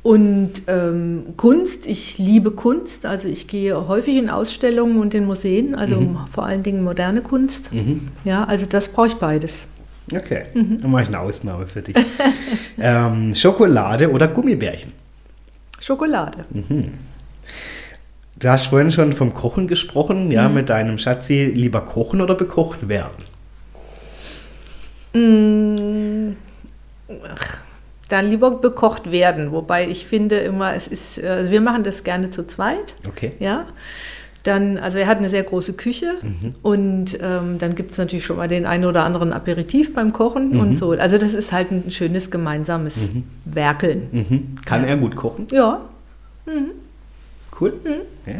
Und 0.02 0.52
ähm, 0.68 1.34
Kunst, 1.36 1.84
ich 1.84 2.16
liebe 2.18 2.52
Kunst, 2.52 3.06
also 3.06 3.26
ich 3.26 3.48
gehe 3.48 3.88
häufig 3.88 4.16
in 4.16 4.30
Ausstellungen 4.30 5.00
und 5.00 5.14
in 5.14 5.24
Museen, 5.24 5.74
also 5.74 6.00
mhm. 6.00 6.18
vor 6.30 6.46
allen 6.46 6.62
Dingen 6.62 6.84
moderne 6.84 7.22
Kunst. 7.22 7.72
Mhm. 7.72 8.08
Ja, 8.24 8.44
also 8.44 8.66
das 8.66 8.88
brauche 8.88 9.08
ich 9.08 9.14
beides. 9.14 9.66
Okay, 10.14 10.44
mhm. 10.54 10.80
dann 10.80 10.92
mache 10.92 11.02
ich 11.02 11.08
eine 11.08 11.18
Ausnahme 11.18 11.66
für 11.66 11.82
dich. 11.82 11.96
ähm, 12.78 13.34
Schokolade 13.34 14.08
oder 14.12 14.28
Gummibärchen? 14.28 14.92
Schokolade. 15.86 16.44
Mhm. 16.50 16.94
Du 18.38 18.48
hast 18.48 18.66
vorhin 18.66 18.90
schon 18.90 19.12
vom 19.12 19.32
Kochen 19.32 19.66
gesprochen, 19.66 20.30
ja, 20.30 20.48
mhm. 20.48 20.54
mit 20.54 20.68
deinem 20.68 20.98
Schatzi. 20.98 21.50
Lieber 21.54 21.80
kochen 21.80 22.20
oder 22.20 22.34
bekocht 22.34 22.88
werden? 22.88 23.24
Mhm 25.14 26.36
dann 28.08 28.30
lieber 28.30 28.50
bekocht 28.52 29.10
werden. 29.10 29.52
Wobei 29.52 29.88
ich 29.88 30.06
finde 30.06 30.38
immer, 30.38 30.74
es 30.74 30.86
ist, 30.86 31.22
also 31.22 31.50
wir 31.50 31.60
machen 31.60 31.84
das 31.84 32.04
gerne 32.04 32.30
zu 32.30 32.46
zweit. 32.46 32.94
Okay. 33.06 33.32
Ja. 33.38 33.66
Dann, 34.46 34.78
also 34.78 34.98
er 34.98 35.06
hat 35.06 35.18
eine 35.18 35.28
sehr 35.28 35.42
große 35.42 35.72
Küche 35.72 36.14
mhm. 36.22 36.54
und 36.62 37.18
ähm, 37.20 37.58
dann 37.58 37.74
gibt 37.74 37.92
es 37.92 37.98
natürlich 37.98 38.24
schon 38.24 38.36
mal 38.36 38.48
den 38.48 38.66
einen 38.66 38.84
oder 38.84 39.04
anderen 39.04 39.32
Aperitif 39.32 39.92
beim 39.92 40.12
Kochen 40.12 40.50
mhm. 40.52 40.60
und 40.60 40.78
so. 40.78 40.92
Also 40.92 41.18
das 41.18 41.34
ist 41.34 41.52
halt 41.52 41.70
ein 41.72 41.90
schönes 41.90 42.30
gemeinsames 42.30 42.94
mhm. 42.96 43.24
Werkeln. 43.44 44.08
Mhm. 44.12 44.56
Kann 44.64 44.82
ja. 44.82 44.90
er 44.90 44.96
gut 44.98 45.16
kochen? 45.16 45.46
Ja. 45.50 45.80
Mhm. 46.46 46.70
Cool. 47.58 47.72
Mhm. 47.84 48.30
Ja. 48.30 48.34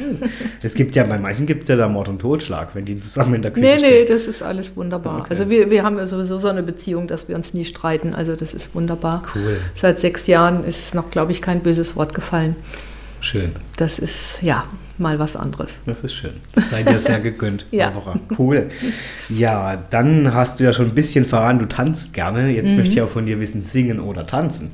Es 0.63 0.75
gibt 0.75 0.95
ja, 0.95 1.05
bei 1.05 1.19
manchen 1.19 1.47
gibt 1.47 1.63
es 1.63 1.69
ja 1.69 1.77
da 1.77 1.89
Mord 1.89 2.09
und 2.09 2.21
Totschlag, 2.21 2.75
wenn 2.75 2.85
die 2.85 2.97
zusammen 2.97 3.35
in 3.35 3.43
der 3.43 3.51
Küche 3.51 3.67
Nee, 3.67 3.79
stehen. 3.79 3.91
nee, 3.91 4.05
das 4.05 4.27
ist 4.27 4.43
alles 4.43 4.77
wunderbar. 4.77 5.21
Okay. 5.21 5.29
Also 5.31 5.49
wir, 5.49 5.71
wir 5.71 5.83
haben 5.83 5.97
ja 5.97 6.07
sowieso 6.07 6.39
so 6.39 6.49
eine 6.49 6.63
Beziehung, 6.63 7.09
dass 7.09 7.29
wir 7.29 7.35
uns 7.35 7.55
nie 7.55 7.65
streiten. 7.65 8.15
Also 8.15 8.37
das 8.37 8.53
ist 8.53 8.75
wunderbar. 8.75 9.23
Cool. 9.35 9.59
Seit 9.75 10.01
sechs 10.01 10.27
Jahren 10.27 10.65
ist 10.65 10.95
noch, 10.95 11.11
glaube 11.11 11.33
ich, 11.33 11.41
kein 11.41 11.61
böses 11.61 11.97
Wort 11.97 12.15
gefallen. 12.15 12.57
Schön. 13.21 13.53
Das 13.77 13.99
ist, 13.99 14.43
ja, 14.43 14.67
mal 14.99 15.19
was 15.19 15.37
anderes. 15.37 15.71
Das 15.87 16.01
ist 16.01 16.15
schön. 16.15 16.33
Das 16.55 16.71
sei 16.71 16.83
dir 16.83 16.99
sehr 16.99 17.21
gegönnt, 17.21 17.67
ja. 17.71 17.91
Barbara. 17.91 18.19
Cool. 18.39 18.71
Ja, 19.29 19.83
dann 19.91 20.35
hast 20.35 20.61
du 20.61 20.65
ja 20.65 20.73
schon 20.73 20.87
ein 20.87 20.95
bisschen 20.95 21.25
verraten, 21.25 21.59
du 21.59 21.67
tanzt 21.67 22.15
gerne. 22.15 22.51
Jetzt 22.51 22.71
mhm. 22.71 22.79
möchte 22.79 22.95
ich 22.95 23.01
auch 23.01 23.09
von 23.09 23.27
dir 23.27 23.41
wissen, 23.41 23.63
singen 23.63 24.01
oder 24.01 24.27
tanzen. 24.27 24.73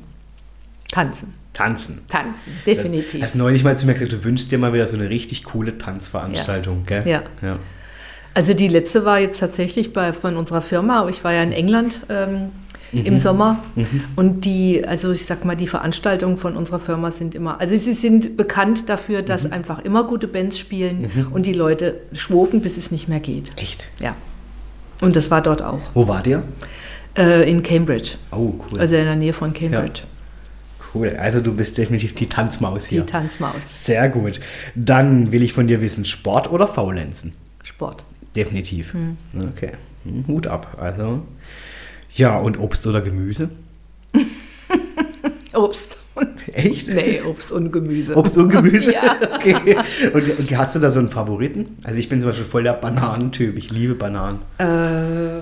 Tanzen. 0.91 1.33
Tanzen. 1.53 2.01
Tanzen, 2.07 2.51
definitiv. 2.65 3.13
Du 3.13 3.21
hast 3.21 3.35
neulich 3.35 3.63
mal 3.63 3.77
zu 3.77 3.85
mir 3.85 3.93
gesagt, 3.93 4.11
du 4.11 4.23
wünschst 4.23 4.51
dir 4.51 4.57
mal 4.57 4.73
wieder 4.73 4.87
so 4.87 4.95
eine 4.95 5.09
richtig 5.09 5.43
coole 5.43 5.77
Tanzveranstaltung, 5.77 6.83
ja. 6.89 7.01
gell? 7.01 7.11
Ja. 7.11 7.23
ja. 7.41 7.59
Also 8.33 8.53
die 8.53 8.67
letzte 8.67 9.05
war 9.05 9.19
jetzt 9.19 9.39
tatsächlich 9.39 9.93
bei, 9.93 10.13
von 10.13 10.35
unserer 10.35 10.63
Firma, 10.63 11.01
aber 11.01 11.09
ich 11.09 11.23
war 11.23 11.33
ja 11.33 11.43
in 11.43 11.51
England 11.51 12.01
ähm, 12.09 12.49
mhm. 12.93 13.05
im 13.05 13.17
Sommer 13.17 13.63
mhm. 13.75 14.03
und 14.15 14.45
die, 14.45 14.85
also 14.85 15.11
ich 15.11 15.25
sag 15.25 15.45
mal, 15.45 15.55
die 15.55 15.67
Veranstaltungen 15.67 16.37
von 16.37 16.55
unserer 16.55 16.79
Firma 16.79 17.11
sind 17.11 17.35
immer, 17.35 17.59
also 17.59 17.75
sie 17.75 17.93
sind 17.93 18.37
bekannt 18.37 18.89
dafür, 18.89 19.21
dass 19.21 19.43
mhm. 19.43 19.53
einfach 19.53 19.79
immer 19.79 20.05
gute 20.05 20.27
Bands 20.27 20.57
spielen 20.57 21.11
mhm. 21.13 21.27
und 21.31 21.45
die 21.45 21.53
Leute 21.53 22.01
schwofen, 22.13 22.61
bis 22.61 22.77
es 22.77 22.91
nicht 22.91 23.09
mehr 23.09 23.19
geht. 23.19 23.51
Echt? 23.55 23.87
Ja. 23.99 24.15
Und 25.01 25.15
das 25.15 25.29
war 25.31 25.41
dort 25.41 25.61
auch. 25.61 25.81
Wo 25.93 26.07
war 26.07 26.25
ihr? 26.25 26.43
Äh, 27.17 27.49
in 27.49 27.61
Cambridge. 27.61 28.11
Oh, 28.31 28.53
cool. 28.71 28.79
Also 28.79 28.95
in 28.95 29.05
der 29.05 29.15
Nähe 29.15 29.33
von 29.33 29.53
Cambridge. 29.53 30.01
Ja. 30.01 30.07
Cool. 30.93 31.15
Also 31.19 31.41
du 31.41 31.53
bist 31.53 31.77
definitiv 31.77 32.13
die 32.15 32.27
Tanzmaus 32.27 32.85
hier. 32.85 33.01
Die 33.01 33.11
Tanzmaus. 33.11 33.61
Sehr 33.69 34.09
gut. 34.09 34.39
Dann 34.75 35.31
will 35.31 35.41
ich 35.41 35.53
von 35.53 35.67
dir 35.67 35.81
wissen, 35.81 36.05
Sport 36.05 36.51
oder 36.51 36.67
Faulenzen? 36.67 37.33
Sport. 37.63 38.03
Definitiv. 38.35 38.93
Hm. 38.93 39.17
Okay. 39.51 39.71
Hm, 40.03 40.25
Hut 40.27 40.47
ab. 40.47 40.77
Also. 40.79 41.23
Ja, 42.15 42.37
und 42.37 42.59
Obst 42.59 42.85
oder 42.87 43.01
Gemüse? 43.01 43.49
Obst. 45.53 45.97
Echt? 46.53 46.87
Nee, 46.87 47.21
Obst 47.21 47.51
und 47.51 47.71
Gemüse. 47.71 48.15
Obst 48.15 48.37
und 48.37 48.49
Gemüse? 48.49 48.93
ja. 48.93 49.15
Okay. 49.35 49.77
Und 50.13 50.57
hast 50.57 50.75
du 50.75 50.79
da 50.79 50.91
so 50.91 50.99
einen 50.99 51.09
Favoriten? 51.09 51.77
Also 51.83 51.97
ich 51.97 52.09
bin 52.09 52.19
zum 52.19 52.29
Beispiel 52.29 52.45
voll 52.45 52.63
der 52.63 52.73
Bananentyp. 52.73 53.57
Ich 53.57 53.71
liebe 53.71 53.95
Bananen. 53.95 54.39
Äh, 54.59 55.39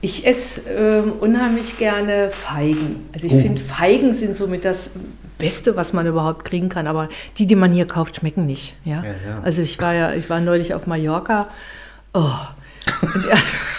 ich 0.00 0.26
esse 0.26 0.62
ähm, 0.70 1.12
unheimlich 1.20 1.78
gerne 1.78 2.30
Feigen. 2.30 3.06
Also 3.12 3.26
ich 3.26 3.34
oh. 3.34 3.40
finde, 3.40 3.60
Feigen 3.60 4.14
sind 4.14 4.36
somit 4.36 4.64
das 4.64 4.90
Beste, 5.38 5.76
was 5.76 5.92
man 5.92 6.06
überhaupt 6.06 6.46
kriegen 6.46 6.70
kann. 6.70 6.86
Aber 6.86 7.10
die, 7.36 7.46
die 7.46 7.56
man 7.56 7.72
hier 7.72 7.86
kauft, 7.86 8.16
schmecken 8.16 8.46
nicht. 8.46 8.74
Ja? 8.84 9.02
ja, 9.02 9.10
ja. 9.26 9.40
Also 9.42 9.60
ich 9.60 9.78
war 9.80 9.92
ja, 9.92 10.14
ich 10.14 10.30
war 10.30 10.40
neulich 10.40 10.72
auf 10.72 10.86
Mallorca. 10.86 11.48
Oh. 12.14 12.30
Und, 13.02 13.26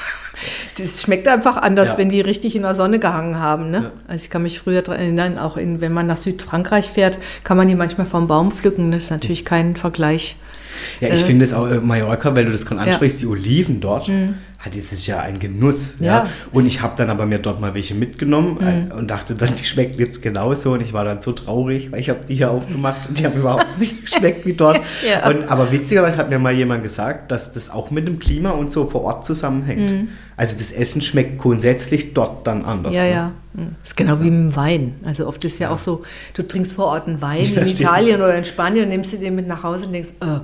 das 0.77 1.01
schmeckt 1.01 1.27
einfach 1.27 1.57
anders, 1.57 1.89
ja. 1.89 1.97
wenn 1.97 2.09
die 2.09 2.21
richtig 2.21 2.55
in 2.55 2.63
der 2.63 2.75
Sonne 2.75 2.99
gehangen 2.99 3.39
haben. 3.39 3.71
Ne? 3.71 3.91
Also 4.07 4.25
ich 4.25 4.29
kann 4.29 4.43
mich 4.43 4.59
früher 4.59 4.81
daran 4.81 5.01
erinnern, 5.01 5.37
auch 5.37 5.57
in, 5.57 5.81
wenn 5.81 5.93
man 5.93 6.07
nach 6.07 6.17
Südfrankreich 6.17 6.89
fährt, 6.89 7.17
kann 7.43 7.57
man 7.57 7.67
die 7.67 7.75
manchmal 7.75 8.07
vom 8.07 8.27
Baum 8.27 8.51
pflücken. 8.51 8.91
Das 8.91 9.05
ist 9.05 9.11
natürlich 9.11 9.45
kein 9.45 9.75
Vergleich. 9.75 10.35
Ja, 10.99 11.07
ich 11.07 11.21
äh, 11.21 11.25
finde 11.25 11.45
es 11.45 11.53
auch 11.53 11.69
äh, 11.69 11.79
Mallorca, 11.79 12.35
weil 12.35 12.45
du 12.45 12.51
das 12.51 12.65
gerade 12.65 12.81
ansprichst, 12.81 13.21
die 13.21 13.27
Oliven 13.27 13.79
dort. 13.79 14.07
Mhm 14.07 14.35
hat 14.65 14.75
es 14.75 15.05
ja 15.05 15.19
ein 15.19 15.37
Genuss. 15.37 15.97
Ja. 15.99 16.05
ja. 16.05 16.29
Und 16.51 16.65
ich 16.65 16.81
habe 16.81 16.95
dann 16.97 17.11
aber 17.11 17.27
mir 17.27 17.37
dort 17.37 17.61
mal 17.61 17.75
welche 17.75 17.93
mitgenommen 17.93 18.57
mhm. 18.59 18.91
Äh, 18.91 18.93
und 18.93 19.11
dachte 19.11 19.35
dann, 19.35 19.55
die 19.55 19.63
schmecken 19.63 19.99
jetzt 19.99 20.23
genauso. 20.23 20.73
Und 20.73 20.81
ich 20.81 20.91
war 20.91 21.05
dann 21.05 21.21
so 21.21 21.33
traurig, 21.33 21.91
weil 21.91 21.99
ich 21.99 22.09
habe 22.09 22.21
die 22.27 22.35
hier 22.35 22.49
aufgemacht 22.49 23.07
und 23.07 23.19
die 23.19 23.25
haben 23.25 23.37
überhaupt 23.39 23.79
nicht 23.79 24.01
geschmeckt 24.01 24.45
wie 24.45 24.53
dort. 24.53 24.81
ja. 25.07 25.29
und, 25.29 25.49
aber 25.49 25.71
witzigerweise 25.71 26.17
hat 26.17 26.29
mir 26.29 26.39
mal 26.39 26.53
jemand 26.53 26.81
gesagt, 26.81 27.31
dass 27.31 27.53
das 27.53 27.69
auch 27.69 27.91
mit 27.91 28.07
dem 28.07 28.17
Klima 28.17 28.51
und 28.51 28.71
so 28.71 28.87
vor 28.87 29.03
Ort 29.03 29.23
zusammenhängt. 29.23 29.91
Mhm. 29.91 30.07
Also 30.37 30.57
das 30.57 30.71
Essen 30.71 31.01
schmeckt 31.01 31.37
grundsätzlich 31.37 32.13
dort 32.13 32.45
dann 32.47 32.65
anders. 32.65 32.95
Ja, 32.95 33.03
ne? 33.03 33.11
ja. 33.11 33.31
Mhm. 33.53 33.75
Das 33.81 33.91
ist 33.91 33.97
genau 33.97 34.19
wie 34.19 34.31
mit 34.31 34.51
dem 34.51 34.55
Wein. 34.55 34.95
Also 35.05 35.27
oft 35.27 35.45
ist 35.45 35.59
ja, 35.59 35.67
ja, 35.67 35.73
auch 35.73 35.77
so, 35.77 36.03
du 36.33 36.43
trinkst 36.43 36.73
vor 36.73 36.85
Ort 36.85 37.07
einen 37.07 37.21
Wein 37.21 37.53
in 37.55 37.67
Italien 37.67 38.19
oder 38.19 38.35
in 38.35 38.45
Spanien 38.45 38.85
und 38.85 38.89
nimmst 38.89 39.13
du 39.13 39.17
den 39.17 39.35
mit 39.35 39.47
nach 39.47 39.61
Hause 39.61 39.85
und 39.85 39.93
denkst, 39.93 40.09
oh, 40.21 40.39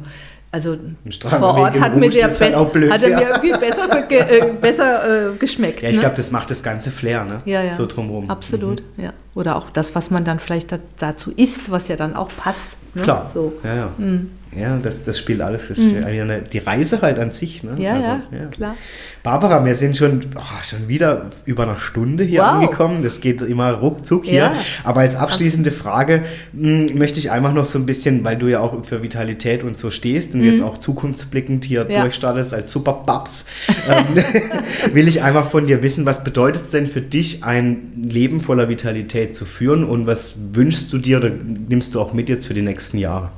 also 0.54 0.78
vor 1.18 1.56
Ort 1.56 1.80
hat 1.80 1.96
mir 1.96 2.10
der 2.10 2.30
halt 2.30 2.56
auch 2.56 2.70
blöd, 2.70 2.92
hat 2.92 3.02
er 3.04 3.18
mir 3.18 3.30
irgendwie 3.30 3.58
besser, 3.58 4.02
ge, 4.02 4.20
äh, 4.20 4.52
besser 4.60 5.32
äh, 5.32 5.36
geschmeckt. 5.38 5.82
Ja, 5.82 5.90
ich 5.90 5.96
ne? 5.96 6.02
glaube, 6.02 6.18
das 6.18 6.30
macht 6.32 6.52
das 6.52 6.62
ganze 6.62 6.92
Flair, 6.92 7.24
ne? 7.24 7.42
Ja, 7.46 7.64
ja. 7.64 7.74
So 7.74 7.86
drumherum. 7.86 8.30
Absolut, 8.30 8.84
mhm. 8.98 9.04
ja. 9.06 9.14
Oder 9.34 9.56
auch 9.56 9.70
das, 9.70 9.96
was 9.96 10.12
man 10.12 10.26
dann 10.26 10.40
vielleicht 10.40 10.78
dazu 11.00 11.32
isst, 11.32 11.72
was 11.72 11.88
ja 11.88 11.96
dann 11.96 12.18
auch 12.18 12.30
passt. 12.36 12.68
Ne? 12.96 13.04
Klar. 13.04 13.32
So. 13.34 13.54
Ja, 13.64 13.76
ja. 13.76 13.90
Mhm. 13.98 14.32
Ja, 14.56 14.78
das, 14.78 15.06
das 15.06 15.18
spielt 15.18 15.42
alles. 15.42 15.70
Das 15.70 15.78
mhm. 15.78 16.04
eine, 16.06 16.42
die 16.42 16.58
Reise 16.58 17.02
halt 17.02 17.20
an 17.20 17.32
sich. 17.32 17.64
Ne? 17.64 17.76
Ja, 17.78 17.96
also, 17.96 18.08
ja, 18.08 18.22
ja, 18.32 18.46
klar. 18.48 18.76
Barbara, 19.24 19.64
wir 19.64 19.76
sind 19.76 19.96
schon, 19.96 20.22
oh, 20.36 20.64
schon 20.64 20.88
wieder 20.88 21.28
über 21.46 21.64
eine 21.64 21.80
Stunde 21.80 22.24
hier 22.24 22.42
wow. 22.42 22.48
angekommen. 22.48 23.02
Das 23.02 23.22
geht 23.22 23.42
immer 23.42 23.72
ruckzuck 23.72 24.26
hier. 24.26 24.34
Ja. 24.34 24.54
Aber 24.84 25.02
als 25.02 25.16
abschließende 25.16 25.72
Frage 25.72 26.24
mh, 26.52 26.90
hm, 26.90 26.98
möchte 26.98 27.20
ich 27.20 27.32
einfach 27.32 27.54
noch 27.54 27.66
so 27.66 27.80
ein 27.80 27.86
bisschen, 27.86 28.26
weil 28.26 28.36
du 28.36 28.48
ja 28.48 28.60
auch 28.60 28.84
für 28.84 29.04
Vitalität 29.04 29.64
und 29.64 29.78
so 29.78 29.90
stehst 29.90 30.34
und 30.34 30.42
mhm. 30.42 30.48
jetzt 30.48 30.62
auch 30.62 30.78
zukunftsblickend 30.78 31.64
hier 31.64 31.86
ja. 31.90 32.02
durchstartest 32.02 32.54
als 32.54 32.72
Superbabs, 32.72 33.46
ähm, 33.88 34.06
will 34.94 35.08
ich 35.08 35.22
einfach 35.22 35.50
von 35.50 35.66
dir 35.66 35.82
wissen, 35.82 36.06
was 36.06 36.24
bedeutet 36.24 36.64
es 36.64 36.70
denn 36.72 36.88
für 36.88 37.02
dich, 37.02 37.44
ein 37.44 37.92
Leben 38.04 38.42
voller 38.42 38.68
Vitalität 38.68 39.36
zu 39.36 39.46
führen 39.46 39.86
und 39.86 40.08
was 40.08 40.36
wünschst 40.54 40.92
du 40.92 40.98
dir 40.98 41.18
oder 41.18 41.30
nimmst 41.30 41.96
du 41.96 42.02
auch 42.02 42.14
mit 42.14 42.28
jetzt 42.28 42.48
für 42.48 42.54
die 42.54 42.62
nächsten 42.62 42.98
Jahre? 42.98 43.30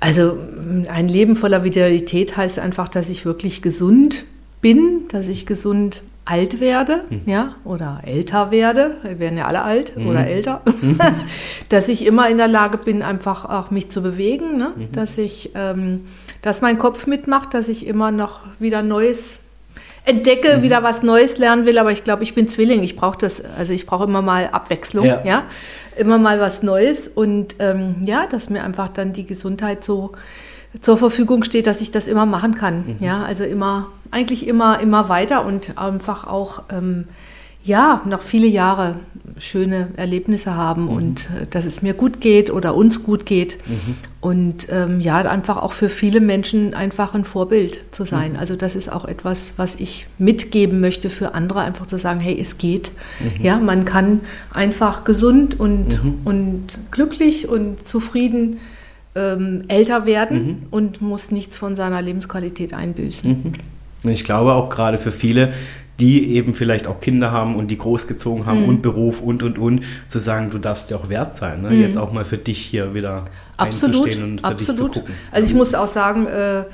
Also 0.00 0.38
ein 0.88 1.08
Leben 1.08 1.34
voller 1.34 1.64
Vitalität 1.64 2.36
heißt 2.36 2.58
einfach, 2.58 2.88
dass 2.88 3.08
ich 3.08 3.24
wirklich 3.26 3.62
gesund 3.62 4.24
bin, 4.60 5.08
dass 5.08 5.28
ich 5.28 5.46
gesund 5.46 6.02
alt 6.24 6.60
werde, 6.60 7.04
mhm. 7.08 7.22
ja, 7.24 7.54
oder 7.64 8.02
älter 8.04 8.50
werde, 8.50 8.98
wir 9.02 9.18
werden 9.18 9.38
ja 9.38 9.46
alle 9.46 9.62
alt 9.62 9.96
mhm. 9.96 10.08
oder 10.08 10.26
älter, 10.26 10.60
mhm. 10.82 10.98
dass 11.70 11.88
ich 11.88 12.04
immer 12.04 12.28
in 12.28 12.36
der 12.36 12.48
Lage 12.48 12.78
bin, 12.78 13.02
einfach 13.02 13.46
auch 13.46 13.70
mich 13.70 13.90
zu 13.90 14.02
bewegen, 14.02 14.58
ne? 14.58 14.72
Mhm. 14.76 14.92
dass 14.92 15.16
ich, 15.16 15.52
ähm, 15.54 16.04
dass 16.42 16.60
mein 16.60 16.78
Kopf 16.78 17.06
mitmacht, 17.06 17.54
dass 17.54 17.68
ich 17.68 17.86
immer 17.86 18.10
noch 18.10 18.40
wieder 18.58 18.82
Neues 18.82 19.38
entdecke, 20.04 20.58
mhm. 20.58 20.62
wieder 20.62 20.82
was 20.82 21.02
Neues 21.02 21.38
lernen 21.38 21.64
will, 21.64 21.78
aber 21.78 21.92
ich 21.92 22.04
glaube, 22.04 22.24
ich 22.24 22.34
bin 22.34 22.48
Zwilling, 22.48 22.82
ich 22.82 22.94
brauche 22.94 23.16
das, 23.18 23.42
also 23.58 23.72
ich 23.72 23.86
brauche 23.86 24.04
immer 24.04 24.22
mal 24.22 24.50
Abwechslung, 24.52 25.06
ja. 25.06 25.22
ja 25.24 25.44
immer 25.98 26.18
mal 26.18 26.40
was 26.40 26.62
Neues 26.62 27.08
und 27.08 27.56
ähm, 27.58 27.96
ja, 28.04 28.26
dass 28.26 28.50
mir 28.50 28.64
einfach 28.64 28.88
dann 28.88 29.12
die 29.12 29.26
Gesundheit 29.26 29.84
so 29.84 30.12
zur 30.80 30.98
Verfügung 30.98 31.44
steht, 31.44 31.66
dass 31.66 31.80
ich 31.80 31.90
das 31.90 32.06
immer 32.06 32.26
machen 32.26 32.54
kann. 32.54 32.84
Mhm. 32.86 32.96
Ja, 33.00 33.24
also 33.24 33.44
immer, 33.44 33.88
eigentlich 34.10 34.46
immer, 34.46 34.80
immer 34.80 35.08
weiter 35.08 35.44
und 35.44 35.78
einfach 35.78 36.26
auch, 36.26 36.64
ähm, 36.70 37.06
ja, 37.68 38.02
noch 38.06 38.22
viele 38.22 38.46
Jahre 38.46 38.96
schöne 39.36 39.88
Erlebnisse 39.96 40.56
haben 40.56 40.84
mhm. 40.84 40.88
und 40.88 41.20
äh, 41.20 41.46
dass 41.50 41.66
es 41.66 41.82
mir 41.82 41.92
gut 41.92 42.20
geht 42.20 42.50
oder 42.50 42.74
uns 42.74 43.04
gut 43.04 43.26
geht. 43.26 43.58
Mhm. 43.66 43.94
Und 44.20 44.66
ähm, 44.70 45.00
ja, 45.00 45.18
einfach 45.18 45.58
auch 45.58 45.72
für 45.74 45.90
viele 45.90 46.20
Menschen 46.20 46.74
einfach 46.74 47.14
ein 47.14 47.24
Vorbild 47.24 47.84
zu 47.92 48.04
sein. 48.04 48.32
Mhm. 48.32 48.38
Also 48.38 48.56
das 48.56 48.74
ist 48.74 48.90
auch 48.90 49.04
etwas, 49.04 49.52
was 49.56 49.76
ich 49.76 50.06
mitgeben 50.18 50.80
möchte 50.80 51.10
für 51.10 51.34
andere, 51.34 51.60
einfach 51.60 51.86
zu 51.86 51.98
sagen, 51.98 52.18
hey, 52.18 52.36
es 52.40 52.58
geht. 52.58 52.90
Mhm. 53.20 53.44
Ja, 53.44 53.58
man 53.58 53.84
kann 53.84 54.20
einfach 54.50 55.04
gesund 55.04 55.60
und, 55.60 56.02
mhm. 56.02 56.14
und 56.24 56.78
glücklich 56.90 57.48
und 57.48 57.86
zufrieden 57.86 58.58
ähm, 59.14 59.64
älter 59.68 60.06
werden 60.06 60.46
mhm. 60.46 60.56
und 60.70 61.00
muss 61.02 61.30
nichts 61.30 61.56
von 61.56 61.76
seiner 61.76 62.02
Lebensqualität 62.02 62.72
einbüßen. 62.72 63.54
Ich 64.04 64.24
glaube 64.24 64.54
auch 64.54 64.68
gerade 64.68 64.98
für 64.98 65.12
viele, 65.12 65.52
die 66.00 66.34
eben 66.34 66.54
vielleicht 66.54 66.86
auch 66.86 67.00
Kinder 67.00 67.32
haben 67.32 67.56
und 67.56 67.70
die 67.70 67.78
großgezogen 67.78 68.46
haben 68.46 68.62
mhm. 68.62 68.68
und 68.68 68.82
Beruf 68.82 69.20
und 69.20 69.42
und 69.42 69.58
und, 69.58 69.84
zu 70.06 70.18
sagen, 70.18 70.50
du 70.50 70.58
darfst 70.58 70.90
ja 70.90 70.96
auch 70.96 71.08
wert 71.08 71.34
sein, 71.34 71.62
ne? 71.62 71.70
mhm. 71.70 71.80
jetzt 71.80 71.98
auch 71.98 72.12
mal 72.12 72.24
für 72.24 72.38
dich 72.38 72.58
hier 72.58 72.94
wieder 72.94 73.24
absolut, 73.56 73.96
einzustehen 73.96 74.24
und 74.24 74.40
für 74.40 74.46
absolut. 74.46 74.78
dich 74.78 74.94
zu 74.94 75.00
gucken. 75.00 75.14
Also 75.32 75.48
ich 75.48 75.54
muss 75.54 75.74
auch 75.74 75.88
sagen, 75.88 76.26
äh, 76.26 76.64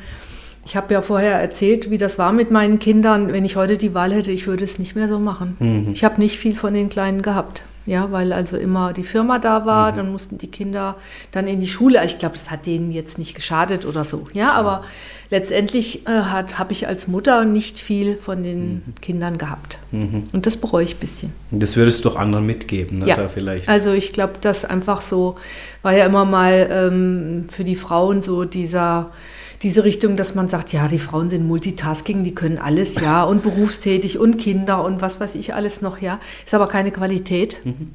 ich 0.66 0.76
habe 0.76 0.92
ja 0.94 1.02
vorher 1.02 1.40
erzählt, 1.40 1.90
wie 1.90 1.98
das 1.98 2.18
war 2.18 2.32
mit 2.32 2.50
meinen 2.50 2.78
Kindern. 2.78 3.32
Wenn 3.32 3.44
ich 3.44 3.56
heute 3.56 3.76
die 3.76 3.94
Wahl 3.94 4.12
hätte, 4.12 4.30
ich 4.30 4.46
würde 4.46 4.64
es 4.64 4.78
nicht 4.78 4.96
mehr 4.96 5.08
so 5.08 5.18
machen. 5.18 5.56
Mhm. 5.58 5.90
Ich 5.92 6.04
habe 6.04 6.20
nicht 6.20 6.38
viel 6.38 6.56
von 6.56 6.72
den 6.72 6.88
Kleinen 6.88 7.22
gehabt. 7.22 7.62
Ja, 7.86 8.10
weil 8.12 8.32
also 8.32 8.56
immer 8.56 8.92
die 8.92 9.04
Firma 9.04 9.38
da 9.38 9.66
war, 9.66 9.92
mhm. 9.92 9.96
dann 9.96 10.12
mussten 10.12 10.38
die 10.38 10.46
Kinder 10.46 10.96
dann 11.32 11.46
in 11.46 11.60
die 11.60 11.68
Schule. 11.68 12.02
Ich 12.04 12.18
glaube, 12.18 12.36
das 12.36 12.50
hat 12.50 12.66
denen 12.66 12.92
jetzt 12.92 13.18
nicht 13.18 13.34
geschadet 13.34 13.84
oder 13.84 14.04
so. 14.04 14.26
Ja, 14.32 14.52
aber 14.52 14.84
letztendlich 15.30 16.06
äh, 16.06 16.10
habe 16.10 16.72
ich 16.72 16.88
als 16.88 17.08
Mutter 17.08 17.44
nicht 17.44 17.78
viel 17.78 18.16
von 18.16 18.42
den 18.42 18.74
mhm. 18.74 18.94
Kindern 19.02 19.36
gehabt. 19.36 19.78
Mhm. 19.90 20.28
Und 20.32 20.46
das 20.46 20.56
bereue 20.56 20.84
ich 20.84 20.94
ein 20.94 21.00
bisschen. 21.00 21.32
Das 21.50 21.76
würdest 21.76 22.04
du 22.04 22.08
doch 22.08 22.16
anderen 22.16 22.46
mitgeben, 22.46 23.00
ne? 23.00 23.08
ja. 23.08 23.16
Da 23.16 23.28
vielleicht. 23.28 23.68
Also 23.68 23.92
ich 23.92 24.12
glaube, 24.12 24.34
das 24.40 24.64
einfach 24.64 25.02
so 25.02 25.36
war 25.82 25.94
ja 25.94 26.06
immer 26.06 26.24
mal 26.24 26.68
ähm, 26.70 27.44
für 27.50 27.64
die 27.64 27.76
Frauen 27.76 28.22
so 28.22 28.44
dieser 28.44 29.10
diese 29.64 29.82
Richtung, 29.82 30.16
dass 30.16 30.34
man 30.34 30.48
sagt, 30.48 30.72
ja, 30.72 30.86
die 30.88 30.98
Frauen 30.98 31.30
sind 31.30 31.48
Multitasking, 31.48 32.22
die 32.22 32.34
können 32.34 32.58
alles, 32.58 33.00
ja, 33.00 33.24
und 33.24 33.42
berufstätig 33.42 34.18
und 34.18 34.36
Kinder 34.36 34.84
und 34.84 35.00
was 35.00 35.18
weiß 35.18 35.34
ich 35.34 35.54
alles 35.54 35.80
noch, 35.80 36.00
ja. 36.00 36.20
Ist 36.44 36.54
aber 36.54 36.68
keine 36.68 36.92
Qualität. 36.92 37.58
Mhm. 37.64 37.90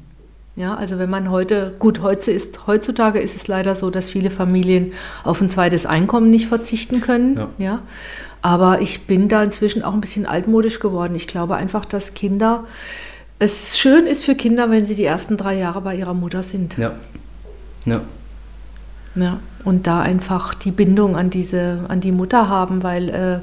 Ja, 0.56 0.74
also 0.74 0.98
wenn 0.98 1.08
man 1.08 1.30
heute, 1.30 1.76
gut, 1.78 2.02
heute 2.02 2.32
ist, 2.32 2.66
heutzutage 2.66 3.20
ist 3.20 3.36
es 3.36 3.46
leider 3.46 3.76
so, 3.76 3.88
dass 3.88 4.10
viele 4.10 4.30
Familien 4.30 4.92
auf 5.22 5.40
ein 5.40 5.48
zweites 5.48 5.86
Einkommen 5.86 6.28
nicht 6.28 6.48
verzichten 6.48 7.00
können. 7.00 7.36
Ja. 7.36 7.48
ja. 7.58 7.82
Aber 8.42 8.80
ich 8.80 9.06
bin 9.06 9.28
da 9.28 9.42
inzwischen 9.42 9.82
auch 9.82 9.94
ein 9.94 10.00
bisschen 10.00 10.26
altmodisch 10.26 10.80
geworden. 10.80 11.14
Ich 11.14 11.28
glaube 11.28 11.54
einfach, 11.54 11.84
dass 11.84 12.14
Kinder, 12.14 12.64
es 13.38 13.78
schön 13.78 14.06
ist 14.06 14.24
für 14.24 14.34
Kinder, 14.34 14.70
wenn 14.70 14.84
sie 14.84 14.96
die 14.96 15.04
ersten 15.04 15.36
drei 15.36 15.56
Jahre 15.56 15.82
bei 15.82 15.94
ihrer 15.94 16.14
Mutter 16.14 16.42
sind. 16.42 16.76
Ja. 16.76 16.96
Ja. 17.86 18.00
Ja, 19.14 19.38
und 19.64 19.86
da 19.86 20.00
einfach 20.00 20.54
die 20.54 20.70
Bindung 20.70 21.16
an 21.16 21.30
diese, 21.30 21.84
an 21.88 22.00
die 22.00 22.12
Mutter 22.12 22.48
haben, 22.48 22.82
weil 22.82 23.08
äh, 23.08 23.40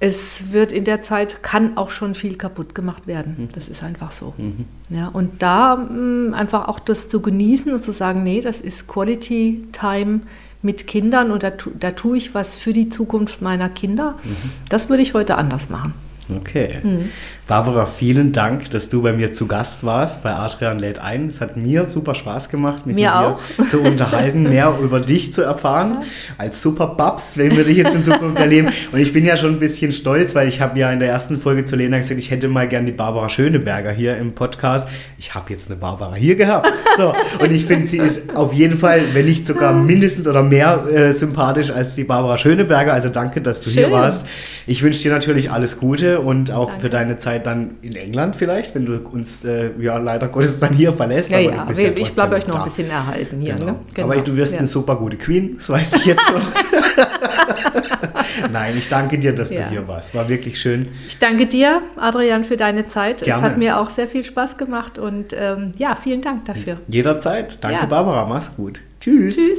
es 0.00 0.50
wird 0.50 0.72
in 0.72 0.84
der 0.84 1.02
Zeit, 1.02 1.44
kann 1.44 1.76
auch 1.76 1.90
schon 1.90 2.16
viel 2.16 2.36
kaputt 2.36 2.74
gemacht 2.74 3.06
werden. 3.06 3.36
Mhm. 3.38 3.48
Das 3.52 3.68
ist 3.68 3.84
einfach 3.84 4.10
so. 4.10 4.34
Mhm. 4.36 4.64
Ja, 4.88 5.08
und 5.08 5.42
da 5.42 5.76
mh, 5.76 6.30
mm, 6.30 6.34
einfach 6.34 6.66
auch 6.66 6.80
das 6.80 7.08
zu 7.08 7.20
genießen 7.20 7.72
und 7.72 7.84
zu 7.84 7.92
sagen, 7.92 8.24
nee, 8.24 8.40
das 8.40 8.60
ist 8.60 8.88
Quality 8.88 9.68
Time 9.70 10.22
mit 10.60 10.86
Kindern 10.88 11.30
und 11.30 11.44
da, 11.44 11.52
da 11.78 11.92
tue 11.92 12.16
ich 12.16 12.34
was 12.34 12.56
für 12.56 12.72
die 12.72 12.88
Zukunft 12.88 13.42
meiner 13.42 13.68
Kinder. 13.68 14.18
Mhm. 14.24 14.36
Das 14.68 14.88
würde 14.88 15.02
ich 15.02 15.14
heute 15.14 15.36
anders 15.36 15.70
machen. 15.70 15.94
Okay. 16.38 16.78
Mhm. 16.82 17.10
Barbara, 17.48 17.86
vielen 17.86 18.32
Dank, 18.32 18.70
dass 18.70 18.88
du 18.88 19.02
bei 19.02 19.12
mir 19.12 19.34
zu 19.34 19.46
Gast 19.46 19.84
warst 19.84 20.22
bei 20.22 20.32
Adrian 20.32 20.78
lädt 20.78 21.00
ein. 21.00 21.28
Es 21.28 21.40
hat 21.40 21.56
mir 21.56 21.86
super 21.86 22.14
Spaß 22.14 22.48
gemacht, 22.48 22.86
mit 22.86 22.94
mir 22.94 23.08
dir 23.08 23.20
auch. 23.20 23.40
zu 23.68 23.80
unterhalten, 23.82 24.44
mehr 24.44 24.78
über 24.80 25.00
dich 25.00 25.32
zu 25.32 25.42
erfahren. 25.42 25.98
Als 26.38 26.62
Superbabs, 26.62 27.36
wenn 27.36 27.56
wir 27.56 27.64
dich 27.64 27.76
jetzt 27.76 27.94
in 27.94 28.04
Zukunft 28.04 28.38
erleben. 28.38 28.68
Und 28.92 29.00
ich 29.00 29.12
bin 29.12 29.26
ja 29.26 29.36
schon 29.36 29.50
ein 29.50 29.58
bisschen 29.58 29.92
stolz, 29.92 30.34
weil 30.34 30.48
ich 30.48 30.60
habe 30.60 30.78
ja 30.78 30.90
in 30.92 31.00
der 31.00 31.08
ersten 31.08 31.40
Folge 31.40 31.64
zu 31.64 31.76
Lena 31.76 31.98
gesagt, 31.98 32.20
ich 32.20 32.30
hätte 32.30 32.48
mal 32.48 32.68
gern 32.68 32.86
die 32.86 32.92
Barbara 32.92 33.28
Schöneberger 33.28 33.90
hier 33.90 34.16
im 34.16 34.32
Podcast. 34.32 34.88
Ich 35.18 35.34
habe 35.34 35.52
jetzt 35.52 35.68
eine 35.70 35.78
Barbara 35.78 36.14
hier 36.14 36.36
gehabt. 36.36 36.72
So, 36.96 37.12
und 37.40 37.52
ich 37.52 37.66
finde, 37.66 37.86
sie 37.86 37.98
ist 37.98 38.36
auf 38.36 38.52
jeden 38.52 38.78
Fall, 38.78 39.14
wenn 39.14 39.24
nicht 39.24 39.46
sogar 39.46 39.72
mindestens 39.72 40.26
oder 40.28 40.42
mehr 40.42 40.86
äh, 40.90 41.12
sympathisch 41.12 41.70
als 41.70 41.96
die 41.96 42.04
Barbara 42.04 42.38
Schöneberger. 42.38 42.92
Also 42.92 43.08
danke, 43.08 43.40
dass 43.40 43.60
du 43.60 43.70
Schön. 43.70 43.78
hier 43.84 43.90
warst. 43.90 44.26
Ich 44.66 44.82
wünsche 44.82 45.02
dir 45.02 45.12
natürlich 45.12 45.50
alles 45.50 45.78
Gute 45.78 46.21
und 46.22 46.52
auch 46.52 46.66
danke. 46.66 46.82
für 46.82 46.90
deine 46.90 47.18
Zeit 47.18 47.46
dann 47.46 47.76
in 47.82 47.96
England 47.96 48.36
vielleicht, 48.36 48.74
wenn 48.74 48.86
du 48.86 48.98
uns 48.98 49.44
äh, 49.44 49.70
ja 49.78 49.98
leider 49.98 50.28
Gottes 50.28 50.60
dann 50.60 50.74
hier 50.74 50.92
verlässt. 50.92 51.30
Ja, 51.30 51.38
ja, 51.38 51.68
ja 51.70 51.90
ich 51.94 52.12
bleibe 52.12 52.36
euch 52.36 52.46
noch 52.46 52.54
da. 52.54 52.62
ein 52.62 52.68
bisschen 52.68 52.90
erhalten 52.90 53.40
hier. 53.40 53.54
Genau. 53.54 53.66
Ne? 53.66 53.76
Genau. 53.94 54.10
Aber 54.10 54.20
du 54.20 54.36
wirst 54.36 54.54
ja. 54.54 54.60
eine 54.60 54.68
super 54.68 54.96
gute 54.96 55.16
Queen, 55.16 55.56
das 55.56 55.68
weiß 55.68 55.94
ich 55.94 56.06
jetzt 56.06 56.22
schon. 56.22 56.42
Nein, 58.52 58.76
ich 58.78 58.88
danke 58.88 59.18
dir, 59.18 59.34
dass 59.34 59.50
ja. 59.50 59.64
du 59.64 59.70
hier 59.70 59.88
warst. 59.88 60.14
War 60.14 60.28
wirklich 60.28 60.60
schön. 60.60 60.88
Ich 61.06 61.18
danke 61.18 61.46
dir, 61.46 61.82
Adrian, 61.96 62.44
für 62.44 62.56
deine 62.56 62.86
Zeit. 62.86 63.22
Gerne. 63.22 63.42
Es 63.42 63.50
hat 63.50 63.58
mir 63.58 63.78
auch 63.78 63.90
sehr 63.90 64.08
viel 64.08 64.24
Spaß 64.24 64.56
gemacht 64.56 64.98
und 64.98 65.34
ähm, 65.36 65.74
ja, 65.76 65.96
vielen 65.96 66.22
Dank 66.22 66.46
dafür. 66.46 66.78
Jederzeit. 66.88 67.62
Danke, 67.62 67.86
Barbara. 67.86 68.26
Mach's 68.26 68.54
gut. 68.56 68.80
Tschüss. 69.00 69.36
Tschüss. 69.36 69.58